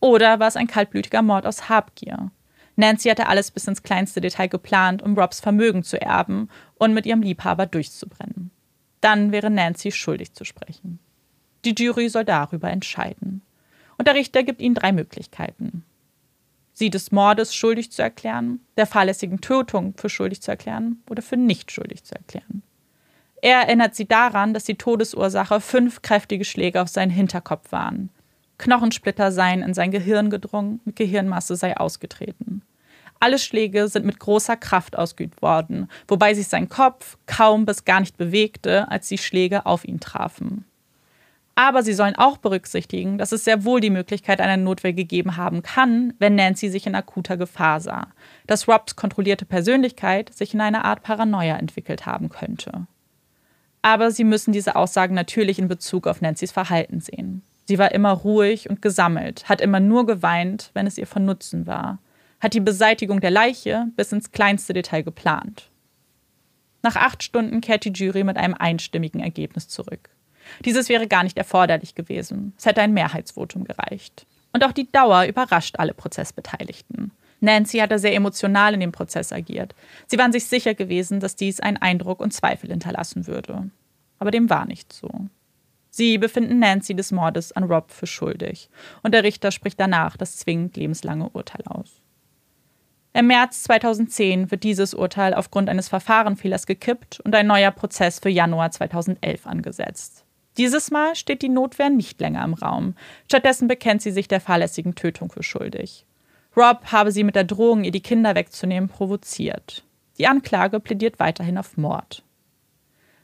Oder 0.01 0.39
war 0.39 0.47
es 0.47 0.55
ein 0.55 0.67
kaltblütiger 0.67 1.21
Mord 1.21 1.45
aus 1.45 1.69
Habgier? 1.69 2.31
Nancy 2.79 3.09
hatte 3.09 3.27
alles 3.27 3.51
bis 3.51 3.67
ins 3.67 3.83
kleinste 3.83 4.21
Detail 4.21 4.47
geplant, 4.47 5.01
um 5.01 5.17
Robs 5.19 5.41
Vermögen 5.41 5.83
zu 5.83 6.01
erben 6.01 6.47
und 6.75 6.93
mit 6.93 7.05
ihrem 7.05 7.21
Liebhaber 7.21 7.65
durchzubrennen. 7.65 8.51
Dann 9.01 9.33
wäre 9.33 9.49
Nancy 9.49 9.91
schuldig 9.91 10.31
zu 10.31 10.45
sprechen. 10.45 10.97
Die 11.65 11.75
Jury 11.77 12.07
soll 12.07 12.23
darüber 12.23 12.71
entscheiden. 12.71 13.41
Und 13.97 14.07
der 14.07 14.15
Richter 14.15 14.43
gibt 14.43 14.61
ihnen 14.61 14.75
drei 14.75 14.93
Möglichkeiten. 14.93 15.83
Sie 16.71 16.89
des 16.89 17.11
Mordes 17.11 17.53
schuldig 17.53 17.91
zu 17.91 18.01
erklären, 18.01 18.61
der 18.77 18.87
fahrlässigen 18.87 19.41
Tötung 19.41 19.93
für 19.97 20.07
schuldig 20.07 20.41
zu 20.41 20.51
erklären 20.51 21.03
oder 21.09 21.21
für 21.21 21.35
nicht 21.35 21.73
schuldig 21.73 22.05
zu 22.05 22.15
erklären. 22.15 22.63
Er 23.41 23.57
erinnert 23.57 23.93
sie 23.93 24.07
daran, 24.07 24.53
dass 24.53 24.63
die 24.63 24.75
Todesursache 24.75 25.59
fünf 25.59 26.01
kräftige 26.01 26.45
Schläge 26.45 26.81
auf 26.81 26.87
seinen 26.87 27.11
Hinterkopf 27.11 27.73
waren. 27.73 28.09
Knochensplitter 28.57 29.33
seien 29.33 29.63
in 29.63 29.73
sein 29.73 29.91
Gehirn 29.91 30.29
gedrungen, 30.29 30.79
mit 30.85 30.95
Gehirnmasse 30.95 31.57
sei 31.57 31.75
ausgetreten. 31.75 32.61
Alle 33.19 33.37
Schläge 33.37 33.89
sind 33.89 34.05
mit 34.05 34.19
großer 34.19 34.55
Kraft 34.55 34.97
ausgeübt 34.97 35.41
worden, 35.41 35.89
wobei 36.07 36.33
sich 36.33 36.47
sein 36.47 36.69
Kopf 36.69 37.17
kaum 37.25 37.65
bis 37.65 37.83
gar 37.83 37.99
nicht 37.99 38.17
bewegte, 38.17 38.89
als 38.89 39.09
die 39.09 39.17
Schläge 39.17 39.65
auf 39.65 39.83
ihn 39.83 39.99
trafen. 39.99 40.65
Aber 41.55 41.83
sie 41.83 41.91
sollen 41.91 42.15
auch 42.15 42.37
berücksichtigen, 42.37 43.17
dass 43.17 43.33
es 43.33 43.43
sehr 43.43 43.65
wohl 43.65 43.81
die 43.81 43.89
Möglichkeit 43.89 44.39
einer 44.39 44.55
Notwehr 44.55 44.93
gegeben 44.93 45.35
haben 45.35 45.61
kann, 45.61 46.13
wenn 46.17 46.35
Nancy 46.35 46.69
sich 46.69 46.87
in 46.87 46.95
akuter 46.95 47.35
Gefahr 47.35 47.81
sah, 47.81 48.07
dass 48.47 48.69
Robs 48.69 48.95
kontrollierte 48.95 49.43
Persönlichkeit 49.43 50.33
sich 50.33 50.53
in 50.53 50.61
eine 50.61 50.85
Art 50.85 51.03
Paranoia 51.03 51.57
entwickelt 51.57 52.05
haben 52.05 52.29
könnte. 52.29 52.87
Aber 53.81 54.11
sie 54.11 54.23
müssen 54.23 54.53
diese 54.53 54.77
Aussagen 54.77 55.15
natürlich 55.15 55.59
in 55.59 55.67
Bezug 55.67 56.07
auf 56.07 56.21
Nancy's 56.21 56.53
Verhalten 56.53 57.01
sehen. 57.01 57.41
Sie 57.65 57.77
war 57.77 57.91
immer 57.91 58.11
ruhig 58.11 58.69
und 58.69 58.81
gesammelt, 58.81 59.49
hat 59.49 59.59
immer 59.59 59.81
nur 59.81 60.05
geweint, 60.05 60.71
wenn 60.73 60.87
es 60.87 60.97
ihr 60.97 61.07
von 61.07 61.25
Nutzen 61.25 61.67
war 61.67 61.99
hat 62.39 62.53
die 62.53 62.59
Beseitigung 62.59 63.19
der 63.19 63.31
Leiche 63.31 63.87
bis 63.95 64.11
ins 64.11 64.31
kleinste 64.31 64.73
Detail 64.73 65.03
geplant. 65.03 65.69
Nach 66.81 66.95
acht 66.95 67.23
Stunden 67.23 67.61
kehrt 67.61 67.83
die 67.85 67.91
Jury 67.91 68.23
mit 68.23 68.37
einem 68.37 68.53
einstimmigen 68.53 69.19
Ergebnis 69.19 69.67
zurück. 69.67 70.09
Dieses 70.65 70.89
wäre 70.89 71.07
gar 71.07 71.23
nicht 71.23 71.37
erforderlich 71.37 71.95
gewesen. 71.95 72.53
Es 72.57 72.65
hätte 72.65 72.81
ein 72.81 72.93
Mehrheitsvotum 72.93 73.65
gereicht. 73.65 74.25
Und 74.53 74.63
auch 74.63 74.71
die 74.71 74.91
Dauer 74.91 75.25
überrascht 75.25 75.75
alle 75.77 75.93
Prozessbeteiligten. 75.93 77.11
Nancy 77.41 77.77
hatte 77.77 77.99
sehr 77.99 78.15
emotional 78.15 78.73
in 78.73 78.79
dem 78.79 78.91
Prozess 78.91 79.31
agiert. 79.31 79.75
Sie 80.07 80.17
waren 80.17 80.31
sich 80.31 80.45
sicher 80.45 80.73
gewesen, 80.73 81.19
dass 81.19 81.35
dies 81.35 81.59
einen 81.59 81.77
Eindruck 81.77 82.19
und 82.19 82.33
Zweifel 82.33 82.69
hinterlassen 82.69 83.27
würde. 83.27 83.69
Aber 84.17 84.31
dem 84.31 84.49
war 84.49 84.65
nicht 84.65 84.91
so. 84.91 85.09
Sie 85.89 86.17
befinden 86.17 86.59
Nancy 86.59 86.95
des 86.95 87.11
Mordes 87.11 87.51
an 87.51 87.63
Rob 87.63 87.91
für 87.91 88.07
schuldig. 88.07 88.69
Und 89.03 89.13
der 89.13 89.23
Richter 89.23 89.51
spricht 89.51 89.79
danach 89.79 90.17
das 90.17 90.37
zwingend 90.37 90.75
lebenslange 90.75 91.29
Urteil 91.29 91.63
aus. 91.65 92.01
Im 93.13 93.27
März 93.27 93.63
2010 93.63 94.51
wird 94.51 94.63
dieses 94.63 94.93
Urteil 94.93 95.33
aufgrund 95.33 95.67
eines 95.67 95.89
Verfahrenfehlers 95.89 96.67
gekippt 96.67 97.19
und 97.21 97.33
ein 97.35 97.47
neuer 97.47 97.71
Prozess 97.71 98.19
für 98.19 98.29
Januar 98.29 98.71
2011 98.71 99.47
angesetzt. 99.47 100.25
Dieses 100.57 100.91
Mal 100.91 101.15
steht 101.15 101.41
die 101.41 101.49
Notwehr 101.49 101.89
nicht 101.89 102.19
länger 102.19 102.43
im 102.43 102.53
Raum. 102.53 102.95
Stattdessen 103.27 103.67
bekennt 103.67 104.01
sie 104.01 104.11
sich 104.11 104.27
der 104.27 104.41
fahrlässigen 104.41 104.93
Tötung 104.93 105.31
für 105.31 105.43
schuldig. 105.43 106.05
Rob 106.55 106.91
habe 106.91 107.11
sie 107.11 107.23
mit 107.23 107.35
der 107.35 107.45
Drohung, 107.45 107.83
ihr 107.83 107.91
die 107.91 108.01
Kinder 108.01 108.35
wegzunehmen, 108.35 108.89
provoziert. 108.89 109.83
Die 110.17 110.27
Anklage 110.27 110.79
plädiert 110.79 111.19
weiterhin 111.19 111.57
auf 111.57 111.77
Mord. 111.77 112.23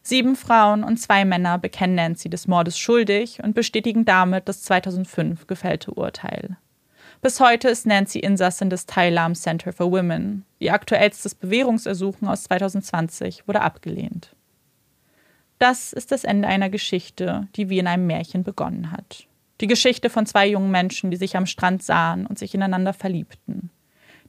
Sieben 0.01 0.36
Frauen 0.36 0.83
und 0.83 0.97
zwei 0.97 1.25
Männer 1.25 1.57
bekennen 1.57 1.95
Nancy 1.95 2.29
des 2.29 2.47
Mordes 2.47 2.77
schuldig 2.77 3.43
und 3.43 3.55
bestätigen 3.55 4.05
damit 4.05 4.47
das 4.47 4.61
2005 4.61 5.47
gefällte 5.47 5.91
Urteil. 5.91 6.57
Bis 7.26 7.39
heute 7.39 7.69
ist 7.69 7.88
Nancy 7.88 8.19
Insassin 8.19 8.69
des 8.69 8.86
Thailam 8.86 9.34
Center 9.34 9.73
for 9.73 9.91
Women. 9.91 10.45
Ihr 10.59 10.76
aktuellstes 10.76 11.34
Bewährungsersuchen 11.34 12.28
aus 12.28 12.43
2020 12.43 13.47
wurde 13.47 13.61
abgelehnt. 13.61 14.36
Das 15.57 15.91
ist 15.91 16.11
das 16.11 16.23
Ende 16.23 16.47
einer 16.47 16.69
Geschichte, 16.69 17.47
die 17.55 17.67
wie 17.69 17.80
in 17.80 17.88
einem 17.88 18.05
Märchen 18.05 18.43
begonnen 18.43 18.91
hat. 18.91 19.26
Die 19.59 19.65
Geschichte 19.65 20.11
von 20.11 20.28
zwei 20.28 20.47
jungen 20.47 20.69
Menschen, 20.69 21.09
die 21.09 21.17
sich 21.17 21.36
am 21.36 21.47
Strand 21.47 21.82
sahen 21.82 22.28
und 22.28 22.38
sich 22.38 22.53
ineinander 22.53 22.93
verliebten. 22.93 23.71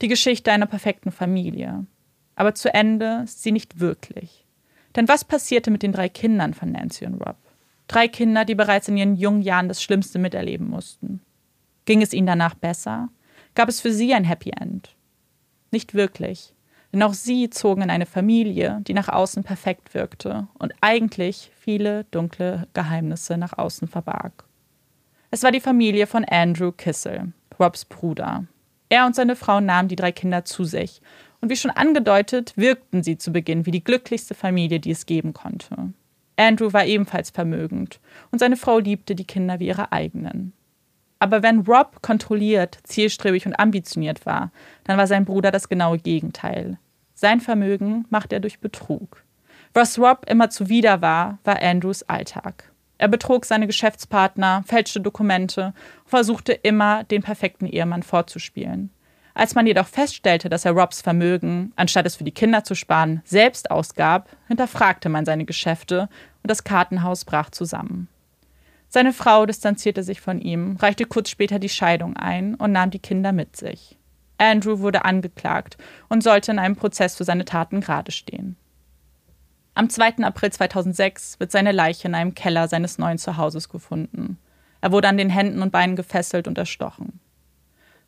Die 0.00 0.08
Geschichte 0.08 0.50
einer 0.50 0.64
perfekten 0.64 1.12
Familie. 1.12 1.84
Aber 2.34 2.54
zu 2.54 2.72
Ende 2.72 3.24
ist 3.24 3.42
sie 3.42 3.52
nicht 3.52 3.78
wirklich. 3.78 4.46
Denn 4.94 5.06
was 5.06 5.22
passierte 5.22 5.70
mit 5.70 5.82
den 5.82 5.92
drei 5.92 6.08
Kindern 6.08 6.54
von 6.54 6.72
Nancy 6.72 7.04
und 7.04 7.20
Rob? 7.20 7.36
Drei 7.88 8.08
Kinder, 8.08 8.46
die 8.46 8.54
bereits 8.54 8.88
in 8.88 8.96
ihren 8.96 9.16
jungen 9.16 9.42
Jahren 9.42 9.68
das 9.68 9.82
Schlimmste 9.82 10.18
miterleben 10.18 10.70
mussten. 10.70 11.20
Ging 11.86 12.02
es 12.02 12.12
ihnen 12.12 12.26
danach 12.26 12.54
besser? 12.54 13.08
Gab 13.54 13.68
es 13.68 13.80
für 13.80 13.92
sie 13.92 14.12
ein 14.12 14.24
Happy 14.24 14.50
End? 14.50 14.94
Nicht 15.70 15.94
wirklich. 15.94 16.52
Denn 16.92 17.02
auch 17.02 17.14
sie 17.14 17.48
zogen 17.50 17.82
in 17.82 17.90
eine 17.90 18.06
Familie, 18.06 18.80
die 18.86 18.94
nach 18.94 19.08
außen 19.08 19.44
perfekt 19.44 19.94
wirkte 19.94 20.48
und 20.58 20.72
eigentlich 20.80 21.50
viele 21.58 22.04
dunkle 22.10 22.68
Geheimnisse 22.74 23.36
nach 23.38 23.56
außen 23.56 23.88
verbarg. 23.88 24.44
Es 25.30 25.42
war 25.42 25.52
die 25.52 25.60
Familie 25.60 26.06
von 26.06 26.24
Andrew 26.24 26.72
Kissel, 26.72 27.32
Robs 27.58 27.84
Bruder. 27.84 28.44
Er 28.88 29.06
und 29.06 29.14
seine 29.14 29.36
Frau 29.36 29.60
nahmen 29.60 29.88
die 29.88 29.96
drei 29.96 30.12
Kinder 30.12 30.44
zu 30.44 30.64
sich. 30.64 31.02
Und 31.40 31.50
wie 31.50 31.56
schon 31.56 31.70
angedeutet, 31.70 32.52
wirkten 32.56 33.02
sie 33.02 33.18
zu 33.18 33.32
Beginn 33.32 33.66
wie 33.66 33.72
die 33.72 33.84
glücklichste 33.84 34.34
Familie, 34.34 34.80
die 34.80 34.92
es 34.92 35.06
geben 35.06 35.34
konnte. 35.34 35.92
Andrew 36.36 36.72
war 36.72 36.84
ebenfalls 36.84 37.30
vermögend 37.30 38.00
und 38.30 38.38
seine 38.38 38.56
Frau 38.56 38.78
liebte 38.78 39.14
die 39.14 39.24
Kinder 39.24 39.60
wie 39.60 39.66
ihre 39.66 39.92
eigenen. 39.92 40.52
Aber 41.18 41.42
wenn 41.42 41.60
Rob 41.60 42.02
kontrolliert, 42.02 42.78
zielstrebig 42.82 43.46
und 43.46 43.58
ambitioniert 43.58 44.26
war, 44.26 44.50
dann 44.84 44.98
war 44.98 45.06
sein 45.06 45.24
Bruder 45.24 45.50
das 45.50 45.68
genaue 45.68 45.98
Gegenteil. 45.98 46.78
Sein 47.14 47.40
Vermögen 47.40 48.04
machte 48.10 48.36
er 48.36 48.40
durch 48.40 48.60
Betrug. 48.60 49.24
Was 49.72 49.98
Rob 49.98 50.26
immer 50.28 50.50
zuwider 50.50 51.00
war, 51.00 51.38
war 51.44 51.62
Andrews 51.62 52.02
Alltag. 52.02 52.70
Er 52.98 53.08
betrog 53.08 53.44
seine 53.44 53.66
Geschäftspartner, 53.66 54.64
fälschte 54.66 55.00
Dokumente 55.00 55.74
und 56.04 56.10
versuchte 56.10 56.52
immer, 56.52 57.04
den 57.04 57.22
perfekten 57.22 57.66
Ehemann 57.66 58.02
vorzuspielen. 58.02 58.90
Als 59.34 59.54
man 59.54 59.66
jedoch 59.66 59.86
feststellte, 59.86 60.48
dass 60.48 60.64
er 60.64 60.72
Robs 60.72 61.02
Vermögen, 61.02 61.72
anstatt 61.76 62.06
es 62.06 62.16
für 62.16 62.24
die 62.24 62.32
Kinder 62.32 62.64
zu 62.64 62.74
sparen, 62.74 63.20
selbst 63.24 63.70
ausgab, 63.70 64.30
hinterfragte 64.48 65.10
man 65.10 65.26
seine 65.26 65.44
Geschäfte 65.44 66.08
und 66.42 66.50
das 66.50 66.64
Kartenhaus 66.64 67.26
brach 67.26 67.50
zusammen. 67.50 68.08
Seine 68.88 69.12
Frau 69.12 69.46
distanzierte 69.46 70.02
sich 70.02 70.20
von 70.20 70.40
ihm, 70.40 70.76
reichte 70.76 71.04
kurz 71.04 71.30
später 71.30 71.58
die 71.58 71.68
Scheidung 71.68 72.16
ein 72.16 72.54
und 72.54 72.72
nahm 72.72 72.90
die 72.90 72.98
Kinder 72.98 73.32
mit 73.32 73.56
sich. 73.56 73.98
Andrew 74.38 74.80
wurde 74.80 75.04
angeklagt 75.04 75.76
und 76.08 76.22
sollte 76.22 76.52
in 76.52 76.58
einem 76.58 76.76
Prozess 76.76 77.16
für 77.16 77.24
seine 77.24 77.44
Taten 77.44 77.80
gerade 77.80 78.12
stehen. 78.12 78.56
Am 79.74 79.90
2. 79.90 80.18
April 80.22 80.52
2006 80.52 81.38
wird 81.40 81.50
seine 81.50 81.72
Leiche 81.72 82.08
in 82.08 82.14
einem 82.14 82.34
Keller 82.34 82.68
seines 82.68 82.98
neuen 82.98 83.18
Zuhauses 83.18 83.68
gefunden. 83.68 84.38
Er 84.80 84.92
wurde 84.92 85.08
an 85.08 85.18
den 85.18 85.30
Händen 85.30 85.62
und 85.62 85.72
Beinen 85.72 85.96
gefesselt 85.96 86.48
und 86.48 86.56
erstochen. 86.56 87.20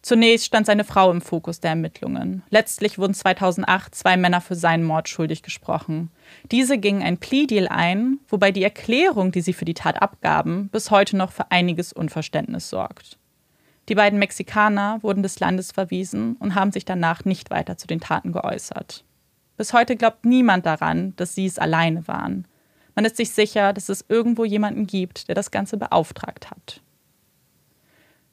Zunächst 0.00 0.46
stand 0.46 0.66
seine 0.66 0.84
Frau 0.84 1.10
im 1.10 1.20
Fokus 1.20 1.60
der 1.60 1.70
Ermittlungen. 1.70 2.42
Letztlich 2.50 2.98
wurden 2.98 3.14
2008 3.14 3.94
zwei 3.94 4.16
Männer 4.16 4.40
für 4.40 4.54
seinen 4.54 4.84
Mord 4.84 5.08
schuldig 5.08 5.42
gesprochen. 5.42 6.10
Diese 6.52 6.78
gingen 6.78 7.02
ein 7.02 7.18
Plea-Deal 7.18 7.66
ein, 7.68 8.18
wobei 8.28 8.52
die 8.52 8.62
Erklärung, 8.62 9.32
die 9.32 9.40
sie 9.40 9.52
für 9.52 9.64
die 9.64 9.74
Tat 9.74 10.00
abgaben, 10.00 10.68
bis 10.68 10.90
heute 10.90 11.16
noch 11.16 11.32
für 11.32 11.50
einiges 11.50 11.92
Unverständnis 11.92 12.70
sorgt. 12.70 13.18
Die 13.88 13.94
beiden 13.94 14.18
Mexikaner 14.18 15.02
wurden 15.02 15.22
des 15.22 15.40
Landes 15.40 15.72
verwiesen 15.72 16.36
und 16.36 16.54
haben 16.54 16.72
sich 16.72 16.84
danach 16.84 17.24
nicht 17.24 17.50
weiter 17.50 17.76
zu 17.76 17.86
den 17.86 18.00
Taten 18.00 18.32
geäußert. 18.32 19.04
Bis 19.56 19.72
heute 19.72 19.96
glaubt 19.96 20.24
niemand 20.24 20.66
daran, 20.66 21.14
dass 21.16 21.34
sie 21.34 21.46
es 21.46 21.58
alleine 21.58 22.06
waren. 22.06 22.46
Man 22.94 23.04
ist 23.04 23.16
sich 23.16 23.30
sicher, 23.30 23.72
dass 23.72 23.88
es 23.88 24.04
irgendwo 24.08 24.44
jemanden 24.44 24.86
gibt, 24.86 25.28
der 25.28 25.34
das 25.34 25.50
Ganze 25.50 25.76
beauftragt 25.76 26.50
hat. 26.50 26.82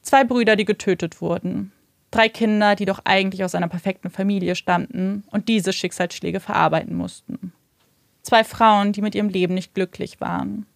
Zwei 0.05 0.23
Brüder, 0.23 0.55
die 0.55 0.65
getötet 0.65 1.19
wurden. 1.19 1.71
Drei 2.11 2.29
Kinder, 2.29 2.75
die 2.75 2.85
doch 2.85 2.99
eigentlich 3.05 3.43
aus 3.43 3.55
einer 3.55 3.67
perfekten 3.67 4.11
Familie 4.11 4.55
stammten 4.55 5.23
und 5.31 5.49
diese 5.49 5.73
Schicksalsschläge 5.73 6.39
verarbeiten 6.39 6.95
mussten. 6.95 7.53
Zwei 8.21 8.43
Frauen, 8.43 8.91
die 8.91 9.01
mit 9.01 9.15
ihrem 9.15 9.29
Leben 9.29 9.55
nicht 9.55 9.73
glücklich 9.73 10.21
waren. 10.21 10.67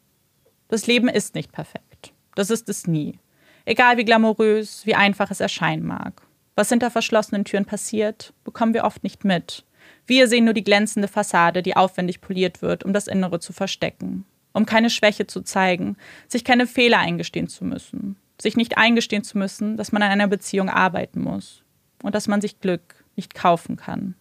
Das 0.67 0.87
Leben 0.87 1.07
ist 1.07 1.35
nicht 1.35 1.51
perfekt. 1.51 2.11
Das 2.33 2.49
ist 2.49 2.69
es 2.69 2.87
nie. 2.87 3.19
Egal 3.65 3.97
wie 3.97 4.05
glamourös, 4.05 4.87
wie 4.87 4.95
einfach 4.95 5.29
es 5.29 5.39
erscheinen 5.39 5.85
mag. 5.85 6.23
Was 6.55 6.69
hinter 6.69 6.89
verschlossenen 6.89 7.45
Türen 7.45 7.65
passiert, 7.65 8.33
bekommen 8.43 8.73
wir 8.73 8.83
oft 8.83 9.03
nicht 9.03 9.25
mit. 9.25 9.63
Wir 10.07 10.27
sehen 10.27 10.45
nur 10.45 10.55
die 10.55 10.63
glänzende 10.63 11.07
Fassade, 11.07 11.61
die 11.61 11.75
aufwendig 11.75 12.19
poliert 12.19 12.63
wird, 12.63 12.83
um 12.83 12.93
das 12.93 13.07
Innere 13.07 13.39
zu 13.39 13.53
verstecken, 13.53 14.25
um 14.53 14.65
keine 14.65 14.89
Schwäche 14.89 15.27
zu 15.27 15.41
zeigen, 15.41 15.97
sich 16.27 16.43
keine 16.43 16.65
Fehler 16.65 16.97
eingestehen 16.97 17.47
zu 17.47 17.63
müssen, 17.63 18.17
sich 18.41 18.55
nicht 18.55 18.77
eingestehen 18.77 19.23
zu 19.23 19.37
müssen, 19.37 19.77
dass 19.77 19.91
man 19.91 20.01
an 20.01 20.11
einer 20.11 20.27
Beziehung 20.27 20.69
arbeiten 20.69 21.21
muss 21.21 21.63
und 22.03 22.15
dass 22.15 22.27
man 22.27 22.41
sich 22.41 22.59
Glück 22.59 23.03
nicht 23.15 23.33
kaufen 23.33 23.75
kann. 23.75 24.15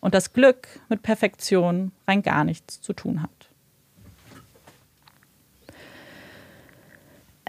Und 0.00 0.14
dass 0.14 0.32
Glück 0.32 0.68
mit 0.88 1.02
Perfektion 1.02 1.92
rein 2.08 2.22
gar 2.22 2.44
nichts 2.44 2.80
zu 2.80 2.92
tun 2.92 3.22
hat. 3.22 3.50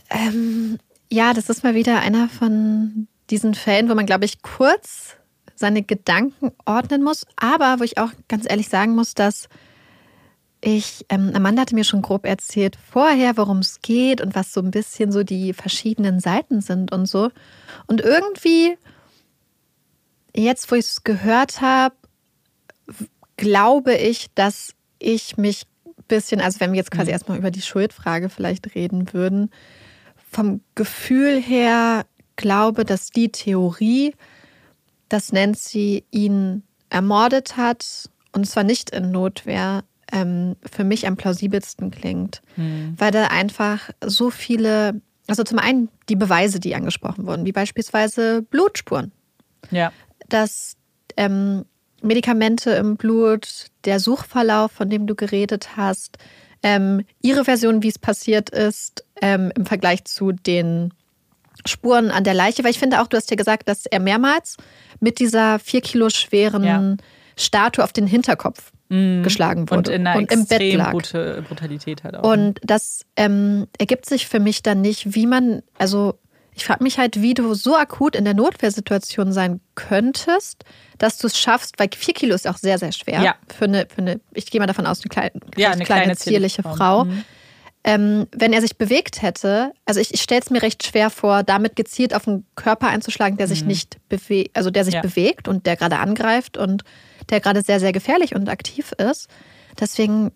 Ähm, 0.10 0.78
ja, 1.10 1.34
das 1.34 1.50
ist 1.50 1.64
mal 1.64 1.76
wieder 1.76 2.00
einer 2.00 2.28
von 2.28 3.08
diesen 3.30 3.56
Fällen, 3.56 3.90
wo 3.90 3.96
man, 3.96 4.06
glaube 4.06 4.26
ich, 4.26 4.42
kurz 4.42 5.16
seine 5.56 5.84
Gedanken 5.84 6.52
ordnen 6.66 7.04
muss, 7.04 7.26
aber 7.38 7.80
wo 7.80 7.84
ich 7.84 7.98
auch 7.98 8.12
ganz 8.28 8.46
ehrlich 8.50 8.68
sagen 8.68 8.96
muss, 8.96 9.14
dass 9.14 9.48
ich, 10.64 11.06
ähm, 11.10 11.32
Amanda 11.34 11.64
hatte 11.64 11.76
mir 11.76 11.84
schon 11.84 12.04
grob 12.04 12.26
erzählt 12.26 12.78
vorher, 12.92 13.36
worum 13.36 13.60
es 13.60 13.82
geht 13.82 14.22
und 14.22 14.36
was 14.36 14.54
so 14.54 14.62
ein 14.62 14.72
bisschen 14.72 15.12
so 15.12 15.24
die 15.24 15.54
verschiedenen 15.54 16.20
Seiten 16.20 16.62
sind 16.62 16.92
und 16.92 17.08
so. 17.08 17.32
Und 17.88 18.02
irgendwie, 18.02 18.78
jetzt 20.36 20.72
wo 20.72 20.76
ich 20.76 20.86
es 20.86 21.04
gehört 21.04 21.62
habe, 21.62 21.96
glaube 23.38 23.96
ich, 23.96 24.28
dass 24.36 24.76
ich 25.00 25.36
mich 25.38 25.66
ein 25.88 26.04
bisschen, 26.08 26.42
also 26.42 26.60
wenn 26.60 26.74
wir 26.74 26.78
jetzt 26.78 26.92
quasi 26.92 27.08
mhm. 27.08 27.14
erstmal 27.14 27.38
über 27.40 27.50
die 27.50 27.64
Schuldfrage 27.64 28.30
vielleicht 28.30 28.76
reden 28.76 29.14
würden, 29.14 29.50
vom 30.30 30.62
Gefühl 30.76 31.42
her 31.42 32.06
glaube, 32.36 32.86
dass 32.86 33.10
die 33.10 33.32
Theorie, 33.32 34.14
dass 35.10 35.34
Nancy 35.34 36.06
ihn 36.12 36.64
ermordet 36.90 37.58
hat, 37.58 38.10
und 38.32 38.46
zwar 38.48 38.64
nicht 38.64 38.92
in 38.92 39.12
Notwehr, 39.12 39.84
ähm, 40.12 40.56
für 40.70 40.84
mich 40.84 41.08
am 41.08 41.18
plausibelsten 41.18 41.92
klingt. 41.92 42.42
Hm. 42.56 42.96
Weil 42.98 43.12
da 43.12 43.28
einfach 43.28 43.90
so 44.06 44.30
viele, 44.30 45.02
also 45.28 45.44
zum 45.44 45.60
einen 45.60 45.90
die 46.10 46.16
Beweise, 46.16 46.60
die 46.60 46.76
angesprochen 46.76 47.26
wurden, 47.26 47.46
wie 47.46 47.52
beispielsweise 47.52 48.42
Blutspuren. 48.42 49.12
Ja. 49.70 49.92
Dass 50.30 50.76
ähm, 51.18 51.66
Medikamente 52.02 52.72
im 52.72 52.98
Blut, 52.98 53.68
der 53.86 54.00
Suchverlauf, 54.00 54.72
von 54.72 54.90
dem 54.90 55.08
du 55.08 55.16
geredet 55.16 55.78
hast, 55.78 56.18
ähm, 56.64 57.04
ihre 57.22 57.46
Version, 57.46 57.84
wie 57.84 57.90
es 57.90 58.00
passiert 58.00 58.50
ist, 58.50 59.06
ähm, 59.22 59.52
im 59.56 59.66
Vergleich 59.66 60.06
zu 60.06 60.32
den 60.32 60.94
Spuren 61.66 62.12
an 62.12 62.24
der 62.24 62.34
Leiche, 62.34 62.64
weil 62.64 62.72
ich 62.72 62.80
finde 62.80 63.02
auch, 63.02 63.08
du 63.08 63.18
hast 63.18 63.30
ja 63.30 63.36
gesagt, 63.36 63.68
dass 63.68 63.86
er 63.86 64.00
mehrmals 64.00 64.58
mit 65.00 65.20
dieser 65.20 65.60
vier 65.60 65.82
Kilo 65.82 66.10
schweren 66.10 66.64
ja. 66.64 66.96
Statue 67.36 67.84
auf 67.84 67.94
den 67.94 68.08
Hinterkopf 68.08 68.72
mhm. 68.92 69.24
geschlagen 69.24 69.70
wurde 69.70 69.92
und, 69.92 69.96
in 69.96 70.08
einer 70.08 70.20
und 70.20 70.32
im 70.32 70.46
Bett 70.46 70.74
lag. 70.74 70.92
Brute 70.92 71.44
Brutalität 71.48 72.04
hat 72.04 72.16
auch. 72.16 72.32
Und 72.32 72.60
das 72.64 73.06
ähm, 73.16 73.68
ergibt 73.80 74.06
sich 74.06 74.28
für 74.28 74.40
mich 74.40 74.62
dann 74.62 74.82
nicht, 74.82 75.16
wie 75.16 75.26
man, 75.26 75.64
also 75.78 76.20
ich 76.54 76.66
frage 76.66 76.84
mich 76.84 76.98
halt, 76.98 77.22
wie 77.22 77.34
du 77.34 77.54
so 77.54 77.76
akut 77.76 78.16
in 78.16 78.26
der 78.26 78.34
Notwehrsituation 78.34 79.32
sein 79.32 79.62
könntest, 79.76 80.66
dass 80.98 81.18
du 81.18 81.28
es 81.28 81.40
schaffst, 81.40 81.80
weil 81.80 81.90
vier 81.96 82.14
Kilo 82.14 82.36
ist 82.36 82.48
auch 82.48 82.58
sehr, 82.58 82.78
sehr 82.78 82.92
schwer 82.92 83.22
ja. 83.22 83.36
für, 83.48 83.66
eine, 83.66 83.88
für 83.94 84.02
eine, 84.02 84.20
ich 84.34 84.52
gehe 84.52 84.60
mal 84.60 84.68
davon 84.68 84.86
aus, 84.86 85.02
eine, 85.02 85.10
kleine, 85.10 85.32
ja, 85.56 85.72
eine 85.72 85.86
kleine, 85.86 86.04
kleine 86.04 86.18
zierliche 86.18 86.62
Frau. 86.62 87.06
Mhm. 87.06 87.24
Ähm, 87.84 88.28
wenn 88.32 88.54
er 88.54 88.62
sich 88.62 88.78
bewegt 88.78 89.24
hätte, 89.24 89.72
also 89.86 90.00
ich, 90.00 90.14
ich 90.14 90.22
stelle 90.22 90.42
es 90.42 90.52
mir 90.52 90.62
recht 90.62 90.86
schwer 90.86 91.10
vor, 91.10 91.42
damit 91.42 91.76
gezielt 91.76 92.14
auf 92.14 92.28
einen 92.28 92.46
Körper 92.56 92.90
einzuschlagen, 92.90 93.38
der 93.38 93.48
sich 93.48 93.62
mhm. 93.62 93.70
nicht 93.70 93.98
bewegt, 94.08 94.56
also 94.56 94.70
der 94.70 94.86
sich 94.86 94.96
ja. 94.96 95.02
bewegt 95.02 95.48
und 95.48 95.66
der 95.66 95.78
gerade 95.78 95.98
angreift 95.98 96.58
und 96.58 96.84
der 97.30 97.40
gerade 97.40 97.62
sehr, 97.62 97.80
sehr 97.80 97.92
gefährlich 97.92 98.36
und 98.36 98.50
aktiv 98.50 98.92
ist. 98.94 99.30
Deswegen 99.80 100.32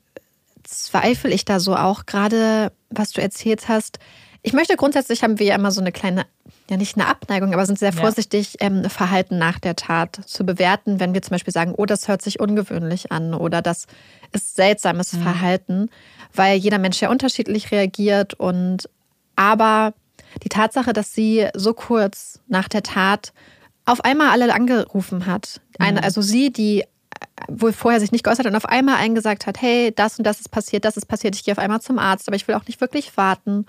zweifle 0.64 1.32
ich 1.32 1.46
da 1.46 1.60
so 1.60 1.76
auch 1.76 2.06
gerade, 2.06 2.72
was 2.90 3.12
du 3.12 3.22
erzählt 3.22 3.68
hast. 3.68 4.00
Ich 4.42 4.54
möchte 4.54 4.76
grundsätzlich 4.76 5.24
haben 5.24 5.40
wir 5.40 5.48
ja 5.48 5.56
immer 5.56 5.72
so 5.72 5.82
eine 5.82 5.92
kleine, 5.92 6.26
ja 6.70 6.78
nicht 6.78 6.98
eine 6.98 7.08
Abneigung, 7.08 7.54
aber 7.54 7.66
sind 7.66 7.80
sehr 7.80 7.94
vorsichtig, 7.94 8.58
ja. 8.60 8.68
ähm, 8.68 8.90
Verhalten 8.90 9.38
nach 9.38 9.60
der 9.60 9.76
Tat 9.76 10.20
zu 10.26 10.46
bewerten, 10.46 11.00
wenn 11.00 11.14
wir 11.14 11.22
zum 11.22 11.32
Beispiel 11.32 11.54
sagen, 11.54 11.74
oh, 11.76 11.86
das 11.86 12.08
hört 12.08 12.22
sich 12.22 12.40
ungewöhnlich 12.40 13.12
an 13.12 13.34
oder 13.34 13.62
das 13.62 13.88
ist 14.32 14.56
seltsames 14.56 15.14
mhm. 15.14 15.24
Verhalten 15.24 15.90
weil 16.38 16.58
jeder 16.58 16.78
Mensch 16.78 17.02
ja 17.02 17.10
unterschiedlich 17.10 17.72
reagiert 17.72 18.34
und 18.34 18.90
aber 19.36 19.94
die 20.44 20.50
Tatsache, 20.50 20.94
dass 20.94 21.14
sie 21.14 21.48
so 21.54 21.74
kurz 21.74 22.42
nach 22.48 22.68
der 22.68 22.84
Tat 22.84 23.34
auf 23.86 24.04
einmal 24.04 24.30
alle 24.30 24.54
angerufen 24.54 25.26
hat, 25.26 25.62
eine, 25.80 26.00
mhm. 26.00 26.06
also 26.06 26.22
sie, 26.22 26.52
die 26.52 26.84
wohl 27.48 27.74
vorher 27.74 28.00
sich 28.00 28.12
nicht 28.12 28.24
geäußert 28.24 28.46
hat 28.46 28.52
und 28.52 28.58
auf 28.58 28.68
einmal 28.68 28.96
eingesagt 28.96 29.48
hat, 29.48 29.62
hey, 29.62 29.94
das 29.96 30.18
und 30.18 30.26
das 30.26 30.40
ist 30.40 30.50
passiert, 30.50 30.86
das 30.86 30.98
ist 30.98 31.06
passiert, 31.06 31.36
ich 31.36 31.44
gehe 31.44 31.54
auf 31.54 31.60
einmal 31.60 31.82
zum 31.82 32.00
Arzt, 32.00 32.28
aber 32.28 32.36
ich 32.36 32.48
will 32.48 32.56
auch 32.56 32.68
nicht 32.68 32.82
wirklich 32.82 33.16
warten. 33.18 33.66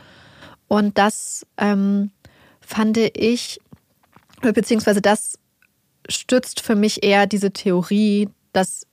Und 0.68 0.98
das 0.98 1.46
ähm, 1.58 2.10
fand 2.60 2.96
ich, 2.96 3.60
beziehungsweise 4.40 5.00
das 5.00 5.38
stützt 6.08 6.60
für 6.60 6.74
mich 6.74 7.02
eher 7.02 7.26
diese 7.26 7.52
Theorie, 7.52 8.28
dass, 8.52 8.86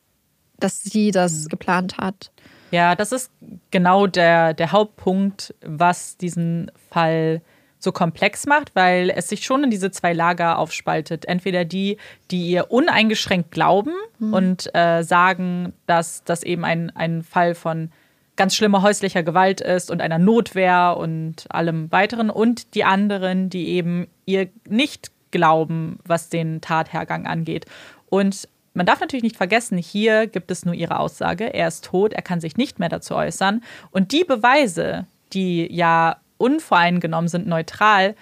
dass 0.60 0.84
sie 0.84 1.12
das 1.12 1.46
mhm. 1.46 1.50
geplant 1.50 1.98
hat. 1.98 2.32
Ja, 2.72 2.96
das 2.96 3.12
ist 3.12 3.32
genau 3.70 4.08
der, 4.08 4.54
der 4.54 4.72
Hauptpunkt, 4.72 5.54
was 5.64 6.18
diesen 6.18 6.72
Fall 6.90 7.42
so 7.84 7.92
komplex 7.92 8.46
macht, 8.46 8.76
weil 8.76 9.12
es 9.16 9.28
sich 9.28 9.44
schon 9.44 9.64
in 9.64 9.70
diese 9.70 9.92
zwei 9.92 10.14
Lager 10.14 10.58
aufspaltet. 10.58 11.26
Entweder 11.26 11.66
die, 11.66 11.98
die 12.32 12.48
ihr 12.48 12.72
uneingeschränkt 12.72 13.52
glauben 13.52 13.94
mhm. 14.20 14.34
und 14.34 14.76
äh, 14.76 15.04
sagen, 15.04 15.74
dass 15.86 16.24
das 16.24 16.44
eben 16.44 16.64
ein, 16.64 16.92
ein 16.96 17.24
Fall 17.24 17.56
von 17.56 17.92
ganz 18.36 18.56
schlimmer 18.56 18.82
häuslicher 18.82 19.22
Gewalt 19.22 19.62
ist 19.62 19.92
und 19.92 20.02
einer 20.02 20.18
Notwehr 20.18 20.96
und 20.98 21.46
allem 21.50 21.92
weiteren. 21.92 22.30
Und 22.30 22.74
die 22.74 22.84
anderen, 22.84 23.50
die 23.50 23.68
eben 23.68 24.08
ihr 24.26 24.50
nicht 24.68 25.12
glauben, 25.32 26.00
was 26.06 26.30
den 26.30 26.62
Tathergang 26.62 27.28
angeht. 27.28 27.66
Und 28.10 28.48
man 28.74 28.86
darf 28.86 29.02
natürlich 29.02 29.24
nicht 29.24 29.38
vergessen, 29.38 29.78
hier 29.78 30.26
gibt 30.26 30.50
es 30.50 30.66
nur 30.66 30.74
ihre 30.74 31.00
Aussage, 31.00 31.54
er 31.54 31.68
ist 31.68 31.86
tot, 31.86 32.14
er 32.14 32.24
kann 32.24 32.42
sich 32.42 32.58
nicht 32.58 32.80
mehr 32.80 32.90
dazu 32.90 33.14
äußern. 33.14 33.62
Und 33.92 34.12
die 34.12 34.24
Beweise, 34.24 35.06
die 35.34 35.72
ja 35.72 36.18
unvoreingenommen 36.44 37.28
sind, 37.28 37.48
neutral, 37.48 38.16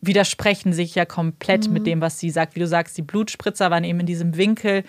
widersprechen 0.00 0.72
sich 0.72 0.94
ja 0.94 1.04
komplett 1.04 1.66
mhm. 1.66 1.74
mit 1.74 1.86
dem, 1.86 2.00
was 2.00 2.18
sie 2.18 2.30
sagt. 2.30 2.54
Wie 2.54 2.60
du 2.60 2.66
sagst, 2.66 2.96
die 2.96 3.02
Blutspritzer 3.02 3.70
waren 3.70 3.84
eben 3.84 4.00
in 4.00 4.06
diesem 4.06 4.36
Winkel 4.36 4.84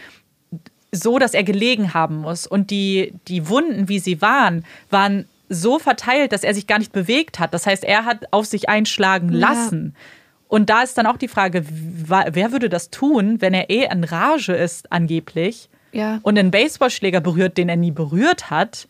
so, 0.92 1.20
dass 1.20 1.34
er 1.34 1.44
gelegen 1.44 1.94
haben 1.94 2.18
muss. 2.18 2.48
Und 2.48 2.72
die, 2.72 3.14
die 3.28 3.50
Wunden, 3.50 3.90
wie 3.90 4.00
sie 4.00 4.22
waren, 4.22 4.66
waren 4.90 5.26
so 5.50 5.80
verteilt, 5.80 6.32
dass 6.32 6.44
er 6.44 6.54
sich 6.54 6.68
gar 6.68 6.80
nicht 6.80 6.92
bewegt 6.92 7.40
hat. 7.40 7.54
Das 7.54 7.66
heißt, 7.66 7.84
er 7.84 8.06
hat 8.06 8.32
auf 8.32 8.46
sich 8.46 8.70
einschlagen 8.70 9.30
lassen. 9.30 9.94
Ja. 9.96 10.02
Und 10.50 10.70
da 10.70 10.82
ist 10.82 10.98
dann 10.98 11.08
auch 11.08 11.18
die 11.18 11.28
Frage, 11.28 11.66
wer 11.68 12.52
würde 12.52 12.70
das 12.70 12.90
tun, 12.90 13.42
wenn 13.42 13.54
er 13.54 13.70
eh 13.70 13.86
in 13.92 14.04
Rage 14.04 14.54
ist, 14.54 14.92
angeblich, 14.92 15.70
ja. 15.92 16.20
und 16.24 16.40
einen 16.40 16.52
Baseballschläger 16.52 17.20
berührt, 17.20 17.58
den 17.58 17.70
er 17.70 17.76
nie 17.76 17.92
berührt 17.92 18.50
hat? 18.50 18.88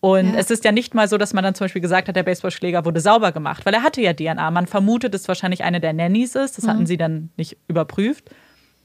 Und 0.00 0.34
ja. 0.34 0.38
es 0.38 0.50
ist 0.50 0.64
ja 0.64 0.70
nicht 0.70 0.94
mal 0.94 1.08
so, 1.08 1.18
dass 1.18 1.34
man 1.34 1.42
dann 1.42 1.54
zum 1.54 1.64
Beispiel 1.64 1.82
gesagt 1.82 2.08
hat, 2.08 2.14
der 2.14 2.22
Baseballschläger 2.22 2.84
wurde 2.84 3.00
sauber 3.00 3.32
gemacht, 3.32 3.66
weil 3.66 3.74
er 3.74 3.82
hatte 3.82 4.00
ja 4.00 4.12
DNA. 4.12 4.50
Man 4.50 4.66
vermutet, 4.66 5.12
dass 5.12 5.22
es 5.22 5.28
wahrscheinlich 5.28 5.64
eine 5.64 5.80
der 5.80 5.92
Nannies 5.92 6.36
ist. 6.36 6.56
Das 6.56 6.64
mhm. 6.64 6.70
hatten 6.70 6.86
sie 6.86 6.96
dann 6.96 7.30
nicht 7.36 7.56
überprüft. 7.66 8.30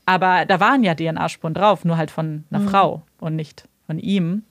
Aber 0.05 0.45
da 0.45 0.59
waren 0.59 0.83
ja 0.83 0.95
DNA-Spuren 0.95 1.53
drauf, 1.53 1.85
nur 1.85 1.97
halt 1.97 2.11
von 2.11 2.43
einer 2.49 2.61
mhm. 2.61 2.69
Frau 2.69 3.03
und 3.19 3.35
nicht 3.35 3.67
von 3.85 3.99
ihm. 3.99 4.43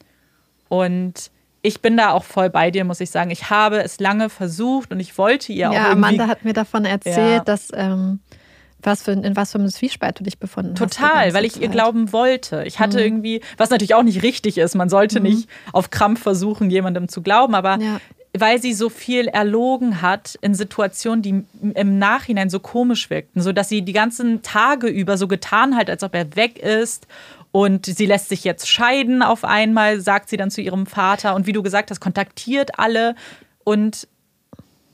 Und 0.68 1.30
ich 1.62 1.82
bin 1.82 1.96
da 1.96 2.10
auch 2.10 2.24
voll 2.24 2.48
bei 2.48 2.70
dir, 2.70 2.84
muss 2.84 3.00
ich 3.00 3.10
sagen. 3.10 3.30
Ich 3.30 3.50
habe 3.50 3.82
es 3.82 4.00
lange 4.00 4.30
versucht 4.30 4.92
und 4.92 5.00
ich 5.00 5.18
wollte 5.18 5.52
ihr 5.52 5.58
ja, 5.58 5.70
auch. 5.70 5.74
Ja, 5.74 5.90
Amanda 5.92 6.26
hat 6.26 6.44
mir 6.44 6.54
davon 6.54 6.84
erzählt, 6.84 7.16
ja. 7.16 7.44
dass. 7.44 7.70
Ähm 7.74 8.20
was 8.82 9.02
für, 9.02 9.12
in 9.12 9.36
was 9.36 9.52
für 9.52 9.58
einem 9.58 9.68
Zwiespalt 9.68 10.18
du 10.20 10.24
dich 10.24 10.38
befunden 10.38 10.74
Total, 10.74 10.88
hast. 10.88 11.12
Total, 11.12 11.34
weil 11.34 11.44
ich 11.44 11.60
ihr 11.60 11.68
glauben 11.68 12.12
wollte. 12.12 12.64
Ich 12.64 12.78
hatte 12.78 12.98
mhm. 12.98 13.04
irgendwie, 13.04 13.40
was 13.56 13.70
natürlich 13.70 13.94
auch 13.94 14.02
nicht 14.02 14.22
richtig 14.22 14.58
ist, 14.58 14.74
man 14.74 14.88
sollte 14.88 15.20
mhm. 15.20 15.26
nicht 15.26 15.48
auf 15.72 15.90
Krampf 15.90 16.22
versuchen, 16.22 16.70
jemandem 16.70 17.08
zu 17.08 17.22
glauben, 17.22 17.54
aber 17.54 17.78
ja. 17.78 18.00
weil 18.36 18.60
sie 18.60 18.72
so 18.72 18.88
viel 18.88 19.28
erlogen 19.28 20.02
hat 20.02 20.38
in 20.40 20.54
Situationen, 20.54 21.22
die 21.22 21.44
im 21.74 21.98
Nachhinein 21.98 22.50
so 22.50 22.60
komisch 22.60 23.10
wirkten, 23.10 23.40
so 23.40 23.52
dass 23.52 23.68
sie 23.68 23.82
die 23.82 23.92
ganzen 23.92 24.42
Tage 24.42 24.88
über 24.88 25.16
so 25.16 25.28
getan 25.28 25.76
hat, 25.76 25.88
als 25.88 26.02
ob 26.02 26.14
er 26.14 26.36
weg 26.36 26.58
ist 26.58 27.06
und 27.52 27.86
sie 27.86 28.06
lässt 28.06 28.30
sich 28.30 28.44
jetzt 28.44 28.68
scheiden 28.68 29.22
auf 29.22 29.44
einmal, 29.44 30.00
sagt 30.00 30.30
sie 30.30 30.38
dann 30.38 30.50
zu 30.50 30.62
ihrem 30.62 30.86
Vater 30.86 31.34
und 31.34 31.46
wie 31.46 31.52
du 31.52 31.62
gesagt 31.62 31.90
hast, 31.90 32.00
kontaktiert 32.00 32.78
alle 32.78 33.14
und 33.62 34.08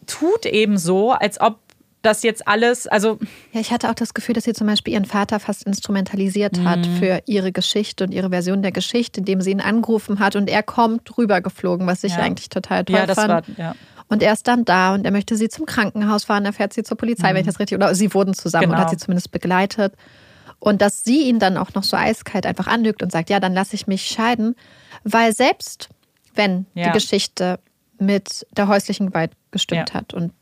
tut 0.07 0.45
eben 0.47 0.77
so, 0.77 1.13
als 1.13 1.41
ob 1.41 1.59
das 2.03 2.23
jetzt 2.23 2.47
alles, 2.47 2.87
also. 2.87 3.19
Ja, 3.53 3.61
ich 3.61 3.73
hatte 3.73 3.91
auch 3.91 3.95
das 3.95 4.15
Gefühl, 4.15 4.35
dass 4.35 4.45
sie 4.45 4.53
zum 4.53 4.67
Beispiel 4.67 4.95
ihren 4.95 5.05
Vater 5.05 5.41
fast 5.41 5.65
instrumentalisiert 5.65 6.61
hat 6.65 6.87
mhm. 6.87 6.97
für 6.97 7.23
ihre 7.27 7.53
Geschichte 7.53 8.05
und 8.05 8.13
ihre 8.13 8.31
Version 8.31 8.63
der 8.63 8.73
Geschichte, 8.73 9.21
indem 9.21 9.41
sie 9.41 9.51
ihn 9.51 9.61
angerufen 9.61 10.21
hat 10.21 10.37
und 10.37 10.49
er 10.49 10.63
kommt 10.63 11.17
rübergeflogen, 11.19 11.87
was 11.87 12.05
ich 12.05 12.13
ja. 12.13 12.19
eigentlich 12.19 12.49
total 12.49 12.85
toll 12.85 12.97
ja, 12.97 13.07
das 13.07 13.17
fand. 13.17 13.29
War, 13.29 13.43
ja. 13.57 13.75
Und 14.09 14.23
er 14.23 14.33
ist 14.33 14.49
dann 14.49 14.65
da 14.65 14.95
und 14.95 15.05
er 15.05 15.11
möchte 15.11 15.37
sie 15.37 15.49
zum 15.49 15.67
Krankenhaus 15.67 16.25
fahren, 16.25 16.45
er 16.45 16.53
fährt 16.53 16.73
sie 16.73 16.83
zur 16.83 16.97
Polizei, 16.97 17.31
mhm. 17.31 17.35
wenn 17.35 17.41
ich 17.43 17.47
das 17.47 17.61
richtig, 17.61 17.77
oder 17.77 17.95
sie 17.95 18.15
wurden 18.15 18.33
zusammen 18.33 18.67
genau. 18.67 18.77
und 18.77 18.81
hat 18.81 18.91
sie 18.91 18.97
zumindest 18.97 19.31
begleitet. 19.31 19.95
Und 20.61 20.83
dass 20.83 21.05
sie 21.05 21.29
ihn 21.29 21.39
dann 21.39 21.57
auch 21.57 21.75
noch 21.75 21.85
so 21.85 21.97
eiskalt 21.97 22.47
einfach 22.47 22.67
anlügt 22.67 23.03
und 23.03 23.13
sagt, 23.13 23.31
ja, 23.31 23.39
dann 23.39 23.55
lasse 23.55 23.77
ich 23.77 23.87
mich 23.87 24.07
scheiden, 24.07 24.57
weil 25.05 25.33
selbst 25.33 25.89
wenn 26.35 26.67
ja. 26.75 26.87
die 26.87 26.93
Geschichte 26.93 27.61
mit 27.99 28.47
der 28.53 28.69
häuslichen 28.69 29.09
Gewalt 29.09 29.33
gestimmt 29.51 29.91
ja. 29.91 29.95
hat 29.95 30.15
und 30.15 30.33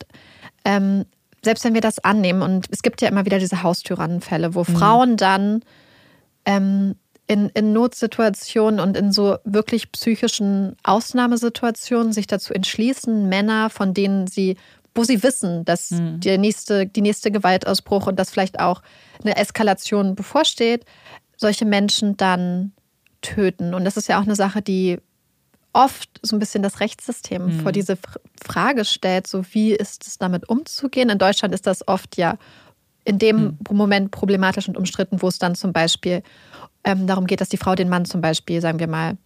ähm, 0.65 1.05
selbst 1.47 1.65
wenn 1.65 1.75
wir 1.75 1.81
das 1.81 2.01
annehmen, 2.01 2.43
und 2.43 2.67
es 2.73 2.83
gibt 2.83 3.01
ja 3.01 3.09
immer 3.09 3.25
wieder 3.25 3.39
diese 3.39 3.63
Haustyrannenfälle, 3.63 4.57
wo 4.57 4.61
mhm. 4.61 4.77
Frauen 4.77 5.17
dann 5.17 5.63
ähm, 6.45 6.97
in, 7.29 7.51
in 7.51 7.73
Notsituationen 7.73 8.81
und 8.81 8.97
in 8.97 9.13
so 9.13 9.37
wirklich 9.45 9.93
psychischen 9.93 10.77
Ausnahmesituationen 10.83 12.13
sich 12.13 12.27
dazu 12.27 12.53
entschließen, 12.53 13.29
Männer, 13.29 13.71
von 13.71 13.95
denen 13.95 14.27
sie, 14.27 14.57
wo 14.93 15.05
sie 15.05 15.23
wissen, 15.23 15.65
dass 15.65 15.93
mhm. 15.93 16.19
der 16.19 16.39
nächste, 16.39 16.87
die 16.87 17.01
nächste 17.01 17.31
Gewaltausbruch 17.31 18.09
und 18.09 18.19
dass 18.19 18.31
vielleicht 18.31 18.59
auch 18.59 18.83
eine 19.23 19.37
Eskalation 19.37 20.17
bevorsteht, 20.17 20.85
solche 21.37 21.65
Menschen 21.65 22.17
dann 22.17 22.73
töten. 23.23 23.73
Und 23.73 23.85
das 23.85 23.97
ist 23.97 24.09
ja 24.09 24.19
auch 24.19 24.25
eine 24.25 24.37
Sache, 24.37 24.63
die 24.63 24.99
oft 25.77 26.09
so 26.23 26.35
ein 26.35 26.39
bisschen 26.39 26.63
das 26.63 26.81
Rechtssystem 26.81 27.45
mhm. 27.45 27.61
vor 27.61 27.71
diese 27.71 27.99
Frage 28.43 28.85
stellt, 28.85 29.27
so 29.27 29.45
wie 29.53 29.73
ist 29.73 30.07
es 30.07 30.19
damit 30.19 30.49
umzugehen. 30.49 31.11
In 31.11 31.19
Deutschland 31.19 31.55
ist 31.55 31.67
das 31.67 31.87
oft 31.87 32.17
ja 32.17 32.39
in 33.05 33.19
dem 33.19 33.37
mhm. 33.37 33.59
Moment 33.71 34.11
problematisch 34.11 34.69
und 34.69 34.77
umstritten, 34.77 35.21
wo 35.21 35.29
es 35.29 35.39
dann 35.39 35.55
zum 35.55 35.73
Beispiel 35.73 36.23
ähm, 36.83 37.07
darum 37.07 37.27
geht, 37.27 37.41
dass 37.41 37.51
die 37.51 37.59
Frau 37.59 37.75
den 37.75 37.89
Mann 37.89 38.07
zum 38.07 38.21
Beispiel, 38.21 38.61
sagen 38.61 38.79
wir 38.79 38.89
mal, 38.89 39.19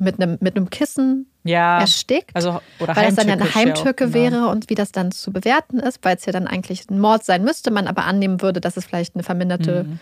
mit 0.00 0.20
einem, 0.20 0.36
mit 0.40 0.56
einem 0.56 0.68
Kissen 0.68 1.30
ja, 1.44 1.80
erstickt, 1.80 2.34
also, 2.34 2.60
oder 2.78 2.94
weil 2.94 3.08
es 3.08 3.14
dann 3.14 3.28
ja 3.28 3.34
eine 3.34 3.54
Heimtücke 3.54 4.04
ja, 4.04 4.10
genau. 4.10 4.14
wäre 4.14 4.48
und 4.48 4.68
wie 4.68 4.74
das 4.74 4.92
dann 4.92 5.12
zu 5.12 5.32
bewerten 5.32 5.78
ist, 5.78 6.04
weil 6.04 6.16
es 6.16 6.26
ja 6.26 6.32
dann 6.32 6.46
eigentlich 6.46 6.88
ein 6.90 6.98
Mord 7.00 7.24
sein 7.24 7.42
müsste, 7.42 7.70
man 7.70 7.86
aber 7.86 8.04
annehmen 8.04 8.42
würde, 8.42 8.60
dass 8.60 8.76
es 8.76 8.84
vielleicht 8.84 9.14
eine 9.14 9.22
verminderte, 9.22 9.84
mhm. 9.84 9.98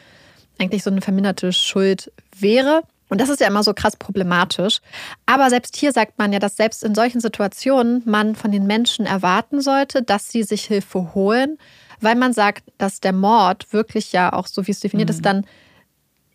eigentlich 0.58 0.82
so 0.82 0.90
eine 0.90 1.02
verminderte 1.02 1.52
Schuld 1.52 2.12
wäre. 2.36 2.82
Und 3.08 3.20
das 3.20 3.28
ist 3.28 3.40
ja 3.40 3.46
immer 3.46 3.62
so 3.62 3.72
krass 3.72 3.96
problematisch. 3.96 4.80
Aber 5.26 5.48
selbst 5.50 5.76
hier 5.76 5.92
sagt 5.92 6.18
man 6.18 6.32
ja, 6.32 6.38
dass 6.38 6.56
selbst 6.56 6.82
in 6.82 6.94
solchen 6.94 7.20
Situationen 7.20 8.02
man 8.04 8.34
von 8.34 8.50
den 8.50 8.66
Menschen 8.66 9.06
erwarten 9.06 9.60
sollte, 9.60 10.02
dass 10.02 10.28
sie 10.28 10.42
sich 10.42 10.64
Hilfe 10.64 11.14
holen, 11.14 11.58
weil 12.00 12.16
man 12.16 12.32
sagt, 12.32 12.64
dass 12.78 13.00
der 13.00 13.12
Mord 13.12 13.72
wirklich 13.72 14.12
ja 14.12 14.32
auch, 14.32 14.46
so 14.46 14.66
wie 14.66 14.72
es 14.72 14.80
definiert 14.80 15.08
mhm. 15.08 15.14
ist, 15.14 15.24
dann 15.24 15.46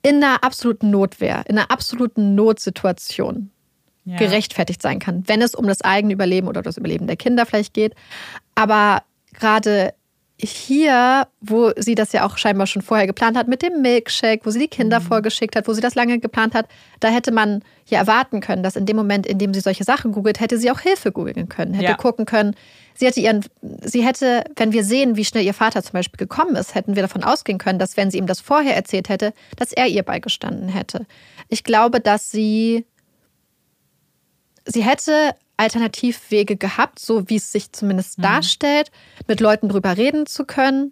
in 0.01 0.23
einer 0.23 0.43
absoluten 0.43 0.89
Notwehr, 0.89 1.43
in 1.47 1.57
einer 1.57 1.69
absoluten 1.69 2.35
Notsituation 2.35 3.51
ja. 4.05 4.17
gerechtfertigt 4.17 4.81
sein 4.81 4.99
kann, 4.99 5.27
wenn 5.27 5.41
es 5.41 5.53
um 5.53 5.67
das 5.67 5.81
eigene 5.81 6.13
Überleben 6.13 6.47
oder 6.47 6.61
das 6.61 6.77
Überleben 6.77 7.07
der 7.07 7.17
Kinder 7.17 7.45
vielleicht 7.45 7.73
geht. 7.73 7.93
Aber 8.55 9.03
gerade 9.33 9.93
hier, 10.43 11.27
wo 11.39 11.71
sie 11.77 11.95
das 11.95 12.13
ja 12.13 12.25
auch 12.25 12.37
scheinbar 12.37 12.65
schon 12.67 12.81
vorher 12.81 13.05
geplant 13.05 13.37
hat 13.37 13.47
mit 13.47 13.61
dem 13.61 13.81
Milkshake, 13.81 14.45
wo 14.45 14.49
sie 14.49 14.59
die 14.59 14.67
Kinder 14.67 14.99
mhm. 14.99 15.03
vorgeschickt 15.03 15.55
hat, 15.55 15.67
wo 15.67 15.73
sie 15.73 15.81
das 15.81 15.95
lange 15.95 16.19
geplant 16.19 16.55
hat, 16.55 16.67
da 16.99 17.09
hätte 17.09 17.31
man 17.31 17.63
ja 17.85 17.99
erwarten 17.99 18.39
können, 18.39 18.63
dass 18.63 18.75
in 18.75 18.85
dem 18.85 18.95
Moment, 18.95 19.27
in 19.27 19.37
dem 19.37 19.53
sie 19.53 19.59
solche 19.59 19.83
Sachen 19.83 20.11
googelt, 20.11 20.39
hätte 20.39 20.57
sie 20.57 20.71
auch 20.71 20.79
Hilfe 20.79 21.11
googeln 21.11 21.47
können, 21.47 21.73
hätte 21.73 21.91
ja. 21.91 21.95
gucken 21.95 22.25
können. 22.25 22.55
Sie 22.95 23.05
hätte 23.05 23.19
ihren, 23.19 23.45
sie 23.81 24.05
hätte, 24.05 24.43
wenn 24.55 24.71
wir 24.73 24.83
sehen, 24.83 25.15
wie 25.15 25.25
schnell 25.25 25.45
ihr 25.45 25.53
Vater 25.53 25.83
zum 25.83 25.93
Beispiel 25.93 26.17
gekommen 26.17 26.55
ist, 26.55 26.75
hätten 26.75 26.95
wir 26.95 27.03
davon 27.03 27.23
ausgehen 27.23 27.57
können, 27.57 27.79
dass 27.79 27.97
wenn 27.97 28.11
sie 28.11 28.17
ihm 28.17 28.27
das 28.27 28.41
vorher 28.41 28.75
erzählt 28.75 29.09
hätte, 29.09 29.33
dass 29.57 29.71
er 29.71 29.87
ihr 29.87 30.03
beigestanden 30.03 30.69
hätte. 30.69 31.05
Ich 31.49 31.63
glaube, 31.63 31.99
dass 31.99 32.31
sie 32.31 32.85
sie 34.65 34.83
hätte 34.83 35.35
Alternativwege 35.57 36.55
gehabt, 36.55 36.99
so 36.99 37.29
wie 37.29 37.35
es 37.35 37.51
sich 37.51 37.71
zumindest 37.71 38.17
mhm. 38.17 38.23
darstellt, 38.23 38.91
mit 39.27 39.39
Leuten 39.39 39.69
drüber 39.69 39.97
reden 39.97 40.25
zu 40.25 40.45
können, 40.45 40.91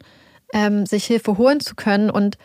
ähm, 0.53 0.86
sich 0.86 1.05
Hilfe 1.05 1.38
holen 1.38 1.60
zu 1.60 1.76
können 1.76 2.10
und 2.10 2.38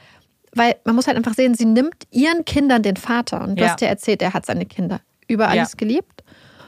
weil 0.57 0.77
man 0.85 0.95
muss 0.95 1.07
halt 1.07 1.17
einfach 1.17 1.35
sehen, 1.35 1.55
sie 1.55 1.65
nimmt 1.65 2.07
ihren 2.11 2.45
Kindern 2.45 2.83
den 2.83 2.97
Vater 2.97 3.43
und 3.43 3.59
du 3.59 3.65
ja. 3.65 3.71
hast 3.71 3.81
ja 3.81 3.89
erzählt, 3.89 4.23
er 4.23 4.35
hat 4.35 4.47
seine 4.47 4.67
Kinder 4.67 5.01
über 5.27 5.49
alles 5.49 5.73
ja. 5.73 5.77
geliebt. 5.77 6.23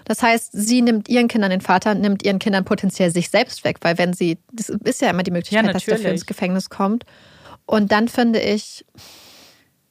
Das 0.04 0.22
heißt, 0.22 0.50
sie 0.52 0.82
nimmt 0.82 1.08
ihren 1.08 1.28
Kindern 1.28 1.50
den 1.50 1.60
Vater, 1.60 1.94
nimmt 1.94 2.24
ihren 2.24 2.38
Kindern 2.38 2.64
potenziell 2.64 3.10
sich 3.10 3.28
selbst 3.28 3.64
weg, 3.64 3.78
weil 3.80 3.98
wenn 3.98 4.12
sie, 4.12 4.38
das 4.52 4.68
ist 4.68 5.00
ja 5.02 5.10
immer 5.10 5.24
die 5.24 5.32
Möglichkeit, 5.32 5.66
ja, 5.66 5.72
dass 5.72 5.84
dafür 5.84 6.10
ins 6.10 6.26
Gefängnis 6.26 6.70
kommt. 6.70 7.04
Und 7.64 7.90
dann 7.90 8.06
finde 8.06 8.40
ich, 8.40 8.84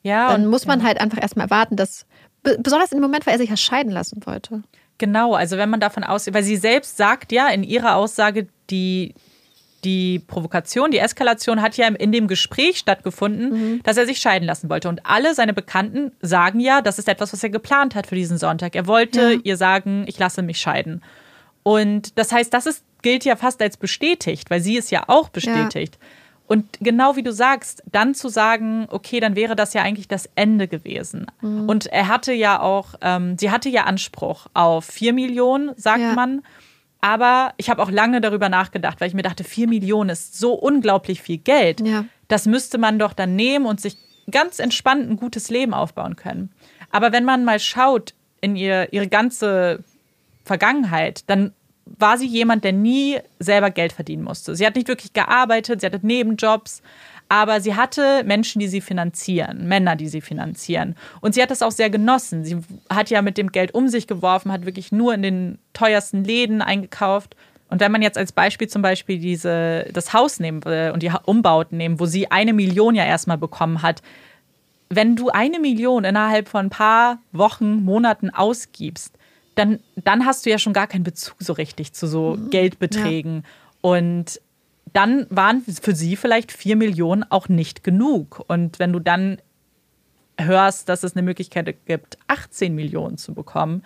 ja, 0.04 0.30
dann 0.30 0.48
muss 0.48 0.66
man 0.66 0.84
halt 0.84 1.02
einfach 1.02 1.22
erstmal 1.22 1.48
erwarten, 1.48 1.76
dass, 1.76 2.06
besonders 2.44 2.94
im 2.94 3.02
Moment, 3.02 3.26
weil 3.26 3.34
er 3.34 3.40
sich 3.40 3.50
ja 3.50 3.58
scheiden 3.58 3.92
lassen 3.92 4.26
wollte. 4.26 4.64
Genau, 4.98 5.34
also 5.34 5.58
wenn 5.58 5.70
man 5.70 5.80
davon 5.80 6.04
ausgeht, 6.04 6.34
weil 6.34 6.44
sie 6.44 6.56
selbst 6.56 6.98
sagt 6.98 7.32
ja 7.32 7.50
in 7.50 7.64
ihrer 7.64 7.96
Aussage, 7.96 8.48
die, 8.70 9.14
die 9.84 10.20
Provokation, 10.20 10.92
die 10.92 11.00
Eskalation 11.00 11.62
hat 11.62 11.76
ja 11.76 11.88
in 11.88 12.12
dem 12.12 12.28
Gespräch 12.28 12.78
stattgefunden, 12.78 13.50
mhm. 13.50 13.84
dass 13.84 13.98
er 13.98 14.06
sich 14.06 14.20
scheiden 14.20 14.48
lassen 14.48 14.70
wollte. 14.70 14.88
Und 14.88 15.06
alle 15.06 15.36
seine 15.36 15.54
Bekannten 15.54 16.12
sagen 16.22 16.60
ja, 16.60 16.82
das 16.82 16.98
ist 16.98 17.10
etwas, 17.10 17.34
was 17.34 17.44
er 17.44 17.50
geplant 17.50 17.94
hat 17.94 18.08
für 18.08 18.16
diesen 18.16 18.38
Sonntag. 18.38 18.76
Er 18.76 18.88
wollte 18.88 19.34
ja. 19.34 19.40
ihr 19.44 19.58
sagen, 19.58 20.06
ich 20.08 20.18
lasse 20.18 20.42
mich 20.42 20.60
scheiden. 20.60 21.04
Und 21.64 22.18
das 22.18 22.32
heißt, 22.32 22.54
das 22.54 22.66
ist, 22.66 22.84
gilt 23.02 23.26
ja 23.26 23.36
fast 23.36 23.62
als 23.62 23.76
bestätigt, 23.76 24.50
weil 24.50 24.62
sie 24.62 24.78
es 24.78 24.92
ja 24.92 25.04
auch 25.08 25.30
bestätigt. 25.30 25.98
Ja. 26.00 26.08
Und 26.48 26.78
genau 26.80 27.16
wie 27.16 27.24
du 27.24 27.32
sagst, 27.32 27.82
dann 27.92 28.14
zu 28.14 28.30
sagen, 28.30 28.88
okay, 28.92 29.20
dann 29.20 29.36
wäre 29.36 29.56
das 29.56 29.74
ja 29.74 29.82
eigentlich 29.82 30.08
das 30.08 30.30
Ende 30.36 30.68
gewesen. 30.68 31.26
Mhm. 31.42 31.68
Und 31.68 31.88
er 31.88 32.08
hatte 32.08 32.34
ja 32.34 32.60
auch, 32.60 32.94
ähm, 33.02 33.38
sie 33.38 33.50
hatte 33.50 33.70
ja 33.70 33.86
Anspruch 33.86 34.48
auf 34.54 34.86
vier 34.86 35.14
Millionen, 35.14 35.72
sagt 35.76 36.02
ja. 36.02 36.14
man. 36.14 36.44
Aber 37.02 37.54
ich 37.58 37.70
habe 37.70 37.82
auch 37.82 37.92
lange 37.92 38.22
darüber 38.22 38.50
nachgedacht, 38.50 39.02
weil 39.02 39.08
ich 39.08 39.14
mir 39.14 39.24
dachte, 39.24 39.44
vier 39.44 39.68
Millionen 39.68 40.12
ist 40.12 40.40
so 40.40 40.54
unglaublich 40.54 41.22
viel 41.22 41.38
Geld. 41.38 41.82
Ja. 41.82 42.06
Das 42.28 42.46
müsste 42.46 42.78
man 42.78 43.00
doch 43.00 43.14
dann 43.14 43.36
nehmen 43.36 43.66
und 43.66 43.82
sich 43.82 43.98
ganz 44.30 44.60
entspannt 44.60 45.10
ein 45.10 45.18
gutes 45.18 45.50
Leben 45.50 45.74
aufbauen 45.74 46.16
können. 46.16 46.52
Aber 46.92 47.12
wenn 47.12 47.26
man 47.26 47.44
mal 47.44 47.60
schaut 47.60 48.14
in 48.42 48.56
ihr, 48.56 48.92
ihre 48.94 49.08
ganze 49.08 49.84
Vergangenheit, 50.44 51.24
dann 51.28 51.54
war 51.86 52.18
sie 52.18 52.28
jemand, 52.28 52.64
der 52.64 52.74
nie 52.74 53.20
selber 53.40 53.70
Geld 53.70 53.94
verdienen 53.94 54.24
musste. 54.24 54.56
Sie 54.56 54.66
hat 54.66 54.76
nicht 54.76 54.88
wirklich 54.88 55.14
gearbeitet, 55.14 55.82
sie 55.82 55.86
hatte 55.86 56.00
Nebenjobs, 56.02 56.82
aber 57.30 57.62
sie 57.62 57.76
hatte 57.76 58.24
Menschen, 58.24 58.60
die 58.60 58.68
sie 58.68 58.82
finanzieren, 58.82 59.68
Männer, 59.68 59.96
die 59.96 60.08
sie 60.08 60.22
finanzieren. 60.22 60.96
Und 61.22 61.34
sie 61.34 61.42
hat 61.42 61.52
das 61.52 61.62
auch 61.62 61.72
sehr 61.72 61.90
genossen. 61.90 62.44
Sie 62.44 62.58
hat 62.90 63.10
ja 63.10 63.22
mit 63.22 63.38
dem 63.38 63.52
Geld 63.52 63.74
um 63.74 63.88
sich 63.88 64.08
geworfen, 64.08 64.52
hat 64.52 64.66
wirklich 64.66 64.92
nur 64.92 65.14
in 65.14 65.22
den 65.22 65.60
teuersten 65.74 66.24
Läden 66.24 66.62
eingekauft. 66.62 67.36
Und 67.70 67.82
wenn 67.82 67.92
man 67.92 68.04
jetzt 68.04 68.18
als 68.18 68.32
Beispiel 68.32 68.68
zum 68.68 68.82
Beispiel 68.82 69.18
diese, 69.18 69.88
das 69.92 70.14
Haus 70.14 70.40
nehmen 70.40 70.64
will 70.66 70.92
und 70.94 71.02
die 71.02 71.12
Umbauten 71.26 71.78
nehmen, 71.78 72.00
wo 72.00 72.06
sie 72.06 72.30
eine 72.30 72.54
Million 72.54 72.94
ja 72.94 73.06
erstmal 73.06 73.40
bekommen 73.40 73.82
hat, 73.82 74.02
wenn 74.90 75.16
du 75.16 75.30
eine 75.30 75.60
Million 75.60 76.04
innerhalb 76.04 76.48
von 76.48 76.68
ein 76.68 76.70
paar 76.70 77.18
Wochen, 77.32 77.84
Monaten 77.84 78.30
ausgibst, 78.30 79.18
dann, 79.56 79.80
dann 79.96 80.26
hast 80.26 80.46
du 80.46 80.50
ja 80.50 80.58
schon 80.58 80.74
gar 80.74 80.88
keinen 80.88 81.04
Bezug 81.04 81.38
so 81.40 81.54
richtig 81.54 81.94
zu 81.94 82.08
so 82.08 82.36
mhm. 82.36 82.50
Geldbeträgen. 82.50 83.36
Ja. 83.36 83.42
Und 83.82 84.42
dann 84.94 85.28
waren 85.30 85.62
für 85.62 85.96
sie 85.96 86.16
vielleicht 86.16 86.52
vier 86.52 86.76
Millionen 86.76 87.24
auch 87.30 87.50
nicht 87.50 87.84
genug. 87.84 88.44
Und 88.48 88.80
wenn 88.80 88.94
du 88.94 89.00
dann 89.00 89.38
hörst, 90.40 90.90
dass 90.90 91.04
es 91.04 91.16
eine 91.16 91.24
Möglichkeit 91.24 91.86
gibt, 91.86 92.18
18 92.28 92.76
Millionen 92.76 93.18
zu 93.18 93.34
bekommen, 93.34 93.84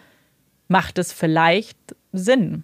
macht 0.67 0.97
es 0.97 1.13
vielleicht 1.13 1.77
Sinn. 2.11 2.63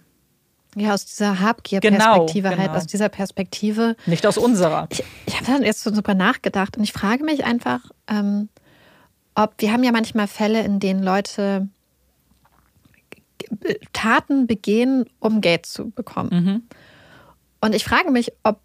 Ja, 0.74 0.92
aus 0.92 1.06
dieser 1.06 1.40
Habgier-Perspektive 1.40 2.50
genau, 2.50 2.58
halt, 2.58 2.68
genau. 2.68 2.78
aus 2.78 2.86
dieser 2.86 3.08
Perspektive. 3.08 3.96
Nicht 4.04 4.26
aus 4.26 4.36
unserer. 4.36 4.88
Ich, 4.90 5.02
ich 5.24 5.34
habe 5.36 5.46
dann 5.46 5.62
jetzt 5.62 5.82
so 5.82 5.94
super 5.94 6.14
nachgedacht 6.14 6.76
und 6.76 6.84
ich 6.84 6.92
frage 6.92 7.24
mich 7.24 7.44
einfach, 7.44 7.80
ähm, 8.08 8.50
ob 9.34 9.54
wir 9.58 9.72
haben 9.72 9.84
ja 9.84 9.92
manchmal 9.92 10.28
Fälle, 10.28 10.62
in 10.62 10.78
denen 10.78 11.02
Leute 11.02 11.68
Taten 13.92 14.46
begehen, 14.46 15.04
um 15.20 15.40
Geld 15.40 15.66
zu 15.66 15.90
bekommen. 15.90 16.30
Mhm. 16.32 16.62
Und 17.60 17.74
ich 17.74 17.84
frage 17.84 18.10
mich, 18.10 18.32
ob 18.42 18.60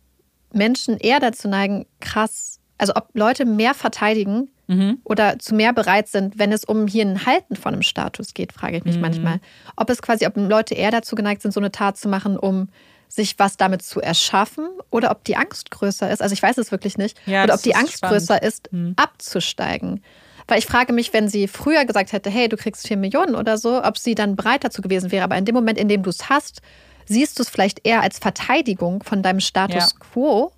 Menschen 0.53 0.97
eher 0.97 1.19
dazu 1.19 1.47
neigen, 1.47 1.85
krass, 1.99 2.59
also 2.77 2.93
ob 2.95 3.09
Leute 3.13 3.45
mehr 3.45 3.73
verteidigen 3.73 4.49
mhm. 4.67 4.99
oder 5.03 5.39
zu 5.39 5.55
mehr 5.55 5.73
bereit 5.73 6.07
sind, 6.07 6.39
wenn 6.39 6.51
es 6.51 6.63
um 6.63 6.87
hier 6.87 7.05
ein 7.05 7.25
Halten 7.25 7.55
von 7.55 7.73
einem 7.73 7.83
Status 7.83 8.33
geht, 8.33 8.51
frage 8.53 8.77
ich 8.77 8.83
mich 8.83 8.95
mhm. 8.95 9.01
manchmal. 9.01 9.39
Ob 9.75 9.89
es 9.89 10.01
quasi, 10.01 10.25
ob 10.25 10.35
Leute 10.35 10.73
eher 10.73 10.91
dazu 10.91 11.15
geneigt 11.15 11.41
sind, 11.41 11.53
so 11.53 11.59
eine 11.59 11.71
Tat 11.71 11.97
zu 11.97 12.09
machen, 12.09 12.37
um 12.37 12.69
sich 13.07 13.37
was 13.37 13.57
damit 13.57 13.83
zu 13.83 13.99
erschaffen 13.99 14.67
oder 14.89 15.11
ob 15.11 15.25
die 15.25 15.35
Angst 15.35 15.69
größer 15.69 16.09
ist. 16.09 16.21
Also 16.21 16.33
ich 16.33 16.41
weiß 16.41 16.57
es 16.57 16.71
wirklich 16.71 16.97
nicht. 16.97 17.19
Ja, 17.25 17.43
oder 17.43 17.55
ob 17.55 17.61
die 17.61 17.75
Angst 17.75 17.97
spannend. 17.97 18.19
größer 18.19 18.41
ist, 18.41 18.71
mhm. 18.71 18.93
abzusteigen. 18.95 20.01
Weil 20.47 20.59
ich 20.59 20.65
frage 20.65 20.93
mich, 20.93 21.13
wenn 21.13 21.29
sie 21.29 21.47
früher 21.47 21.85
gesagt 21.85 22.11
hätte, 22.11 22.29
hey, 22.29 22.49
du 22.49 22.57
kriegst 22.57 22.87
vier 22.87 22.97
Millionen 22.97 23.35
oder 23.35 23.57
so, 23.57 23.83
ob 23.83 23.97
sie 23.97 24.15
dann 24.15 24.35
bereit 24.35 24.63
dazu 24.63 24.81
gewesen 24.81 25.11
wäre. 25.11 25.23
Aber 25.23 25.37
in 25.37 25.45
dem 25.45 25.55
Moment, 25.55 25.77
in 25.77 25.87
dem 25.87 26.03
du 26.03 26.09
es 26.09 26.29
hast, 26.29 26.61
siehst 27.05 27.39
du 27.39 27.43
es 27.43 27.49
vielleicht 27.49 27.85
eher 27.85 28.01
als 28.01 28.19
Verteidigung 28.19 29.03
von 29.03 29.23
deinem 29.23 29.39
Status 29.39 29.91
ja. 29.91 29.99
quo 29.99 30.51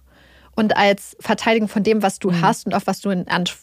und 0.56 0.76
als 0.78 1.18
Verteidigung 1.20 1.68
von 1.68 1.84
dem, 1.84 2.02
was 2.02 2.20
du 2.20 2.32
mhm. 2.32 2.42
hast 2.42 2.66
und 2.66 2.74
auf 2.74 2.88
was 2.88 3.02
du 3.02 3.10
in, 3.10 3.28
Anf 3.28 3.60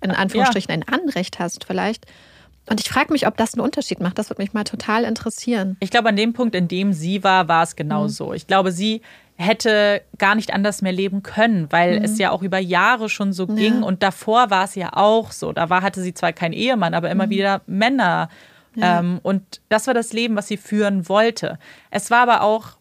in 0.00 0.10
Anführungsstrichen 0.10 0.70
ja. 0.70 0.76
ein 0.76 0.82
Anrecht 1.00 1.38
hast 1.38 1.64
vielleicht. 1.64 2.06
Und 2.68 2.80
ich 2.80 2.88
frage 2.88 3.12
mich, 3.12 3.26
ob 3.26 3.36
das 3.36 3.54
einen 3.54 3.60
Unterschied 3.60 4.00
macht. 4.00 4.18
Das 4.18 4.30
würde 4.30 4.42
mich 4.42 4.54
mal 4.54 4.64
total 4.64 5.04
interessieren. 5.04 5.76
Ich 5.80 5.90
glaube, 5.90 6.08
an 6.08 6.16
dem 6.16 6.32
Punkt, 6.32 6.54
in 6.54 6.66
dem 6.66 6.92
sie 6.92 7.22
war, 7.22 7.46
war 7.48 7.62
es 7.62 7.76
genau 7.76 8.04
mhm. 8.04 8.08
so. 8.08 8.32
Ich 8.32 8.46
glaube, 8.46 8.72
sie 8.72 9.02
hätte 9.36 10.02
gar 10.18 10.34
nicht 10.34 10.52
anders 10.54 10.80
mehr 10.80 10.92
leben 10.92 11.22
können, 11.22 11.70
weil 11.70 11.98
mhm. 11.98 12.04
es 12.04 12.18
ja 12.18 12.30
auch 12.30 12.42
über 12.42 12.58
Jahre 12.58 13.08
schon 13.08 13.32
so 13.32 13.46
ja. 13.48 13.54
ging 13.54 13.82
und 13.82 14.02
davor 14.02 14.50
war 14.50 14.64
es 14.64 14.74
ja 14.76 14.90
auch 14.92 15.32
so. 15.32 15.52
Da 15.52 15.70
war, 15.70 15.82
hatte 15.82 16.00
sie 16.02 16.14
zwar 16.14 16.32
keinen 16.32 16.52
Ehemann, 16.52 16.94
aber 16.94 17.10
immer 17.10 17.26
mhm. 17.26 17.30
wieder 17.30 17.62
Männer. 17.66 18.28
Ja. 18.76 19.00
Ähm, 19.00 19.18
und 19.22 19.60
das 19.68 19.86
war 19.86 19.94
das 19.94 20.12
Leben, 20.12 20.36
was 20.36 20.48
sie 20.48 20.56
führen 20.56 21.08
wollte. 21.08 21.58
Es 21.90 22.10
war 22.10 22.20
aber 22.20 22.42
auch 22.42 22.76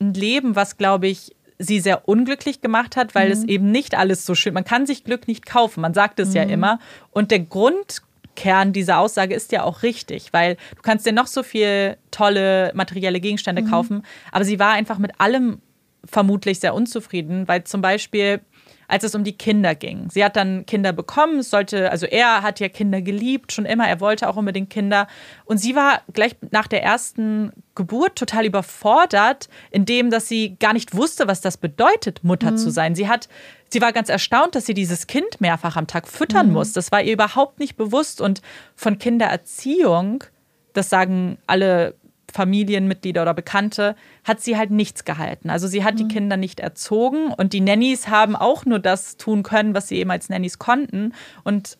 ein 0.00 0.14
Leben, 0.14 0.54
was, 0.54 0.76
glaube 0.76 1.08
ich, 1.08 1.34
sie 1.58 1.80
sehr 1.80 2.08
unglücklich 2.08 2.60
gemacht 2.60 2.96
hat, 2.96 3.14
weil 3.14 3.26
mhm. 3.26 3.32
es 3.32 3.44
eben 3.44 3.70
nicht 3.72 3.96
alles 3.96 4.26
so 4.26 4.34
schön, 4.34 4.54
man 4.54 4.64
kann 4.64 4.86
sich 4.86 5.04
Glück 5.04 5.26
nicht 5.26 5.46
kaufen, 5.46 5.80
man 5.80 5.94
sagt 5.94 6.20
es 6.20 6.34
ja 6.34 6.44
mhm. 6.44 6.50
immer. 6.50 6.78
Und 7.10 7.30
der 7.30 7.40
Grundkern 7.40 8.72
dieser 8.72 8.98
Aussage 8.98 9.34
ist 9.34 9.52
ja 9.52 9.62
auch 9.62 9.82
richtig, 9.82 10.32
weil 10.32 10.56
du 10.76 10.82
kannst 10.82 11.06
dir 11.06 11.12
noch 11.12 11.26
so 11.26 11.42
viel 11.42 11.96
tolle 12.10 12.72
materielle 12.74 13.20
Gegenstände 13.20 13.62
mhm. 13.62 13.70
kaufen, 13.70 14.02
aber 14.32 14.44
sie 14.44 14.58
war 14.58 14.72
einfach 14.72 14.98
mit 14.98 15.18
allem 15.18 15.62
vermutlich 16.10 16.60
sehr 16.60 16.74
unzufrieden, 16.74 17.48
weil 17.48 17.64
zum 17.64 17.82
Beispiel 17.82 18.40
als 18.88 19.04
es 19.04 19.14
um 19.14 19.24
die 19.24 19.36
Kinder 19.36 19.74
ging. 19.74 20.08
Sie 20.10 20.24
hat 20.24 20.36
dann 20.36 20.66
Kinder 20.66 20.92
bekommen, 20.92 21.42
sollte, 21.42 21.90
also 21.90 22.06
er 22.06 22.42
hat 22.42 22.60
ja 22.60 22.68
Kinder 22.68 23.02
geliebt, 23.02 23.52
schon 23.52 23.66
immer, 23.66 23.88
er 23.88 24.00
wollte 24.00 24.28
auch 24.28 24.36
unbedingt 24.36 24.70
Kinder. 24.70 25.08
Und 25.44 25.58
sie 25.58 25.74
war 25.74 26.02
gleich 26.12 26.36
nach 26.50 26.66
der 26.66 26.82
ersten 26.82 27.52
Geburt 27.74 28.16
total 28.16 28.46
überfordert, 28.46 29.48
indem, 29.70 30.10
dass 30.10 30.28
sie 30.28 30.56
gar 30.58 30.72
nicht 30.72 30.96
wusste, 30.96 31.26
was 31.26 31.40
das 31.40 31.56
bedeutet, 31.56 32.22
Mutter 32.22 32.52
mhm. 32.52 32.56
zu 32.58 32.70
sein. 32.70 32.94
Sie 32.94 33.08
hat, 33.08 33.28
sie 33.70 33.80
war 33.80 33.92
ganz 33.92 34.08
erstaunt, 34.08 34.54
dass 34.54 34.66
sie 34.66 34.74
dieses 34.74 35.06
Kind 35.06 35.40
mehrfach 35.40 35.76
am 35.76 35.86
Tag 35.86 36.06
füttern 36.08 36.48
mhm. 36.48 36.52
muss. 36.54 36.72
Das 36.72 36.92
war 36.92 37.02
ihr 37.02 37.12
überhaupt 37.12 37.58
nicht 37.58 37.76
bewusst. 37.76 38.20
Und 38.20 38.40
von 38.76 38.98
Kindererziehung, 38.98 40.24
das 40.72 40.88
sagen 40.88 41.38
alle 41.46 41.94
Familienmitglieder 42.32 43.22
oder 43.22 43.34
Bekannte, 43.34 43.96
hat 44.24 44.40
sie 44.40 44.56
halt 44.56 44.70
nichts 44.70 45.04
gehalten. 45.04 45.50
Also 45.50 45.66
sie 45.66 45.84
hat 45.84 45.94
mhm. 45.94 45.98
die 45.98 46.08
Kinder 46.08 46.36
nicht 46.36 46.60
erzogen 46.60 47.32
und 47.32 47.52
die 47.52 47.60
Nannies 47.60 48.08
haben 48.08 48.36
auch 48.36 48.64
nur 48.64 48.78
das 48.78 49.16
tun 49.16 49.42
können, 49.42 49.74
was 49.74 49.88
sie 49.88 49.96
eben 49.96 50.10
als 50.10 50.28
Nannies 50.28 50.58
konnten. 50.58 51.12
Und 51.44 51.78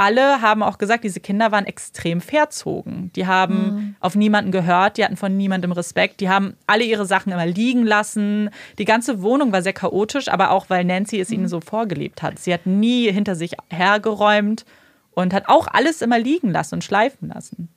alle 0.00 0.40
haben 0.40 0.62
auch 0.62 0.78
gesagt, 0.78 1.02
diese 1.02 1.18
Kinder 1.18 1.50
waren 1.50 1.66
extrem 1.66 2.20
verzogen. 2.20 3.10
Die 3.16 3.26
haben 3.26 3.54
mhm. 3.54 3.96
auf 3.98 4.14
niemanden 4.14 4.52
gehört, 4.52 4.96
die 4.96 5.04
hatten 5.04 5.16
von 5.16 5.36
niemandem 5.36 5.72
Respekt, 5.72 6.20
die 6.20 6.28
haben 6.28 6.54
alle 6.68 6.84
ihre 6.84 7.04
Sachen 7.04 7.32
immer 7.32 7.46
liegen 7.46 7.84
lassen. 7.84 8.50
Die 8.78 8.84
ganze 8.84 9.22
Wohnung 9.22 9.50
war 9.50 9.62
sehr 9.62 9.72
chaotisch, 9.72 10.28
aber 10.28 10.52
auch 10.52 10.70
weil 10.70 10.84
Nancy 10.84 11.18
es 11.20 11.30
mhm. 11.30 11.34
ihnen 11.34 11.48
so 11.48 11.60
vorgelebt 11.60 12.22
hat. 12.22 12.38
Sie 12.38 12.54
hat 12.54 12.64
nie 12.64 13.10
hinter 13.10 13.34
sich 13.34 13.56
hergeräumt 13.70 14.64
und 15.10 15.34
hat 15.34 15.48
auch 15.48 15.66
alles 15.66 16.00
immer 16.00 16.18
liegen 16.20 16.50
lassen 16.50 16.76
und 16.76 16.84
schleifen 16.84 17.28
lassen 17.28 17.68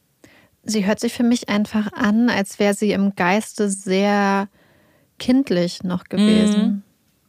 sie 0.64 0.86
hört 0.86 1.00
sich 1.00 1.14
für 1.14 1.24
mich 1.24 1.50
einfach 1.50 1.92
an, 1.94 2.30
als 2.30 2.60
wäre 2.60 2.74
sie 2.74 2.92
im 2.92 3.16
Geiste 3.16 3.70
sehr 3.70 4.48
kindlich 5.20 5.84
noch 5.84 6.06
gewesen. 6.06 6.62
Mhm. 6.62 6.82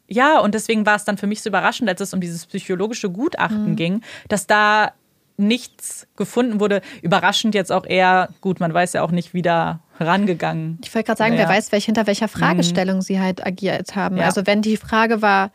Ja, 0.08 0.40
und 0.40 0.54
deswegen 0.54 0.84
war 0.84 0.96
es 0.96 1.04
dann 1.04 1.16
für 1.16 1.26
mich 1.26 1.40
so 1.42 1.48
überraschend, 1.48 1.88
als 1.88 2.00
es 2.00 2.12
um 2.12 2.20
dieses 2.20 2.46
psychologische 2.46 3.10
Gutachten 3.10 3.70
mhm. 3.70 3.76
ging, 3.76 4.00
dass 4.28 4.46
da 4.46 4.92
nichts 5.38 6.06
gefunden 6.16 6.60
wurde. 6.60 6.82
Überraschend 7.00 7.54
jetzt 7.54 7.72
auch 7.72 7.86
eher, 7.86 8.28
gut, 8.40 8.60
man 8.60 8.74
weiß 8.74 8.92
ja 8.92 9.02
auch 9.02 9.10
nicht, 9.10 9.32
wie 9.32 9.42
da 9.42 9.80
rangegangen. 9.98 10.78
Ich 10.84 10.94
wollte 10.94 11.06
gerade 11.06 11.18
sagen, 11.18 11.34
ja. 11.34 11.40
wer 11.40 11.48
weiß, 11.48 11.72
welch, 11.72 11.86
hinter 11.86 12.06
welcher 12.06 12.28
Fragestellung 12.28 12.96
mhm. 12.96 13.02
sie 13.02 13.20
halt 13.20 13.44
agiert 13.46 13.96
haben. 13.96 14.18
Ja. 14.18 14.24
Also 14.24 14.46
wenn 14.46 14.62
die 14.62 14.76
Frage 14.76 15.22
war, 15.22 15.50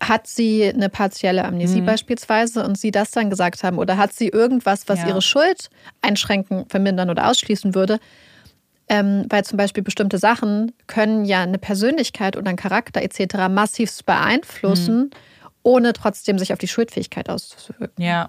hat 0.00 0.26
sie 0.26 0.68
eine 0.68 0.88
partielle 0.88 1.44
Amnesie 1.44 1.80
mhm. 1.80 1.86
beispielsweise 1.86 2.64
und 2.64 2.78
sie 2.78 2.90
das 2.90 3.10
dann 3.10 3.30
gesagt 3.30 3.62
haben 3.62 3.78
oder 3.78 3.96
hat 3.96 4.12
sie 4.12 4.28
irgendwas, 4.28 4.88
was 4.88 5.00
ja. 5.00 5.08
ihre 5.08 5.22
Schuld 5.22 5.70
einschränken, 6.00 6.66
vermindern 6.68 7.10
oder 7.10 7.28
ausschließen 7.28 7.74
würde? 7.74 7.98
Ähm, 8.88 9.26
weil 9.28 9.44
zum 9.44 9.56
Beispiel 9.56 9.82
bestimmte 9.82 10.18
Sachen 10.18 10.72
können 10.86 11.24
ja 11.24 11.42
eine 11.42 11.58
Persönlichkeit 11.58 12.36
oder 12.36 12.48
einen 12.48 12.58
Charakter 12.58 13.00
etc. 13.00 13.48
massivst 13.48 14.04
beeinflussen, 14.04 14.98
mhm. 14.98 15.10
ohne 15.62 15.92
trotzdem 15.92 16.38
sich 16.38 16.52
auf 16.52 16.58
die 16.58 16.68
Schuldfähigkeit 16.68 17.30
auszuwirken. 17.30 18.04
Ja. 18.04 18.28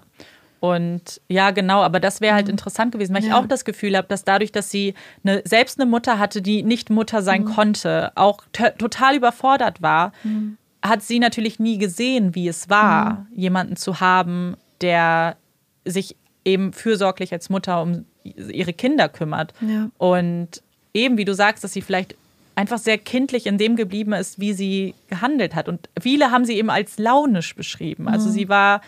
Und 0.60 1.20
ja, 1.28 1.50
genau, 1.50 1.82
aber 1.82 2.00
das 2.00 2.22
wäre 2.22 2.34
halt 2.34 2.46
mhm. 2.46 2.52
interessant 2.52 2.92
gewesen, 2.92 3.14
weil 3.14 3.22
ja. 3.22 3.28
ich 3.28 3.34
auch 3.34 3.46
das 3.46 3.66
Gefühl 3.66 3.96
habe, 3.96 4.08
dass 4.08 4.24
dadurch, 4.24 4.50
dass 4.50 4.70
sie 4.70 4.94
eine, 5.22 5.42
selbst 5.44 5.78
eine 5.78 5.90
Mutter 5.90 6.18
hatte, 6.18 6.40
die 6.40 6.62
nicht 6.62 6.88
Mutter 6.88 7.20
sein 7.20 7.42
mhm. 7.42 7.54
konnte, 7.54 8.12
auch 8.14 8.44
total 8.78 9.16
überfordert 9.16 9.82
war, 9.82 10.12
mhm 10.22 10.56
hat 10.84 11.02
sie 11.02 11.18
natürlich 11.18 11.58
nie 11.58 11.78
gesehen, 11.78 12.34
wie 12.34 12.46
es 12.46 12.68
war, 12.68 13.26
mhm. 13.30 13.38
jemanden 13.38 13.76
zu 13.76 14.00
haben, 14.00 14.56
der 14.80 15.36
sich 15.84 16.16
eben 16.44 16.72
fürsorglich 16.72 17.32
als 17.32 17.48
Mutter 17.48 17.80
um 17.82 18.04
ihre 18.22 18.74
Kinder 18.74 19.08
kümmert. 19.08 19.54
Ja. 19.60 19.88
Und 19.96 20.62
eben, 20.92 21.16
wie 21.16 21.24
du 21.24 21.34
sagst, 21.34 21.64
dass 21.64 21.72
sie 21.72 21.80
vielleicht 21.80 22.14
einfach 22.54 22.78
sehr 22.78 22.98
kindlich 22.98 23.46
in 23.46 23.58
dem 23.58 23.76
geblieben 23.76 24.12
ist, 24.12 24.38
wie 24.38 24.52
sie 24.52 24.94
gehandelt 25.08 25.54
hat. 25.54 25.68
Und 25.68 25.88
viele 26.00 26.30
haben 26.30 26.44
sie 26.44 26.56
eben 26.56 26.70
als 26.70 26.98
launisch 26.98 27.54
beschrieben. 27.56 28.06
Also 28.06 28.28
mhm. 28.28 28.32
sie 28.32 28.48
war 28.48 28.80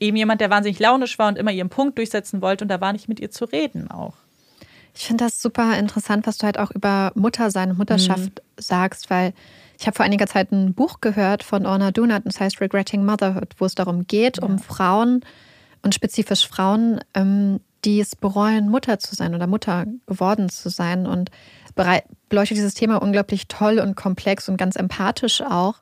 eben 0.00 0.16
jemand, 0.16 0.40
der 0.40 0.50
wahnsinnig 0.50 0.78
launisch 0.78 1.18
war 1.18 1.28
und 1.28 1.38
immer 1.38 1.50
ihren 1.50 1.70
Punkt 1.70 1.98
durchsetzen 1.98 2.42
wollte 2.42 2.64
und 2.64 2.68
da 2.68 2.80
war 2.80 2.92
nicht 2.92 3.08
mit 3.08 3.18
ihr 3.18 3.30
zu 3.30 3.46
reden 3.46 3.90
auch. 3.90 4.14
Ich 4.94 5.06
finde 5.06 5.24
das 5.24 5.42
super 5.42 5.76
interessant, 5.76 6.26
was 6.26 6.38
du 6.38 6.44
halt 6.46 6.58
auch 6.58 6.70
über 6.70 7.10
Muttersein 7.14 7.70
und 7.70 7.78
Mutterschaft 7.78 8.20
mhm. 8.20 8.62
sagst, 8.62 9.10
weil 9.10 9.32
ich 9.78 9.86
habe 9.86 9.96
vor 9.96 10.04
einiger 10.04 10.26
Zeit 10.26 10.52
ein 10.52 10.74
Buch 10.74 11.00
gehört 11.00 11.42
von 11.42 11.66
Orna 11.66 11.90
Dunat, 11.90 12.22
das 12.24 12.40
heißt 12.40 12.60
Regretting 12.60 13.04
Motherhood, 13.04 13.54
wo 13.58 13.64
es 13.64 13.74
darum 13.74 14.06
geht, 14.06 14.38
ja. 14.38 14.44
um 14.44 14.58
Frauen 14.58 15.20
und 15.82 15.94
spezifisch 15.94 16.48
Frauen, 16.48 17.00
ähm, 17.14 17.60
die 17.84 18.00
es 18.00 18.16
bereuen, 18.16 18.68
Mutter 18.68 18.98
zu 18.98 19.14
sein 19.14 19.34
oder 19.34 19.46
Mutter 19.46 19.84
geworden 20.06 20.48
zu 20.48 20.70
sein. 20.70 21.06
Und 21.06 21.30
beleuchtet 21.74 22.56
dieses 22.56 22.74
Thema 22.74 23.02
unglaublich 23.02 23.48
toll 23.48 23.78
und 23.78 23.96
komplex 23.96 24.48
und 24.48 24.56
ganz 24.56 24.76
empathisch 24.76 25.42
auch. 25.42 25.76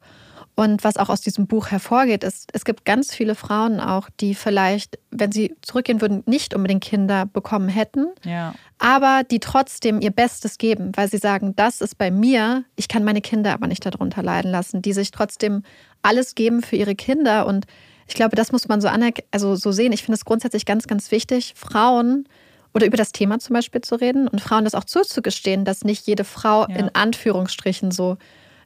Und 0.54 0.84
was 0.84 0.98
auch 0.98 1.08
aus 1.08 1.22
diesem 1.22 1.46
Buch 1.46 1.68
hervorgeht, 1.68 2.24
ist, 2.24 2.50
es 2.52 2.64
gibt 2.64 2.84
ganz 2.84 3.14
viele 3.14 3.34
Frauen 3.34 3.80
auch, 3.80 4.10
die 4.20 4.34
vielleicht, 4.34 4.98
wenn 5.10 5.32
sie 5.32 5.54
zurückgehen 5.62 6.02
würden, 6.02 6.22
nicht 6.26 6.54
unbedingt 6.54 6.84
Kinder 6.84 7.24
bekommen 7.24 7.68
hätten, 7.68 8.08
ja. 8.22 8.54
Aber 8.82 9.22
die 9.22 9.38
trotzdem 9.38 10.00
ihr 10.00 10.10
Bestes 10.10 10.58
geben, 10.58 10.90
weil 10.96 11.08
sie 11.08 11.18
sagen, 11.18 11.54
das 11.54 11.80
ist 11.80 11.98
bei 11.98 12.10
mir, 12.10 12.64
ich 12.74 12.88
kann 12.88 13.04
meine 13.04 13.20
Kinder 13.20 13.52
aber 13.52 13.68
nicht 13.68 13.86
darunter 13.86 14.24
leiden 14.24 14.50
lassen, 14.50 14.82
die 14.82 14.92
sich 14.92 15.12
trotzdem 15.12 15.62
alles 16.02 16.34
geben 16.34 16.62
für 16.62 16.74
ihre 16.74 16.96
Kinder. 16.96 17.46
Und 17.46 17.66
ich 18.08 18.14
glaube, 18.14 18.34
das 18.34 18.50
muss 18.50 18.66
man 18.66 18.80
so, 18.80 18.88
also 19.30 19.54
so 19.54 19.70
sehen. 19.70 19.92
Ich 19.92 20.02
finde 20.02 20.16
es 20.16 20.24
grundsätzlich 20.24 20.66
ganz, 20.66 20.88
ganz 20.88 21.12
wichtig, 21.12 21.54
Frauen 21.56 22.28
oder 22.74 22.86
über 22.86 22.96
das 22.96 23.12
Thema 23.12 23.38
zum 23.38 23.54
Beispiel 23.54 23.82
zu 23.82 23.94
reden 23.94 24.26
und 24.26 24.40
Frauen 24.40 24.64
das 24.64 24.74
auch 24.74 24.82
zuzugestehen, 24.82 25.64
dass 25.64 25.84
nicht 25.84 26.08
jede 26.08 26.24
Frau 26.24 26.66
ja. 26.66 26.74
in 26.74 26.90
Anführungsstrichen 26.92 27.92
so 27.92 28.16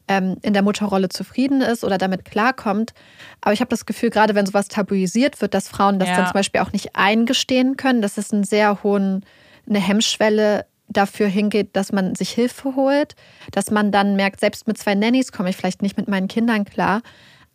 ähm, 0.08 0.38
in 0.40 0.54
der 0.54 0.62
Mutterrolle 0.62 1.10
zufrieden 1.10 1.60
ist 1.60 1.84
oder 1.84 1.98
damit 1.98 2.24
klarkommt. 2.24 2.94
Aber 3.42 3.52
ich 3.52 3.60
habe 3.60 3.68
das 3.68 3.84
Gefühl, 3.84 4.08
gerade 4.08 4.34
wenn 4.34 4.46
sowas 4.46 4.68
tabuisiert 4.68 5.42
wird, 5.42 5.52
dass 5.52 5.68
Frauen 5.68 5.98
das 5.98 6.08
ja. 6.08 6.16
dann 6.16 6.26
zum 6.26 6.34
Beispiel 6.34 6.62
auch 6.62 6.72
nicht 6.72 6.96
eingestehen 6.96 7.76
können, 7.76 8.00
dass 8.00 8.16
es 8.16 8.32
einen 8.32 8.44
sehr 8.44 8.82
hohen, 8.82 9.26
eine 9.68 9.80
Hemmschwelle 9.80 10.66
dafür 10.88 11.26
hingeht, 11.26 11.74
dass 11.74 11.92
man 11.92 12.14
sich 12.14 12.30
Hilfe 12.30 12.76
holt, 12.76 13.16
dass 13.50 13.70
man 13.70 13.90
dann 13.90 14.16
merkt, 14.16 14.40
selbst 14.40 14.66
mit 14.66 14.78
zwei 14.78 14.94
Nannies 14.94 15.32
komme 15.32 15.50
ich 15.50 15.56
vielleicht 15.56 15.82
nicht 15.82 15.96
mit 15.96 16.08
meinen 16.08 16.28
Kindern 16.28 16.64
klar. 16.64 17.02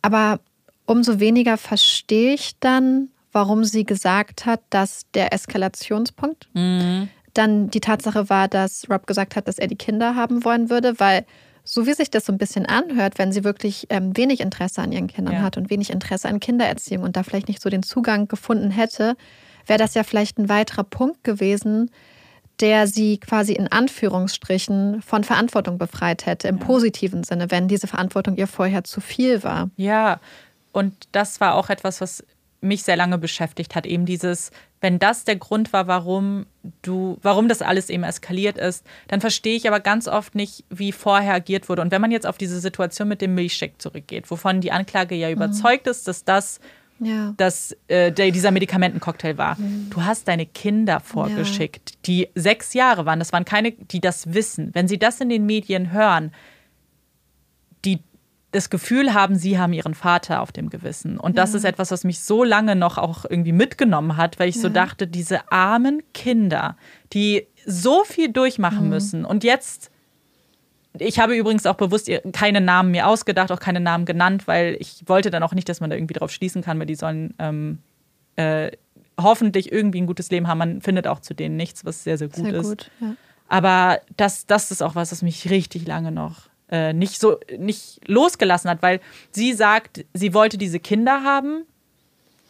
Aber 0.02 0.40
umso 0.86 1.20
weniger 1.20 1.56
verstehe 1.56 2.34
ich 2.34 2.58
dann, 2.60 3.08
warum 3.32 3.64
sie 3.64 3.84
gesagt 3.84 4.44
hat, 4.44 4.60
dass 4.70 5.06
der 5.14 5.32
Eskalationspunkt 5.32 6.48
mhm. 6.52 7.08
dann 7.32 7.70
die 7.70 7.80
Tatsache 7.80 8.28
war, 8.28 8.48
dass 8.48 8.88
Rob 8.90 9.06
gesagt 9.06 9.36
hat, 9.36 9.48
dass 9.48 9.58
er 9.58 9.68
die 9.68 9.76
Kinder 9.76 10.14
haben 10.14 10.44
wollen 10.44 10.68
würde, 10.68 11.00
weil 11.00 11.24
so 11.64 11.86
wie 11.86 11.94
sich 11.94 12.10
das 12.10 12.26
so 12.26 12.32
ein 12.32 12.38
bisschen 12.38 12.66
anhört, 12.66 13.18
wenn 13.18 13.32
sie 13.32 13.44
wirklich 13.44 13.86
ähm, 13.88 14.16
wenig 14.16 14.40
Interesse 14.40 14.82
an 14.82 14.92
ihren 14.92 15.06
Kindern 15.06 15.34
ja. 15.34 15.42
hat 15.42 15.56
und 15.56 15.70
wenig 15.70 15.90
Interesse 15.90 16.28
an 16.28 16.40
Kindererziehung 16.40 17.04
und 17.04 17.16
da 17.16 17.22
vielleicht 17.22 17.48
nicht 17.48 17.62
so 17.62 17.70
den 17.70 17.84
Zugang 17.84 18.26
gefunden 18.26 18.70
hätte, 18.70 19.16
wäre 19.66 19.78
das 19.78 19.94
ja 19.94 20.02
vielleicht 20.02 20.38
ein 20.38 20.48
weiterer 20.48 20.84
Punkt 20.84 21.24
gewesen, 21.24 21.90
der 22.60 22.86
sie 22.86 23.18
quasi 23.18 23.54
in 23.54 23.68
Anführungsstrichen 23.68 25.02
von 25.02 25.24
Verantwortung 25.24 25.78
befreit 25.78 26.26
hätte, 26.26 26.48
im 26.48 26.58
ja. 26.58 26.64
positiven 26.64 27.24
Sinne, 27.24 27.50
wenn 27.50 27.68
diese 27.68 27.86
Verantwortung 27.86 28.36
ihr 28.36 28.46
vorher 28.46 28.84
zu 28.84 29.00
viel 29.00 29.42
war. 29.42 29.70
Ja, 29.76 30.20
und 30.72 31.08
das 31.12 31.40
war 31.40 31.54
auch 31.54 31.70
etwas, 31.70 32.00
was 32.00 32.24
mich 32.62 32.84
sehr 32.84 32.96
lange 32.96 33.18
beschäftigt 33.18 33.74
hat, 33.74 33.86
eben 33.86 34.06
dieses, 34.06 34.52
wenn 34.80 35.00
das 35.00 35.24
der 35.24 35.36
Grund 35.36 35.72
war, 35.72 35.88
warum 35.88 36.46
du, 36.82 37.18
warum 37.20 37.48
das 37.48 37.60
alles 37.60 37.90
eben 37.90 38.04
eskaliert 38.04 38.56
ist, 38.56 38.86
dann 39.08 39.20
verstehe 39.20 39.56
ich 39.56 39.66
aber 39.66 39.80
ganz 39.80 40.06
oft 40.06 40.36
nicht, 40.36 40.64
wie 40.70 40.92
vorher 40.92 41.34
agiert 41.34 41.68
wurde. 41.68 41.82
Und 41.82 41.90
wenn 41.90 42.00
man 42.00 42.12
jetzt 42.12 42.26
auf 42.26 42.38
diese 42.38 42.60
Situation 42.60 43.08
mit 43.08 43.20
dem 43.20 43.34
Milchshake 43.34 43.78
zurückgeht, 43.78 44.30
wovon 44.30 44.60
die 44.60 44.70
Anklage 44.70 45.16
ja 45.16 45.28
mhm. 45.28 45.34
überzeugt 45.34 45.88
ist, 45.88 46.06
dass 46.06 46.24
das 46.24 46.60
ja. 47.04 47.34
dass 47.36 47.76
äh, 47.88 48.12
dieser 48.12 48.50
Medikamentencocktail 48.50 49.38
war. 49.38 49.58
Mhm. 49.58 49.88
Du 49.90 50.02
hast 50.02 50.28
deine 50.28 50.46
Kinder 50.46 51.00
vorgeschickt, 51.00 51.90
ja. 51.90 51.96
die 52.06 52.28
sechs 52.34 52.74
Jahre 52.74 53.06
waren. 53.06 53.18
Das 53.18 53.32
waren 53.32 53.44
keine, 53.44 53.72
die 53.72 54.00
das 54.00 54.34
wissen. 54.34 54.70
Wenn 54.72 54.88
sie 54.88 54.98
das 54.98 55.20
in 55.20 55.28
den 55.28 55.46
Medien 55.46 55.92
hören, 55.92 56.32
das 58.52 58.68
Gefühl 58.68 59.14
haben, 59.14 59.34
sie 59.34 59.58
haben 59.58 59.72
ihren 59.72 59.94
Vater 59.94 60.42
auf 60.42 60.52
dem 60.52 60.68
Gewissen. 60.68 61.18
Und 61.18 61.38
das 61.38 61.52
ja. 61.52 61.58
ist 61.58 61.64
etwas, 61.64 61.90
was 61.90 62.04
mich 62.04 62.20
so 62.20 62.44
lange 62.44 62.76
noch 62.76 62.98
auch 62.98 63.24
irgendwie 63.28 63.52
mitgenommen 63.52 64.16
hat, 64.18 64.38
weil 64.38 64.50
ich 64.50 64.60
so 64.60 64.68
dachte, 64.68 65.06
diese 65.06 65.50
armen 65.50 66.02
Kinder, 66.12 66.76
die 67.14 67.46
so 67.64 68.04
viel 68.04 68.30
durchmachen 68.30 68.84
mhm. 68.84 68.90
müssen 68.90 69.24
und 69.24 69.42
jetzt 69.42 69.90
ich 70.98 71.18
habe 71.18 71.36
übrigens 71.36 71.66
auch 71.66 71.76
bewusst 71.76 72.10
keine 72.32 72.60
Namen 72.60 72.90
mir 72.90 73.06
ausgedacht, 73.06 73.50
auch 73.50 73.60
keine 73.60 73.80
Namen 73.80 74.04
genannt, 74.04 74.46
weil 74.46 74.76
ich 74.78 75.02
wollte 75.06 75.30
dann 75.30 75.42
auch 75.42 75.54
nicht, 75.54 75.68
dass 75.68 75.80
man 75.80 75.90
da 75.90 75.96
irgendwie 75.96 76.14
drauf 76.14 76.30
schließen 76.30 76.62
kann, 76.62 76.78
weil 76.78 76.86
die 76.86 76.94
sollen 76.94 77.34
ähm, 77.38 77.78
äh, 78.36 78.72
hoffentlich 79.20 79.72
irgendwie 79.72 80.00
ein 80.00 80.06
gutes 80.06 80.30
Leben 80.30 80.48
haben. 80.48 80.58
Man 80.58 80.80
findet 80.82 81.06
auch 81.06 81.20
zu 81.20 81.34
denen 81.34 81.56
nichts, 81.56 81.84
was 81.84 82.04
sehr, 82.04 82.18
sehr 82.18 82.28
gut 82.28 82.44
sehr 82.44 82.54
ist. 82.54 82.68
Gut, 82.68 82.90
ja. 83.00 83.14
Aber 83.48 84.00
das, 84.16 84.46
das 84.46 84.70
ist 84.70 84.82
auch 84.82 84.94
was, 84.94 85.12
was 85.12 85.22
mich 85.22 85.50
richtig 85.50 85.86
lange 85.86 86.12
noch 86.12 86.48
äh, 86.72 86.94
nicht 86.94 87.20
so 87.20 87.38
nicht 87.58 88.00
losgelassen 88.08 88.70
hat, 88.70 88.82
weil 88.82 89.00
sie 89.30 89.52
sagt, 89.52 90.04
sie 90.14 90.34
wollte 90.34 90.56
diese 90.56 90.80
Kinder 90.80 91.22
haben 91.22 91.64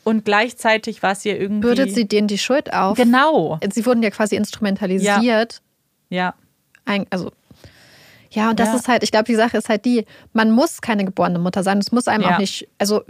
und 0.05 0.25
gleichzeitig 0.25 1.03
war 1.03 1.13
es 1.13 1.25
ihr 1.25 1.39
irgendwie. 1.39 1.67
Bürdet 1.67 1.93
sie 1.93 2.07
denen 2.07 2.29
die 2.29 2.39
Schuld 2.39 2.73
auf? 2.73 2.97
Genau. 2.97 3.59
Sie 3.71 3.85
wurden 3.85 4.03
ja 4.03 4.11
quasi 4.11 4.37
instrumentalisiert. 4.37 5.61
Ja. 6.09 6.35
ja. 6.87 7.05
also. 7.11 7.33
Ja, 8.33 8.51
und 8.51 8.59
das 8.59 8.69
ja. 8.69 8.77
ist 8.77 8.89
halt, 8.89 9.03
ich 9.03 9.11
glaube, 9.11 9.25
die 9.25 9.35
Sache 9.35 9.57
ist 9.59 9.69
halt 9.69 9.85
die, 9.85 10.05
man 10.33 10.51
muss 10.51 10.81
keine 10.81 11.05
geborene 11.05 11.39
Mutter 11.39 11.63
sein. 11.63 11.79
Es 11.79 11.93
muss 11.93 12.09
einem 12.09 12.25
ja. 12.25 12.35
auch 12.35 12.39
nicht, 12.39 12.69
also 12.79 13.03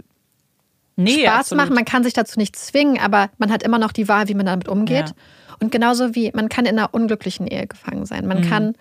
nee, 0.95 1.21
Spaß 1.21 1.39
absolut. 1.39 1.63
machen, 1.63 1.75
man 1.75 1.85
kann 1.85 2.03
sich 2.03 2.13
dazu 2.13 2.39
nicht 2.39 2.55
zwingen, 2.55 2.99
aber 2.99 3.29
man 3.37 3.51
hat 3.51 3.63
immer 3.63 3.79
noch 3.79 3.91
die 3.91 4.07
Wahl, 4.07 4.27
wie 4.27 4.33
man 4.33 4.45
damit 4.45 4.67
umgeht. 4.67 5.09
Ja. 5.09 5.15
Und 5.59 5.71
genauso 5.71 6.13
wie 6.15 6.31
man 6.33 6.49
kann 6.49 6.65
in 6.65 6.77
einer 6.77 6.93
unglücklichen 6.93 7.47
Ehe 7.47 7.67
gefangen 7.67 8.05
sein. 8.05 8.27
Man 8.27 8.41
mhm. 8.41 8.49
kann 8.49 8.75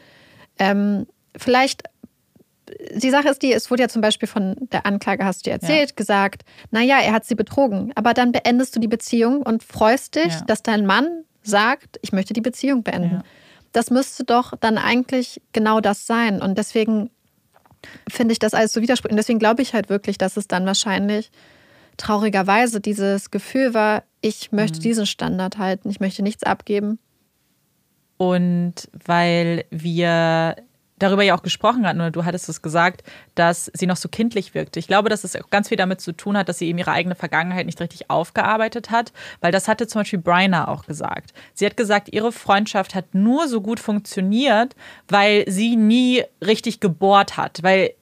ähm, 0.59 1.07
vielleicht 1.37 1.85
die 2.95 3.11
Sache 3.11 3.29
ist 3.29 3.43
die, 3.43 3.53
es 3.53 3.71
wurde 3.71 3.83
ja 3.83 3.89
zum 3.89 4.03
Beispiel 4.03 4.29
von 4.29 4.57
der 4.73 4.87
Anklage, 4.87 5.25
hast 5.25 5.41
du 5.41 5.51
dir 5.51 5.55
erzählt, 5.55 5.91
ja. 5.91 5.95
gesagt, 5.97 6.43
naja, 6.71 6.99
er 7.01 7.13
hat 7.13 7.25
sie 7.25 7.35
betrogen. 7.35 7.93
Aber 7.97 8.15
dann 8.15 8.33
beendest 8.33 8.75
du 8.75 8.81
die 8.81 8.89
Beziehung 8.89 9.43
und 9.43 9.63
freust 9.63 10.15
dich, 10.15 10.33
ja. 10.33 10.41
dass 10.47 10.63
dein 10.63 10.87
Mann 10.87 11.25
sagt, 11.43 11.99
ich 12.03 12.13
möchte 12.13 12.33
die 12.33 12.41
Beziehung 12.41 12.83
beenden. 12.83 13.17
Ja. 13.17 13.23
Das 13.73 13.91
müsste 13.91 14.25
doch 14.25 14.55
dann 14.59 14.79
eigentlich 14.79 15.41
genau 15.53 15.81
das 15.81 16.07
sein. 16.07 16.43
Und 16.43 16.59
deswegen 16.59 17.11
finde 18.09 18.33
ich 18.33 18.39
das 18.39 18.55
alles 18.55 18.73
so 18.73 18.81
widersprüchlich. 18.81 19.13
Und 19.13 19.17
deswegen 19.17 19.39
glaube 19.39 19.63
ich 19.63 19.75
halt 19.75 19.89
wirklich, 19.89 20.19
dass 20.19 20.37
es 20.37 20.47
dann 20.47 20.67
wahrscheinlich 20.67 21.31
traurigerweise 21.97 22.81
dieses 22.81 23.31
Gefühl 23.31 23.75
war, 23.75 24.05
ich 24.21 24.53
möchte 24.53 24.79
mhm. 24.79 24.83
diesen 24.83 25.07
Standard 25.07 25.59
halten, 25.59 25.91
ich 25.91 26.01
möchte 26.01 26.23
nichts 26.23 26.43
abgeben. 26.43 26.99
Und 28.17 28.89
weil 29.05 29.65
wir 29.71 30.57
darüber 31.03 31.23
ja 31.23 31.37
auch 31.37 31.43
gesprochen 31.43 31.87
hatten, 31.87 32.01
oder 32.01 32.11
du 32.11 32.25
hattest 32.25 32.49
es 32.49 32.63
gesagt, 32.63 33.03
dass 33.35 33.71
sie 33.75 33.87
noch 33.87 33.97
so 33.97 34.09
kindlich 34.09 34.55
wirkte. 34.55 34.79
Ich 34.79 34.87
glaube, 34.87 35.09
dass 35.09 35.25
es 35.25 35.37
auch 35.37 35.51
ganz 35.51 35.69
viel 35.69 35.77
damit 35.77 36.01
zu 36.01 36.13
tun 36.13 36.37
hat, 36.37 36.49
dass 36.49 36.59
sie 36.59 36.69
eben 36.69 36.79
ihre 36.79 36.93
eigene 36.93 37.15
Vergangenheit 37.15 37.67
nicht 37.67 37.81
richtig 37.81 38.11
aufgearbeitet 38.11 38.91
hat, 38.91 39.13
weil 39.41 39.53
das 39.53 39.69
hatte 39.69 39.87
zum 39.87 40.01
Beispiel 40.01 40.19
Bryna 40.19 40.69
auch 40.69 40.87
gesagt. 40.87 41.33
Sie 41.55 41.67
hat 41.67 41.77
gesagt, 41.77 42.09
ihre 42.13 42.33
Freundschaft 42.33 42.95
hat 42.95 43.15
nur 43.15 43.49
so 43.49 43.61
gut 43.61 43.81
funktioniert, 43.81 44.77
weil 45.09 45.45
sie 45.49 45.77
nie 45.77 46.25
richtig 46.41 46.81
gebohrt 46.81 47.37
hat, 47.37 47.63
weil 47.63 47.95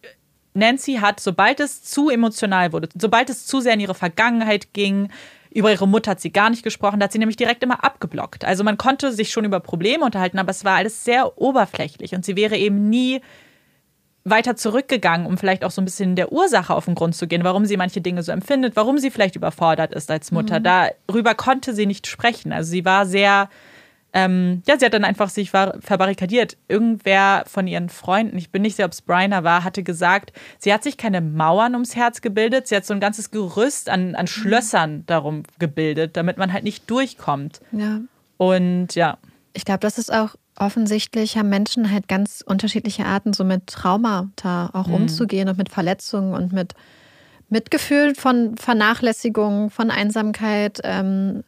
Nancy 0.53 0.94
hat, 0.94 1.20
sobald 1.20 1.61
es 1.61 1.82
zu 1.82 2.11
emotional 2.11 2.72
wurde, 2.72 2.88
sobald 2.98 3.30
es 3.30 3.46
zu 3.46 3.61
sehr 3.61 3.74
in 3.74 3.80
ihre 3.80 3.94
Vergangenheit 3.94 4.72
ging, 4.72 5.11
über 5.53 5.70
ihre 5.70 5.88
Mutter 5.88 6.12
hat 6.12 6.20
sie 6.20 6.32
gar 6.32 6.51
nicht 6.51 6.62
gesprochen, 6.62 7.01
da 7.01 7.05
hat 7.05 7.12
sie 7.12 7.18
nämlich 7.18 7.36
direkt 7.36 7.62
immer 7.62 7.82
abgeblockt. 7.84 8.44
Also 8.44 8.64
man 8.64 8.78
konnte 8.78 9.12
sich 9.12 9.32
schon 9.32 9.44
über 9.44 9.61
Probleme 9.61 10.05
unterhalten, 10.05 10.38
aber 10.38 10.51
es 10.51 10.64
war 10.64 10.76
alles 10.76 11.05
sehr 11.05 11.38
oberflächlich 11.38 12.14
und 12.14 12.24
sie 12.24 12.36
wäre 12.36 12.57
eben 12.57 12.88
nie 12.88 13.20
weiter 14.24 14.55
zurückgegangen, 14.55 15.26
um 15.26 15.38
vielleicht 15.38 15.64
auch 15.64 15.70
so 15.70 15.80
ein 15.80 15.86
bisschen 15.86 16.14
der 16.14 16.30
Ursache 16.30 16.74
auf 16.74 16.84
den 16.84 16.94
Grund 16.94 17.16
zu 17.16 17.26
gehen, 17.26 17.42
warum 17.42 17.64
sie 17.64 17.76
manche 17.76 18.01
Dinge 18.01 18.22
so 18.22 18.32
empfindet, 18.32 18.76
warum 18.76 18.98
sie 18.98 19.11
vielleicht 19.11 19.34
überfordert 19.34 19.92
ist 19.92 20.11
als 20.11 20.30
Mutter. 20.30 20.61
Mhm. 20.61 20.64
Darüber 21.09 21.34
konnte 21.34 21.74
sie 21.74 21.86
nicht 21.86 22.07
sprechen. 22.07 22.53
Also 22.53 22.70
sie 22.70 22.84
war 22.84 23.07
sehr 23.07 23.48
ähm, 24.13 24.63
ja, 24.67 24.79
sie 24.79 24.85
hat 24.85 24.95
dann 24.95 25.05
einfach 25.05 25.29
sich 25.29 25.51
verbarrikadiert. 25.51 26.57
Irgendwer 26.69 27.45
von 27.47 27.67
ihren 27.67 27.89
Freunden, 27.89 28.37
ich 28.37 28.51
bin 28.51 28.63
nicht 28.63 28.77
sicher, 28.77 28.87
ob 28.87 28.93
es 28.93 29.03
Bryna 29.03 29.45
war, 29.45 29.63
hatte 29.63 29.83
gesagt, 29.83 30.33
sie 30.59 30.73
hat 30.73 30.83
sich 30.83 30.97
keine 30.97 31.21
Mauern 31.21 31.75
ums 31.75 31.95
Herz 31.95 32.21
gebildet, 32.21 32.67
sie 32.67 32.77
hat 32.77 32.85
so 32.85 32.93
ein 32.95 33.01
ganzes 33.01 33.31
Gerüst 33.31 33.89
an, 33.89 34.15
an 34.17 34.25
mhm. 34.25 34.29
Schlössern 34.29 35.05
darum 35.07 35.45
gebildet, 35.59 36.17
damit 36.17 36.39
man 36.39 36.53
halt 36.53 36.65
nicht 36.65 36.91
durchkommt. 36.91 37.61
Ja. 37.73 38.01
Und 38.37 38.95
ja. 38.95 39.19
Ich 39.53 39.65
glaube, 39.65 39.81
das 39.81 39.99
ist 39.99 40.13
auch 40.13 40.35
offensichtlich, 40.57 41.37
haben 41.37 41.49
Menschen 41.49 41.91
halt 41.91 42.09
ganz 42.09 42.43
unterschiedliche 42.45 43.05
Arten, 43.05 43.33
so 43.33 43.45
mit 43.45 43.69
Traumata 43.69 44.71
auch 44.73 44.89
mhm. 44.89 44.95
umzugehen 44.95 45.49
und 45.49 45.59
mit 45.59 45.69
Verletzungen 45.69 46.35
und 46.35 46.53
mit 46.53 46.75
Mitgefühl 47.49 48.15
von 48.15 48.57
Vernachlässigung, 48.57 49.71
von 49.71 49.91
Einsamkeit. 49.91 50.81
Ähm, 50.85 51.43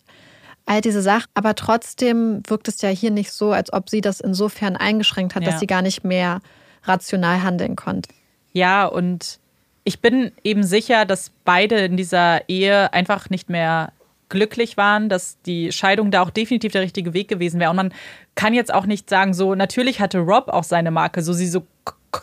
all 0.66 0.80
diese 0.80 1.02
Sachen. 1.02 1.28
Aber 1.34 1.54
trotzdem 1.54 2.42
wirkt 2.46 2.68
es 2.68 2.80
ja 2.82 2.88
hier 2.88 3.10
nicht 3.10 3.32
so, 3.32 3.52
als 3.52 3.72
ob 3.72 3.88
sie 3.90 4.00
das 4.00 4.20
insofern 4.20 4.76
eingeschränkt 4.76 5.34
hat, 5.34 5.42
ja. 5.42 5.50
dass 5.50 5.60
sie 5.60 5.66
gar 5.66 5.82
nicht 5.82 6.04
mehr 6.04 6.40
rational 6.84 7.42
handeln 7.42 7.76
konnte. 7.76 8.10
Ja, 8.52 8.86
und 8.86 9.38
ich 9.84 10.00
bin 10.00 10.32
eben 10.44 10.62
sicher, 10.62 11.04
dass 11.04 11.30
beide 11.44 11.78
in 11.78 11.96
dieser 11.96 12.48
Ehe 12.48 12.92
einfach 12.92 13.30
nicht 13.30 13.48
mehr 13.48 13.92
glücklich 14.28 14.76
waren, 14.76 15.08
dass 15.08 15.40
die 15.42 15.72
Scheidung 15.72 16.10
da 16.10 16.22
auch 16.22 16.30
definitiv 16.30 16.72
der 16.72 16.82
richtige 16.82 17.12
Weg 17.12 17.28
gewesen 17.28 17.60
wäre. 17.60 17.70
Und 17.70 17.76
man 17.76 17.94
kann 18.34 18.54
jetzt 18.54 18.72
auch 18.72 18.86
nicht 18.86 19.10
sagen, 19.10 19.34
so 19.34 19.54
natürlich 19.54 20.00
hatte 20.00 20.18
Rob 20.18 20.48
auch 20.48 20.64
seine 20.64 20.90
Marke, 20.90 21.22
so 21.22 21.32
sie 21.32 21.48
so 21.48 21.66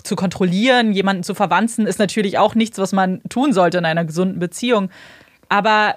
zu 0.04 0.16
kontrollieren, 0.16 0.92
jemanden 0.92 1.24
zu 1.24 1.34
verwanzen, 1.34 1.88
ist 1.88 2.00
natürlich 2.00 2.38
auch 2.38 2.56
nichts, 2.56 2.78
was 2.78 2.94
man 2.94 3.22
tun 3.30 3.54
sollte 3.54 3.78
in 3.80 3.86
einer 3.86 4.06
gesunden 4.06 4.40
Beziehung. 4.40 4.90
Aber 5.50 5.96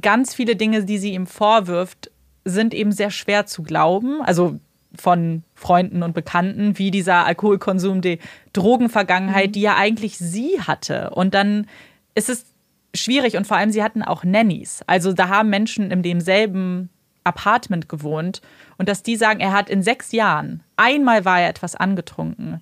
ganz 0.00 0.34
viele 0.34 0.56
Dinge, 0.56 0.84
die 0.84 0.98
sie 0.98 1.12
ihm 1.12 1.26
vorwirft, 1.26 2.10
sind 2.44 2.74
eben 2.74 2.92
sehr 2.92 3.10
schwer 3.10 3.46
zu 3.46 3.62
glauben. 3.62 4.22
Also 4.22 4.58
von 4.94 5.44
Freunden 5.54 6.02
und 6.02 6.14
Bekannten, 6.14 6.78
wie 6.78 6.90
dieser 6.90 7.26
Alkoholkonsum, 7.26 8.00
die 8.00 8.18
Drogenvergangenheit, 8.52 9.48
mhm. 9.48 9.52
die 9.52 9.60
ja 9.60 9.76
eigentlich 9.76 10.18
sie 10.18 10.60
hatte. 10.60 11.10
Und 11.10 11.34
dann 11.34 11.66
ist 12.14 12.28
es 12.28 12.46
schwierig 12.94 13.36
und 13.36 13.46
vor 13.46 13.56
allem 13.56 13.70
sie 13.70 13.82
hatten 13.82 14.02
auch 14.02 14.24
Nannies. 14.24 14.82
Also 14.86 15.12
da 15.12 15.28
haben 15.28 15.48
Menschen 15.48 15.90
in 15.90 16.02
demselben 16.02 16.90
Apartment 17.22 17.88
gewohnt 17.88 18.40
und 18.78 18.88
dass 18.88 19.02
die 19.02 19.16
sagen, 19.16 19.40
er 19.40 19.52
hat 19.52 19.70
in 19.70 19.82
sechs 19.82 20.12
Jahren 20.12 20.62
einmal 20.76 21.24
war 21.24 21.40
er 21.40 21.48
etwas 21.48 21.76
angetrunken. 21.76 22.60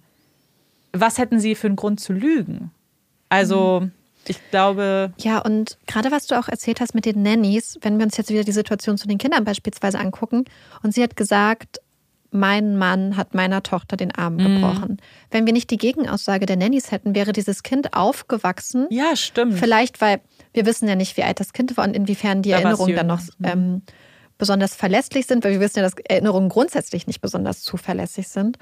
Was 0.93 1.19
hätten 1.19 1.41
sie 1.41 1.55
für 1.55 1.69
einen 1.69 1.77
Grund 1.77 2.01
zu 2.01 2.13
lügen? 2.13 2.71
Also 3.29 3.81
mhm. 3.81 3.93
Ich 4.27 4.39
glaube. 4.51 5.13
Ja, 5.19 5.39
und 5.39 5.79
gerade 5.87 6.11
was 6.11 6.27
du 6.27 6.39
auch 6.39 6.49
erzählt 6.49 6.81
hast 6.81 6.95
mit 6.95 7.05
den 7.05 7.23
Nannies, 7.23 7.79
wenn 7.83 7.99
wir 7.99 8.05
uns 8.05 8.17
jetzt 8.17 8.31
wieder 8.31 8.45
die 8.45 8.53
Situation 8.53 8.99
zu 8.99 9.09
den 9.09 9.19
Kindern 9.19 9.45
beispielsweise 9.45 9.99
angucken, 9.99 10.45
und 10.83 10.95
sie 10.95 11.03
hat 11.03 11.17
gesagt, 11.17 11.81
mein 12.31 12.77
Mann 12.77 13.17
hat 13.17 13.35
meiner 13.35 13.63
Tochter 13.63 13.97
den 13.97 14.15
Arm 14.15 14.35
mhm. 14.35 14.61
gebrochen. 14.61 14.97
Wenn 15.31 15.47
wir 15.47 15.53
nicht 15.53 15.71
die 15.71 15.79
Gegenaussage 15.79 16.47
der 16.47 16.57
Nannies 16.57 16.91
hätten, 16.91 17.15
wäre 17.15 17.33
dieses 17.33 17.63
Kind 17.63 17.95
aufgewachsen. 17.95 18.87
Ja, 18.91 19.17
stimmt. 19.17 19.55
Vielleicht, 19.55 20.01
weil 20.01 20.21
wir 20.53 20.67
wissen 20.67 20.89
ja 20.89 20.95
nicht, 20.95 21.17
wie 21.17 21.23
alt 21.23 21.41
das 21.41 21.53
Kind 21.53 21.77
war 21.77 21.85
und 21.85 21.95
inwiefern 21.95 22.43
die 22.43 22.51
da 22.51 22.57
Erinnerungen 22.57 22.97
dann 22.97 23.07
noch 23.07 23.21
mhm. 23.39 23.45
ähm, 23.45 23.83
besonders 24.37 24.75
verlässlich 24.75 25.27
sind, 25.27 25.43
weil 25.45 25.53
wir 25.53 25.61
wissen 25.61 25.79
ja, 25.79 25.83
dass 25.83 25.95
Erinnerungen 25.95 26.49
grundsätzlich 26.49 27.07
nicht 27.07 27.21
besonders 27.21 27.63
zuverlässig 27.63 28.29
sind. 28.29 28.59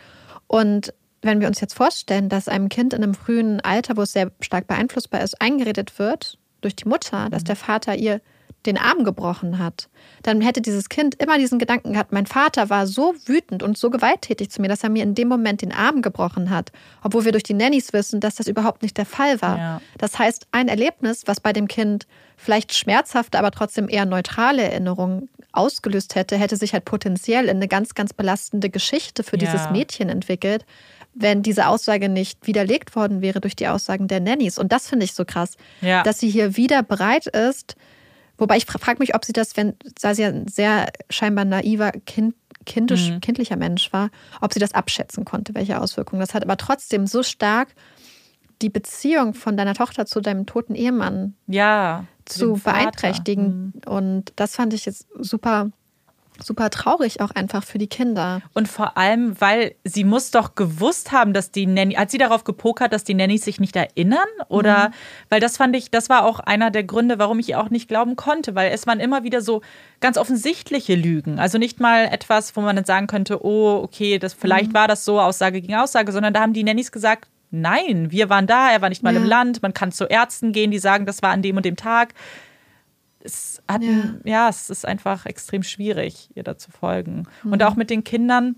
Und 0.46 0.94
wenn 1.22 1.40
wir 1.40 1.48
uns 1.48 1.60
jetzt 1.60 1.74
vorstellen, 1.74 2.28
dass 2.28 2.48
einem 2.48 2.68
Kind 2.68 2.92
in 2.92 3.02
einem 3.02 3.14
frühen 3.14 3.60
Alter, 3.60 3.96
wo 3.96 4.02
es 4.02 4.12
sehr 4.12 4.30
stark 4.40 4.66
beeinflussbar 4.66 5.22
ist, 5.22 5.40
eingeredet 5.40 5.98
wird 5.98 6.38
durch 6.60 6.76
die 6.76 6.88
Mutter, 6.88 7.28
dass 7.30 7.42
mhm. 7.42 7.46
der 7.46 7.56
Vater 7.56 7.96
ihr 7.96 8.20
den 8.66 8.78
Arm 8.78 9.04
gebrochen 9.04 9.58
hat, 9.58 9.88
dann 10.22 10.40
hätte 10.40 10.60
dieses 10.60 10.88
Kind 10.88 11.14
immer 11.16 11.38
diesen 11.38 11.58
Gedanken 11.58 11.92
gehabt, 11.92 12.12
mein 12.12 12.26
Vater 12.26 12.68
war 12.68 12.86
so 12.86 13.14
wütend 13.24 13.62
und 13.62 13.78
so 13.78 13.90
gewalttätig 13.90 14.50
zu 14.50 14.60
mir, 14.60 14.68
dass 14.68 14.82
er 14.82 14.90
mir 14.90 15.02
in 15.02 15.14
dem 15.14 15.28
Moment 15.28 15.62
den 15.62 15.72
Arm 15.72 16.02
gebrochen 16.02 16.50
hat, 16.50 16.72
obwohl 17.02 17.24
wir 17.24 17.32
durch 17.32 17.44
die 17.44 17.54
Nannies 17.54 17.92
wissen, 17.92 18.20
dass 18.20 18.36
das 18.36 18.48
überhaupt 18.48 18.82
nicht 18.82 18.96
der 18.96 19.06
Fall 19.06 19.40
war. 19.40 19.58
Ja. 19.58 19.80
Das 19.98 20.18
heißt, 20.18 20.48
ein 20.50 20.68
Erlebnis, 20.68 21.22
was 21.26 21.40
bei 21.40 21.52
dem 21.52 21.68
Kind 21.68 22.06
vielleicht 22.36 22.74
schmerzhafte, 22.74 23.38
aber 23.38 23.50
trotzdem 23.50 23.88
eher 23.88 24.04
neutrale 24.04 24.62
Erinnerungen 24.62 25.28
ausgelöst 25.52 26.14
hätte, 26.14 26.36
hätte 26.36 26.56
sich 26.56 26.72
halt 26.74 26.84
potenziell 26.84 27.44
in 27.46 27.56
eine 27.56 27.68
ganz, 27.68 27.94
ganz 27.94 28.12
belastende 28.12 28.68
Geschichte 28.68 29.22
für 29.22 29.38
ja. 29.38 29.46
dieses 29.46 29.70
Mädchen 29.70 30.08
entwickelt, 30.08 30.66
wenn 31.18 31.42
diese 31.42 31.66
Aussage 31.66 32.08
nicht 32.08 32.46
widerlegt 32.46 32.94
worden 32.94 33.22
wäre 33.22 33.40
durch 33.40 33.56
die 33.56 33.68
Aussagen 33.68 34.06
der 34.06 34.20
Nannies. 34.20 34.58
Und 34.58 34.72
das 34.72 34.88
finde 34.88 35.04
ich 35.04 35.14
so 35.14 35.24
krass, 35.24 35.56
ja. 35.80 36.02
dass 36.02 36.20
sie 36.20 36.28
hier 36.28 36.56
wieder 36.56 36.82
bereit 36.82 37.26
ist, 37.26 37.76
Wobei 38.38 38.56
ich 38.56 38.66
frage 38.66 38.98
mich, 38.98 39.14
ob 39.14 39.24
sie 39.24 39.32
das, 39.32 39.56
wenn, 39.56 39.74
da 40.00 40.14
sie 40.14 40.24
ein 40.24 40.46
sehr 40.48 40.90
scheinbar 41.08 41.44
naiver, 41.44 41.92
kind, 42.04 42.34
kindisch, 42.66 43.10
mhm. 43.10 43.20
kindlicher 43.20 43.56
Mensch 43.56 43.92
war, 43.92 44.10
ob 44.40 44.52
sie 44.52 44.60
das 44.60 44.74
abschätzen 44.74 45.24
konnte, 45.24 45.54
welche 45.54 45.80
Auswirkungen 45.80 46.20
das 46.20 46.34
hat. 46.34 46.42
Aber 46.42 46.56
trotzdem 46.56 47.06
so 47.06 47.22
stark 47.22 47.68
die 48.62 48.70
Beziehung 48.70 49.34
von 49.34 49.56
deiner 49.56 49.74
Tochter 49.74 50.06
zu 50.06 50.20
deinem 50.20 50.46
toten 50.46 50.74
Ehemann 50.74 51.34
ja, 51.46 52.04
zu 52.24 52.54
beeinträchtigen. 52.54 53.72
Mhm. 53.74 53.90
Und 53.90 54.32
das 54.36 54.56
fand 54.56 54.74
ich 54.74 54.84
jetzt 54.84 55.06
super 55.18 55.70
super 56.42 56.70
traurig 56.70 57.20
auch 57.20 57.30
einfach 57.30 57.64
für 57.64 57.78
die 57.78 57.86
Kinder. 57.86 58.42
Und 58.54 58.68
vor 58.68 58.96
allem, 58.96 59.40
weil 59.40 59.74
sie 59.84 60.04
muss 60.04 60.30
doch 60.30 60.54
gewusst 60.54 61.12
haben, 61.12 61.32
dass 61.32 61.50
die 61.50 61.66
Nanny, 61.66 61.94
hat 61.94 62.10
sie 62.10 62.18
darauf 62.18 62.44
gepokert, 62.44 62.92
dass 62.92 63.04
die 63.04 63.14
Nannies 63.14 63.44
sich 63.44 63.60
nicht 63.60 63.76
erinnern? 63.76 64.28
Oder, 64.48 64.88
mhm. 64.88 64.92
weil 65.30 65.40
das 65.40 65.56
fand 65.56 65.74
ich, 65.76 65.90
das 65.90 66.08
war 66.08 66.24
auch 66.24 66.40
einer 66.40 66.70
der 66.70 66.84
Gründe, 66.84 67.18
warum 67.18 67.38
ich 67.38 67.50
ihr 67.50 67.60
auch 67.60 67.70
nicht 67.70 67.88
glauben 67.88 68.16
konnte, 68.16 68.54
weil 68.54 68.72
es 68.72 68.86
waren 68.86 69.00
immer 69.00 69.24
wieder 69.24 69.40
so 69.40 69.62
ganz 70.00 70.18
offensichtliche 70.18 70.94
Lügen. 70.94 71.38
Also 71.38 71.58
nicht 71.58 71.80
mal 71.80 72.06
etwas, 72.06 72.56
wo 72.56 72.60
man 72.60 72.76
dann 72.76 72.84
sagen 72.84 73.06
könnte, 73.06 73.44
oh, 73.44 73.80
okay, 73.82 74.18
das, 74.18 74.34
vielleicht 74.34 74.70
mhm. 74.70 74.74
war 74.74 74.88
das 74.88 75.04
so 75.04 75.20
Aussage 75.20 75.60
gegen 75.60 75.74
Aussage, 75.74 76.12
sondern 76.12 76.34
da 76.34 76.40
haben 76.40 76.52
die 76.52 76.64
Nannies 76.64 76.92
gesagt, 76.92 77.28
Nein, 77.52 78.10
wir 78.10 78.28
waren 78.28 78.48
da, 78.48 78.70
er 78.72 78.82
war 78.82 78.88
nicht 78.88 79.04
mal 79.04 79.14
ja. 79.14 79.20
im 79.20 79.26
Land, 79.26 79.62
man 79.62 79.72
kann 79.72 79.92
zu 79.92 80.06
Ärzten 80.06 80.52
gehen, 80.52 80.72
die 80.72 80.80
sagen, 80.80 81.06
das 81.06 81.22
war 81.22 81.30
an 81.30 81.42
dem 81.42 81.56
und 81.56 81.64
dem 81.64 81.76
Tag 81.76 82.12
es 83.26 83.62
hat, 83.68 83.82
ja. 83.82 84.14
ja. 84.24 84.48
es 84.48 84.70
ist 84.70 84.86
einfach 84.86 85.26
extrem 85.26 85.62
schwierig, 85.62 86.30
ihr 86.34 86.42
da 86.42 86.56
zu 86.56 86.70
folgen. 86.70 87.24
Mhm. 87.42 87.52
Und 87.52 87.62
auch 87.62 87.76
mit 87.76 87.90
den 87.90 88.04
Kindern, 88.04 88.56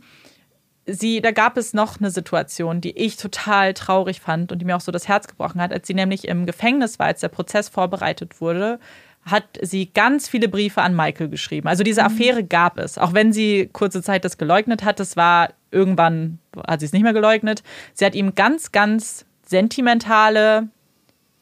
sie, 0.86 1.20
da 1.20 1.32
gab 1.32 1.56
es 1.56 1.74
noch 1.74 1.98
eine 1.98 2.10
Situation, 2.10 2.80
die 2.80 2.96
ich 2.96 3.16
total 3.16 3.74
traurig 3.74 4.20
fand 4.20 4.52
und 4.52 4.58
die 4.58 4.64
mir 4.64 4.76
auch 4.76 4.80
so 4.80 4.92
das 4.92 5.08
Herz 5.08 5.26
gebrochen 5.26 5.60
hat, 5.60 5.72
als 5.72 5.86
sie 5.86 5.94
nämlich 5.94 6.28
im 6.28 6.46
Gefängnis 6.46 6.98
war, 6.98 7.06
als 7.06 7.20
der 7.20 7.28
Prozess 7.28 7.68
vorbereitet 7.68 8.40
wurde, 8.40 8.78
hat 9.24 9.44
sie 9.60 9.92
ganz 9.92 10.28
viele 10.28 10.48
Briefe 10.48 10.80
an 10.82 10.96
Michael 10.96 11.28
geschrieben. 11.28 11.68
Also 11.68 11.82
diese 11.82 12.00
mhm. 12.00 12.06
Affäre 12.06 12.44
gab 12.44 12.78
es, 12.78 12.98
auch 12.98 13.14
wenn 13.14 13.32
sie 13.32 13.68
kurze 13.72 14.02
Zeit 14.02 14.24
das 14.24 14.38
geleugnet 14.38 14.84
hat. 14.84 15.00
Das 15.00 15.16
war 15.16 15.50
irgendwann, 15.70 16.38
hat 16.66 16.80
sie 16.80 16.86
es 16.86 16.92
nicht 16.92 17.02
mehr 17.02 17.12
geleugnet. 17.12 17.62
Sie 17.92 18.06
hat 18.06 18.14
ihm 18.14 18.34
ganz, 18.34 18.72
ganz 18.72 19.26
sentimentale, 19.44 20.68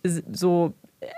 so 0.02 0.74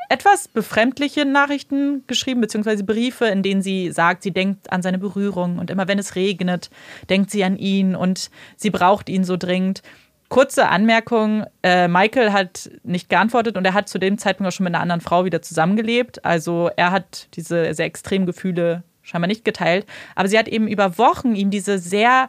etwas 0.08 0.48
befremdliche 0.48 1.24
Nachrichten 1.24 2.04
geschrieben, 2.06 2.40
beziehungsweise 2.40 2.84
Briefe, 2.84 3.26
in 3.26 3.42
denen 3.42 3.62
sie 3.62 3.92
sagt, 3.92 4.22
sie 4.22 4.32
denkt 4.32 4.72
an 4.72 4.82
seine 4.82 4.98
Berührung 4.98 5.58
und 5.58 5.70
immer 5.70 5.86
wenn 5.86 5.98
es 5.98 6.16
regnet, 6.16 6.70
denkt 7.08 7.30
sie 7.30 7.44
an 7.44 7.56
ihn 7.56 7.94
und 7.94 8.30
sie 8.56 8.70
braucht 8.70 9.08
ihn 9.08 9.24
so 9.24 9.36
dringend. 9.36 9.82
Kurze 10.28 10.68
Anmerkung, 10.68 11.44
äh, 11.62 11.88
Michael 11.88 12.32
hat 12.32 12.70
nicht 12.82 13.08
geantwortet 13.08 13.56
und 13.56 13.64
er 13.64 13.72
hat 13.72 13.88
zu 13.88 13.98
dem 13.98 14.18
Zeitpunkt 14.18 14.48
auch 14.48 14.54
schon 14.54 14.64
mit 14.64 14.74
einer 14.74 14.82
anderen 14.82 15.00
Frau 15.00 15.24
wieder 15.24 15.40
zusammengelebt. 15.40 16.24
Also 16.24 16.70
er 16.76 16.90
hat 16.90 17.28
diese 17.34 17.72
sehr 17.72 17.86
extremen 17.86 18.26
Gefühle 18.26 18.82
scheinbar 19.00 19.28
nicht 19.28 19.44
geteilt. 19.44 19.86
Aber 20.14 20.28
sie 20.28 20.38
hat 20.38 20.48
eben 20.48 20.68
über 20.68 20.98
Wochen 20.98 21.34
ihm 21.34 21.50
diese 21.50 21.78
sehr 21.78 22.28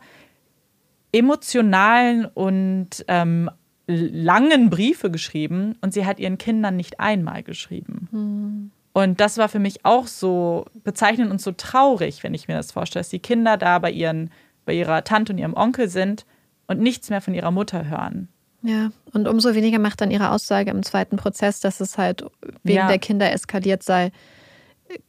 emotionalen 1.11 2.25
und 2.25 3.03
ähm, 3.07 3.49
langen 3.89 4.69
Briefe 4.69 5.09
geschrieben 5.09 5.75
und 5.81 5.93
sie 5.93 6.05
hat 6.05 6.19
ihren 6.19 6.37
Kindern 6.37 6.75
nicht 6.75 6.99
einmal 6.99 7.41
geschrieben. 7.41 8.07
Mhm. 8.11 8.71
Und 8.93 9.19
das 9.19 9.37
war 9.37 9.49
für 9.49 9.59
mich 9.59 9.85
auch 9.85 10.07
so 10.07 10.65
bezeichnend 10.83 11.31
und 11.31 11.41
so 11.41 11.51
traurig, 11.51 12.23
wenn 12.23 12.33
ich 12.33 12.47
mir 12.47 12.55
das 12.55 12.71
vorstelle, 12.71 13.01
dass 13.01 13.09
die 13.09 13.19
Kinder 13.19 13.57
da 13.57 13.79
bei, 13.79 13.91
ihren, 13.91 14.31
bei 14.65 14.73
ihrer 14.73 15.03
Tante 15.03 15.33
und 15.33 15.39
ihrem 15.39 15.53
Onkel 15.53 15.89
sind 15.89 16.25
und 16.67 16.79
nichts 16.79 17.09
mehr 17.09 17.21
von 17.21 17.33
ihrer 17.33 17.51
Mutter 17.51 17.89
hören. 17.89 18.27
Ja, 18.61 18.91
und 19.13 19.27
umso 19.27 19.55
weniger 19.55 19.79
macht 19.79 20.01
dann 20.01 20.11
ihre 20.11 20.31
Aussage 20.31 20.69
im 20.69 20.83
zweiten 20.83 21.15
Prozess, 21.15 21.59
dass 21.61 21.79
es 21.79 21.97
halt 21.97 22.25
wegen 22.63 22.77
ja. 22.77 22.87
der 22.87 22.99
Kinder 22.99 23.31
eskaliert 23.31 23.83
sei, 23.83 24.11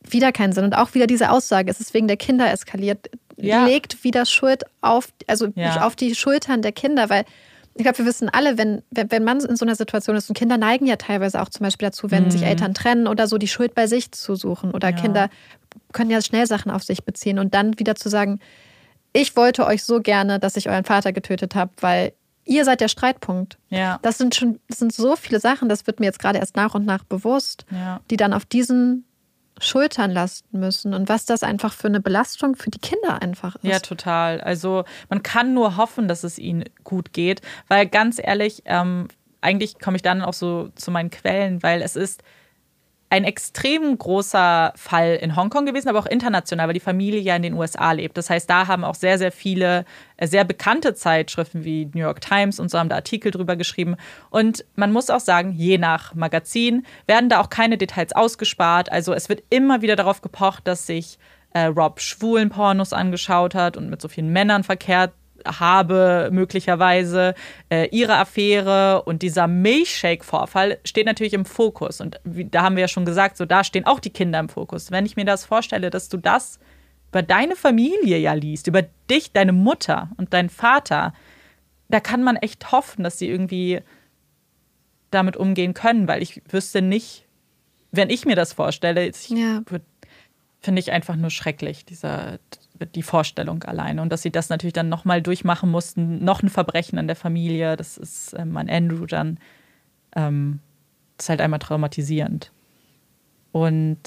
wieder 0.09 0.31
keinen 0.31 0.53
Sinn. 0.53 0.65
Und 0.65 0.75
auch 0.75 0.95
wieder 0.95 1.07
diese 1.07 1.31
Aussage, 1.31 1.71
es 1.71 1.81
ist 1.81 1.93
wegen 1.93 2.07
der 2.07 2.17
Kinder 2.17 2.51
eskaliert, 2.51 3.11
ja. 3.37 3.67
legt 3.67 4.05
wieder 4.05 4.25
Schuld 4.25 4.63
auf, 4.81 5.09
also 5.27 5.49
ja. 5.57 5.85
auf 5.85 5.97
die 5.97 6.15
Schultern 6.15 6.63
der 6.63 6.73
Kinder, 6.73 7.11
weil 7.11 7.25
ich 7.75 7.83
glaube, 7.83 7.99
wir 7.99 8.07
wissen 8.07 8.29
alle, 8.29 8.59
wenn, 8.59 8.83
wenn, 8.91 9.25
man 9.25 9.41
in 9.41 9.57
so 9.57 9.65
einer 9.65 9.77
Situation 9.77 10.17
ist, 10.17 10.29
und 10.29 10.37
Kinder 10.37 10.59
neigen 10.59 10.87
ja 10.87 10.97
teilweise 10.97 11.41
auch 11.41 11.49
zum 11.49 11.65
Beispiel 11.65 11.87
dazu, 11.87 12.11
wenn 12.11 12.25
mhm. 12.25 12.31
sich 12.31 12.43
Eltern 12.43 12.75
trennen 12.75 13.07
oder 13.07 13.27
so, 13.27 13.39
die 13.39 13.49
Schuld 13.49 13.75
bei 13.75 13.87
sich 13.87 14.13
zu 14.13 14.35
suchen. 14.35 14.73
Oder 14.73 14.91
ja. 14.91 14.97
Kinder 14.97 15.31
können 15.93 16.11
ja 16.11 16.21
schnell 16.21 16.47
Sachen 16.47 16.71
auf 16.71 16.83
sich 16.83 17.05
beziehen 17.05 17.39
und 17.39 17.55
dann 17.55 17.79
wieder 17.79 17.95
zu 17.95 18.09
sagen, 18.09 18.41
ich 19.13 19.37
wollte 19.37 19.67
euch 19.67 19.85
so 19.85 20.01
gerne, 20.01 20.39
dass 20.39 20.57
ich 20.57 20.69
euren 20.69 20.85
Vater 20.85 21.13
getötet 21.13 21.55
habe, 21.55 21.71
weil 21.81 22.13
ihr 22.45 22.65
seid 22.65 22.81
der 22.81 22.89
Streitpunkt. 22.89 23.59
Ja. 23.69 23.99
Das 24.03 24.19
sind 24.19 24.35
schon, 24.35 24.61
das 24.69 24.79
sind 24.79 24.93
so 24.93 25.17
viele 25.17 25.41
Sachen, 25.41 25.69
das 25.69 25.87
wird 25.87 26.01
mir 26.01 26.07
jetzt 26.07 26.19
gerade 26.19 26.39
erst 26.39 26.57
nach 26.57 26.75
und 26.75 26.85
nach 26.85 27.05
bewusst, 27.05 27.65
ja. 27.71 28.01
die 28.11 28.17
dann 28.17 28.33
auf 28.33 28.45
diesen 28.45 29.05
Schultern 29.61 30.11
lasten 30.11 30.59
müssen 30.59 30.95
und 30.95 31.09
was 31.09 31.27
das 31.27 31.43
einfach 31.43 31.73
für 31.73 31.89
eine 31.89 32.01
Belastung 32.01 32.57
für 32.57 32.71
die 32.71 32.79
Kinder 32.79 33.23
einfach 33.23 33.57
ist. 33.57 33.65
Ja, 33.65 33.79
total. 33.79 34.41
Also 34.41 34.85
man 35.09 35.23
kann 35.23 35.55
nur 35.55 35.77
hoffen, 35.77 36.09
dass 36.09 36.25
es 36.25 36.39
ihnen 36.39 36.65
gut 36.83 37.13
geht, 37.13 37.43
weil 37.69 37.87
ganz 37.87 38.21
ehrlich, 38.23 38.63
ähm, 38.65 39.09
eigentlich 39.43 39.79
komme 39.79 39.97
ich 39.97 40.03
dann 40.03 40.23
auch 40.23 40.35
so 40.35 40.71
zu 40.75 40.91
meinen 40.91 41.11
Quellen, 41.11 41.63
weil 41.63 41.83
es 41.83 41.95
ist 41.95 42.23
ein 43.11 43.25
extrem 43.25 43.99
großer 43.99 44.73
Fall 44.77 45.19
in 45.21 45.35
Hongkong 45.35 45.67
gewesen, 45.67 45.89
aber 45.89 45.99
auch 45.99 46.07
international, 46.07 46.69
weil 46.69 46.75
die 46.75 46.81
Familie 46.81 47.19
ja 47.21 47.35
in 47.35 47.43
den 47.43 47.55
USA 47.55 47.91
lebt. 47.91 48.17
Das 48.17 48.31
heißt, 48.31 48.49
da 48.49 48.69
haben 48.69 48.85
auch 48.85 48.95
sehr, 48.95 49.19
sehr 49.19 49.33
viele 49.33 49.85
äh, 50.17 50.29
sehr 50.29 50.45
bekannte 50.45 50.95
Zeitschriften 50.95 51.65
wie 51.65 51.87
New 51.93 52.03
York 52.03 52.21
Times 52.21 52.61
und 52.61 52.71
so 52.71 52.79
haben 52.79 52.89
da 52.89 52.95
Artikel 52.95 53.33
drüber 53.33 53.57
geschrieben. 53.57 53.97
Und 54.31 54.65
man 54.77 54.93
muss 54.93 55.11
auch 55.11 55.21
sagen, 55.21 55.53
je 55.53 55.77
nach 55.77 56.15
Magazin 56.15 56.87
werden 57.09 57.29
da 57.29 57.41
auch 57.41 57.51
keine 57.51 57.77
Details 57.77 58.13
ausgespart. 58.13 58.93
Also 58.93 59.13
es 59.13 59.29
wird 59.29 59.43
immer 59.51 59.83
wieder 59.83 59.97
darauf 59.97 60.23
gepocht, 60.23 60.69
dass 60.69 60.87
sich 60.87 61.19
äh, 61.53 61.65
Rob 61.65 62.01
schwulen 62.01 62.49
Pornos 62.49 62.93
angeschaut 62.93 63.57
hat 63.57 63.77
und 63.77 63.91
mit 63.91 64.01
so 64.01 64.07
vielen 64.07 64.33
Männern 64.33 64.63
verkehrt 64.63 65.13
habe, 65.47 66.29
möglicherweise. 66.33 67.35
Äh, 67.69 67.89
ihre 67.91 68.17
Affäre 68.17 69.03
und 69.03 69.23
dieser 69.23 69.47
Milchshake-Vorfall 69.47 70.79
steht 70.85 71.07
natürlich 71.07 71.35
im 71.35 71.45
Fokus. 71.45 72.01
Und 72.01 72.21
wie, 72.25 72.45
da 72.45 72.63
haben 72.63 72.77
wir 72.77 72.83
ja 72.83 72.89
schon 72.89 73.05
gesagt, 73.05 73.37
so 73.37 73.45
da 73.45 73.65
stehen 73.65 73.87
auch 73.87 74.01
die 74.01 74.11
Kinder 74.11 74.39
im 74.39 74.49
Fokus. 74.49 74.91
Wenn 74.91 75.07
ich 75.07 75.17
mir 75.17 75.25
das 75.25 75.45
vorstelle, 75.45 75.91
dass 75.91 76.09
du 76.09 76.17
das 76.17 76.59
über 77.11 77.23
deine 77.23 77.57
Familie 77.57 78.19
ja 78.19 78.35
liest, 78.35 78.67
über 78.67 78.83
dich, 79.11 79.33
deine 79.33 79.53
Mutter 79.53 80.11
und 80.17 80.33
deinen 80.33 80.49
Vater, 80.49 81.13
da 81.89 82.01
kann 82.01 82.23
man 82.23 82.37
echt 82.37 82.73
hoffen, 82.73 83.03
dass 83.03 83.19
sie 83.19 83.29
irgendwie 83.29 83.81
damit 85.11 85.37
umgehen 85.37 85.75
können, 85.75 86.07
weil 86.07 86.23
ich 86.23 86.41
wüsste 86.49 86.83
nicht, 86.83 87.27
wenn 87.91 88.11
ich 88.11 88.25
mir 88.25 88.37
das 88.37 88.53
vorstelle, 88.53 89.11
ja. 89.29 89.63
finde 90.61 90.81
ich 90.81 90.93
einfach 90.93 91.17
nur 91.17 91.31
schrecklich, 91.31 91.85
dieser 91.85 92.39
die 92.87 93.03
Vorstellung 93.03 93.63
alleine. 93.65 94.03
Und 94.03 94.11
dass 94.11 94.23
sie 94.23 94.31
das 94.31 94.49
natürlich 94.49 94.73
dann 94.73 94.89
nochmal 94.89 95.23
durchmachen 95.23 95.71
mussten, 95.71 96.25
noch 96.25 96.43
ein 96.43 96.49
Verbrechen 96.49 96.99
an 96.99 97.07
der 97.07 97.17
Familie, 97.17 97.77
das 97.77 97.99
ist 97.99 98.35
ähm, 98.39 98.57
an 98.57 98.69
Andrew 98.69 99.07
dann, 99.07 99.39
ähm, 100.17 100.61
ist 101.19 101.29
halt 101.29 101.41
einmal 101.41 101.59
traumatisierend. 101.59 102.53
Und 103.53 104.01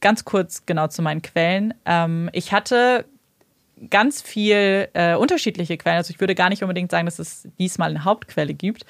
ganz 0.00 0.24
kurz 0.24 0.66
genau 0.66 0.88
zu 0.88 1.02
meinen 1.02 1.22
Quellen. 1.22 1.74
Ähm, 1.86 2.28
ich 2.32 2.52
hatte 2.52 3.06
ganz 3.90 4.22
viel 4.22 4.88
äh, 4.92 5.14
unterschiedliche 5.14 5.76
Quellen. 5.76 5.96
Also 5.96 6.10
ich 6.10 6.20
würde 6.20 6.34
gar 6.34 6.50
nicht 6.50 6.62
unbedingt 6.62 6.90
sagen, 6.90 7.06
dass 7.06 7.18
es 7.18 7.48
diesmal 7.58 7.90
eine 7.90 8.04
Hauptquelle 8.04 8.54
gibt, 8.54 8.84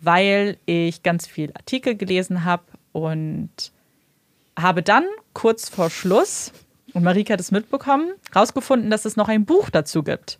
weil 0.00 0.58
ich 0.66 1.02
ganz 1.02 1.26
viel 1.26 1.52
Artikel 1.54 1.96
gelesen 1.96 2.44
habe 2.44 2.64
und 2.92 3.72
habe 4.56 4.82
dann 4.82 5.04
kurz 5.32 5.68
vor 5.68 5.90
Schluss, 5.90 6.52
und 6.94 7.02
Marika 7.02 7.34
hat 7.34 7.40
es 7.40 7.50
mitbekommen, 7.50 8.12
herausgefunden, 8.32 8.90
dass 8.90 9.04
es 9.04 9.16
noch 9.16 9.28
ein 9.28 9.44
Buch 9.44 9.68
dazu 9.70 10.02
gibt. 10.02 10.38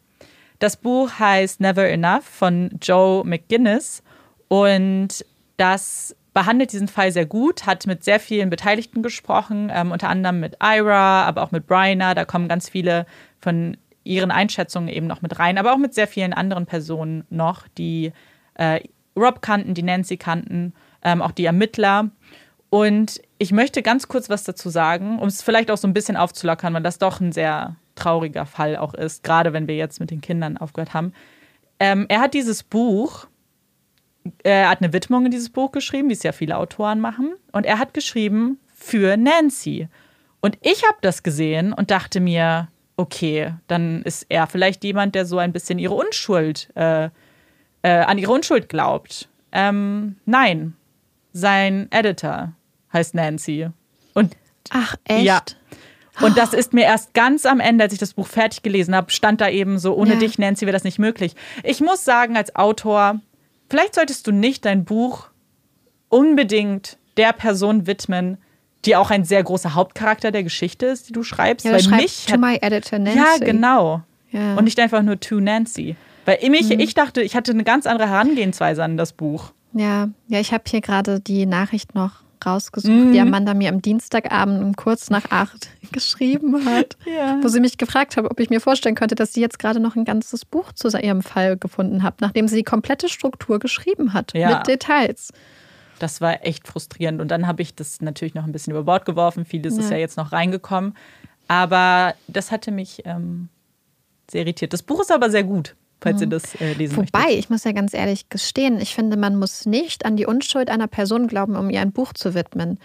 Das 0.60 0.76
Buch 0.76 1.10
heißt 1.18 1.60
Never 1.60 1.86
Enough 1.86 2.24
von 2.24 2.70
Joe 2.80 3.24
McGuinness 3.24 4.02
und 4.48 5.24
das 5.56 6.16
behandelt 6.32 6.72
diesen 6.72 6.88
Fall 6.88 7.12
sehr 7.12 7.26
gut, 7.26 7.66
hat 7.66 7.86
mit 7.86 8.04
sehr 8.04 8.20
vielen 8.20 8.50
Beteiligten 8.50 9.02
gesprochen, 9.02 9.70
ähm, 9.72 9.92
unter 9.92 10.08
anderem 10.08 10.40
mit 10.40 10.56
Ira, 10.60 11.24
aber 11.24 11.42
auch 11.42 11.52
mit 11.52 11.66
Bryna. 11.66 12.14
Da 12.14 12.24
kommen 12.24 12.48
ganz 12.48 12.68
viele 12.68 13.06
von 13.40 13.76
ihren 14.02 14.30
Einschätzungen 14.30 14.88
eben 14.88 15.06
noch 15.06 15.22
mit 15.22 15.38
rein, 15.38 15.58
aber 15.58 15.72
auch 15.72 15.78
mit 15.78 15.94
sehr 15.94 16.08
vielen 16.08 16.32
anderen 16.32 16.66
Personen 16.66 17.24
noch, 17.30 17.68
die 17.78 18.12
äh, 18.54 18.80
Rob 19.16 19.42
kannten, 19.42 19.74
die 19.74 19.82
Nancy 19.82 20.16
kannten, 20.16 20.74
ähm, 21.02 21.22
auch 21.22 21.32
die 21.32 21.44
Ermittler. 21.44 22.10
Und 22.74 23.22
ich 23.38 23.52
möchte 23.52 23.82
ganz 23.82 24.08
kurz 24.08 24.28
was 24.28 24.42
dazu 24.42 24.68
sagen, 24.68 25.20
um 25.20 25.28
es 25.28 25.42
vielleicht 25.42 25.70
auch 25.70 25.76
so 25.76 25.86
ein 25.86 25.94
bisschen 25.94 26.16
aufzulockern, 26.16 26.74
weil 26.74 26.82
das 26.82 26.98
doch 26.98 27.20
ein 27.20 27.30
sehr 27.30 27.76
trauriger 27.94 28.46
Fall 28.46 28.76
auch 28.76 28.94
ist, 28.94 29.22
gerade 29.22 29.52
wenn 29.52 29.68
wir 29.68 29.76
jetzt 29.76 30.00
mit 30.00 30.10
den 30.10 30.20
Kindern 30.20 30.56
aufgehört 30.56 30.92
haben. 30.92 31.12
Ähm, 31.78 32.06
er 32.08 32.18
hat 32.18 32.34
dieses 32.34 32.64
Buch, 32.64 33.28
er 34.42 34.68
hat 34.70 34.82
eine 34.82 34.92
Widmung 34.92 35.24
in 35.24 35.30
dieses 35.30 35.50
Buch 35.50 35.70
geschrieben, 35.70 36.08
wie 36.08 36.14
es 36.14 36.24
ja 36.24 36.32
viele 36.32 36.58
Autoren 36.58 36.98
machen. 36.98 37.36
Und 37.52 37.64
er 37.64 37.78
hat 37.78 37.94
geschrieben 37.94 38.58
für 38.74 39.16
Nancy. 39.16 39.86
Und 40.40 40.58
ich 40.60 40.82
habe 40.82 40.98
das 41.00 41.22
gesehen 41.22 41.72
und 41.72 41.92
dachte 41.92 42.18
mir, 42.18 42.66
okay, 42.96 43.54
dann 43.68 44.02
ist 44.02 44.26
er 44.30 44.48
vielleicht 44.48 44.82
jemand, 44.82 45.14
der 45.14 45.26
so 45.26 45.38
ein 45.38 45.52
bisschen 45.52 45.78
ihre 45.78 45.94
Unschuld, 45.94 46.70
äh, 46.74 47.04
äh, 47.82 47.88
an 47.88 48.18
ihre 48.18 48.32
Unschuld 48.32 48.68
glaubt. 48.68 49.28
Ähm, 49.52 50.16
nein, 50.26 50.74
sein 51.32 51.86
Editor 51.92 52.52
heißt 52.94 53.14
Nancy. 53.14 53.68
Und 54.14 54.36
Ach, 54.70 54.96
echt? 55.04 55.24
Ja. 55.24 55.42
Und 56.20 56.38
das 56.38 56.54
ist 56.54 56.72
mir 56.72 56.84
erst 56.84 57.12
ganz 57.12 57.44
am 57.44 57.60
Ende, 57.60 57.84
als 57.84 57.92
ich 57.92 57.98
das 57.98 58.14
Buch 58.14 58.28
fertig 58.28 58.62
gelesen 58.62 58.94
habe, 58.94 59.10
stand 59.10 59.40
da 59.40 59.48
eben 59.48 59.78
so, 59.78 59.94
ohne 59.94 60.14
ja. 60.14 60.20
dich, 60.20 60.38
Nancy, 60.38 60.64
wäre 60.64 60.72
das 60.72 60.84
nicht 60.84 60.98
möglich. 60.98 61.34
Ich 61.64 61.80
muss 61.80 62.04
sagen, 62.04 62.36
als 62.36 62.54
Autor, 62.54 63.20
vielleicht 63.68 63.96
solltest 63.96 64.26
du 64.26 64.32
nicht 64.32 64.64
dein 64.64 64.84
Buch 64.84 65.28
unbedingt 66.08 66.98
der 67.16 67.32
Person 67.32 67.86
widmen, 67.86 68.38
die 68.84 68.96
auch 68.96 69.10
ein 69.10 69.24
sehr 69.24 69.42
großer 69.42 69.74
Hauptcharakter 69.74 70.30
der 70.30 70.42
Geschichte 70.42 70.86
ist, 70.86 71.08
die 71.08 71.12
du 71.12 71.22
schreibst. 71.22 71.66
Ja, 71.66 71.72
weil 71.72 72.00
mich 72.00 72.26
to 72.26 72.38
my 72.38 72.58
editor 72.60 72.98
Nancy. 72.98 73.18
Ja, 73.18 73.38
genau. 73.38 74.02
Ja. 74.30 74.54
Und 74.56 74.64
nicht 74.64 74.78
einfach 74.78 75.02
nur 75.02 75.18
to 75.18 75.40
Nancy. 75.40 75.96
Weil 76.26 76.38
mich, 76.50 76.68
mhm. 76.68 76.80
ich 76.80 76.94
dachte, 76.94 77.22
ich 77.22 77.34
hatte 77.34 77.52
eine 77.52 77.64
ganz 77.64 77.86
andere 77.86 78.08
Herangehensweise 78.08 78.84
an 78.84 78.96
das 78.96 79.12
Buch. 79.12 79.52
Ja, 79.72 80.08
ja, 80.28 80.38
ich 80.38 80.52
habe 80.52 80.64
hier 80.66 80.80
gerade 80.80 81.20
die 81.20 81.46
Nachricht 81.46 81.94
noch 81.94 82.23
rausgesucht, 82.46 82.92
mhm. 82.92 83.12
die 83.12 83.20
Amanda 83.20 83.54
mir 83.54 83.68
am 83.68 83.82
Dienstagabend 83.82 84.62
um 84.62 84.76
kurz 84.76 85.10
nach 85.10 85.30
acht 85.30 85.68
geschrieben 85.92 86.64
hat, 86.64 86.96
ja. 87.06 87.38
wo 87.42 87.48
sie 87.48 87.60
mich 87.60 87.78
gefragt 87.78 88.16
hat, 88.16 88.24
ob 88.24 88.40
ich 88.40 88.50
mir 88.50 88.60
vorstellen 88.60 88.94
könnte, 88.94 89.14
dass 89.14 89.32
sie 89.32 89.40
jetzt 89.40 89.58
gerade 89.58 89.80
noch 89.80 89.96
ein 89.96 90.04
ganzes 90.04 90.44
Buch 90.44 90.72
zu 90.72 90.88
ihrem 90.98 91.22
Fall 91.22 91.56
gefunden 91.56 92.02
hat, 92.02 92.20
nachdem 92.20 92.48
sie 92.48 92.56
die 92.56 92.64
komplette 92.64 93.08
Struktur 93.08 93.58
geschrieben 93.58 94.12
hat 94.12 94.34
ja. 94.34 94.58
mit 94.58 94.66
Details. 94.66 95.30
Das 95.98 96.20
war 96.20 96.44
echt 96.44 96.66
frustrierend. 96.66 97.20
Und 97.20 97.28
dann 97.30 97.46
habe 97.46 97.62
ich 97.62 97.74
das 97.74 98.00
natürlich 98.00 98.34
noch 98.34 98.44
ein 98.44 98.52
bisschen 98.52 98.72
über 98.72 98.82
Bord 98.82 99.04
geworfen. 99.04 99.44
Vieles 99.44 99.76
ja. 99.76 99.82
ist 99.82 99.90
ja 99.90 99.96
jetzt 99.96 100.16
noch 100.16 100.32
reingekommen. 100.32 100.94
Aber 101.46 102.14
das 102.26 102.50
hatte 102.50 102.72
mich 102.72 103.02
ähm, 103.04 103.48
sehr 104.30 104.42
irritiert. 104.42 104.72
Das 104.72 104.82
Buch 104.82 105.00
ist 105.00 105.12
aber 105.12 105.30
sehr 105.30 105.44
gut 105.44 105.76
falls 106.04 106.20
ihr 106.20 106.26
mhm. 106.26 106.30
das 106.30 106.54
äh, 106.60 106.74
lesen 106.74 106.96
Wobei, 106.96 107.18
möchtet. 107.20 107.38
ich 107.38 107.50
muss 107.50 107.64
ja 107.64 107.72
ganz 107.72 107.94
ehrlich 107.94 108.28
gestehen, 108.28 108.80
ich 108.80 108.94
finde, 108.94 109.16
man 109.16 109.36
muss 109.36 109.66
nicht 109.66 110.04
an 110.04 110.16
die 110.16 110.26
Unschuld 110.26 110.70
einer 110.70 110.86
Person 110.86 111.26
glauben, 111.26 111.56
um 111.56 111.70
ihr 111.70 111.80
ein 111.80 111.92
Buch 111.92 112.12
zu 112.12 112.34
widmen. 112.34 112.78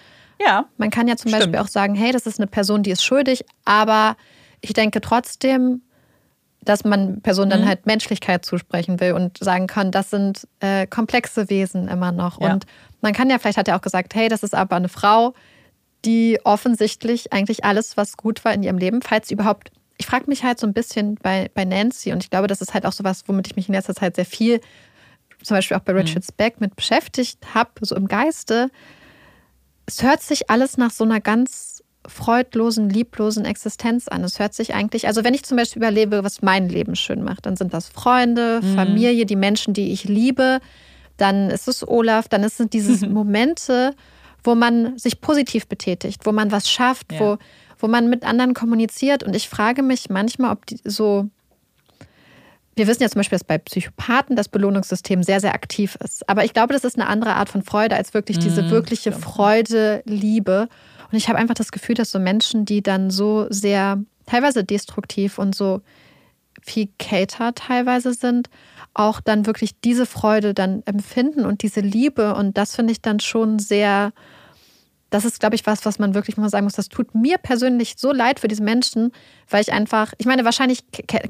Ja. 0.43 0.65
Man 0.77 0.89
kann 0.89 1.07
ja 1.07 1.17
zum 1.17 1.29
stimmt. 1.29 1.43
Beispiel 1.43 1.59
auch 1.59 1.67
sagen, 1.67 1.95
hey, 1.95 2.11
das 2.11 2.25
ist 2.25 2.39
eine 2.39 2.47
Person, 2.47 2.81
die 2.81 2.91
ist 2.91 3.03
schuldig, 3.03 3.45
aber 3.65 4.15
ich 4.61 4.73
denke 4.73 5.01
trotzdem, 5.01 5.81
dass 6.61 6.83
man 6.83 7.21
Personen 7.21 7.49
dann 7.49 7.61
mhm. 7.61 7.67
halt 7.67 7.85
Menschlichkeit 7.85 8.45
zusprechen 8.45 8.99
will 8.99 9.13
und 9.13 9.37
sagen 9.37 9.67
kann, 9.67 9.91
das 9.91 10.09
sind 10.09 10.47
äh, 10.59 10.87
komplexe 10.87 11.49
Wesen 11.49 11.87
immer 11.87 12.11
noch. 12.11 12.41
Ja. 12.41 12.53
Und 12.53 12.65
man 13.01 13.13
kann 13.13 13.29
ja, 13.29 13.37
vielleicht 13.39 13.57
hat 13.57 13.67
er 13.67 13.75
auch 13.75 13.81
gesagt, 13.81 14.15
hey, 14.15 14.29
das 14.29 14.43
ist 14.43 14.55
aber 14.55 14.75
eine 14.75 14.89
Frau, 14.89 15.33
die 16.05 16.39
offensichtlich 16.43 17.33
eigentlich 17.33 17.63
alles, 17.63 17.97
was 17.97 18.17
gut 18.17 18.43
war 18.45 18.53
in 18.53 18.63
ihrem 18.63 18.77
Leben, 18.77 19.01
falls 19.01 19.27
sie 19.27 19.33
überhaupt 19.33 19.71
ich 19.99 20.07
frage 20.07 20.25
mich 20.27 20.43
halt 20.43 20.59
so 20.59 20.65
ein 20.65 20.73
bisschen 20.73 21.15
bei, 21.21 21.51
bei 21.53 21.65
Nancy 21.65 22.13
und 22.13 22.23
ich 22.23 22.29
glaube, 22.29 22.47
das 22.47 22.61
ist 22.61 22.73
halt 22.73 22.85
auch 22.85 22.93
so 22.93 23.03
was, 23.03 23.27
womit 23.27 23.47
ich 23.47 23.55
mich 23.57 23.67
in 23.67 23.75
letzter 23.75 23.93
Zeit 23.93 24.15
sehr 24.15 24.25
viel, 24.25 24.61
zum 25.43 25.55
Beispiel 25.55 25.77
auch 25.77 25.81
bei 25.81 25.91
mhm. 25.91 25.99
Richard 25.99 26.25
Speck, 26.25 26.61
mit 26.61 26.75
beschäftigt 26.75 27.53
habe, 27.53 27.71
so 27.81 27.95
im 27.95 28.07
Geiste. 28.07 28.71
Es 29.85 30.01
hört 30.01 30.21
sich 30.21 30.49
alles 30.49 30.77
nach 30.77 30.91
so 30.91 31.03
einer 31.03 31.19
ganz 31.19 31.83
freudlosen, 32.07 32.89
lieblosen 32.89 33.43
Existenz 33.43 34.07
an. 34.07 34.23
Es 34.23 34.39
hört 34.39 34.53
sich 34.53 34.73
eigentlich, 34.73 35.05
also 35.05 35.25
wenn 35.25 35.33
ich 35.33 35.43
zum 35.43 35.57
Beispiel 35.57 35.81
überlebe, 35.81 36.23
was 36.23 36.41
mein 36.41 36.69
Leben 36.69 36.95
schön 36.95 37.21
macht, 37.21 37.45
dann 37.45 37.57
sind 37.57 37.73
das 37.73 37.89
Freunde, 37.89 38.61
mhm. 38.63 38.75
Familie, 38.75 39.25
die 39.25 39.35
Menschen, 39.35 39.73
die 39.73 39.91
ich 39.91 40.05
liebe. 40.05 40.61
Dann 41.17 41.49
ist 41.49 41.67
es 41.67 41.85
Olaf, 41.85 42.29
dann 42.29 42.45
es 42.45 42.55
diese 42.71 43.05
Momente, 43.09 43.93
wo 44.45 44.55
man 44.55 44.97
sich 44.97 45.19
positiv 45.19 45.67
betätigt, 45.67 46.25
wo 46.25 46.31
man 46.31 46.53
was 46.53 46.69
schafft, 46.69 47.11
ja. 47.11 47.19
wo 47.19 47.37
wo 47.79 47.87
man 47.87 48.09
mit 48.09 48.23
anderen 48.23 48.53
kommuniziert. 48.53 49.23
Und 49.23 49.35
ich 49.35 49.49
frage 49.49 49.81
mich 49.81 50.09
manchmal, 50.09 50.51
ob 50.51 50.65
die 50.65 50.79
so. 50.83 51.29
Wir 52.75 52.87
wissen 52.87 53.01
ja 53.01 53.09
zum 53.09 53.19
Beispiel, 53.19 53.37
dass 53.37 53.43
bei 53.43 53.57
Psychopathen 53.57 54.37
das 54.37 54.47
Belohnungssystem 54.47 55.21
sehr, 55.21 55.41
sehr 55.41 55.53
aktiv 55.53 55.97
ist. 56.01 56.29
Aber 56.29 56.45
ich 56.45 56.53
glaube, 56.53 56.71
das 56.71 56.85
ist 56.85 56.97
eine 56.97 57.07
andere 57.07 57.35
Art 57.35 57.49
von 57.49 57.61
Freude 57.61 57.95
als 57.95 58.13
wirklich 58.13 58.39
diese 58.39 58.63
mhm, 58.63 58.69
wirkliche 58.69 59.11
Freude, 59.11 60.01
Liebe. 60.05 60.69
Und 61.11 61.17
ich 61.17 61.27
habe 61.27 61.39
einfach 61.39 61.55
das 61.55 61.73
Gefühl, 61.73 61.95
dass 61.95 62.11
so 62.11 62.19
Menschen, 62.19 62.63
die 62.63 62.81
dann 62.81 63.09
so 63.09 63.47
sehr 63.49 64.01
teilweise 64.27 64.63
destruktiv 64.63 65.39
und 65.39 65.55
so 65.55 65.81
viel 66.61 66.87
Cater 66.99 67.53
teilweise 67.53 68.13
sind, 68.13 68.49
auch 68.93 69.19
dann 69.19 69.45
wirklich 69.45 69.79
diese 69.81 70.05
Freude 70.05 70.53
dann 70.53 70.83
empfinden 70.85 71.45
und 71.45 71.63
diese 71.63 71.81
Liebe. 71.81 72.33
Und 72.35 72.57
das 72.57 72.75
finde 72.75 72.91
ich 72.91 73.01
dann 73.01 73.19
schon 73.19 73.59
sehr 73.59 74.13
das 75.09 75.25
ist, 75.25 75.39
glaube 75.39 75.55
ich, 75.55 75.65
was, 75.65 75.85
was 75.85 75.99
man 75.99 76.13
wirklich 76.13 76.37
mal 76.37 76.49
sagen 76.49 76.65
muss. 76.65 76.73
Das 76.73 76.89
tut 76.89 77.15
mir 77.15 77.37
persönlich 77.37 77.95
so 77.97 78.11
leid 78.11 78.39
für 78.39 78.47
diese 78.47 78.63
Menschen, 78.63 79.11
weil 79.49 79.61
ich 79.61 79.73
einfach, 79.73 80.13
ich 80.17 80.25
meine, 80.25 80.45
wahrscheinlich, 80.45 80.83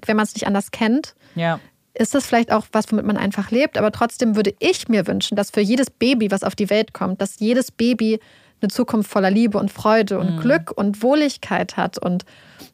wenn 0.05 0.17
man 0.17 0.25
es 0.25 0.33
nicht 0.33 0.47
anders 0.47 0.71
kennt, 0.71 1.15
ja. 1.35 1.59
ist 1.93 2.15
das 2.15 2.25
vielleicht 2.25 2.51
auch 2.51 2.67
was, 2.71 2.91
womit 2.91 3.05
man 3.05 3.17
einfach 3.17 3.51
lebt. 3.51 3.77
Aber 3.77 3.91
trotzdem 3.91 4.35
würde 4.35 4.53
ich 4.59 4.89
mir 4.89 5.07
wünschen, 5.07 5.35
dass 5.35 5.51
für 5.51 5.61
jedes 5.61 5.89
Baby, 5.89 6.31
was 6.31 6.43
auf 6.43 6.55
die 6.55 6.69
Welt 6.69 6.93
kommt, 6.93 7.21
dass 7.21 7.39
jedes 7.39 7.71
Baby 7.71 8.19
eine 8.61 8.69
Zukunft 8.69 9.09
voller 9.09 9.31
Liebe 9.31 9.57
und 9.57 9.71
Freude 9.71 10.19
und 10.19 10.35
mhm. 10.35 10.39
Glück 10.39 10.71
und 10.71 11.01
Wohligkeit 11.01 11.77
hat. 11.77 11.97
Und 11.97 12.25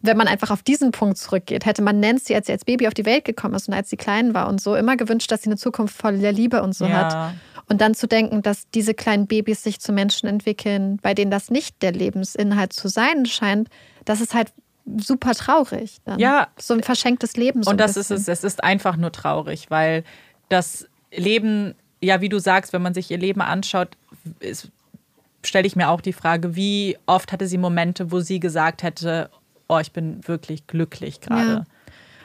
wenn 0.02 0.18
man 0.18 0.28
einfach 0.28 0.52
auf 0.52 0.64
diesen 0.64 0.92
Punkt 0.92 1.18
zurückgeht, 1.18 1.66
hätte 1.66 1.82
man 1.82 2.00
Nancy, 2.00 2.36
als 2.36 2.48
sie 2.48 2.54
als 2.54 2.66
Baby 2.66 2.88
auf 2.88 2.94
die 2.94 3.06
Welt 3.06 3.26
gekommen 3.26 3.56
ist 3.56 3.68
und 3.68 3.74
als 3.74 3.90
sie 3.90 3.98
klein 3.98 4.34
war 4.34 4.48
und 4.48 4.62
so, 4.62 4.76
immer 4.76 4.98
gewünscht, 4.98 5.32
dass 5.32 5.44
sie 5.44 5.50
eine 5.50 5.58
Zukunft 5.58 5.96
voller 5.96 6.32
Liebe 6.32 6.62
und 6.62 6.74
so 6.74 6.86
ja. 6.86 6.94
hat. 6.94 7.36
Und 7.68 7.82
dann 7.82 7.96
zu 7.96 8.08
denken, 8.08 8.42
dass 8.42 8.70
diese 8.70 8.94
kleinen 8.94 9.28
Babys 9.28 9.64
sich 9.64 9.80
zu 9.80 9.92
Menschen 9.92 10.28
entwickeln, 10.28 10.98
bei 11.02 11.14
denen 11.14 11.32
das 11.32 11.50
nicht 11.50 11.82
der 11.82 11.92
Lebensinhalt 11.92 12.74
zu 12.74 12.88
sein 12.88 13.26
scheint, 13.26 13.70
das 14.06 14.22
ist 14.22 14.36
halt 14.36 14.54
super 14.98 15.34
traurig. 15.34 15.98
Dann. 16.06 16.20
Ja. 16.20 16.48
So 16.60 16.74
ein 16.74 16.84
verschenktes 16.84 17.36
Leben. 17.38 17.64
So 17.64 17.72
und 17.72 17.80
das 17.80 17.98
ist 17.98 18.12
es. 18.12 18.28
Es 18.28 18.44
ist 18.44 18.64
einfach 18.64 18.98
nur 18.98 19.12
traurig, 19.12 19.72
weil 19.72 20.04
das 20.50 20.88
Leben, 21.12 21.74
ja, 22.02 22.22
wie 22.22 22.30
du 22.30 22.40
sagst, 22.40 22.74
wenn 22.74 22.82
man 22.82 22.94
sich 22.94 23.10
ihr 23.10 23.18
Leben 23.18 23.42
anschaut, 23.42 23.98
stelle 25.48 25.68
ich 25.68 25.76
mir 25.76 25.90
auch 25.90 26.02
die 26.02 26.14
Frage, 26.14 26.56
wie 26.56 26.98
oft 27.06 27.32
hatte 27.32 27.48
sie 27.48 27.58
Momente, 27.58 28.12
wo 28.12 28.20
sie 28.20 28.40
gesagt 28.40 28.84
hätte, 28.84 29.30
oh, 29.68 29.80
ich 29.80 29.92
bin 29.92 30.28
wirklich 30.28 30.68
glücklich 30.68 31.22
gerade. 31.22 31.48
Ja. 31.48 31.64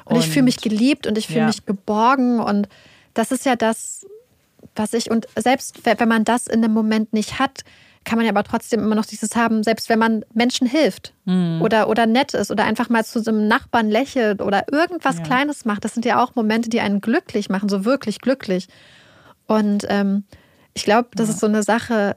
Und, 0.04 0.16
und, 0.16 0.20
ich 0.20 0.28
fühle 0.28 0.44
mich 0.44 0.58
geliebt 0.58 1.06
und 1.06 1.16
ich 1.16 1.26
fühle 1.26 1.40
ja. 1.40 1.46
mich 1.46 1.66
geborgen. 1.66 2.40
Und 2.40 2.68
das 3.14 3.32
ist 3.32 3.46
ja 3.46 3.56
das, 3.56 4.06
was 4.74 4.92
ich, 4.92 5.10
und 5.10 5.26
selbst 5.36 5.84
wenn 5.84 6.08
man 6.08 6.24
das 6.24 6.46
in 6.46 6.62
dem 6.62 6.72
Moment 6.72 7.12
nicht 7.12 7.38
hat, 7.38 7.62
kann 8.04 8.16
man 8.16 8.24
ja 8.24 8.32
aber 8.32 8.44
trotzdem 8.44 8.80
immer 8.80 8.94
noch 8.94 9.04
dieses 9.04 9.36
haben, 9.36 9.62
selbst 9.62 9.88
wenn 9.90 9.98
man 9.98 10.24
Menschen 10.32 10.66
hilft 10.66 11.12
mhm. 11.26 11.60
oder, 11.62 11.88
oder 11.88 12.06
nett 12.06 12.32
ist 12.32 12.50
oder 12.50 12.64
einfach 12.64 12.88
mal 12.88 13.04
zu 13.04 13.22
so 13.22 13.30
einem 13.30 13.46
Nachbarn 13.46 13.90
lächelt 13.90 14.40
oder 14.40 14.64
irgendwas 14.72 15.18
ja. 15.18 15.22
Kleines 15.22 15.66
macht. 15.66 15.84
Das 15.84 15.94
sind 15.94 16.06
ja 16.06 16.22
auch 16.22 16.34
Momente, 16.34 16.70
die 16.70 16.80
einen 16.80 17.02
glücklich 17.02 17.50
machen, 17.50 17.68
so 17.68 17.84
wirklich 17.84 18.20
glücklich. 18.20 18.68
Und 19.46 19.84
ähm, 19.88 20.24
ich 20.72 20.84
glaube, 20.84 21.10
das 21.14 21.28
ja. 21.28 21.34
ist 21.34 21.40
so 21.40 21.46
eine 21.46 21.62
Sache, 21.62 22.16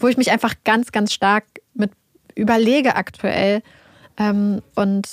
wo 0.00 0.08
ich 0.08 0.16
mich 0.16 0.30
einfach 0.30 0.54
ganz, 0.64 0.92
ganz 0.92 1.12
stark 1.12 1.44
mit 1.74 1.92
überlege 2.34 2.96
aktuell. 2.96 3.62
Ähm, 4.18 4.62
und 4.74 5.06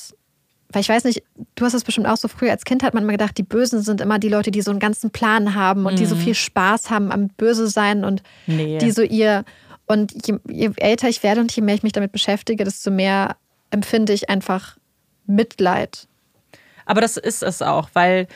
weil 0.70 0.82
ich 0.82 0.90
weiß 0.90 1.06
nicht, 1.06 1.24
du 1.56 1.66
hast 1.66 1.74
es 1.74 1.84
bestimmt 1.84 2.08
auch 2.08 2.18
so 2.18 2.28
früher 2.28 2.52
als 2.52 2.66
Kind 2.66 2.84
hat 2.84 2.94
man 2.94 3.04
immer 3.04 3.14
gedacht, 3.14 3.38
die 3.38 3.44
Bösen 3.44 3.82
sind 3.82 4.02
immer 4.02 4.20
die 4.20 4.30
Leute, 4.30 4.52
die 4.52 4.62
so 4.62 4.72
einen 4.72 4.80
ganzen 4.80 5.12
Plan 5.12 5.56
haben 5.56 5.86
und 5.86 5.94
mhm. 5.94 5.98
die 5.98 6.06
so 6.06 6.16
mhm. 6.16 6.20
viel 6.20 6.36
Spaß 6.36 6.90
haben 6.90 7.12
am 7.12 7.30
Böse 7.30 7.68
sein 7.68 8.04
und 8.04 8.22
nee. 8.48 8.78
die 8.78 8.92
so 8.92 9.02
ihr 9.02 9.46
und 9.86 10.28
je, 10.28 10.38
je, 10.50 10.72
älter 10.76 11.08
ich 11.08 11.24
werde 11.24 11.40
und 11.40 11.56
je 11.56 11.62
mehr 11.62 11.76
ich 11.76 11.84
mich 11.84 11.94
damit 11.94 12.12
beschäftige, 12.12 12.66
desto 12.66 12.92
mehr 12.92 13.38
empfinde 13.70 14.12
ich 14.12 14.30
einfach 14.30 14.78
Mitleid. 15.26 16.08
Aber 16.86 17.00
das 17.00 17.16
ist 17.16 17.44
es 17.44 17.62
auch, 17.62 17.90
weil 17.94 18.28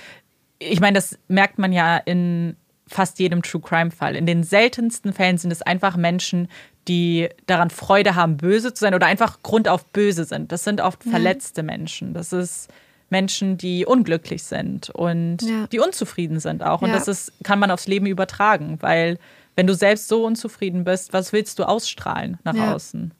ich 0.59 0.79
meine, 0.79 0.95
das 0.95 1.17
merkt 1.27 1.57
man 1.57 1.73
ja 1.73 1.97
in 1.97 2.55
fast 2.93 3.19
jedem 3.19 3.41
True 3.41 3.61
Crime 3.61 3.91
Fall. 3.91 4.15
In 4.15 4.25
den 4.25 4.43
seltensten 4.43 5.13
Fällen 5.13 5.37
sind 5.37 5.51
es 5.51 5.61
einfach 5.61 5.95
Menschen, 5.95 6.47
die 6.87 7.29
daran 7.47 7.69
Freude 7.69 8.15
haben, 8.15 8.37
böse 8.37 8.73
zu 8.73 8.81
sein 8.81 8.93
oder 8.93 9.05
einfach 9.05 9.41
Grund 9.43 9.67
auf 9.67 9.85
böse 9.85 10.25
sind. 10.25 10.51
Das 10.51 10.63
sind 10.63 10.81
oft 10.81 11.03
verletzte 11.03 11.63
Menschen. 11.63 12.13
Das 12.13 12.33
ist 12.33 12.69
Menschen, 13.09 13.57
die 13.57 13.85
unglücklich 13.85 14.43
sind 14.43 14.89
und 14.89 15.41
ja. 15.41 15.67
die 15.67 15.79
unzufrieden 15.79 16.39
sind 16.39 16.63
auch. 16.63 16.81
Und 16.81 16.89
ja. 16.89 16.95
das 16.95 17.07
ist, 17.07 17.33
kann 17.43 17.59
man 17.59 17.69
aufs 17.69 17.87
Leben 17.87 18.05
übertragen, 18.05 18.77
weil 18.79 19.19
wenn 19.55 19.67
du 19.67 19.75
selbst 19.75 20.07
so 20.07 20.25
unzufrieden 20.25 20.85
bist, 20.85 21.13
was 21.13 21.33
willst 21.33 21.59
du 21.59 21.65
ausstrahlen 21.65 22.39
nach 22.43 22.55
ja. 22.55 22.73
außen? 22.73 23.13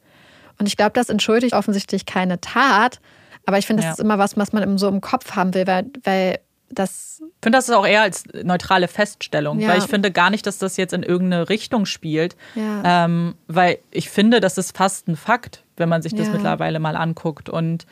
Und 0.58 0.68
ich 0.68 0.78
glaube, 0.78 0.92
das 0.94 1.10
entschuldigt 1.10 1.54
offensichtlich 1.54 2.06
keine 2.06 2.40
Tat. 2.40 3.00
Aber 3.46 3.58
ich 3.58 3.68
finde, 3.68 3.84
das 3.84 3.94
ist 3.94 4.00
immer 4.00 4.18
was, 4.18 4.38
was 4.38 4.54
man 4.54 4.78
so 4.78 4.88
im 4.88 5.02
Kopf 5.02 5.36
haben 5.36 5.54
will, 5.54 5.68
weil, 5.68 5.88
weil 6.04 6.40
das. 6.72 7.22
Ich 7.22 7.44
finde 7.44 7.58
das 7.58 7.70
auch 7.70 7.86
eher 7.86 8.02
als 8.02 8.24
neutrale 8.44 8.88
Feststellung, 8.88 9.60
ja. 9.60 9.70
weil 9.70 9.80
ich 9.80 9.86
finde 9.86 10.12
gar 10.12 10.30
nicht, 10.30 10.46
dass 10.46 10.58
das 10.58 10.78
jetzt 10.78 10.94
in 10.94 11.04
irgendeine 11.04 11.50
Richtung 11.50 11.86
spielt. 11.86 12.36
Ja. 12.56 13.06
Ähm, 13.06 13.36
weil 13.48 13.80
ich 13.92 14.10
finde, 14.10 14.40
das 14.40 14.58
ist 14.58 14.76
fast 14.76 15.08
ein 15.08 15.16
Fakt, 15.16 15.64
wenn 15.78 15.90
man 15.90 16.02
sich 16.02 16.14
das 16.14 16.28
ja. 16.28 16.34
mittlerweile 16.34 16.80
mal 16.80 16.96
anguckt. 16.96 17.50
Und 17.50 17.86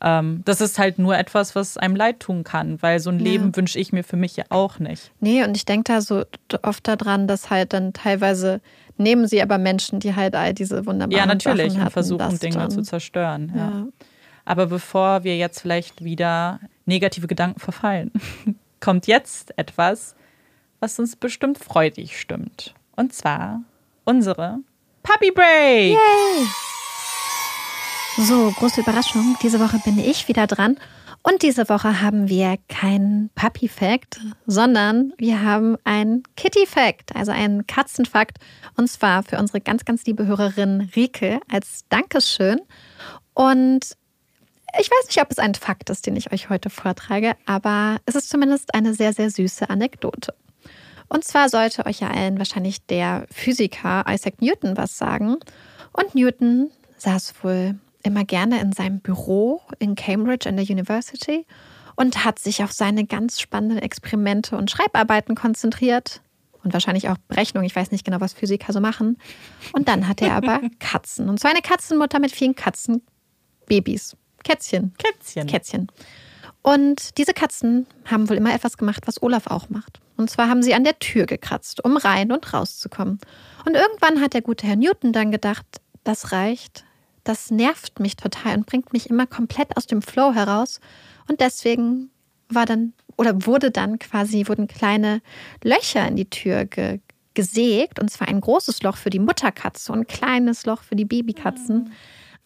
ähm, 0.00 0.42
das 0.44 0.60
ist 0.60 0.78
halt 0.78 0.98
nur 0.98 1.16
etwas, 1.16 1.54
was 1.54 1.78
einem 1.78 1.96
leid 1.96 2.20
tun 2.20 2.44
kann, 2.44 2.80
weil 2.82 3.00
so 3.00 3.10
ein 3.10 3.18
Leben 3.18 3.56
wünsche 3.56 3.78
ich 3.78 3.92
mir 3.92 4.04
für 4.04 4.16
mich 4.16 4.36
ja 4.36 4.44
auch 4.50 4.78
nicht. 4.78 5.10
Nee, 5.20 5.44
und 5.44 5.56
ich 5.56 5.64
denke 5.64 5.92
da 5.92 6.00
so 6.00 6.24
oft 6.62 6.86
daran, 6.86 7.26
dass 7.26 7.50
halt 7.50 7.72
dann 7.72 7.92
teilweise 7.92 8.60
nehmen 8.98 9.26
sie 9.26 9.42
aber 9.42 9.58
Menschen, 9.58 10.00
die 10.00 10.14
halt 10.14 10.34
all 10.34 10.54
diese 10.54 10.86
wunderbaren 10.86 11.12
Ja, 11.12 11.26
natürlich, 11.26 11.72
Sachen 11.72 11.76
hatten, 11.76 11.86
und 11.86 11.92
versuchen 11.92 12.38
Dinge 12.38 12.56
dann. 12.56 12.70
zu 12.70 12.82
zerstören. 12.82 13.52
Ja. 13.54 13.86
Aber 14.46 14.66
bevor 14.66 15.24
wir 15.24 15.36
jetzt 15.36 15.60
vielleicht 15.60 16.02
wieder 16.02 16.60
negative 16.86 17.26
Gedanken 17.26 17.60
verfallen, 17.60 18.12
kommt 18.80 19.06
jetzt 19.06 19.58
etwas, 19.58 20.14
was 20.80 20.98
uns 20.98 21.16
bestimmt 21.16 21.58
freudig 21.58 22.18
stimmt. 22.18 22.74
Und 22.94 23.12
zwar 23.12 23.62
unsere 24.04 24.60
Puppy 25.02 25.32
Break. 25.32 25.90
Yay! 25.90 26.46
So, 28.18 28.50
große 28.52 28.80
Überraschung. 28.80 29.36
Diese 29.42 29.60
Woche 29.60 29.78
bin 29.84 29.98
ich 29.98 30.28
wieder 30.28 30.46
dran. 30.46 30.78
Und 31.22 31.42
diese 31.42 31.68
Woche 31.68 32.00
haben 32.00 32.28
wir 32.28 32.56
keinen 32.68 33.30
Puppy-Fact, 33.34 34.20
sondern 34.46 35.12
wir 35.18 35.42
haben 35.42 35.76
einen 35.82 36.22
Kitty-Fact, 36.36 37.16
also 37.16 37.32
einen 37.32 37.66
Katzenfakt. 37.66 38.38
Und 38.76 38.88
zwar 38.88 39.24
für 39.24 39.38
unsere 39.38 39.60
ganz, 39.60 39.84
ganz 39.84 40.06
liebe 40.06 40.24
Hörerin 40.26 40.88
Rike 40.94 41.40
als 41.50 41.84
Dankeschön. 41.88 42.60
Und 43.34 43.96
ich 44.78 44.90
weiß 44.90 45.06
nicht, 45.06 45.20
ob 45.20 45.30
es 45.30 45.38
ein 45.38 45.54
Fakt 45.54 45.90
ist, 45.90 46.06
den 46.06 46.16
ich 46.16 46.32
euch 46.32 46.50
heute 46.50 46.70
vortrage, 46.70 47.34
aber 47.46 47.98
es 48.06 48.14
ist 48.14 48.28
zumindest 48.28 48.74
eine 48.74 48.94
sehr, 48.94 49.12
sehr 49.12 49.30
süße 49.30 49.70
Anekdote. 49.70 50.34
Und 51.08 51.24
zwar 51.24 51.48
sollte 51.48 51.86
euch 51.86 52.00
ja 52.00 52.10
allen 52.10 52.38
wahrscheinlich 52.38 52.84
der 52.86 53.26
Physiker 53.30 54.04
Isaac 54.08 54.42
Newton 54.42 54.76
was 54.76 54.98
sagen. 54.98 55.36
Und 55.92 56.14
Newton 56.14 56.70
saß 56.98 57.34
wohl 57.42 57.78
immer 58.02 58.24
gerne 58.24 58.60
in 58.60 58.72
seinem 58.72 59.00
Büro 59.00 59.62
in 59.78 59.94
Cambridge 59.94 60.48
in 60.48 60.56
der 60.56 60.66
University 60.66 61.46
und 61.94 62.24
hat 62.24 62.38
sich 62.38 62.62
auf 62.62 62.72
seine 62.72 63.04
ganz 63.06 63.40
spannenden 63.40 63.78
Experimente 63.78 64.56
und 64.56 64.70
Schreibarbeiten 64.70 65.34
konzentriert. 65.34 66.20
Und 66.62 66.72
wahrscheinlich 66.72 67.08
auch 67.08 67.16
Berechnungen. 67.28 67.64
Ich 67.64 67.76
weiß 67.76 67.92
nicht 67.92 68.04
genau, 68.04 68.20
was 68.20 68.32
Physiker 68.32 68.72
so 68.72 68.80
machen. 68.80 69.18
Und 69.72 69.86
dann 69.86 70.08
hatte 70.08 70.24
er 70.24 70.34
aber 70.34 70.60
Katzen. 70.80 71.28
Und 71.28 71.38
zwar 71.38 71.52
eine 71.52 71.62
Katzenmutter 71.62 72.18
mit 72.18 72.32
vielen 72.32 72.56
Katzenbabys. 72.56 74.16
Kätzchen. 74.46 74.94
Kätzchen. 74.96 75.46
Kätzchen. 75.46 75.86
Und 76.62 77.18
diese 77.18 77.32
Katzen 77.32 77.86
haben 78.04 78.28
wohl 78.28 78.36
immer 78.36 78.54
etwas 78.54 78.76
gemacht, 78.76 79.02
was 79.06 79.22
Olaf 79.22 79.48
auch 79.48 79.68
macht. 79.70 80.00
Und 80.16 80.30
zwar 80.30 80.48
haben 80.48 80.62
sie 80.62 80.74
an 80.74 80.84
der 80.84 80.98
Tür 80.98 81.26
gekratzt, 81.26 81.84
um 81.84 81.96
rein 81.96 82.32
und 82.32 82.52
rauszukommen. 82.52 83.18
Und 83.64 83.74
irgendwann 83.74 84.20
hat 84.20 84.34
der 84.34 84.42
gute 84.42 84.66
Herr 84.66 84.76
Newton 84.76 85.12
dann 85.12 85.30
gedacht, 85.30 85.66
das 86.04 86.32
reicht, 86.32 86.84
das 87.24 87.50
nervt 87.50 87.98
mich 87.98 88.16
total 88.16 88.56
und 88.56 88.66
bringt 88.66 88.92
mich 88.92 89.10
immer 89.10 89.26
komplett 89.26 89.76
aus 89.76 89.86
dem 89.86 90.00
Flow 90.00 90.32
heraus. 90.32 90.80
Und 91.28 91.40
deswegen 91.40 92.10
war 92.48 92.66
dann 92.66 92.92
oder 93.16 93.46
wurde 93.46 93.70
dann 93.70 93.98
quasi, 93.98 94.46
wurden 94.46 94.68
kleine 94.68 95.22
Löcher 95.64 96.06
in 96.06 96.16
die 96.16 96.30
Tür 96.30 96.66
ge 96.66 97.00
gesägt. 97.34 98.00
Und 98.00 98.10
zwar 98.10 98.28
ein 98.28 98.40
großes 98.40 98.82
Loch 98.82 98.96
für 98.96 99.10
die 99.10 99.18
Mutterkatze 99.18 99.92
und 99.92 99.98
ein 100.00 100.06
kleines 100.06 100.64
Loch 100.64 100.82
für 100.82 100.96
die 100.96 101.04
Babykatzen. 101.04 101.84
Mhm. 101.84 101.92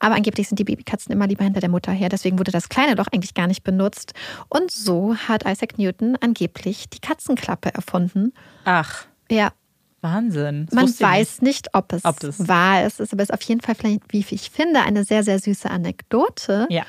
Aber 0.01 0.16
angeblich 0.16 0.48
sind 0.48 0.59
die 0.59 0.64
Babykatzen 0.64 1.12
immer 1.12 1.27
lieber 1.27 1.44
hinter 1.44 1.60
der 1.60 1.68
Mutter 1.68 1.93
her. 1.93 2.09
Deswegen 2.09 2.39
wurde 2.39 2.51
das 2.51 2.68
kleine 2.68 2.94
Loch 2.94 3.06
eigentlich 3.12 3.35
gar 3.35 3.47
nicht 3.47 3.62
benutzt. 3.62 4.14
Und 4.48 4.70
so 4.70 5.14
hat 5.14 5.44
Isaac 5.47 5.78
Newton 5.78 6.16
angeblich 6.20 6.89
die 6.89 7.01
Katzenklappe 7.01 7.72
erfunden. 7.72 8.32
Ach. 8.64 9.05
Ja. 9.31 9.52
Wahnsinn. 10.01 10.66
Das 10.66 10.74
Man 10.74 10.89
weiß 10.89 11.43
nicht, 11.43 11.74
ob 11.74 11.93
es 11.93 12.05
ob 12.05 12.16
wahr 12.39 12.86
ist. 12.86 13.01
Es 13.01 13.12
ist 13.12 13.32
auf 13.32 13.43
jeden 13.43 13.60
Fall 13.60 13.74
vielleicht, 13.74 14.01
wie 14.09 14.24
ich 14.31 14.51
finde, 14.51 14.81
eine 14.81 15.05
sehr, 15.05 15.22
sehr 15.22 15.39
süße 15.39 15.70
Anekdote. 15.70 16.66
Ja. 16.70 16.85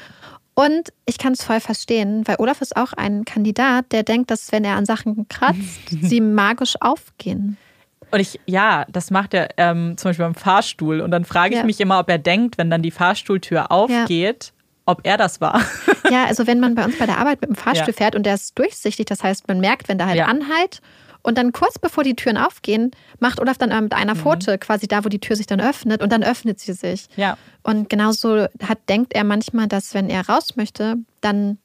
Und 0.53 0.93
ich 1.05 1.17
kann 1.17 1.33
es 1.33 1.43
voll 1.43 1.59
verstehen, 1.59 2.23
weil 2.25 2.35
Olaf 2.39 2.61
ist 2.61 2.75
auch 2.75 2.93
ein 2.93 3.25
Kandidat, 3.25 3.91
der 3.91 4.03
denkt, 4.03 4.31
dass 4.31 4.51
wenn 4.51 4.63
er 4.63 4.75
an 4.75 4.85
Sachen 4.85 5.27
kratzt, 5.27 5.79
sie 6.01 6.21
magisch 6.21 6.75
aufgehen. 6.79 7.57
Und 8.11 8.19
ich, 8.19 8.39
ja, 8.45 8.85
das 8.89 9.11
macht 9.11 9.33
er 9.33 9.49
ähm, 9.57 9.95
zum 9.97 10.09
Beispiel 10.09 10.25
beim 10.25 10.35
Fahrstuhl. 10.35 11.01
Und 11.01 11.11
dann 11.11 11.25
frage 11.25 11.53
ich 11.53 11.59
ja. 11.59 11.65
mich 11.65 11.79
immer, 11.79 11.99
ob 11.99 12.09
er 12.09 12.17
denkt, 12.17 12.57
wenn 12.57 12.69
dann 12.69 12.81
die 12.81 12.91
Fahrstuhltür 12.91 13.71
aufgeht, 13.71 14.45
ja. 14.45 14.61
ob 14.85 15.01
er 15.03 15.17
das 15.17 15.41
war. 15.41 15.61
Ja, 16.09 16.25
also 16.25 16.45
wenn 16.45 16.59
man 16.59 16.75
bei 16.75 16.83
uns 16.83 16.99
bei 16.99 17.05
der 17.05 17.19
Arbeit 17.19 17.39
mit 17.39 17.49
dem 17.49 17.55
Fahrstuhl 17.55 17.93
ja. 17.93 17.93
fährt 17.93 18.15
und 18.15 18.25
der 18.25 18.33
ist 18.33 18.59
durchsichtig, 18.59 19.05
das 19.05 19.23
heißt, 19.23 19.47
man 19.47 19.61
merkt, 19.61 19.87
wenn 19.87 19.97
da 19.97 20.07
halt 20.07 20.19
anhalt 20.19 20.81
und 21.23 21.37
dann 21.37 21.51
kurz 21.53 21.79
bevor 21.79 22.03
die 22.03 22.15
Türen 22.15 22.37
aufgehen, 22.37 22.91
macht 23.19 23.39
Olaf 23.39 23.57
dann 23.57 23.69
mit 23.83 23.93
einer 23.93 24.15
mhm. 24.15 24.19
Pfote 24.19 24.57
quasi 24.57 24.87
da, 24.87 25.05
wo 25.05 25.09
die 25.09 25.19
Tür 25.19 25.35
sich 25.35 25.47
dann 25.47 25.61
öffnet 25.61 26.01
und 26.01 26.11
dann 26.11 26.23
öffnet 26.23 26.59
sie 26.59 26.73
sich. 26.73 27.07
Ja. 27.15 27.37
Und 27.63 27.89
genauso 27.89 28.47
hat, 28.63 28.79
denkt 28.89 29.13
er 29.13 29.23
manchmal, 29.23 29.67
dass 29.67 29.93
wenn 29.93 30.09
er 30.09 30.27
raus 30.27 30.55
möchte, 30.55 30.95
dann 31.21 31.59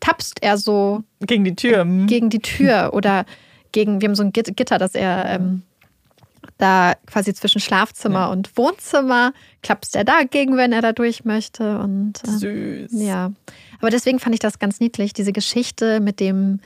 tapst 0.00 0.42
er 0.42 0.56
so 0.56 1.02
gegen 1.20 1.44
die 1.44 1.54
Tür. 1.54 1.84
Mhm. 1.84 2.06
Gegen 2.06 2.30
die 2.30 2.40
Tür 2.40 2.90
oder 2.92 3.24
gegen, 3.72 4.00
wir 4.00 4.08
haben 4.08 4.14
so 4.14 4.22
ein 4.22 4.32
Gitter, 4.32 4.78
das 4.78 4.94
er 4.94 5.26
ähm, 5.26 5.62
da 6.62 6.94
quasi 7.06 7.34
zwischen 7.34 7.60
Schlafzimmer 7.60 8.20
ja. 8.20 8.26
und 8.30 8.56
Wohnzimmer 8.56 9.32
klappt 9.62 9.94
er 9.94 10.04
dagegen, 10.04 10.56
wenn 10.56 10.72
er 10.72 10.80
da 10.80 10.92
durch 10.92 11.24
möchte. 11.24 11.78
Und, 11.78 12.14
äh, 12.26 12.30
Süß. 12.30 12.92
Ja. 12.92 13.32
Aber 13.80 13.90
deswegen 13.90 14.20
fand 14.20 14.34
ich 14.34 14.40
das 14.40 14.58
ganz 14.58 14.78
niedlich, 14.78 15.12
diese 15.12 15.32
Geschichte 15.32 16.00
mit 16.00 16.20
dem 16.20 16.60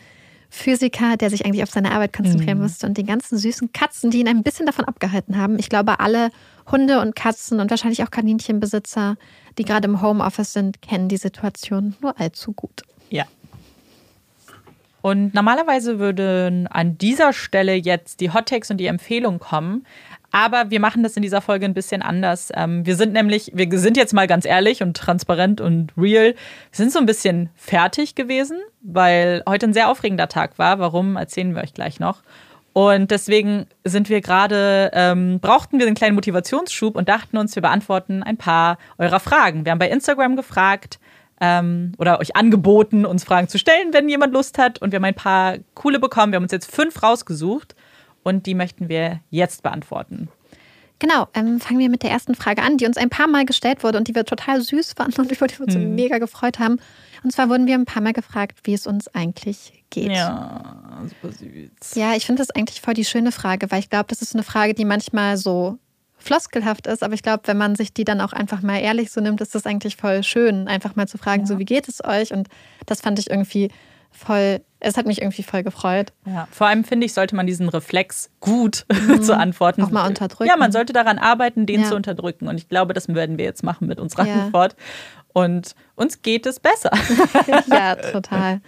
Physiker, 0.50 1.16
der 1.16 1.30
sich 1.30 1.44
eigentlich 1.44 1.62
auf 1.62 1.70
seine 1.70 1.92
Arbeit 1.92 2.12
konzentrieren 2.12 2.58
mhm. 2.58 2.64
musste 2.64 2.86
und 2.86 2.96
den 2.96 3.06
ganzen 3.06 3.36
süßen 3.38 3.72
Katzen, 3.72 4.10
die 4.10 4.20
ihn 4.20 4.28
ein 4.28 4.42
bisschen 4.42 4.66
davon 4.66 4.84
abgehalten 4.84 5.36
haben. 5.36 5.58
Ich 5.58 5.68
glaube, 5.68 5.98
alle 6.00 6.30
Hunde 6.70 7.00
und 7.00 7.16
Katzen 7.16 7.58
und 7.58 7.70
wahrscheinlich 7.70 8.02
auch 8.02 8.10
Kaninchenbesitzer, 8.10 9.16
die 9.58 9.64
gerade 9.64 9.88
im 9.88 10.02
Homeoffice 10.02 10.52
sind, 10.52 10.82
kennen 10.82 11.08
die 11.08 11.16
Situation 11.16 11.96
nur 12.00 12.20
allzu 12.20 12.52
gut. 12.52 12.82
Ja, 13.10 13.24
und 15.02 15.34
normalerweise 15.34 15.98
würden 15.98 16.66
an 16.66 16.98
dieser 16.98 17.32
Stelle 17.32 17.74
jetzt 17.74 18.20
die 18.20 18.32
Hottakes 18.32 18.70
und 18.70 18.78
die 18.78 18.86
Empfehlungen 18.86 19.38
kommen. 19.38 19.86
Aber 20.32 20.70
wir 20.70 20.80
machen 20.80 21.02
das 21.02 21.16
in 21.16 21.22
dieser 21.22 21.40
Folge 21.40 21.64
ein 21.64 21.74
bisschen 21.74 22.02
anders. 22.02 22.50
Ähm, 22.54 22.84
wir 22.84 22.96
sind 22.96 23.12
nämlich, 23.12 23.52
wir 23.54 23.78
sind 23.78 23.96
jetzt 23.96 24.12
mal 24.12 24.26
ganz 24.26 24.44
ehrlich 24.44 24.82
und 24.82 24.96
transparent 24.96 25.60
und 25.60 25.92
real, 25.96 26.34
wir 26.34 26.34
sind 26.72 26.92
so 26.92 26.98
ein 26.98 27.06
bisschen 27.06 27.50
fertig 27.54 28.14
gewesen, 28.14 28.58
weil 28.82 29.42
heute 29.48 29.66
ein 29.66 29.72
sehr 29.72 29.88
aufregender 29.88 30.28
Tag 30.28 30.58
war. 30.58 30.78
Warum, 30.78 31.16
erzählen 31.16 31.54
wir 31.54 31.62
euch 31.62 31.72
gleich 31.72 32.00
noch. 32.00 32.22
Und 32.72 33.10
deswegen 33.10 33.66
sind 33.84 34.10
wir 34.10 34.20
gerade, 34.20 34.90
ähm, 34.92 35.40
brauchten 35.40 35.78
wir 35.78 35.86
einen 35.86 35.94
kleinen 35.94 36.14
Motivationsschub 36.14 36.94
und 36.94 37.08
dachten 37.08 37.38
uns, 37.38 37.54
wir 37.54 37.62
beantworten 37.62 38.22
ein 38.22 38.36
paar 38.36 38.76
eurer 38.98 39.20
Fragen. 39.20 39.64
Wir 39.64 39.72
haben 39.72 39.78
bei 39.78 39.88
Instagram 39.88 40.36
gefragt, 40.36 40.98
ähm, 41.40 41.92
oder 41.98 42.20
euch 42.20 42.36
angeboten, 42.36 43.04
uns 43.04 43.24
Fragen 43.24 43.48
zu 43.48 43.58
stellen, 43.58 43.92
wenn 43.92 44.08
jemand 44.08 44.32
Lust 44.32 44.58
hat. 44.58 44.80
Und 44.80 44.92
wir 44.92 44.96
haben 44.96 45.04
ein 45.04 45.14
paar 45.14 45.58
coole 45.74 45.98
bekommen. 45.98 46.32
Wir 46.32 46.36
haben 46.36 46.44
uns 46.44 46.52
jetzt 46.52 46.70
fünf 46.70 47.02
rausgesucht 47.02 47.74
und 48.22 48.46
die 48.46 48.54
möchten 48.54 48.88
wir 48.88 49.20
jetzt 49.30 49.62
beantworten. 49.62 50.28
Genau, 50.98 51.28
ähm, 51.34 51.60
fangen 51.60 51.78
wir 51.78 51.90
mit 51.90 52.02
der 52.02 52.10
ersten 52.10 52.34
Frage 52.34 52.62
an, 52.62 52.78
die 52.78 52.86
uns 52.86 52.96
ein 52.96 53.10
paar 53.10 53.28
Mal 53.28 53.44
gestellt 53.44 53.84
wurde 53.84 53.98
und 53.98 54.08
die 54.08 54.14
wir 54.14 54.24
total 54.24 54.62
süß 54.62 54.94
fanden 54.94 55.20
und 55.20 55.30
über 55.30 55.46
die 55.46 55.58
wir 55.58 55.66
uns 55.66 55.74
hm. 55.74 55.94
mega 55.94 56.16
gefreut 56.18 56.58
haben. 56.58 56.78
Und 57.22 57.32
zwar 57.32 57.50
wurden 57.50 57.66
wir 57.66 57.74
ein 57.74 57.84
paar 57.84 58.02
Mal 58.02 58.14
gefragt, 58.14 58.60
wie 58.64 58.72
es 58.72 58.86
uns 58.86 59.06
eigentlich 59.08 59.84
geht. 59.90 60.10
Ja, 60.12 61.02
super 61.02 61.34
süß. 61.34 61.94
Ja, 61.96 62.14
ich 62.14 62.24
finde 62.24 62.40
das 62.40 62.50
eigentlich 62.50 62.80
voll 62.80 62.94
die 62.94 63.04
schöne 63.04 63.30
Frage, 63.30 63.70
weil 63.70 63.80
ich 63.80 63.90
glaube, 63.90 64.06
das 64.08 64.22
ist 64.22 64.34
eine 64.34 64.42
Frage, 64.42 64.72
die 64.72 64.86
manchmal 64.86 65.36
so 65.36 65.78
floskelhaft 66.26 66.86
ist, 66.86 67.02
aber 67.02 67.14
ich 67.14 67.22
glaube, 67.22 67.42
wenn 67.46 67.56
man 67.56 67.74
sich 67.76 67.92
die 67.92 68.04
dann 68.04 68.20
auch 68.20 68.32
einfach 68.32 68.62
mal 68.62 68.78
ehrlich 68.78 69.10
so 69.10 69.20
nimmt, 69.20 69.40
ist 69.40 69.54
das 69.54 69.66
eigentlich 69.66 69.96
voll 69.96 70.22
schön, 70.22 70.68
einfach 70.68 70.96
mal 70.96 71.08
zu 71.08 71.18
fragen, 71.18 71.42
ja. 71.42 71.46
so 71.46 71.58
wie 71.58 71.64
geht 71.64 71.88
es 71.88 72.04
euch? 72.04 72.32
Und 72.32 72.48
das 72.86 73.00
fand 73.00 73.18
ich 73.18 73.30
irgendwie 73.30 73.70
voll, 74.10 74.60
es 74.80 74.96
hat 74.96 75.06
mich 75.06 75.20
irgendwie 75.20 75.42
voll 75.42 75.62
gefreut. 75.62 76.12
Ja, 76.24 76.48
vor 76.50 76.66
allem 76.66 76.84
finde 76.84 77.06
ich, 77.06 77.12
sollte 77.12 77.36
man 77.36 77.46
diesen 77.46 77.68
Reflex 77.68 78.30
gut 78.40 78.86
mhm. 78.90 79.22
zu 79.24 79.36
antworten. 79.36 79.82
Auch 79.82 79.90
mal 79.90 80.06
unterdrücken. 80.06 80.48
Ja, 80.48 80.56
man 80.56 80.72
sollte 80.72 80.92
daran 80.92 81.18
arbeiten, 81.18 81.66
den 81.66 81.82
ja. 81.82 81.88
zu 81.88 81.96
unterdrücken. 81.96 82.48
Und 82.48 82.56
ich 82.56 82.68
glaube, 82.68 82.94
das 82.94 83.08
werden 83.08 83.38
wir 83.38 83.44
jetzt 83.44 83.62
machen 83.62 83.86
mit 83.86 84.00
unserer 84.00 84.26
ja. 84.26 84.34
Antwort. 84.34 84.74
Und 85.36 85.74
uns 85.96 86.22
geht 86.22 86.46
es 86.46 86.58
besser. 86.60 86.90
ja, 87.70 87.94
total. 87.94 88.62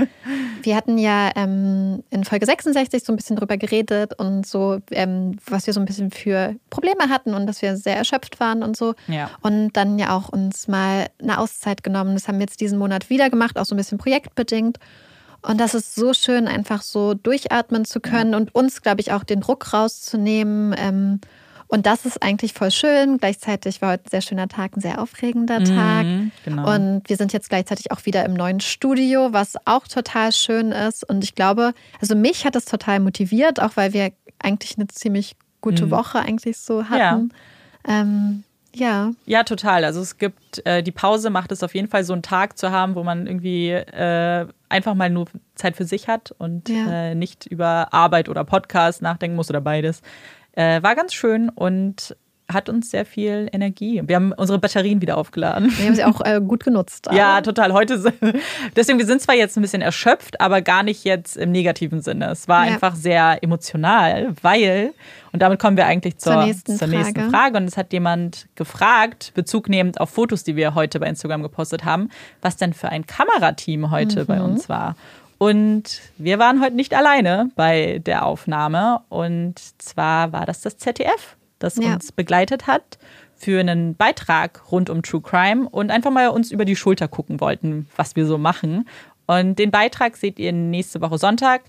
Wir 0.61 0.77
hatten 0.77 0.99
ja 0.99 1.31
ähm, 1.35 2.05
in 2.11 2.25
Folge 2.25 2.45
66 2.45 3.05
so 3.05 3.11
ein 3.11 3.17
bisschen 3.17 3.37
drüber 3.37 3.57
geredet 3.57 4.13
und 4.19 4.47
so, 4.47 4.79
ähm, 4.91 5.39
was 5.47 5.67
wir 5.67 5.73
so 5.73 5.81
ein 5.81 5.87
bisschen 5.87 6.11
für 6.11 6.57
Probleme 6.69 7.09
hatten 7.09 7.33
und 7.33 7.47
dass 7.47 7.63
wir 7.63 7.79
sehr 7.79 7.97
erschöpft 7.97 8.39
waren 8.39 8.63
und 8.63 8.77
so. 8.77 8.95
Ja. 9.07 9.31
Und 9.41 9.79
dann 9.79 9.99
ja 9.99 10.15
auch 10.15 10.29
uns 10.29 10.69
mal 10.69 11.07
eine 11.23 11.39
Auszeit 11.39 11.83
genommen. 11.83 12.13
Das 12.13 12.29
haben 12.29 12.35
wir 12.35 12.45
jetzt 12.45 12.61
diesen 12.61 12.79
Monat 12.79 13.09
wieder 13.09 13.31
gemacht, 13.31 13.59
auch 13.59 13.65
so 13.65 13.75
ein 13.75 13.79
bisschen 13.79 13.97
projektbedingt. 13.97 14.79
Und 15.41 15.59
das 15.59 15.73
ist 15.73 15.95
so 15.95 16.13
schön, 16.13 16.47
einfach 16.47 16.83
so 16.83 17.15
durchatmen 17.15 17.87
zu 17.87 18.01
können 18.01 18.33
ja. 18.33 18.37
und 18.37 18.55
uns, 18.55 18.83
glaube 18.83 19.01
ich, 19.01 19.11
auch 19.13 19.25
den 19.25 19.41
Druck 19.41 19.73
rauszunehmen. 19.73 20.75
Ähm, 20.77 21.21
und 21.69 21.85
das 21.85 22.07
ist 22.07 22.23
eigentlich 22.23 22.55
voll 22.55 22.71
schön. 22.71 23.19
Gleichzeitig 23.19 23.83
war 23.83 23.93
heute 23.93 24.07
ein 24.07 24.11
sehr 24.11 24.23
schöner 24.23 24.49
Tag, 24.49 24.77
ein 24.77 24.81
sehr 24.81 25.01
aufregender 25.01 25.63
Tag. 25.63 26.07
Mhm, 26.07 26.33
genau. 26.45 26.75
Und 26.75 27.03
wir 27.07 27.17
sind 27.17 27.35
jetzt 27.35 27.51
gleichzeitig 27.51 27.93
auch 27.93 28.07
wieder 28.07 28.25
im 28.25 28.33
neuen 28.33 28.61
Studio, 28.61 29.33
was 29.33 29.55
auch 29.67 29.87
total 29.87 30.33
schön 30.33 30.73
ist. 30.73 31.09
Und 31.09 31.23
ich 31.23 31.35
glaube, 31.35 31.75
also 32.01 32.15
mich 32.15 32.47
hat 32.47 32.57
es 32.57 32.65
total 32.65 33.01
motiviert, 33.01 33.61
auch 33.61 33.77
weil 33.77 33.93
wir 33.93 34.13
eigentlich 34.39 34.79
eine 34.79 34.89
ziemlich 34.89 35.37
gute 35.61 35.87
mhm. 35.87 35.91
Woche 35.91 36.21
eigentlich 36.21 36.57
so 36.57 36.85
hatten. 36.89 37.33
Ja. 37.87 38.01
Ähm, 38.01 38.45
ja. 38.75 39.13
Ja, 39.27 39.45
total. 39.45 39.85
Also 39.85 40.01
es 40.01 40.19
gibt, 40.19 40.65
äh, 40.67 40.83
die 40.83 40.93
Pause 40.93 41.31
macht 41.31 41.53
es 41.53 41.63
auf 41.63 41.75
jeden 41.75 41.89
Fall 41.89 42.05
so 42.05 42.13
einen 42.13 42.23
Tag 42.23 42.57
zu 42.59 42.71
haben, 42.71 42.95
wo 42.95 43.03
man 43.03 43.27
irgendwie 43.27 43.71
äh, 43.71 44.47
einfach 44.69 44.95
mal 44.95 45.11
nur 45.11 45.27
Zeit 45.55 45.77
für 45.77 45.85
sich 45.85 46.09
hat 46.09 46.35
und 46.39 46.69
ja. 46.69 47.11
äh, 47.11 47.15
nicht 47.15 47.47
über 47.47 47.93
Arbeit 47.93 48.29
oder 48.29 48.45
Podcast 48.45 49.03
nachdenken 49.03 49.37
muss 49.37 49.51
oder 49.51 49.61
beides. 49.61 50.03
Äh, 50.59 50.83
war 50.83 50.97
ganz 50.97 51.15
schön 51.15 51.51
und 51.51 52.17
hat 52.53 52.69
uns 52.69 52.91
sehr 52.91 53.05
viel 53.05 53.49
Energie. 53.53 54.03
Wir 54.05 54.17
haben 54.17 54.33
unsere 54.33 54.59
Batterien 54.59 55.01
wieder 55.01 55.17
aufgeladen. 55.19 55.71
Wir 55.77 55.87
haben 55.87 55.95
sie 55.95 56.05
auch 56.05 56.21
äh, 56.25 56.41
gut 56.41 56.65
genutzt. 56.65 57.09
ja, 57.13 57.41
total. 57.43 57.73
Heute 57.73 58.03
deswegen 58.77 58.99
wir 58.99 59.07
sind 59.07 59.21
zwar 59.21 59.37
jetzt 59.37 59.57
ein 59.57 59.63
bisschen 59.63 59.83
erschöpft, 59.83 60.41
aber 60.41 60.61
gar 60.61 60.83
nicht 60.83 61.05
jetzt 61.05 61.37
im 61.37 61.53
negativen 61.53 62.01
Sinne. 62.01 62.31
Es 62.31 62.49
war 62.49 62.67
ja. 62.67 62.73
einfach 62.73 62.97
sehr 62.97 63.39
emotional, 63.43 64.35
weil 64.43 64.95
und 65.31 65.43
damit 65.43 65.61
kommen 65.61 65.77
wir 65.77 65.87
eigentlich 65.87 66.19
zur, 66.19 66.33
zur, 66.33 66.45
nächsten, 66.47 66.77
zur 66.77 66.89
nächsten 66.89 67.15
Frage. 67.15 67.31
Frage. 67.31 67.57
Und 67.59 67.65
es 67.65 67.77
hat 67.77 67.93
jemand 67.93 68.49
gefragt, 68.57 69.31
bezugnehmend 69.35 70.01
auf 70.01 70.11
Fotos, 70.11 70.43
die 70.43 70.57
wir 70.57 70.75
heute 70.75 70.99
bei 70.99 71.07
Instagram 71.07 71.45
gepostet 71.45 71.85
haben, 71.85 72.09
was 72.43 72.57
denn 72.57 72.73
für 72.73 72.89
ein 72.89 73.07
Kamerateam 73.07 73.93
heute 73.93 74.23
mhm. 74.23 74.27
bei 74.27 74.41
uns 74.41 74.69
war. 74.69 74.97
Und 75.39 76.01
wir 76.19 76.39
waren 76.39 76.61
heute 76.61 76.75
nicht 76.75 76.95
alleine 76.95 77.51
bei 77.55 78.01
der 78.05 78.27
Aufnahme. 78.27 79.03
Und 79.09 79.59
zwar 79.81 80.33
war 80.33 80.47
das 80.47 80.61
das 80.61 80.77
ZDF 80.79 81.37
das 81.59 81.77
ja. 81.77 81.95
uns 81.95 82.13
begleitet 82.13 82.67
hat 82.67 82.99
für 83.37 83.61
einen 83.61 83.95
Beitrag 83.95 84.63
rund 84.73 84.91
um 84.91 85.03
True 85.03 85.21
Crime 85.21 85.69
und 85.69 85.91
einfach 85.91 86.11
mal 86.11 86.29
uns 86.29 86.51
über 86.51 86.65
die 86.65 86.77
Schulter 86.77 87.07
gucken 87.09 87.41
wollten, 87.41 87.89
was 87.97 88.17
wir 88.17 88.27
so 88.27 88.37
machen. 88.37 88.89
Und 89.27 89.59
den 89.59 89.71
Beitrag 89.71 90.17
seht 90.17 90.39
ihr 90.39 90.53
nächste 90.53 91.01
Woche 91.01 91.19
Sonntag. 91.19 91.63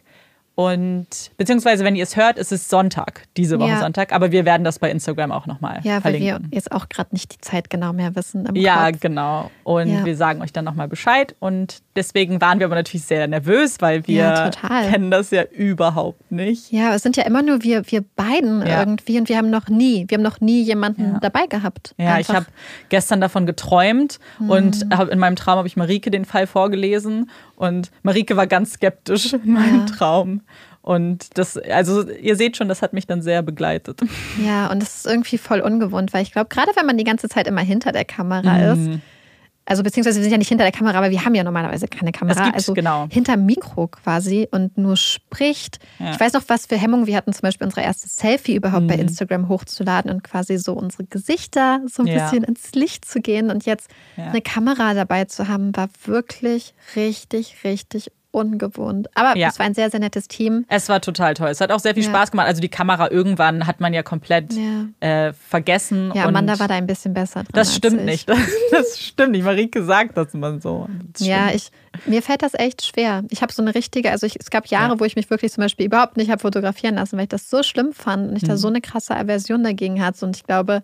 Und 0.55 1.31
beziehungsweise, 1.37 1.85
wenn 1.85 1.95
ihr 1.95 2.03
es 2.03 2.17
hört, 2.17 2.37
ist 2.37 2.51
es 2.51 2.67
Sonntag, 2.67 3.27
diese 3.37 3.59
Woche 3.59 3.69
ja. 3.69 3.79
Sonntag. 3.79 4.11
Aber 4.11 4.31
wir 4.31 4.43
werden 4.43 4.63
das 4.65 4.79
bei 4.79 4.91
Instagram 4.91 5.31
auch 5.31 5.45
nochmal 5.45 5.79
Ja, 5.83 6.03
weil 6.03 6.19
wir 6.19 6.41
jetzt 6.51 6.71
auch 6.73 6.89
gerade 6.89 7.09
nicht 7.13 7.33
die 7.33 7.39
Zeit 7.39 7.69
genau 7.69 7.93
mehr 7.93 8.15
wissen. 8.15 8.45
ja, 8.55 8.91
Kopf. 8.91 8.99
genau. 8.99 9.51
Und 9.63 9.87
ja. 9.87 10.03
wir 10.03 10.17
sagen 10.17 10.41
euch 10.41 10.51
dann 10.51 10.65
nochmal 10.65 10.89
Bescheid. 10.89 11.33
Und 11.39 11.81
deswegen 11.99 12.39
waren 12.39 12.59
wir 12.59 12.65
aber 12.65 12.75
natürlich 12.75 13.05
sehr 13.05 13.27
nervös, 13.27 13.75
weil 13.79 14.07
wir 14.07 14.15
ja, 14.15 14.49
kennen 14.89 15.11
das 15.11 15.31
ja 15.31 15.43
überhaupt 15.43 16.31
nicht. 16.31 16.71
Ja, 16.71 16.95
es 16.95 17.03
sind 17.03 17.17
ja 17.17 17.23
immer 17.23 17.41
nur 17.41 17.61
wir, 17.61 17.83
wir 17.91 18.01
beiden 18.15 18.61
irgendwie. 18.61 19.19
Und 19.19 19.27
wir 19.27 19.37
haben 19.37 19.49
noch 19.49 19.67
nie, 19.67 20.05
wir 20.07 20.17
haben 20.17 20.23
noch 20.23 20.39
nie 20.39 20.61
jemanden 20.63 21.17
dabei 21.21 21.45
gehabt. 21.47 21.93
Ja, 21.97 22.15
Einfach. 22.15 22.19
ich 22.19 22.35
habe 22.35 22.45
gestern 22.87 23.19
davon 23.19 23.45
geträumt 23.45 24.19
mhm. 24.39 24.49
und 24.49 24.85
hab, 24.91 25.09
in 25.09 25.19
meinem 25.19 25.35
Traum 25.35 25.57
habe 25.57 25.67
ich 25.67 25.75
Marike 25.75 26.09
den 26.09 26.23
Fall 26.23 26.47
vorgelesen. 26.47 27.29
Und 27.57 27.91
Marike 28.01 28.37
war 28.37 28.47
ganz 28.47 28.73
skeptisch 28.73 29.33
in 29.33 29.51
meinem 29.51 29.85
Traum. 29.85 30.41
Und 30.81 31.37
das, 31.37 31.57
also 31.57 32.09
ihr 32.09 32.37
seht 32.37 32.55
schon, 32.55 32.69
das 32.69 32.81
hat 32.81 32.93
mich 32.93 33.05
dann 33.05 33.21
sehr 33.21 33.41
begleitet. 33.41 33.99
Ja, 34.43 34.71
und 34.71 34.81
das 34.81 34.99
ist 34.99 35.05
irgendwie 35.05 35.37
voll 35.37 35.59
ungewohnt, 35.59 36.13
weil 36.13 36.23
ich 36.23 36.31
glaube, 36.31 36.47
gerade 36.47 36.71
wenn 36.75 36.85
man 36.85 36.97
die 36.97 37.03
ganze 37.03 37.27
Zeit 37.27 37.47
immer 37.47 37.61
hinter 37.61 37.91
der 37.91 38.05
Kamera 38.05 38.53
mhm. 38.53 38.93
ist, 38.93 38.99
also 39.69 39.83
beziehungsweise 39.83 40.17
wir 40.17 40.23
sind 40.23 40.31
ja 40.31 40.37
nicht 40.39 40.49
hinter 40.49 40.63
der 40.63 40.71
Kamera, 40.71 40.97
aber 40.97 41.11
wir 41.11 41.23
haben 41.23 41.35
ja 41.35 41.43
normalerweise 41.43 41.87
keine 41.87 42.11
Kamera. 42.11 42.45
Gibt, 42.45 42.55
also 42.55 42.73
genau. 42.73 43.07
hinter 43.11 43.37
Mikro 43.37 43.87
quasi 43.87 44.47
und 44.49 44.79
nur 44.79 44.97
spricht. 44.97 45.77
Ja. 45.99 46.11
Ich 46.11 46.19
weiß 46.19 46.33
noch, 46.33 46.41
was 46.47 46.65
für 46.65 46.75
Hemmungen 46.75 47.05
wir 47.05 47.15
hatten, 47.15 47.31
zum 47.33 47.41
Beispiel 47.41 47.65
unsere 47.65 47.83
erste 47.83 48.09
Selfie 48.09 48.55
überhaupt 48.55 48.83
mhm. 48.83 48.87
bei 48.87 48.95
Instagram 48.95 49.47
hochzuladen 49.47 50.09
und 50.09 50.23
quasi 50.23 50.57
so 50.57 50.73
unsere 50.73 51.03
Gesichter 51.03 51.81
so 51.85 52.01
ein 52.01 52.07
ja. 52.07 52.23
bisschen 52.23 52.43
ins 52.43 52.71
Licht 52.73 53.05
zu 53.05 53.21
gehen. 53.21 53.51
Und 53.51 53.67
jetzt 53.67 53.91
ja. 54.17 54.25
eine 54.25 54.41
Kamera 54.41 54.95
dabei 54.95 55.25
zu 55.25 55.47
haben, 55.47 55.75
war 55.75 55.89
wirklich 56.05 56.73
richtig, 56.95 57.63
richtig 57.63 58.11
ungewohnt. 58.31 59.07
Aber 59.15 59.37
ja. 59.37 59.47
es 59.47 59.57
war 59.57 59.65
ein 59.65 59.73
sehr, 59.73 59.89
sehr 59.89 59.99
nettes 59.99 60.27
Team. 60.27 60.65
Es 60.67 60.87
war 60.89 61.01
total 61.01 61.33
toll. 61.33 61.49
Es 61.49 61.61
hat 61.61 61.71
auch 61.71 61.79
sehr 61.79 61.93
viel 61.95 62.03
ja. 62.03 62.09
Spaß 62.09 62.31
gemacht. 62.31 62.47
Also 62.47 62.61
die 62.61 62.69
Kamera 62.69 63.09
irgendwann 63.09 63.65
hat 63.65 63.79
man 63.79 63.93
ja 63.93 64.03
komplett 64.03 64.53
ja. 64.53 64.85
Äh, 64.99 65.33
vergessen. 65.33 66.11
Ja, 66.13 66.25
Amanda 66.25 66.59
war 66.59 66.67
da 66.67 66.75
ein 66.75 66.85
bisschen 66.85 67.13
besser 67.13 67.43
dran. 67.43 67.53
Das 67.53 67.75
stimmt 67.75 68.05
nicht. 68.05 68.29
Das 68.71 68.99
stimmt 68.99 69.31
nicht. 69.31 69.43
Marike 69.43 69.83
sagt 69.83 70.15
das 70.15 70.33
immer 70.33 70.59
so. 70.61 70.87
Das 71.13 71.25
ja, 71.25 71.49
ich, 71.51 71.71
mir 72.05 72.21
fällt 72.21 72.43
das 72.43 72.53
echt 72.53 72.85
schwer. 72.85 73.23
Ich 73.29 73.41
habe 73.41 73.51
so 73.51 73.61
eine 73.61 73.73
richtige, 73.73 74.11
also 74.11 74.27
ich, 74.27 74.39
es 74.39 74.49
gab 74.49 74.67
Jahre, 74.67 74.99
wo 74.99 75.05
ich 75.05 75.15
mich 75.15 75.29
wirklich 75.29 75.51
zum 75.51 75.63
Beispiel 75.63 75.87
überhaupt 75.87 76.17
nicht 76.17 76.29
habe 76.29 76.41
fotografieren 76.41 76.95
lassen, 76.95 77.17
weil 77.17 77.23
ich 77.23 77.29
das 77.29 77.49
so 77.49 77.63
schlimm 77.63 77.93
fand 77.93 78.29
und 78.29 78.35
ich 78.35 78.43
mhm. 78.43 78.47
da 78.47 78.57
so 78.57 78.67
eine 78.67 78.81
krasse 78.81 79.15
Aversion 79.15 79.63
dagegen 79.63 80.03
hatte. 80.03 80.25
Und 80.25 80.35
ich 80.35 80.43
glaube, 80.43 80.83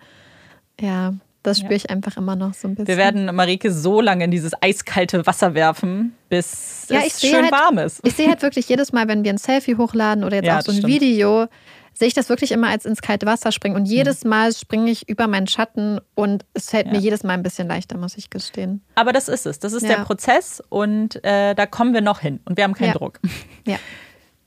ja, 0.79 1.13
das 1.45 1.59
spüre 1.59 1.75
ich 1.75 1.89
einfach 1.89 2.17
immer 2.17 2.35
noch 2.35 2.53
so 2.53 2.67
ein 2.67 2.75
bisschen. 2.75 2.87
Wir 2.87 2.97
werden 2.97 3.33
Marike 3.35 3.71
so 3.71 4.01
lange 4.01 4.25
in 4.25 4.31
dieses 4.31 4.51
eiskalte 4.61 5.25
Wasser 5.25 5.53
werfen, 5.53 6.15
bis 6.29 6.87
ja, 6.89 7.01
es 7.05 7.21
schön 7.21 7.43
halt, 7.43 7.51
warm 7.51 7.77
ist. 7.77 7.99
Ich 8.03 8.13
sehe 8.13 8.27
halt 8.27 8.41
wirklich 8.41 8.67
jedes 8.67 8.91
Mal, 8.91 9.07
wenn 9.07 9.23
wir 9.23 9.31
ein 9.31 9.37
Selfie 9.37 9.75
hochladen 9.75 10.23
oder 10.23 10.37
jetzt 10.37 10.45
ja, 10.45 10.57
auch 10.57 10.61
so 10.61 10.71
ein 10.71 10.77
stimmt. 10.77 10.93
Video, 10.93 11.47
sehe 11.93 12.07
ich 12.07 12.13
das 12.13 12.29
wirklich 12.29 12.51
immer 12.51 12.67
als 12.67 12.85
ins 12.85 13.01
kalte 13.01 13.25
Wasser 13.25 13.51
springen. 13.51 13.75
Und 13.75 13.85
jedes 13.85 14.23
mhm. 14.23 14.29
Mal 14.31 14.53
springe 14.53 14.91
ich 14.91 15.07
über 15.07 15.27
meinen 15.27 15.47
Schatten 15.47 15.99
und 16.13 16.45
es 16.53 16.69
fällt 16.69 16.87
ja. 16.87 16.93
mir 16.93 16.99
jedes 16.99 17.23
Mal 17.23 17.33
ein 17.33 17.43
bisschen 17.43 17.67
leichter, 17.67 17.97
muss 17.97 18.17
ich 18.17 18.29
gestehen. 18.29 18.81
Aber 18.95 19.13
das 19.13 19.27
ist 19.27 19.45
es. 19.45 19.59
Das 19.59 19.73
ist 19.73 19.83
ja. 19.83 19.95
der 19.95 20.03
Prozess 20.03 20.61
und 20.69 21.23
äh, 21.23 21.55
da 21.55 21.65
kommen 21.65 21.93
wir 21.93 22.01
noch 22.01 22.19
hin 22.19 22.39
und 22.45 22.57
wir 22.57 22.63
haben 22.63 22.73
keinen 22.73 22.89
ja. 22.89 22.93
Druck. 22.93 23.19
Ja. 23.65 23.77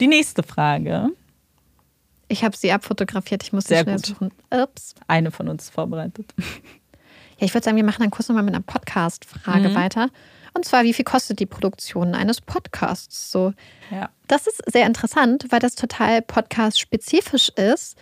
Die 0.01 0.07
nächste 0.07 0.43
Frage. 0.43 1.09
Ich 2.29 2.45
habe 2.45 2.57
sie 2.57 2.70
abfotografiert. 2.70 3.43
Ich 3.43 3.53
muss 3.53 3.65
sie 3.65 3.75
Sehr 3.75 3.83
schnell 3.83 3.97
gut. 3.97 4.07
suchen. 4.07 4.31
Ups. 4.51 4.95
Eine 5.07 5.31
von 5.31 5.49
uns 5.49 5.70
vorbereitet. 5.70 6.35
Ja, 7.39 7.44
ich 7.44 7.55
würde 7.55 7.65
sagen, 7.65 7.77
wir 7.77 7.85
machen 7.85 8.02
dann 8.02 8.10
kurz 8.10 8.28
nochmal 8.28 8.44
mit 8.44 8.55
einer 8.55 8.65
Podcast-Frage 8.65 9.70
mhm. 9.70 9.74
weiter. 9.74 10.09
Und 10.55 10.65
zwar, 10.65 10.82
wie 10.82 10.93
viel 10.93 11.05
kostet 11.05 11.39
die 11.39 11.47
Produktion 11.47 12.15
eines 12.15 12.40
Podcasts? 12.40 13.31
So, 13.31 13.52
ja. 13.90 14.09
Das 14.27 14.47
ist 14.47 14.60
sehr 14.66 14.86
interessant, 14.86 15.47
weil 15.51 15.60
das 15.60 15.77
total 15.77 16.23
podcast-spezifisch 16.23 17.51
ist. 17.51 17.97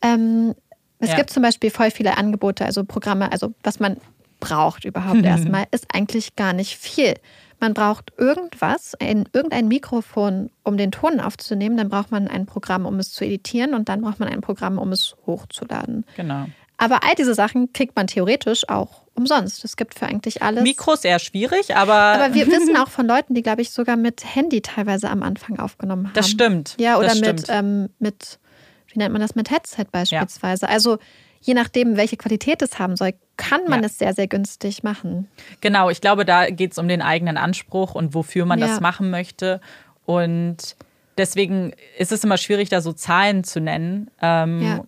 Ähm, 0.00 0.54
es 0.98 1.10
ja. 1.10 1.16
gibt 1.16 1.30
zum 1.30 1.42
Beispiel 1.42 1.70
voll 1.70 1.90
viele 1.90 2.16
Angebote, 2.16 2.64
also 2.64 2.84
Programme, 2.84 3.30
also 3.30 3.54
was 3.62 3.78
man 3.78 3.98
braucht 4.40 4.84
überhaupt 4.84 5.18
mhm. 5.18 5.24
erstmal, 5.24 5.66
ist 5.70 5.86
eigentlich 5.92 6.34
gar 6.34 6.52
nicht 6.52 6.76
viel. 6.76 7.14
Man 7.60 7.74
braucht 7.74 8.12
irgendwas, 8.18 8.96
ein, 9.00 9.28
irgendein 9.32 9.68
Mikrofon, 9.68 10.50
um 10.64 10.76
den 10.76 10.90
Ton 10.90 11.20
aufzunehmen, 11.20 11.76
dann 11.76 11.88
braucht 11.88 12.10
man 12.10 12.26
ein 12.26 12.46
Programm, 12.46 12.86
um 12.86 12.98
es 12.98 13.12
zu 13.12 13.24
editieren 13.24 13.74
und 13.74 13.88
dann 13.88 14.00
braucht 14.00 14.18
man 14.18 14.28
ein 14.28 14.40
Programm, 14.40 14.78
um 14.78 14.90
es 14.90 15.14
hochzuladen. 15.26 16.04
Genau. 16.16 16.46
Aber 16.82 17.04
all 17.04 17.14
diese 17.14 17.34
Sachen 17.34 17.72
kriegt 17.72 17.94
man 17.94 18.08
theoretisch 18.08 18.68
auch 18.68 19.02
umsonst. 19.14 19.64
Es 19.64 19.76
gibt 19.76 19.96
für 19.96 20.06
eigentlich 20.06 20.42
alles. 20.42 20.64
Mikros 20.64 21.04
eher 21.04 21.20
schwierig, 21.20 21.76
aber. 21.76 21.94
Aber 21.94 22.34
wir 22.34 22.46
wissen 22.48 22.76
auch 22.76 22.88
von 22.88 23.06
Leuten, 23.06 23.34
die, 23.34 23.42
glaube 23.42 23.62
ich, 23.62 23.70
sogar 23.70 23.96
mit 23.96 24.24
Handy 24.34 24.62
teilweise 24.62 25.08
am 25.08 25.22
Anfang 25.22 25.60
aufgenommen 25.60 26.06
haben. 26.06 26.14
Das 26.14 26.28
stimmt. 26.28 26.74
Ja, 26.80 26.98
oder 26.98 27.14
mit, 27.14 27.44
ähm, 27.48 27.88
mit, 28.00 28.40
wie 28.88 28.98
nennt 28.98 29.12
man 29.12 29.22
das, 29.22 29.36
mit 29.36 29.48
Headset 29.52 29.86
beispielsweise. 29.92 30.66
Ja. 30.66 30.72
Also 30.72 30.98
je 31.40 31.54
nachdem, 31.54 31.96
welche 31.96 32.16
Qualität 32.16 32.62
es 32.62 32.80
haben 32.80 32.96
soll, 32.96 33.14
kann 33.36 33.62
man 33.68 33.82
ja. 33.82 33.86
es 33.86 33.98
sehr, 33.98 34.12
sehr 34.12 34.26
günstig 34.26 34.82
machen. 34.82 35.28
Genau, 35.60 35.88
ich 35.88 36.00
glaube, 36.00 36.24
da 36.24 36.50
geht 36.50 36.72
es 36.72 36.78
um 36.78 36.88
den 36.88 37.00
eigenen 37.00 37.36
Anspruch 37.36 37.94
und 37.94 38.12
wofür 38.12 38.44
man 38.44 38.58
ja. 38.58 38.66
das 38.66 38.80
machen 38.80 39.08
möchte. 39.10 39.60
Und 40.04 40.74
deswegen 41.16 41.74
ist 41.96 42.10
es 42.10 42.24
immer 42.24 42.38
schwierig, 42.38 42.70
da 42.70 42.80
so 42.80 42.92
Zahlen 42.92 43.44
zu 43.44 43.60
nennen. 43.60 44.10
Ähm, 44.20 44.62
ja 44.62 44.84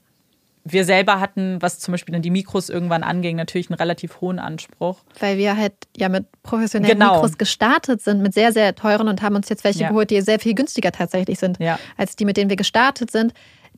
wir 0.64 0.84
selber 0.86 1.20
hatten, 1.20 1.60
was 1.60 1.78
zum 1.78 1.92
Beispiel 1.92 2.12
dann 2.12 2.22
die 2.22 2.30
Mikros 2.30 2.70
irgendwann 2.70 3.02
anging, 3.02 3.36
natürlich 3.36 3.68
einen 3.68 3.78
relativ 3.78 4.22
hohen 4.22 4.38
Anspruch. 4.38 5.00
Weil 5.20 5.36
wir 5.36 5.56
halt 5.56 5.74
ja 5.96 6.08
mit 6.08 6.24
professionellen 6.42 6.98
genau. 6.98 7.14
Mikros 7.14 7.36
gestartet 7.36 8.00
sind, 8.00 8.22
mit 8.22 8.32
sehr, 8.32 8.52
sehr 8.52 8.74
teuren 8.74 9.08
und 9.08 9.20
haben 9.20 9.36
uns 9.36 9.48
jetzt 9.50 9.62
welche 9.62 9.80
ja. 9.80 9.88
geholt, 9.88 10.10
die 10.10 10.20
sehr 10.22 10.38
viel 10.38 10.54
günstiger 10.54 10.90
tatsächlich 10.90 11.38
sind, 11.38 11.58
ja. 11.60 11.78
als 11.98 12.16
die, 12.16 12.24
mit 12.24 12.38
denen 12.38 12.48
wir 12.48 12.56
gestartet 12.56 13.10
sind, 13.10 13.34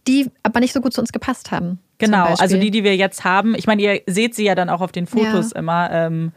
die 0.07 0.31
aber 0.45 0.61
nicht 0.61 0.73
so 0.73 0.81
gut 0.81 0.93
zu 0.93 1.01
uns 1.01 1.13
gepasst 1.13 1.51
haben. 1.51 1.81
Genau, 1.99 2.35
also 2.39 2.57
die, 2.59 2.71
die 2.71 2.85
wir 2.85 2.95
jetzt 2.95 3.25
haben. 3.25 3.55
Ich 3.57 3.67
meine, 3.67 3.83
ihr 3.83 4.03
seht 4.07 4.35
sie 4.35 4.45
ja 4.45 4.55
dann 4.55 4.69
auch 4.69 4.81
auf 4.81 4.93
den 4.93 5.07
Fotos 5.07 5.53
ja. 5.55 5.59
immer. 5.59 5.91
Ähm, 5.91 6.33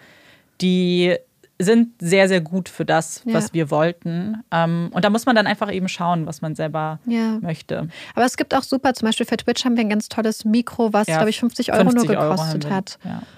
die 0.61 1.15
sind 1.61 1.90
sehr, 1.99 2.30
sehr 2.30 2.40
gut 2.40 2.69
für 2.69 2.86
das, 2.86 3.22
ja. 3.26 3.34
was 3.34 3.53
wir 3.53 3.69
wollten. 3.69 4.44
Ähm, 4.49 4.90
und 4.94 5.03
da 5.03 5.10
muss 5.10 5.26
man 5.26 5.36
dann 5.36 5.45
einfach 5.45 5.72
eben 5.72 5.90
schauen, 5.90 6.26
was 6.26 6.41
man 6.41 6.56
selber 6.56 6.99
ja. 7.06 7.38
möchte. 7.41 7.90
Aber 8.15 8.26
es 8.26 8.38
gibt 8.38 8.56
auch 8.56 8.64
super, 8.64 8.94
zum 8.94 9.07
Beispiel 9.07 9.26
für 9.26 9.36
Twitch 9.36 9.65
haben 9.65 9.76
wir 9.76 9.81
ein 9.81 9.90
ganz 9.90 10.07
tolles 10.07 10.45
Mikro, 10.45 10.94
was, 10.94 11.07
ja, 11.07 11.18
glaube 11.18 11.31
ich, 11.31 11.40
50 11.40 11.73
Euro 11.73 11.90
50 11.90 12.10
nur 12.10 12.15
gekostet 12.15 12.65
Euro 12.65 12.73
hat. 12.73 12.98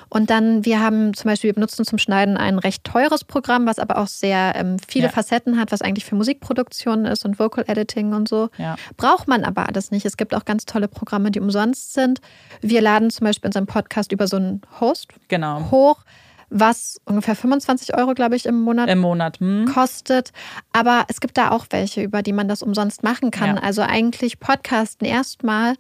Und 0.10 0.30
dann, 0.30 0.66
wir 0.66 0.80
haben 0.80 1.16
zum 1.16 1.30
Beispiel, 1.30 1.50
wir 1.50 1.56
benutzen 1.56 1.84
zum 1.84 1.98
Schneiden 1.98 2.38
ein 2.38 2.60
recht 2.60 2.84
teures 2.84 3.24
Programm, 3.24 3.66
was 3.66 3.80
aber 3.80 3.98
auch 3.98 4.08
sehr 4.08 4.54
ähm, 4.56 4.78
viele 4.88 5.10
Facetten 5.10 5.60
hat, 5.60 5.72
was 5.72 5.82
eigentlich 5.82 6.06
für 6.06 6.16
Musikproduktion 6.16 7.06
ist 7.06 7.26
und 7.26 7.40
Vocal 7.40 7.64
Editing 7.68 8.14
und 8.14 8.28
so. 8.28 8.50
Braucht 8.98 9.28
man 9.28 9.44
aber 9.44 9.68
alles 9.68 9.90
nicht. 9.90 10.06
Es 10.06 10.16
gibt 10.16 10.36
auch 10.36 10.46
ganz 10.46 10.66
tolle 10.66 10.88
Programme, 10.88 11.32
die 11.32 11.40
umsonst 11.40 11.94
sind. 11.94 12.22
Wir 12.62 12.82
laden 12.82 13.10
zum 13.10 13.26
Beispiel 13.26 13.48
unseren 13.48 13.66
Podcast 13.66 14.12
über 14.12 14.28
so 14.28 14.38
einen 14.38 14.62
Host 14.80 15.08
genau. 15.28 15.72
hoch 15.72 16.04
was 16.52 17.00
ungefähr 17.06 17.36
25 17.36 17.98
Euro, 17.98 18.14
glaube 18.14 18.36
ich, 18.36 18.46
im 18.46 18.62
Monat, 18.62 18.90
Im 18.90 19.00
Monat 19.00 19.40
hm. 19.40 19.66
kostet. 19.74 20.32
Aber 20.74 21.06
es 21.08 21.22
gibt 21.22 21.38
da 21.38 21.52
auch 21.52 21.66
welche, 21.70 22.04
über 22.04 22.22
die 22.22 22.34
man 22.34 22.48
das 22.48 22.62
umsonst 22.62 23.04
machen 23.04 23.32
kann. 23.32 23.56
Ja. 23.56 23.64
Also 23.64 23.82
eigentlich 23.82 24.40
Podcasten 24.40 25.08
erstmal, 25.08 25.76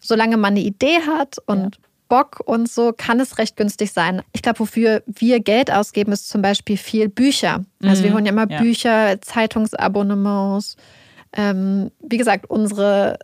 solange 0.00 0.38
man 0.38 0.54
eine 0.54 0.60
Idee 0.60 1.00
hat 1.06 1.36
und 1.46 1.76
ja. 1.76 1.82
Bock 2.08 2.40
und 2.44 2.68
so, 2.68 2.92
kann 2.96 3.20
es 3.20 3.38
recht 3.38 3.56
günstig 3.56 3.92
sein. 3.92 4.22
Ich 4.32 4.40
glaube, 4.40 4.60
wofür 4.60 5.02
wir 5.06 5.40
Geld 5.40 5.70
ausgeben, 5.70 6.12
ist 6.12 6.28
zum 6.28 6.42
Beispiel 6.42 6.78
viel 6.78 7.08
Bücher. 7.08 7.64
Also 7.82 8.00
mhm. 8.02 8.04
wir 8.06 8.14
holen 8.14 8.26
ja 8.26 8.32
immer 8.32 8.50
ja. 8.50 8.60
Bücher, 8.60 9.20
Zeitungsabonnements, 9.20 10.76
ähm, 11.36 11.90
wie 12.00 12.16
gesagt, 12.16 12.48
unsere 12.48 13.18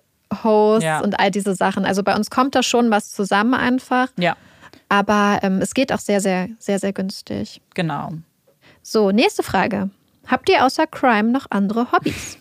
Hosts 0.44 1.02
und 1.02 1.18
all 1.18 1.30
diese 1.30 1.54
Sachen. 1.54 1.84
Also 1.84 2.02
bei 2.02 2.14
uns 2.14 2.30
kommt 2.30 2.54
da 2.54 2.62
schon 2.62 2.90
was 2.90 3.10
zusammen 3.10 3.54
einfach. 3.54 4.08
Ja. 4.18 4.36
Aber 4.90 5.38
ähm, 5.42 5.60
es 5.62 5.72
geht 5.72 5.92
auch 5.92 6.00
sehr, 6.00 6.20
sehr, 6.20 6.48
sehr, 6.58 6.80
sehr 6.80 6.92
günstig. 6.92 7.62
Genau. 7.74 8.10
So, 8.82 9.12
nächste 9.12 9.42
Frage. 9.42 9.88
Habt 10.26 10.48
ihr 10.48 10.66
außer 10.66 10.86
Crime 10.86 11.30
noch 11.30 11.46
andere 11.48 11.92
Hobbys? 11.92 12.38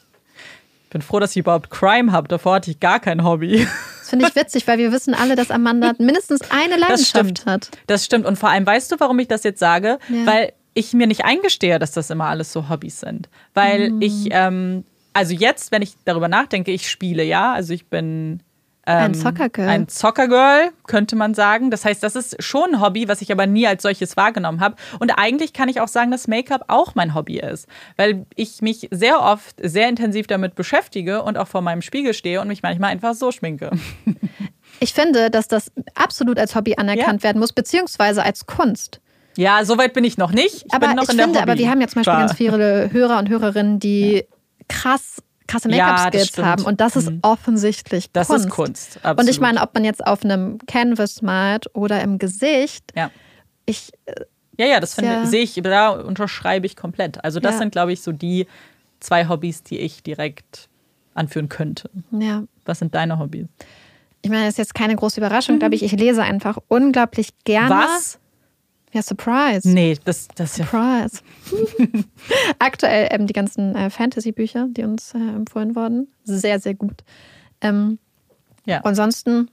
Ich 0.85 0.89
bin 0.89 1.03
froh, 1.03 1.19
dass 1.19 1.31
ich 1.31 1.37
überhaupt 1.37 1.69
Crime 1.69 2.11
habe. 2.11 2.27
Davor 2.27 2.55
hatte 2.55 2.71
ich 2.71 2.79
gar 2.79 2.99
kein 2.99 3.23
Hobby. 3.23 3.67
Das 3.99 4.09
finde 4.09 4.27
ich 4.27 4.35
witzig, 4.35 4.67
weil 4.67 4.79
wir 4.79 4.91
wissen 4.91 5.13
alle, 5.13 5.35
dass 5.35 5.51
Amanda 5.51 5.93
mindestens 5.99 6.41
eine 6.49 6.77
Leidenschaft 6.77 7.37
das 7.37 7.45
hat. 7.45 7.69
Das 7.85 8.05
stimmt. 8.05 8.25
Und 8.25 8.39
vor 8.39 8.49
allem, 8.49 8.65
weißt 8.65 8.91
du, 8.91 8.95
warum 8.99 9.19
ich 9.19 9.27
das 9.27 9.43
jetzt 9.43 9.59
sage? 9.59 9.99
Ja. 10.09 10.25
Weil 10.25 10.53
ich 10.73 10.93
mir 10.93 11.05
nicht 11.05 11.25
eingestehe, 11.25 11.77
dass 11.77 11.91
das 11.91 12.09
immer 12.09 12.25
alles 12.25 12.51
so 12.51 12.69
Hobbys 12.69 13.01
sind. 13.01 13.29
Weil 13.53 13.91
mhm. 13.91 14.01
ich, 14.01 14.29
ähm, 14.31 14.83
also 15.13 15.35
jetzt, 15.35 15.71
wenn 15.71 15.83
ich 15.83 15.93
darüber 16.05 16.27
nachdenke, 16.27 16.71
ich 16.71 16.89
spiele, 16.89 17.23
ja. 17.23 17.53
Also 17.53 17.73
ich 17.73 17.85
bin 17.85 18.41
ein 18.89 19.13
ähm, 19.13 19.13
Soccer-Girl. 19.13 19.67
Ein 19.67 19.87
Soccer-Girl, 19.87 20.71
könnte 20.87 21.15
man 21.15 21.33
sagen. 21.33 21.69
Das 21.71 21.85
heißt, 21.85 22.01
das 22.01 22.15
ist 22.15 22.41
schon 22.43 22.75
ein 22.75 22.81
Hobby, 22.81 23.07
was 23.07 23.21
ich 23.21 23.31
aber 23.31 23.45
nie 23.45 23.67
als 23.67 23.83
solches 23.83 24.17
wahrgenommen 24.17 24.61
habe. 24.61 24.75
Und 24.99 25.11
eigentlich 25.11 25.53
kann 25.53 25.69
ich 25.69 25.79
auch 25.79 25.87
sagen, 25.87 26.11
dass 26.11 26.27
Make-up 26.27 26.65
auch 26.67 26.95
mein 26.95 27.13
Hobby 27.13 27.39
ist. 27.39 27.67
Weil 27.97 28.25
ich 28.35 28.61
mich 28.61 28.87
sehr 28.91 29.21
oft 29.21 29.55
sehr 29.61 29.87
intensiv 29.89 30.27
damit 30.27 30.55
beschäftige 30.55 31.21
und 31.23 31.37
auch 31.37 31.47
vor 31.47 31.61
meinem 31.61 31.81
Spiegel 31.81 32.13
stehe 32.13 32.41
und 32.41 32.47
mich 32.47 32.63
manchmal 32.63 32.91
einfach 32.91 33.13
so 33.13 33.31
schminke. 33.31 33.71
Ich 34.81 34.93
finde, 34.93 35.29
dass 35.29 35.49
das 35.49 35.71
absolut 35.95 36.39
als 36.39 36.55
Hobby 36.55 36.75
anerkannt 36.77 37.21
ja. 37.21 37.23
werden 37.25 37.39
muss, 37.39 37.51
beziehungsweise 37.51 38.23
als 38.23 38.45
Kunst. 38.45 39.01
Ja, 39.35 39.65
soweit 39.65 39.93
bin 39.93 40.05
ich 40.05 40.17
noch 40.17 40.31
nicht. 40.31 40.67
Ich 40.67 40.73
aber 40.73 40.93
ich 41.01 41.09
finde, 41.09 41.41
aber 41.41 41.57
wir 41.57 41.69
haben 41.69 41.81
jetzt 41.81 41.93
zum 41.93 42.03
Beispiel 42.03 42.19
ganz 42.19 42.33
viele 42.33 42.89
Hörer 42.93 43.19
und 43.19 43.27
Hörerinnen, 43.27 43.79
die 43.79 44.11
ja. 44.13 44.21
krass 44.69 45.21
krasse 45.49 45.69
Make-up-Skills 45.69 46.35
ja, 46.35 46.45
haben. 46.45 46.63
Und 46.63 46.79
das 46.79 46.95
ist 46.95 47.09
mhm. 47.09 47.19
offensichtlich 47.21 48.11
das 48.11 48.27
Kunst. 48.27 48.45
Das 48.45 48.49
ist 48.49 48.55
Kunst, 48.55 48.97
absolut. 48.97 49.19
Und 49.19 49.29
ich 49.29 49.39
meine, 49.39 49.61
ob 49.61 49.73
man 49.73 49.83
jetzt 49.83 50.05
auf 50.05 50.23
einem 50.23 50.59
Canvas 50.67 51.21
malt 51.21 51.67
oder 51.73 52.01
im 52.01 52.19
Gesicht, 52.19 52.85
ja. 52.95 53.11
ich. 53.65 53.91
Ja, 54.57 54.65
ja, 54.65 54.79
das 54.81 54.97
ja. 54.97 55.25
sehe 55.25 55.41
ich, 55.41 55.53
da 55.55 55.89
unterschreibe 55.89 56.65
ich 56.65 56.75
komplett. 56.75 57.23
Also, 57.23 57.39
das 57.39 57.53
ja. 57.53 57.59
sind, 57.59 57.71
glaube 57.71 57.93
ich, 57.93 58.01
so 58.01 58.11
die 58.11 58.45
zwei 58.99 59.27
Hobbys, 59.29 59.63
die 59.63 59.79
ich 59.79 60.03
direkt 60.03 60.67
anführen 61.13 61.47
könnte. 61.47 61.89
Ja. 62.11 62.43
Was 62.65 62.79
sind 62.79 62.93
deine 62.93 63.19
Hobbys? 63.19 63.47
Ich 64.21 64.29
meine, 64.29 64.43
das 64.43 64.55
ist 64.55 64.57
jetzt 64.57 64.75
keine 64.75 64.95
große 64.95 65.19
Überraschung, 65.19 65.55
mhm. 65.55 65.59
glaube 65.59 65.75
ich. 65.75 65.83
Ich 65.83 65.93
lese 65.93 66.23
einfach 66.23 66.57
unglaublich 66.67 67.29
gerne. 67.45 67.69
Was? 67.69 68.19
Ja, 68.91 69.03
Surprise. 69.03 69.69
Nee, 69.69 69.97
das, 70.03 70.27
das 70.35 70.55
Surprise. 70.55 71.21
Ja. 71.51 71.87
Aktuell 72.59 73.07
ähm, 73.11 73.27
die 73.27 73.33
ganzen 73.33 73.75
äh, 73.75 73.91
Fantasy-Bücher, 73.91 74.67
die 74.69 74.83
uns 74.83 75.13
äh, 75.13 75.17
empfohlen 75.17 75.75
wurden. 75.75 76.07
Sehr, 76.23 76.59
sehr 76.59 76.73
gut. 76.73 77.03
Ähm, 77.61 77.99
ja. 78.65 78.81
Ansonsten, 78.81 79.51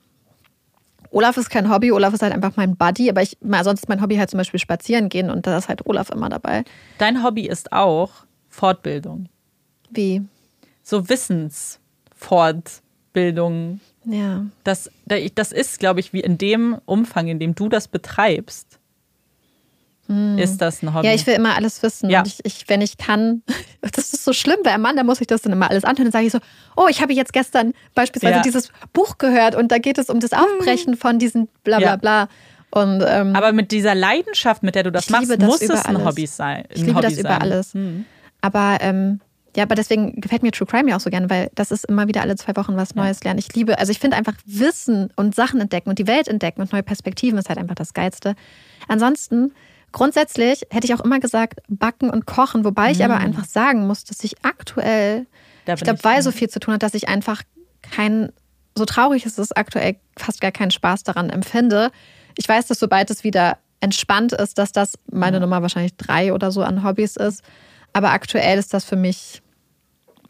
Olaf 1.10 1.36
ist 1.36 1.50
kein 1.50 1.70
Hobby, 1.70 1.92
Olaf 1.92 2.14
ist 2.14 2.22
halt 2.22 2.32
einfach 2.32 2.56
mein 2.56 2.76
Buddy, 2.76 3.10
aber 3.10 3.20
ich, 3.22 3.36
sonst 3.40 3.80
ist 3.80 3.88
mein 3.88 4.00
Hobby 4.00 4.16
halt 4.16 4.30
zum 4.30 4.38
Beispiel 4.38 4.60
spazieren 4.60 5.10
gehen 5.10 5.30
und 5.30 5.46
da 5.46 5.58
ist 5.58 5.68
halt 5.68 5.84
Olaf 5.86 6.10
immer 6.10 6.30
dabei. 6.30 6.64
Dein 6.98 7.22
Hobby 7.22 7.46
ist 7.46 7.72
auch 7.72 8.10
Fortbildung. 8.48 9.28
Wie? 9.90 10.22
So 10.82 11.08
Wissensfortbildung. 11.08 13.80
Ja. 14.04 14.44
Das, 14.64 14.90
das 15.34 15.52
ist, 15.52 15.78
glaube 15.78 16.00
ich, 16.00 16.12
wie 16.12 16.20
in 16.20 16.36
dem 16.38 16.78
Umfang, 16.86 17.28
in 17.28 17.38
dem 17.38 17.54
du 17.54 17.68
das 17.68 17.86
betreibst, 17.88 18.75
hm. 20.08 20.38
Ist 20.38 20.58
das 20.58 20.82
ein 20.82 20.94
Hobby? 20.94 21.06
Ja, 21.06 21.14
ich 21.14 21.26
will 21.26 21.34
immer 21.34 21.56
alles 21.56 21.82
wissen. 21.82 22.10
Ja. 22.10 22.20
Und 22.20 22.28
ich, 22.28 22.44
ich, 22.44 22.68
wenn 22.68 22.80
ich 22.80 22.96
kann, 22.96 23.42
das 23.80 24.12
ist 24.12 24.24
so 24.24 24.32
schlimm, 24.32 24.58
bei 24.62 24.72
Amanda 24.72 25.02
muss 25.04 25.20
ich 25.20 25.26
das 25.26 25.42
dann 25.42 25.52
immer 25.52 25.70
alles 25.70 25.84
anhören. 25.84 26.06
Dann 26.06 26.12
sage 26.12 26.26
ich 26.26 26.32
so, 26.32 26.38
oh, 26.76 26.86
ich 26.88 27.02
habe 27.02 27.12
jetzt 27.12 27.32
gestern 27.32 27.72
beispielsweise 27.94 28.36
ja. 28.36 28.42
dieses 28.42 28.70
Buch 28.92 29.18
gehört 29.18 29.54
und 29.54 29.72
da 29.72 29.78
geht 29.78 29.98
es 29.98 30.08
um 30.10 30.20
das 30.20 30.32
hm. 30.32 30.38
Aufbrechen 30.38 30.96
von 30.96 31.18
diesen 31.18 31.48
bla 31.64 31.78
bla 31.78 31.96
bla. 31.96 32.28
Und, 32.70 33.02
ähm, 33.06 33.34
Aber 33.34 33.52
mit 33.52 33.70
dieser 33.70 33.94
Leidenschaft, 33.94 34.62
mit 34.62 34.74
der 34.74 34.82
du 34.82 34.92
das 34.92 35.08
machst, 35.08 35.30
das 35.30 35.38
muss 35.38 35.62
es 35.62 35.84
ein. 35.84 36.04
Hobby 36.04 36.26
sein. 36.26 36.64
Ich 36.70 36.82
liebe 36.82 36.94
Hobby 36.94 37.08
das 37.08 37.18
über 37.18 37.40
alles. 37.40 37.74
Hm. 37.74 38.04
Aber 38.42 38.78
ähm, 38.80 39.20
ja, 39.56 39.62
aber 39.62 39.74
deswegen 39.74 40.20
gefällt 40.20 40.42
mir 40.42 40.52
True 40.52 40.66
Crime 40.66 40.90
ja 40.90 40.96
auch 40.96 41.00
so 41.00 41.08
gerne, 41.08 41.30
weil 41.30 41.50
das 41.54 41.70
ist 41.70 41.86
immer 41.86 42.06
wieder 42.06 42.20
alle 42.20 42.36
zwei 42.36 42.54
Wochen 42.56 42.76
was 42.76 42.94
Neues 42.94 43.24
lernen. 43.24 43.38
Ich 43.38 43.54
liebe, 43.54 43.78
also 43.78 43.90
ich 43.90 43.98
finde 43.98 44.16
einfach 44.18 44.34
Wissen 44.44 45.10
und 45.16 45.34
Sachen 45.34 45.60
entdecken 45.60 45.88
und 45.88 45.98
die 45.98 46.06
Welt 46.06 46.28
entdecken 46.28 46.60
und 46.60 46.72
neue 46.72 46.82
Perspektiven 46.82 47.38
ist 47.38 47.48
halt 47.48 47.58
einfach 47.58 47.74
das 47.74 47.94
Geilste. 47.94 48.34
Ansonsten 48.86 49.52
Grundsätzlich 49.92 50.62
hätte 50.70 50.86
ich 50.86 50.94
auch 50.94 51.00
immer 51.00 51.20
gesagt, 51.20 51.60
backen 51.68 52.10
und 52.10 52.26
kochen, 52.26 52.64
wobei 52.64 52.90
ich 52.90 52.98
mm. 52.98 53.02
aber 53.02 53.16
einfach 53.16 53.44
sagen 53.44 53.86
muss, 53.86 54.04
dass 54.04 54.22
ich 54.24 54.44
aktuell, 54.44 55.26
da 55.64 55.74
ich 55.74 55.80
glaube, 55.80 56.02
weil 56.02 56.22
so 56.22 56.32
viel 56.32 56.50
zu 56.50 56.60
tun 56.60 56.74
hat, 56.74 56.82
dass 56.82 56.94
ich 56.94 57.08
einfach 57.08 57.42
kein, 57.82 58.32
so 58.74 58.84
traurig 58.84 59.24
ist 59.24 59.38
es 59.38 59.52
aktuell, 59.52 59.96
fast 60.18 60.40
gar 60.40 60.52
keinen 60.52 60.70
Spaß 60.70 61.04
daran 61.04 61.30
empfinde. 61.30 61.90
Ich 62.36 62.48
weiß, 62.48 62.66
dass 62.66 62.78
sobald 62.78 63.10
es 63.10 63.24
wieder 63.24 63.58
entspannt 63.80 64.32
ist, 64.32 64.58
dass 64.58 64.72
das 64.72 64.98
meine 65.10 65.36
ja. 65.36 65.40
Nummer 65.40 65.62
wahrscheinlich 65.62 65.96
drei 65.96 66.32
oder 66.32 66.50
so 66.50 66.62
an 66.62 66.82
Hobbys 66.82 67.16
ist. 67.16 67.42
Aber 67.92 68.10
aktuell 68.10 68.58
ist 68.58 68.74
das 68.74 68.84
für 68.84 68.96
mich 68.96 69.42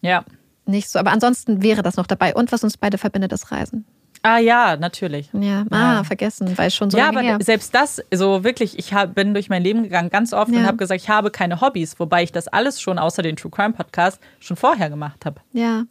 ja. 0.00 0.24
nicht 0.66 0.88
so. 0.88 0.98
Aber 0.98 1.10
ansonsten 1.12 1.62
wäre 1.62 1.82
das 1.82 1.96
noch 1.96 2.06
dabei. 2.06 2.34
Und 2.34 2.52
was 2.52 2.62
uns 2.62 2.76
beide 2.76 2.98
verbindet, 2.98 3.32
ist 3.32 3.50
Reisen. 3.50 3.84
Ah 4.22 4.38
ja, 4.38 4.76
natürlich. 4.76 5.30
Ja, 5.32 5.64
ah, 5.70 5.94
ja. 5.94 6.04
vergessen, 6.04 6.56
weil 6.56 6.70
schon 6.70 6.90
so 6.90 6.98
Ja, 6.98 7.08
aber 7.08 7.20
her. 7.20 7.38
selbst 7.40 7.74
das, 7.74 8.02
so 8.12 8.44
wirklich, 8.44 8.78
ich 8.78 8.92
hab, 8.92 9.14
bin 9.14 9.34
durch 9.34 9.48
mein 9.48 9.62
Leben 9.62 9.82
gegangen 9.82 10.10
ganz 10.10 10.32
oft 10.32 10.50
ja. 10.52 10.60
und 10.60 10.66
habe 10.66 10.76
gesagt, 10.76 11.00
ich 11.00 11.08
habe 11.08 11.30
keine 11.30 11.60
Hobbys, 11.60 11.98
wobei 11.98 12.22
ich 12.22 12.32
das 12.32 12.48
alles 12.48 12.80
schon 12.80 12.98
außer 12.98 13.22
den 13.22 13.36
True 13.36 13.50
Crime 13.50 13.74
Podcast 13.74 14.20
schon 14.40 14.56
vorher 14.56 14.90
gemacht 14.90 15.24
habe. 15.24 15.40
Ja. 15.52 15.84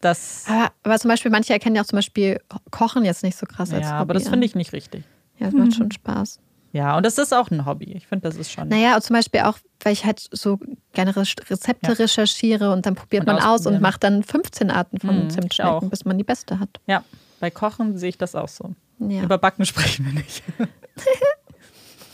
Das 0.00 0.44
aber, 0.46 0.70
aber, 0.82 0.98
zum 0.98 1.08
Beispiel, 1.08 1.30
manche 1.30 1.52
erkennen 1.52 1.76
ja 1.76 1.82
auch 1.82 1.86
zum 1.86 1.96
Beispiel 1.96 2.40
Kochen 2.70 3.04
jetzt 3.04 3.22
nicht 3.22 3.38
so 3.38 3.46
krass 3.46 3.72
als 3.72 3.86
Ja, 3.86 3.92
Hobby 3.92 4.00
aber 4.02 4.14
das 4.14 4.28
finde 4.28 4.46
ich 4.46 4.54
nicht 4.54 4.72
richtig. 4.72 5.04
Ja, 5.38 5.46
das 5.46 5.54
macht 5.54 5.74
schon 5.76 5.90
Spaß. 5.90 6.40
Ja, 6.74 6.96
und 6.96 7.06
das 7.06 7.18
ist 7.18 7.32
auch 7.32 7.52
ein 7.52 7.66
Hobby. 7.66 7.92
Ich 7.92 8.08
finde, 8.08 8.28
das 8.28 8.36
ist 8.36 8.50
schon. 8.50 8.66
Naja, 8.66 8.96
und 8.96 9.02
zum 9.02 9.14
Beispiel 9.14 9.42
auch, 9.42 9.58
weil 9.80 9.92
ich 9.92 10.04
halt 10.04 10.28
so 10.32 10.58
gerne 10.92 11.14
Rezepte 11.14 11.86
ja. 11.86 11.92
recherchiere 11.92 12.72
und 12.72 12.84
dann 12.84 12.96
probiert 12.96 13.28
und 13.28 13.32
man 13.32 13.42
aus 13.42 13.64
und 13.64 13.80
macht 13.80 14.02
dann 14.02 14.24
15 14.24 14.72
Arten 14.72 14.98
von 14.98 15.24
mhm, 15.24 15.30
Zimtschnecken, 15.30 15.88
bis 15.88 16.04
man 16.04 16.18
die 16.18 16.24
beste 16.24 16.58
hat. 16.58 16.70
Ja. 16.86 17.04
Bei 17.40 17.50
Kochen 17.50 17.98
sehe 17.98 18.10
ich 18.10 18.18
das 18.18 18.34
auch 18.34 18.48
so. 18.48 18.74
Ja. 18.98 19.22
Über 19.22 19.38
Backen 19.38 19.66
sprechen 19.66 20.06
wir 20.06 20.12
nicht. 20.12 20.42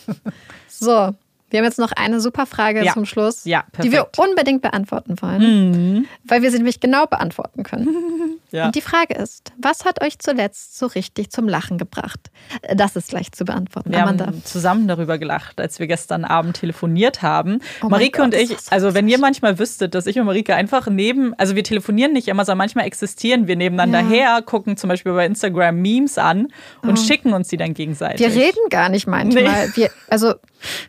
so, 0.68 1.14
wir 1.51 1.59
haben 1.59 1.64
jetzt 1.64 1.78
noch 1.78 1.92
eine 1.92 2.20
super 2.20 2.47
Frage 2.47 2.84
ja. 2.84 2.92
zum 2.92 3.05
Schluss, 3.05 3.44
ja, 3.44 3.64
die 3.82 3.92
wir 3.92 4.09
unbedingt 4.16 4.62
beantworten 4.62 5.20
wollen, 5.20 5.70
mhm. 5.70 6.06
weil 6.24 6.42
wir 6.42 6.51
sie 6.51 6.59
nämlich 6.59 6.80
genau 6.80 7.06
beantworten 7.06 7.62
können. 7.62 7.88
Ja. 8.52 8.66
Und 8.66 8.74
die 8.74 8.81
Frage 8.81 9.14
ist, 9.14 9.52
was 9.59 9.85
hat 9.85 10.02
euch 10.02 10.18
zuletzt 10.18 10.78
so 10.78 10.86
richtig 10.86 11.31
zum 11.31 11.48
Lachen 11.48 11.78
gebracht? 11.78 12.31
Das 12.74 12.97
ist 12.97 13.12
leicht 13.12 13.36
zu 13.36 13.44
beantworten. 13.44 13.93
Wir 13.93 14.02
Amanda. 14.02 14.27
haben 14.27 14.44
zusammen 14.44 14.89
darüber 14.89 15.18
gelacht, 15.18 15.60
als 15.60 15.78
wir 15.78 15.86
gestern 15.86 16.24
Abend 16.24 16.56
telefoniert 16.56 17.22
haben. 17.22 17.60
Oh 17.82 17.89
Marike 17.89 18.18
Gott, 18.18 18.27
und 18.27 18.35
ich, 18.35 18.56
also 18.70 18.94
wenn 18.94 19.09
ihr 19.09 19.18
manchmal 19.18 19.59
wüsstet, 19.59 19.94
dass 19.94 20.06
ich 20.06 20.18
und 20.18 20.27
Marike 20.27 20.55
einfach 20.55 20.89
neben, 20.89 21.35
also 21.35 21.55
wir 21.55 21.64
telefonieren 21.64 22.12
nicht 22.12 22.28
immer, 22.28 22.44
sondern 22.44 22.59
manchmal 22.59 22.86
existieren 22.86 23.47
wir 23.47 23.56
nebeneinander 23.56 24.01
ja. 24.01 24.09
her, 24.09 24.43
gucken 24.44 24.77
zum 24.77 24.89
Beispiel 24.89 25.12
bei 25.12 25.27
Instagram 25.27 25.77
Memes 25.77 26.18
an 26.18 26.48
und 26.82 26.93
oh. 26.93 26.97
schicken 26.97 27.32
uns 27.32 27.48
die 27.48 27.56
dann 27.56 27.74
gegenseitig. 27.74 28.20
Wir 28.20 28.35
reden 28.35 28.68
gar 28.70 28.89
nicht 28.89 29.06
manchmal. 29.06 29.68
Nee. 29.68 29.72
Wir, 29.74 29.90
also 30.09 30.35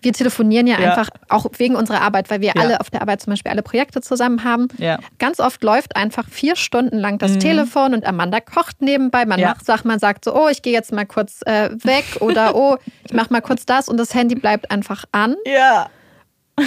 wir 0.02 0.14
telefonieren 0.14 0.68
ja, 0.68 0.80
ja, 0.80 0.92
einfach 0.92 1.10
auch 1.30 1.46
wegen 1.58 1.76
unserer 1.76 2.02
Arbeit, 2.02 2.30
weil 2.30 2.42
wir 2.42 2.54
ja. 2.56 2.62
alle 2.62 2.80
auf 2.80 2.90
der 2.90 3.02
Arbeit 3.02 3.22
zum 3.22 3.32
Beispiel 3.32 3.52
alle 3.52 3.64
Projekte 3.64 4.02
zusammen 4.02 4.44
haben. 4.44 4.68
Ja. 4.78 5.00
Ganz 5.20 5.40
oft 5.40 5.64
läuft 5.64 5.96
einfach 5.96 6.28
vier 6.30 6.56
Stunden 6.56 6.98
lang 6.98 7.18
das 7.18 7.34
mhm. 7.34 7.40
Telefon 7.40 7.94
und 7.94 8.06
Amanda 8.06 8.40
kocht 8.40 8.82
nebenbei. 8.82 9.26
Man 9.26 9.42
macht 9.42 9.66
Sachen, 9.66 9.88
man 9.88 10.00
sagt 10.00 10.26
so, 10.26 10.36
oh, 10.36 10.48
ich 10.50 10.62
gehe 10.62 10.74
jetzt 10.74 10.92
mal 10.92 11.06
kurz 11.06 11.42
äh, 11.46 11.70
weg 11.84 12.06
oder 12.20 12.56
oh, 12.56 12.78
ich 13.06 13.14
mache 13.14 13.32
mal 13.32 13.42
kurz 13.42 13.66
das 13.66 13.90
und 13.90 13.98
das 13.98 14.14
Handy 14.14 14.36
bleibt 14.36 14.72
einfach 14.72 15.06
an. 15.12 15.36
Ja. 15.46 15.90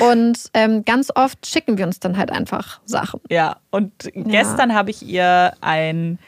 Und 0.01 0.51
ähm, 0.55 0.85
ganz 0.85 1.11
oft 1.15 1.47
schicken 1.47 1.79
wir 1.79 1.87
uns 1.87 2.01
dann 2.01 2.17
halt 2.17 2.33
einfach 2.33 2.81
Sachen. 2.85 3.21
Ja, 3.29 3.57
und 3.71 3.93
gestern 4.15 4.75
habe 4.75 4.91
ich 4.91 5.03
ihr 5.03 5.53
ein 5.61 6.19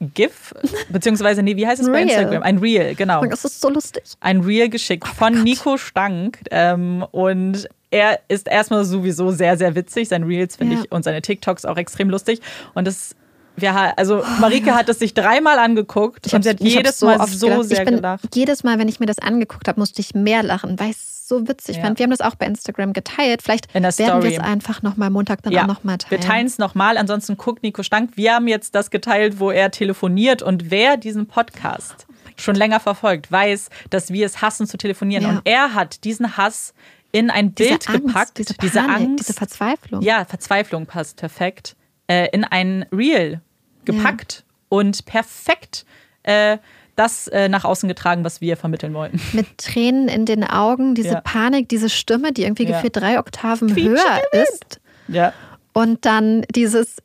GIF, 0.00 0.54
beziehungsweise, 0.90 1.42
nee, 1.42 1.56
wie 1.56 1.66
heißt 1.66 1.80
es 1.80 1.90
bei 1.90 2.02
Instagram? 2.02 2.42
Ein 2.42 2.58
Reel, 2.58 2.94
genau. 2.94 3.24
Das 3.24 3.44
ist 3.44 3.60
so 3.60 3.70
lustig. 3.70 4.02
Ein 4.20 4.40
Reel 4.40 4.68
geschickt 4.68 5.04
oh 5.10 5.14
von 5.14 5.34
Gott. 5.34 5.44
Nico 5.44 5.76
Stank. 5.78 6.40
Ähm, 6.50 7.04
und 7.12 7.68
er 7.90 8.20
ist 8.28 8.48
erstmal 8.48 8.84
sowieso 8.84 9.30
sehr, 9.30 9.56
sehr 9.56 9.74
witzig. 9.74 10.08
Seine 10.08 10.26
Reels 10.26 10.56
finde 10.56 10.76
ja. 10.76 10.82
ich 10.82 10.92
und 10.92 11.02
seine 11.02 11.22
TikToks 11.22 11.64
auch 11.64 11.76
extrem 11.76 12.10
lustig. 12.10 12.40
Und 12.74 12.86
das 12.86 13.14
wir, 13.56 13.98
also 13.98 14.22
Marike 14.38 14.74
hat 14.74 14.88
es 14.90 14.98
sich 14.98 15.14
dreimal 15.14 15.58
angeguckt 15.58 16.26
ich 16.26 16.34
und 16.34 16.42
sie 16.42 16.50
hat 16.50 16.60
jedes 16.60 16.98
so 16.98 17.06
Mal 17.06 17.26
so 17.26 17.62
sehr 17.62 17.86
bin, 17.86 17.96
gelacht. 17.96 18.36
Jedes 18.36 18.64
Mal, 18.64 18.78
wenn 18.78 18.88
ich 18.88 19.00
mir 19.00 19.06
das 19.06 19.18
angeguckt 19.18 19.66
habe, 19.66 19.80
musste 19.80 20.02
ich 20.02 20.14
mehr 20.14 20.42
lachen, 20.42 20.78
weil 20.78 20.90
es 20.90 21.15
so 21.26 21.48
witzig 21.48 21.76
ja. 21.76 21.82
fand. 21.82 21.98
Wir 21.98 22.04
haben 22.04 22.10
das 22.10 22.20
auch 22.20 22.36
bei 22.36 22.46
Instagram 22.46 22.92
geteilt. 22.92 23.42
Vielleicht 23.42 23.74
werden 23.74 24.22
wir 24.22 24.30
es 24.30 24.38
einfach 24.38 24.82
nochmal 24.82 25.10
Montag 25.10 25.42
dann 25.42 25.52
ja. 25.52 25.62
auch 25.62 25.66
nochmal 25.66 25.98
teilen. 25.98 26.10
Wir 26.22 26.28
teilen 26.28 26.46
es 26.46 26.58
nochmal. 26.58 26.96
Ansonsten 26.96 27.36
guckt 27.36 27.64
Nico 27.64 27.82
Stank. 27.82 28.12
Wir 28.14 28.34
haben 28.34 28.46
jetzt 28.46 28.76
das 28.76 28.90
geteilt, 28.90 29.40
wo 29.40 29.50
er 29.50 29.72
telefoniert 29.72 30.42
und 30.42 30.70
wer 30.70 30.96
diesen 30.96 31.26
Podcast 31.26 32.06
oh 32.08 32.14
schon 32.36 32.54
länger 32.54 32.78
verfolgt, 32.78 33.32
weiß, 33.32 33.70
dass 33.90 34.12
wir 34.12 34.24
es 34.24 34.40
hassen 34.40 34.68
zu 34.68 34.76
telefonieren. 34.76 35.24
Ja. 35.24 35.30
Und 35.30 35.40
er 35.44 35.74
hat 35.74 36.04
diesen 36.04 36.36
Hass 36.36 36.74
in 37.10 37.30
ein 37.30 37.52
Bild 37.52 37.82
diese 37.82 37.88
Angst, 37.88 38.06
gepackt. 38.06 38.38
Diese, 38.38 38.54
Panik, 38.54 38.60
diese 38.60 38.80
Angst. 38.80 39.20
Diese 39.20 39.34
Verzweiflung. 39.34 40.02
Ja, 40.02 40.24
Verzweiflung 40.24 40.86
passt 40.86 41.16
perfekt. 41.16 41.74
Äh, 42.08 42.28
in 42.30 42.44
ein 42.44 42.86
Reel 42.92 43.40
gepackt 43.84 44.44
und 44.68 45.06
perfekt 45.06 45.86
äh, 46.22 46.58
das 46.96 47.28
äh, 47.28 47.48
nach 47.48 47.64
außen 47.64 47.88
getragen, 47.88 48.24
was 48.24 48.40
wir 48.40 48.56
vermitteln 48.56 48.94
wollten. 48.94 49.20
Mit 49.32 49.58
Tränen 49.58 50.08
in 50.08 50.26
den 50.26 50.44
Augen, 50.44 50.94
diese 50.94 51.14
ja. 51.14 51.20
Panik, 51.20 51.68
diese 51.68 51.88
Stimme, 51.88 52.32
die 52.32 52.42
irgendwie 52.42 52.64
ja. 52.64 52.72
gefühlt 52.72 52.96
drei 52.96 53.18
Oktaven 53.18 53.68
Quietsch 53.68 53.88
höher 53.88 54.22
ist. 54.32 54.80
Ja. 55.08 55.32
Und 55.72 56.04
dann 56.04 56.42
dieses, 56.54 56.96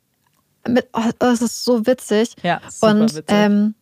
mit, 0.66 0.86
oh, 0.92 1.10
das 1.18 1.42
ist 1.42 1.64
so 1.64 1.86
witzig. 1.86 2.34
Ja, 2.42 2.60
super 2.68 2.92
und 2.92 3.02
witzig. 3.02 3.24
Ähm, 3.28 3.74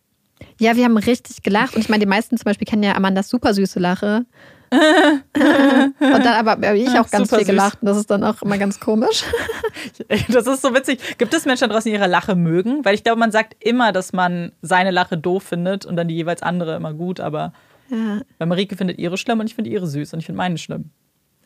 ja, 0.58 0.76
wir 0.76 0.84
haben 0.84 0.96
richtig 0.96 1.42
gelacht. 1.42 1.74
Und 1.74 1.80
ich 1.80 1.88
meine, 1.88 2.00
die 2.00 2.08
meisten 2.08 2.36
zum 2.36 2.44
Beispiel 2.44 2.66
kennen 2.66 2.82
ja 2.82 2.94
Amandas 2.94 3.28
super 3.28 3.54
süße 3.54 3.78
Lache. 3.78 4.26
und 4.72 5.94
dann 5.98 6.26
aber 6.26 6.52
habe 6.52 6.78
ich 6.78 6.88
auch 6.90 7.10
ganz 7.10 7.28
Super 7.28 7.38
viel 7.38 7.46
gelacht. 7.46 7.82
Und 7.82 7.86
das 7.86 7.96
ist 7.96 8.10
dann 8.10 8.22
auch 8.22 8.40
immer 8.42 8.56
ganz 8.56 8.78
komisch. 8.78 9.24
das 10.28 10.46
ist 10.46 10.62
so 10.62 10.74
witzig. 10.74 11.18
Gibt 11.18 11.34
es 11.34 11.44
Menschen 11.44 11.68
draußen, 11.68 11.90
die 11.90 11.96
ihre 11.96 12.06
Lache 12.06 12.36
mögen? 12.36 12.84
Weil 12.84 12.94
ich 12.94 13.02
glaube, 13.02 13.18
man 13.18 13.32
sagt 13.32 13.56
immer, 13.58 13.92
dass 13.92 14.12
man 14.12 14.52
seine 14.62 14.92
Lache 14.92 15.18
doof 15.18 15.42
findet 15.42 15.86
und 15.86 15.96
dann 15.96 16.06
die 16.06 16.14
jeweils 16.14 16.42
andere 16.42 16.76
immer 16.76 16.94
gut. 16.94 17.18
Aber 17.18 17.52
ja. 17.88 18.20
weil 18.38 18.46
Marike 18.46 18.76
findet 18.76 18.98
ihre 18.98 19.16
schlimm 19.16 19.40
und 19.40 19.46
ich 19.46 19.56
finde 19.56 19.70
ihre 19.70 19.88
süß 19.88 20.12
und 20.12 20.20
ich 20.20 20.26
finde 20.26 20.38
meine 20.38 20.56
schlimm. 20.56 20.90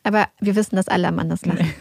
Aber 0.03 0.27
wir 0.39 0.55
wissen, 0.55 0.75
dass 0.75 0.87
alle 0.87 1.07
am 1.07 1.17
anders 1.17 1.43
lachen. 1.47 1.73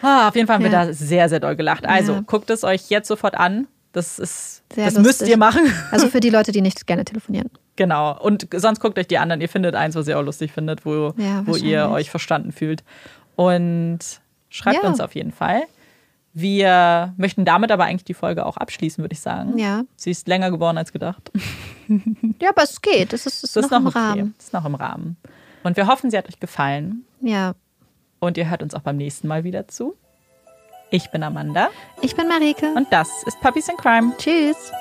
ah, 0.00 0.28
auf 0.28 0.34
jeden 0.34 0.46
Fall 0.46 0.56
haben 0.56 0.64
ja. 0.64 0.72
wir 0.72 0.86
da 0.86 0.92
sehr, 0.94 1.28
sehr 1.28 1.40
doll 1.40 1.56
gelacht. 1.56 1.84
Also 1.84 2.14
ja. 2.14 2.20
guckt 2.26 2.48
es 2.48 2.64
euch 2.64 2.88
jetzt 2.88 3.08
sofort 3.08 3.36
an. 3.36 3.66
Das 3.92 4.18
ist, 4.18 4.62
sehr 4.74 4.86
das 4.86 4.94
lustig. 4.94 5.06
müsst 5.06 5.28
ihr 5.28 5.36
machen. 5.36 5.72
Also 5.90 6.08
für 6.08 6.20
die 6.20 6.30
Leute, 6.30 6.52
die 6.52 6.62
nicht 6.62 6.86
gerne 6.86 7.04
telefonieren. 7.04 7.50
Genau. 7.76 8.18
Und 8.20 8.48
sonst 8.54 8.80
guckt 8.80 8.98
euch 8.98 9.08
die 9.08 9.18
anderen. 9.18 9.40
Ihr 9.40 9.48
findet 9.48 9.74
eins, 9.74 9.94
was 9.96 10.06
ihr 10.06 10.18
auch 10.18 10.22
lustig 10.22 10.52
findet, 10.52 10.86
wo, 10.86 11.12
ja, 11.16 11.46
wo 11.46 11.56
ihr 11.56 11.90
euch 11.90 12.10
verstanden 12.10 12.52
fühlt. 12.52 12.84
Und 13.36 13.98
schreibt 14.48 14.82
ja. 14.82 14.88
uns 14.88 15.00
auf 15.00 15.14
jeden 15.14 15.32
Fall. 15.32 15.62
Wir 16.32 17.14
möchten 17.16 17.44
damit 17.44 17.70
aber 17.70 17.84
eigentlich 17.84 18.04
die 18.04 18.14
Folge 18.14 18.44
auch 18.44 18.56
abschließen, 18.56 19.02
würde 19.02 19.12
ich 19.12 19.20
sagen. 19.20 19.56
Ja. 19.56 19.84
Sie 19.94 20.10
ist 20.10 20.26
länger 20.26 20.50
geworden 20.50 20.78
als 20.78 20.92
gedacht. 20.92 21.30
Ja, 22.40 22.48
aber 22.48 22.62
es 22.62 22.80
geht. 22.80 23.12
Es 23.12 23.26
ist, 23.26 23.44
ist, 23.44 23.58
ist 23.58 23.70
noch, 23.70 23.70
noch, 23.72 23.78
im 23.80 23.86
okay. 23.88 23.98
Rahmen. 23.98 24.34
Es 24.38 24.46
ist 24.46 24.52
noch 24.54 24.64
im 24.64 24.74
Rahmen. 24.74 25.18
Und 25.64 25.76
wir 25.76 25.86
hoffen, 25.86 26.10
sie 26.10 26.16
hat 26.16 26.26
euch 26.26 26.40
gefallen. 26.40 27.04
Ja. 27.20 27.54
Und 28.20 28.38
ihr 28.38 28.48
hört 28.48 28.62
uns 28.62 28.74
auch 28.74 28.80
beim 28.80 28.96
nächsten 28.96 29.28
Mal 29.28 29.44
wieder 29.44 29.68
zu. 29.68 29.94
Ich 30.90 31.10
bin 31.10 31.22
Amanda. 31.22 31.68
Ich 32.00 32.16
bin 32.16 32.26
Marike. 32.26 32.72
Und 32.74 32.90
das 32.90 33.10
ist 33.26 33.38
Puppies 33.42 33.68
in 33.68 33.76
Crime. 33.76 34.14
Tschüss. 34.16 34.72